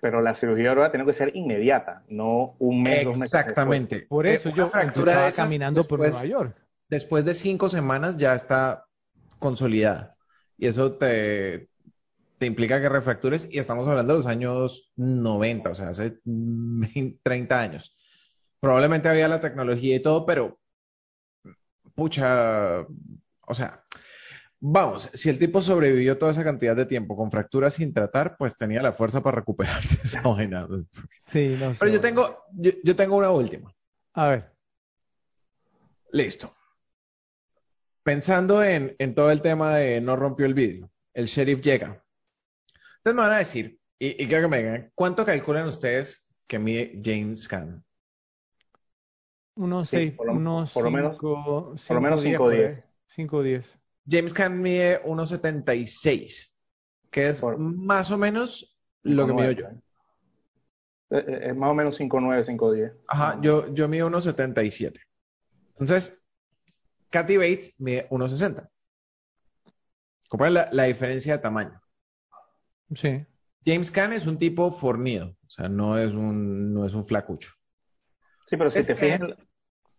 [0.00, 3.34] pero la cirugía ahora tiene que ser inmediata, no un mes, dos meses.
[3.34, 4.06] Exactamente.
[4.08, 6.56] Por Eh, eso yo fractura estaba de esas caminando por después- Nueva York.
[6.88, 8.84] después de cinco semanas ya está
[9.40, 10.14] consolidada.
[10.58, 11.68] Y eso te,
[12.38, 17.20] te implica que refractures, y estamos hablando de los años 90, o sea, hace 20,
[17.22, 17.94] 30 años.
[18.60, 20.58] probablemente había la tecnología y todo, pero
[21.94, 22.80] pucha,
[23.46, 23.84] o sea,
[24.60, 28.56] vamos, si el tipo sobrevivió toda esa cantidad de tiempo con fracturas sin tratar, pues
[28.56, 30.66] tenía la fuerza para recuperarse esa vaina.
[31.18, 31.80] Sí, no sé.
[31.80, 33.72] Pero yo tengo, yo, yo tengo una última.
[34.14, 34.58] A ver,
[36.12, 36.54] Listo.
[38.08, 42.02] Pensando en, en todo el tema de no rompió el vidrio, el sheriff llega.
[42.96, 46.58] Ustedes me van a decir, y, y quiero que me digan, ¿cuánto calculan ustedes que
[46.58, 47.84] mide James Caan?
[49.56, 52.44] unos Sí, seis, por lo- unos por lo menos- cinco, por lo menos diez, cinco
[52.44, 52.58] por ahí.
[52.60, 52.84] diez.
[53.08, 53.78] Cinco diez.
[54.08, 56.48] James Caan mide 1,76,
[57.10, 59.66] que es Por- más o menos lo que mido yo.
[59.68, 59.78] Eh,
[61.10, 62.90] eh, Es más o menos 5'9, 5'10.
[63.06, 64.98] Ajá, yo, yo mido 1,77.
[65.78, 66.17] Entonces,
[67.10, 68.68] Kathy Bates mide 1,60.
[70.28, 71.80] Comparen la, la diferencia de tamaño.
[72.94, 73.24] Sí.
[73.64, 77.52] James Caan es un tipo fornido, o sea, no es un, no es un flacucho.
[78.46, 79.20] Sí, pero si Es te que- fijas,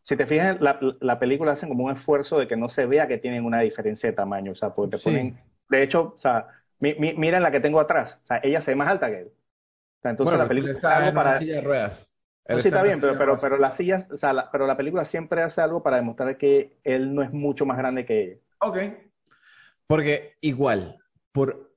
[0.04, 3.08] si te fijas, la, la película hacen como un esfuerzo de que no se vea
[3.08, 5.04] que tienen una diferencia de tamaño, o sea, porque te Sí.
[5.06, 6.48] ponen, de hecho, o sea,
[6.80, 9.20] mi, mi- miren la que tengo atrás, o sea, ella se ve más alta que
[9.20, 9.28] él.
[9.28, 12.12] O sea, entonces Bueno, la película está en una para, silla de ruedas.
[12.48, 14.50] No, sí, está está en bien, pero, silla pero, pero las sillas, o sea, la,
[14.52, 18.06] pero la película siempre hace algo para demostrar que él no es mucho más grande
[18.06, 18.38] que ella.
[18.60, 18.78] Ok.
[19.86, 21.00] Porque igual,
[21.32, 21.72] por,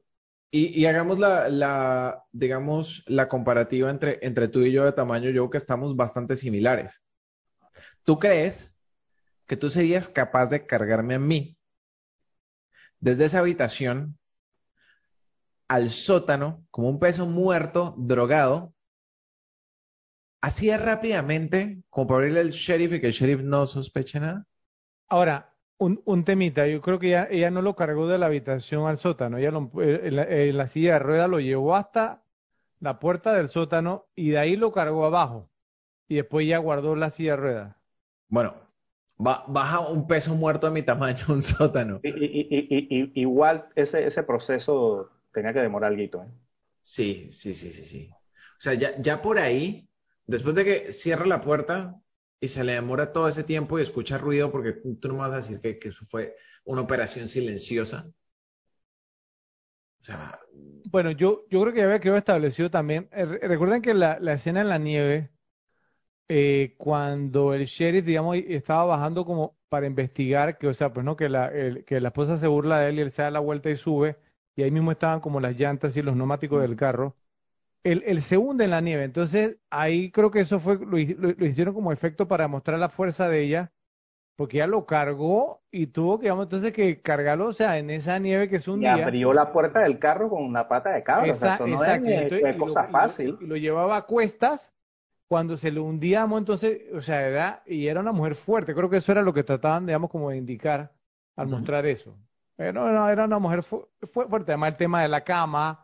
[0.51, 5.31] y, y hagamos la, la, digamos, la comparativa entre, entre tú y yo de tamaño,
[5.31, 7.03] yo creo que estamos bastante similares.
[8.05, 8.75] ¿Tú crees
[9.47, 11.59] que tú serías capaz de cargarme a mí
[13.01, 14.17] desde esa habitación
[15.69, 18.75] al sótano como un peso muerto, drogado,
[20.43, 24.47] así de rápidamente, como para abrirle al sheriff y que el sheriff no sospeche nada?
[25.09, 26.67] Ahora, un, un temita.
[26.67, 29.39] Yo creo que ella, ella no lo cargó de la habitación al sótano.
[29.39, 32.23] Ella lo- eh, en, la, en la silla de ruedas lo llevó hasta
[32.81, 35.51] la puerta del sótano y de ahí lo cargó abajo.
[36.09, 37.77] Y después ya guardó la silla de ruedas.
[38.29, 38.55] Bueno,
[39.17, 42.03] ba- baja un peso muerto de mi tamaño a un sótano.
[42.03, 46.29] Y, y- y- y- y- igual ese, ese proceso tenía que demorar algo, ¿eh?
[46.83, 48.17] Sí, sí, sí, sí, sí.
[48.59, 49.89] O sea, ya, ya por ahí,
[50.27, 51.97] después de que cierra la puerta
[52.41, 55.33] y se le demora todo ese tiempo y escucha ruido, porque tú no me vas
[55.33, 58.07] a decir que, que eso fue una operación silenciosa.
[60.01, 60.39] O sea,
[60.85, 63.09] Bueno, yo, yo creo que ya había quedado establecido también.
[63.13, 65.31] Eh, re- recuerden que la, la escena en la nieve,
[66.29, 71.17] eh, cuando el sheriff, digamos, estaba bajando como para investigar, que, o sea, pues no,
[71.17, 73.41] que la, el- que la esposa se burla de él y él se da la
[73.41, 74.19] vuelta y sube,
[74.57, 77.17] y ahí mismo estaban como las llantas y los neumáticos del carro.
[77.85, 79.05] Él, él se hunde en la nieve.
[79.05, 82.89] Entonces, ahí creo que eso fue, lo, lo- lo hicieron como efecto para mostrar la
[82.89, 83.73] fuerza de ella,
[84.37, 88.19] porque ella lo cargó y tuvo que, digamos, entonces que cargarlo, o sea, en esa
[88.19, 88.95] nieve que es un Y día.
[89.05, 91.33] abrió la puerta del carro con una pata de cabra.
[91.33, 93.39] O sea, Esa- eso no es, y entonces- y lo- cosa y lo- fácil.
[93.41, 94.73] y lo llevaba a cuestas
[95.29, 98.75] cuando se le hundíamos, entonces, o sea, era, y era una mujer fuerte.
[98.75, 100.93] Creo que eso era lo que trataban, digamos, como de indicar
[101.37, 102.15] al mostrar eso.
[102.57, 104.53] Pero no, era una mujer fu- fu- fuerte.
[104.53, 105.82] Además, el tema de la cama,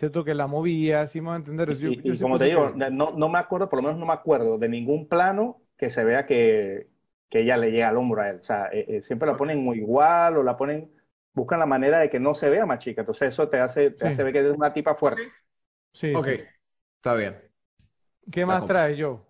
[0.00, 0.24] ¿cierto?
[0.24, 1.76] Que la movía, si me va a entender.
[1.76, 3.82] Yo- Y, yo y sé como te digo, que- no, no me acuerdo, por lo
[3.84, 6.88] menos no me acuerdo de ningún plano que se vea que,
[7.28, 8.38] que ella le llega al hombro a él.
[8.40, 10.90] O sea, eh, eh, siempre la ponen muy igual o la ponen,
[11.34, 13.02] buscan la manera de que no se vea más chica.
[13.02, 14.12] Entonces eso te hace, te Sí.
[14.12, 15.22] hace ver que es una tipa fuerte.
[15.92, 16.40] Sí, ok, sí.
[16.96, 17.36] está bien.
[18.32, 19.26] ¿Qué más trae yo?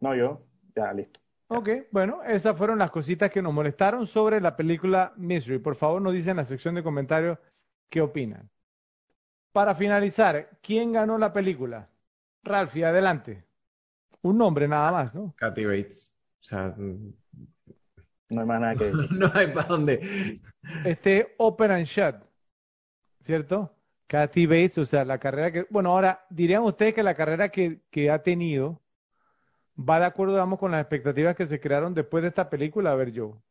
[0.00, 0.42] No, yo,
[0.76, 1.20] ya, listo.
[1.48, 5.58] Ok, bueno, esas fueron las cositas que nos molestaron sobre la película Misery.
[5.58, 7.38] Por favor, nos dicen en la sección de comentarios
[7.90, 8.48] qué opinan.
[9.52, 11.88] Para finalizar, ¿quién ganó la película?
[12.42, 13.44] Ralphie, adelante.
[14.22, 15.34] Un nombre nada más, ¿no?
[15.36, 16.10] Kathy Bates.
[16.40, 19.08] O sea, No hay más nada que decir.
[19.12, 20.40] no hay para dónde.
[20.84, 22.16] Este Open and Shut,
[23.20, 23.74] ¿cierto?
[24.06, 27.80] Kathy Bates, o sea, la carrera que, bueno, ahora dirían ustedes que la carrera que,
[27.90, 28.80] que ha tenido
[29.78, 32.92] va de acuerdo, digamos, con las expectativas que se crearon después de esta película.
[32.92, 33.42] A ver, yo.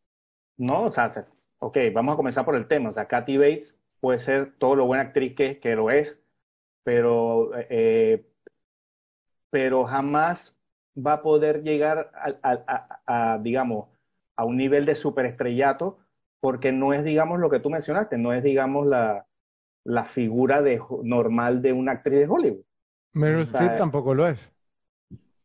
[0.57, 1.11] No, o sea,
[1.59, 2.89] ok, vamos a comenzar por el tema.
[2.89, 6.21] O sea, Kathy Bates puede ser todo lo buena actriz que, que lo es,
[6.83, 8.27] pero, eh,
[9.49, 10.57] pero jamás
[10.97, 13.87] va a poder llegar a, a, digamos,
[14.35, 15.99] a un nivel de superestrellato,
[16.41, 19.27] porque no es, digamos, lo que tú mencionaste, no es, digamos, la,
[19.83, 22.63] la figura de, normal de una actriz de Hollywood.
[23.13, 24.51] Meryl O sea, Streep tampoco lo es.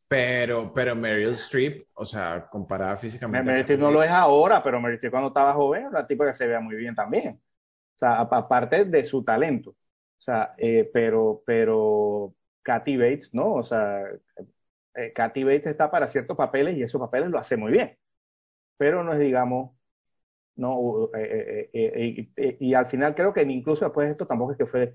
[0.08, 3.44] Pero, pero Meryl Streep, o sea, comparada físicamente.
[3.44, 6.26] Meryl Streep no lo es ahora, pero Meryl Streep cuando estaba joven era una tipa
[6.26, 7.40] que se vea muy bien también.
[7.96, 9.70] O sea, aparte de su talento.
[9.72, 13.54] O sea, eh, pero, pero Kathy Bates, ¿no?
[13.54, 14.02] O sea,
[14.94, 17.96] eh, Kathy Bates está para ciertos papeles y esos papeles lo hace muy bien.
[18.78, 19.76] Pero no es, digamos,
[20.56, 24.12] no, uh, eh, eh, eh, eh, eh, y al final creo que incluso después de
[24.12, 24.94] esto tampoco es que fue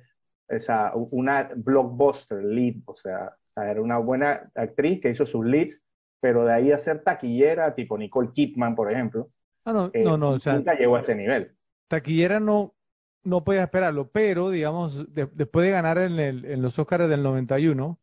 [0.50, 5.82] o sea, una blockbuster lead, o sea, era una buena actriz que hizo sus leads,
[6.20, 9.30] pero de ahí a ser taquillera, tipo Nicole Kidman, por ejemplo,
[9.66, 11.56] Ah, no, eh, no, no, o sea, nunca llegó a ese nivel.
[11.88, 12.76] taquillera no,
[13.24, 17.24] no podía esperarlo, pero digamos, de- después de ganar en, el- en los Oscars del
[17.24, 18.00] 91,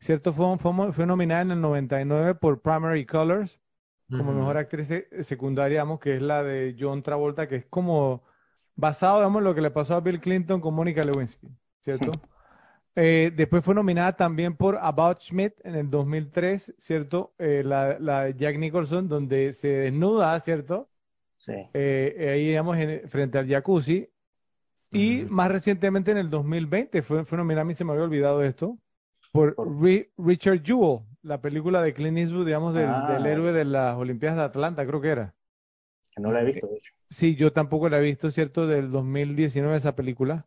[0.00, 0.32] ¿cierto?
[0.32, 3.58] Fue, fue, fue nominada en el 99 por Primary Colors
[4.18, 8.22] como mejor actriz se- secundaria, digamos, que es la de John Travolta, que es como
[8.76, 11.48] basado, digamos, en lo que le pasó a Bill Clinton con Mónica Lewinsky,
[11.80, 12.10] ¿cierto?
[12.96, 17.34] Eh, después fue nominada también por About Schmidt en el 2003, ¿cierto?
[17.38, 20.88] Eh, la, la de Jack Nicholson, donde se desnuda, ¿cierto?
[21.38, 21.52] Sí.
[21.74, 24.08] Eh, ahí, digamos, en- frente al jacuzzi.
[24.94, 28.42] Y más recientemente, en el 2020, fue, fue nominada, a mí se me había olvidado
[28.42, 28.78] esto,
[29.32, 33.12] por Por- Ri- Richard Jewell, la película de Clint Eastwood, digamos, del, Ah.
[33.12, 35.34] del héroe de las Olimpiadas de Atlanta, creo que era.
[36.14, 36.92] Que no la he visto, de hecho.
[37.10, 38.66] Sí, yo tampoco la he visto, ¿cierto?
[38.66, 40.46] Del 2019 esa película.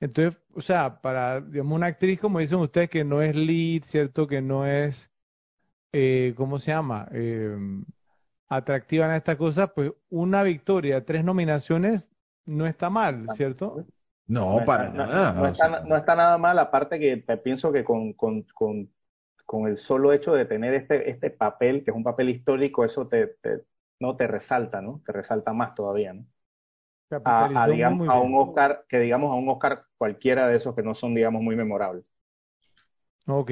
[0.00, 4.26] Entonces, o sea, para, digamos, una actriz, como dicen ustedes, que no es lead, ¿cierto?
[4.26, 5.10] Que no es,
[5.92, 7.08] eh, ¿cómo se llama?
[7.12, 7.56] Eh,
[8.48, 12.10] atractiva en esta cosa, pues una victoria, tres nominaciones,
[12.46, 13.84] no está mal, ¿cierto?
[14.26, 15.32] No, No para está, no- nada.
[15.34, 18.92] no está, sea, no está nada mal, aparte que te pienso que con, con, con,
[19.46, 23.08] con el solo hecho de tener este, este papel, que es un papel histórico, eso
[23.08, 23.64] te, te-
[24.00, 25.02] no te resalta, ¿no?
[25.06, 26.26] Te resalta más todavía, ¿no?
[27.24, 30.48] A, a, Capitalizó muy, digamos, muy a un Oscar, que digamos a un Oscar cualquiera
[30.48, 32.10] de esos que no son, digamos, muy memorables.
[33.26, 33.50] Ok.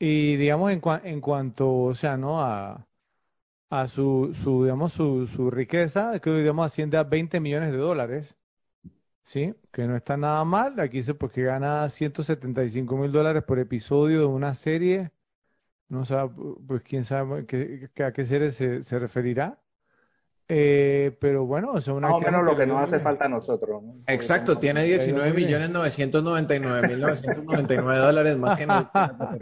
[0.00, 2.40] Y digamos en, cua- en cuanto, o sea, ¿no?
[2.42, 2.87] A,
[3.70, 8.36] a su, su, digamos, su, su riqueza, que digamos asciende a 20 millones de dólares,
[9.22, 9.54] ¿sí?
[9.72, 10.78] Que no está nada mal.
[10.80, 15.12] Aquí dice pues que gana 175 mil dólares por episodio de una serie.
[15.88, 16.32] No sabe,
[16.66, 19.60] pues quién sabe qué- a qué serie se, se referirá.
[20.48, 23.28] Eh, pero bueno, o sea, una Más o menos lo que nos hace falta a
[23.28, 23.94] nosotros, ¿no?
[24.06, 25.46] Exacto, tiene ido muy 19 bien.
[25.46, 29.40] millones 999 mil 999 dólares más que nosotros.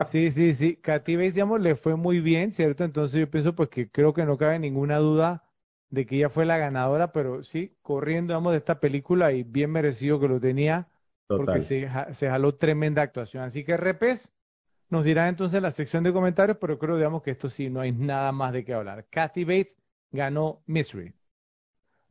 [0.00, 0.76] Sí, sí, sí.
[0.76, 2.84] Katy Bates, digamos, le fue muy bien, ¿cierto?
[2.84, 5.44] Entonces yo pienso pues que creo que no cabe ninguna duda
[5.90, 9.70] de que ella fue la ganadora, pero sí, corriendo, digamos, de esta película y bien
[9.70, 10.88] merecido que lo tenía,
[11.34, 13.42] porque se, ja- se jaló tremenda actuación.
[13.44, 14.30] Así que Repes
[14.90, 17.80] nos dirá entonces en la sección de comentarios, pero creo, digamos, que esto sí, no
[17.80, 19.06] hay nada más de qué hablar.
[19.10, 19.76] Kathy Bates
[20.10, 21.14] ganó Misery.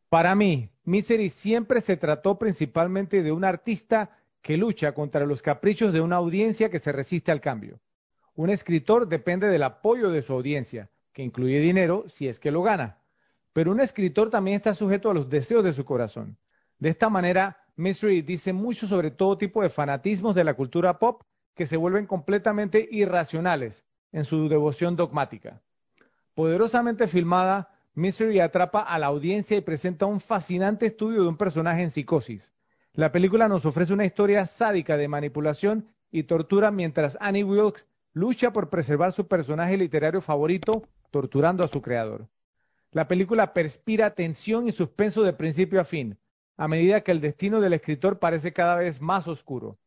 [0.09, 5.91] Para mí, Misery siempre se trató principalmente de un artista que lucha contra los caprichos
[5.93, 7.79] de una audiencia que se resiste al cambio.
[8.35, 12.61] Un escritor depende del apoyo de su audiencia, que incluye dinero si es que lo
[12.61, 12.99] gana.
[13.51, 16.37] Pero un escritor también está sujeto a los deseos de su corazón.
[16.79, 21.23] De esta manera, Misery dice mucho sobre todo tipo de fanatismos de la cultura pop
[21.55, 25.61] que se vuelven completamente irracionales en su devoción dogmática.
[26.35, 31.81] Poderosamente filmada, Misery atrapa a la audiencia y presenta un fascinante estudio de un personaje
[31.81, 32.51] en psicosis.
[32.93, 38.53] La película nos ofrece una historia sádica de manipulación y tortura mientras Annie Wilkes lucha
[38.53, 42.27] por preservar su personaje literario favorito, torturando a su creador.
[42.91, 46.19] La película perspira tensión y suspenso de principio a fin,
[46.55, 49.79] a medida que el destino del escritor parece cada vez más oscuro.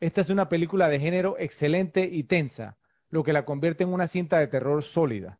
[0.00, 2.76] Esta es una película de género excelente y tensa,
[3.08, 5.38] lo que la convierte en una cinta de terror sólida.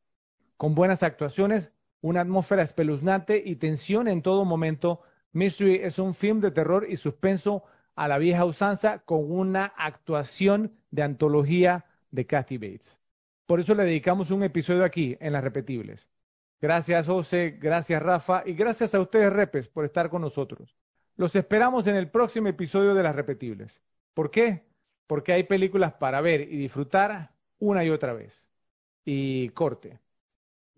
[0.56, 1.72] Con buenas actuaciones,
[2.02, 5.00] una atmósfera espeluznante y tensión en todo momento,
[5.32, 10.72] Mystery es un film de terror y suspenso a la vieja usanza con una actuación
[10.90, 12.98] de antología de Kathy Bates.
[13.46, 16.08] Por eso le dedicamos un episodio aquí en Las Repetibles.
[16.60, 20.76] Gracias, José, gracias, Rafa, y gracias a ustedes, Repes, por estar con nosotros.
[21.16, 23.80] Los esperamos en el próximo episodio de Las Repetibles.
[24.14, 24.64] ¿Por qué?
[25.06, 28.48] Porque hay películas para ver y disfrutar una y otra vez.
[29.04, 29.98] Y corte.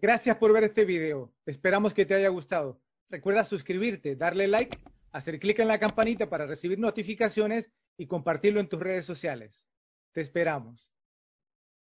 [0.04, 1.32] Gracias por ver este video.
[1.46, 2.78] Esperamos que te haya gustado.
[3.08, 4.76] Recuerda suscribirte, darle like,
[5.12, 9.64] hacer clic en la campanita para recibir notificaciones y compartirlo en tus redes sociales.
[10.12, 10.93] Te esperamos.